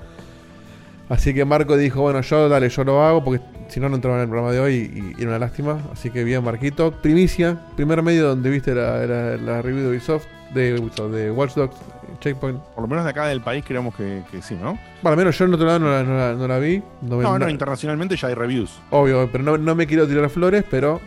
[1.08, 4.16] Así que Marco dijo, bueno, yo dale, yo lo hago, porque si no, no entraba
[4.16, 5.78] en el programa de hoy y, y era una lástima.
[5.92, 6.92] Así que bien, Marquito.
[6.92, 10.24] Primicia, primer medio donde viste la, la- la review de Ubisoft,
[10.54, 10.72] de,
[11.10, 11.76] de Watch Dogs,
[12.20, 12.58] Checkpoint.
[12.58, 14.78] Por lo menos de acá del país creemos que, que sí, ¿no?
[15.02, 16.82] Bueno, al menos yo en otro lado no la, no la- no la vi.
[17.02, 18.80] No, No, internacionalmente ya hay reviews.
[18.90, 21.00] obvio, pero no, no me quiero tirar flores, pero...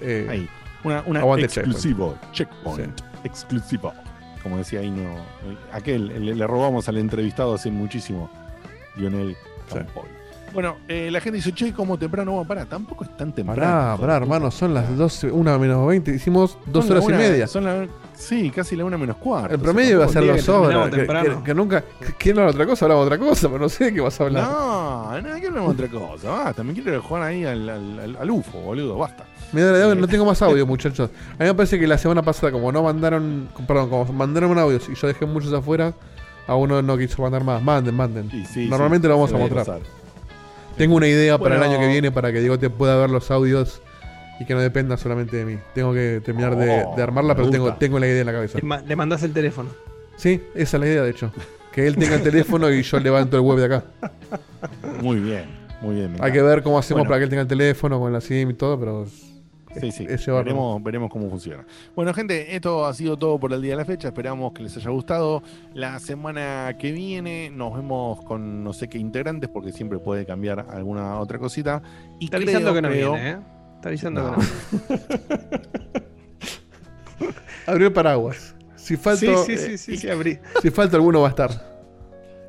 [0.00, 0.48] eh, Ahí.
[0.84, 2.16] Una, una exclusivo.
[2.32, 3.00] Checkpoint.
[3.24, 3.92] Exclusivo.
[4.42, 5.14] Como decía ahí, no.
[5.72, 8.28] Aquel, le, le robamos al entrevistado hace muchísimo.
[8.96, 9.36] Lionel
[9.72, 10.04] Campoy.
[10.52, 13.58] Bueno, eh, la gente dice, che, como temprano, bueno, pará, tampoco es tan temprano.
[13.62, 17.22] Pará, pará, hermano, son las 12, una menos 20, hicimos dos Son la horas y
[17.22, 17.46] media.
[17.46, 19.48] Son la, sí, casi la una menos cuarto.
[19.48, 20.90] El o sea, promedio iba a ser tampoco- dos horas.
[20.90, 21.38] Que, temprano.
[21.38, 21.84] que- que nunca.
[22.18, 22.84] ¿Quién habla otra cosa?
[22.84, 24.44] Hablamos otra cosa, pero no sé de qué vas a hablar.
[24.44, 26.28] No, no, que hablamos de otra cosa.
[26.28, 29.24] Basta, me quiero jugar ahí al, al, al- al UFO, boludo, basta.
[29.52, 31.08] Mira, no tengo más audio, muchachos.
[31.38, 33.48] A mí me parece que la semana pasada, como no mandaron.
[33.66, 35.94] Perdón, como mandaron audios y yo dejé muchos afuera,
[36.46, 37.62] a uno no quiso mandar más.
[37.62, 38.30] Manden, manden.
[38.46, 39.64] sí, Normalmente sí, lo vamos a mostrar.
[39.66, 39.80] pasar.
[40.76, 43.30] Tengo una idea para el año que viene para que Diego te pueda ver los
[43.30, 43.82] audios
[44.40, 45.58] y que no dependa solamente de mí.
[45.74, 48.32] Tengo que terminar de, Oh, de armarla, me pero tengo, tengo la idea en la
[48.32, 48.58] cabeza.
[48.58, 49.68] Le, ma- le mandás el teléfono.
[50.16, 51.30] Sí, esa es la idea, de hecho.
[51.72, 53.84] Que él tenga el teléfono y yo levanto el web de acá.
[55.00, 55.44] Muy bien,
[55.80, 56.16] muy bien.
[56.20, 57.08] Hay que ver cómo hacemos Bueno.
[57.08, 59.06] para que él tenga el teléfono con la SIM y todo, pero.
[59.80, 60.06] Sí, sí.
[60.06, 61.64] Veremos, veremos cómo funciona.
[61.96, 64.08] Bueno, gente, esto ha sido todo por el día de la fecha.
[64.08, 65.42] Esperamos que les haya gustado.
[65.74, 70.66] La semana que viene nos vemos con no sé qué integrantes, porque siempre puede cambiar
[70.70, 71.82] alguna otra cosita.
[72.20, 73.38] Y Está creo, avisando que no creo- viene, ¿eh?
[73.76, 74.36] Está avisando No.
[74.36, 74.42] que
[74.96, 76.02] no
[77.66, 78.54] Abrió el paraguas.
[78.76, 80.38] Si falta, Sí, sí, sí, sí, sí, abrí.
[80.60, 81.50] si falta alguno va a estar.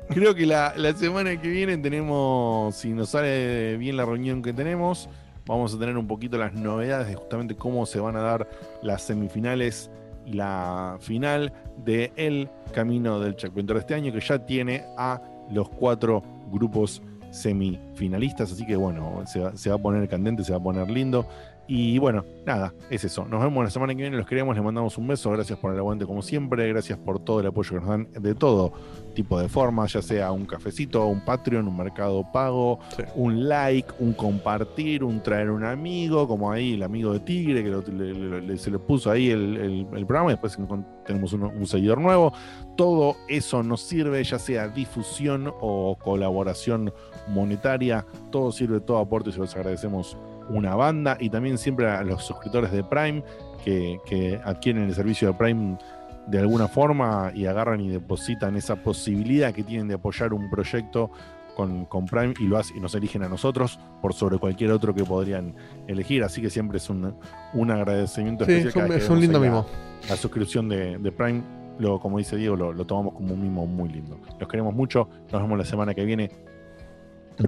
[0.08, 4.52] Creo que la, la semana que viene tenemos, si nos sale bien la reunión que
[4.52, 5.08] tenemos,
[5.46, 8.48] vamos a tener un poquito las novedades de justamente cómo se van a dar
[8.82, 9.90] las semifinales
[10.26, 11.52] y la final
[11.84, 17.02] de El Camino del Checkpointer de este año, que ya tiene a los cuatro grupos
[17.30, 20.90] semifinalistas, así que bueno, se va, se va a poner candente, se va a poner
[20.90, 21.26] lindo.
[21.66, 23.24] Y bueno, nada, es eso.
[23.24, 25.78] Nos vemos la semana que viene, los queremos, les mandamos un beso, gracias por el
[25.78, 28.72] aguante como siempre, gracias por todo el apoyo que nos dan de todo
[29.14, 32.78] tipo de formas, ya sea un cafecito, un Patreon, un mercado pago,
[33.14, 37.70] un like, un compartir, un traer un amigo, como ahí el amigo de Tigre, que
[37.70, 40.58] lo- le- le- le- se le puso ahí el, el- el programa, y después
[41.06, 42.32] tenemos un seguidor nuevo.
[42.76, 46.92] Todo eso nos sirve, ya sea difusión o colaboración
[47.28, 50.16] monetaria, todo sirve, todo aporte, y se los agradecemos
[50.50, 53.22] una banda y también siempre a los suscriptores de Prime
[53.64, 55.78] que, que adquieren el servicio de Prime
[56.26, 61.10] de alguna forma y agarran y depositan esa posibilidad que tienen de apoyar un proyecto
[61.54, 65.04] con, con Prime y lo y nos eligen a nosotros por sobre cualquier otro que
[65.04, 65.54] podrían
[65.86, 66.24] elegir.
[66.24, 67.14] Así que siempre es un,
[67.52, 68.90] un agradecimiento Sí, especial.
[68.92, 69.64] es un- lindo la-.
[70.08, 71.42] La, suscripción de, de Prime,
[71.78, 74.18] lo, como dice Diego, lo, lo tomamos como un mimo muy lindo.
[74.40, 75.08] Los queremos mucho.
[75.32, 76.30] Nos vemos la semana que viene.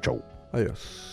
[0.01, 0.23] Chau.
[0.53, 1.13] Adiós.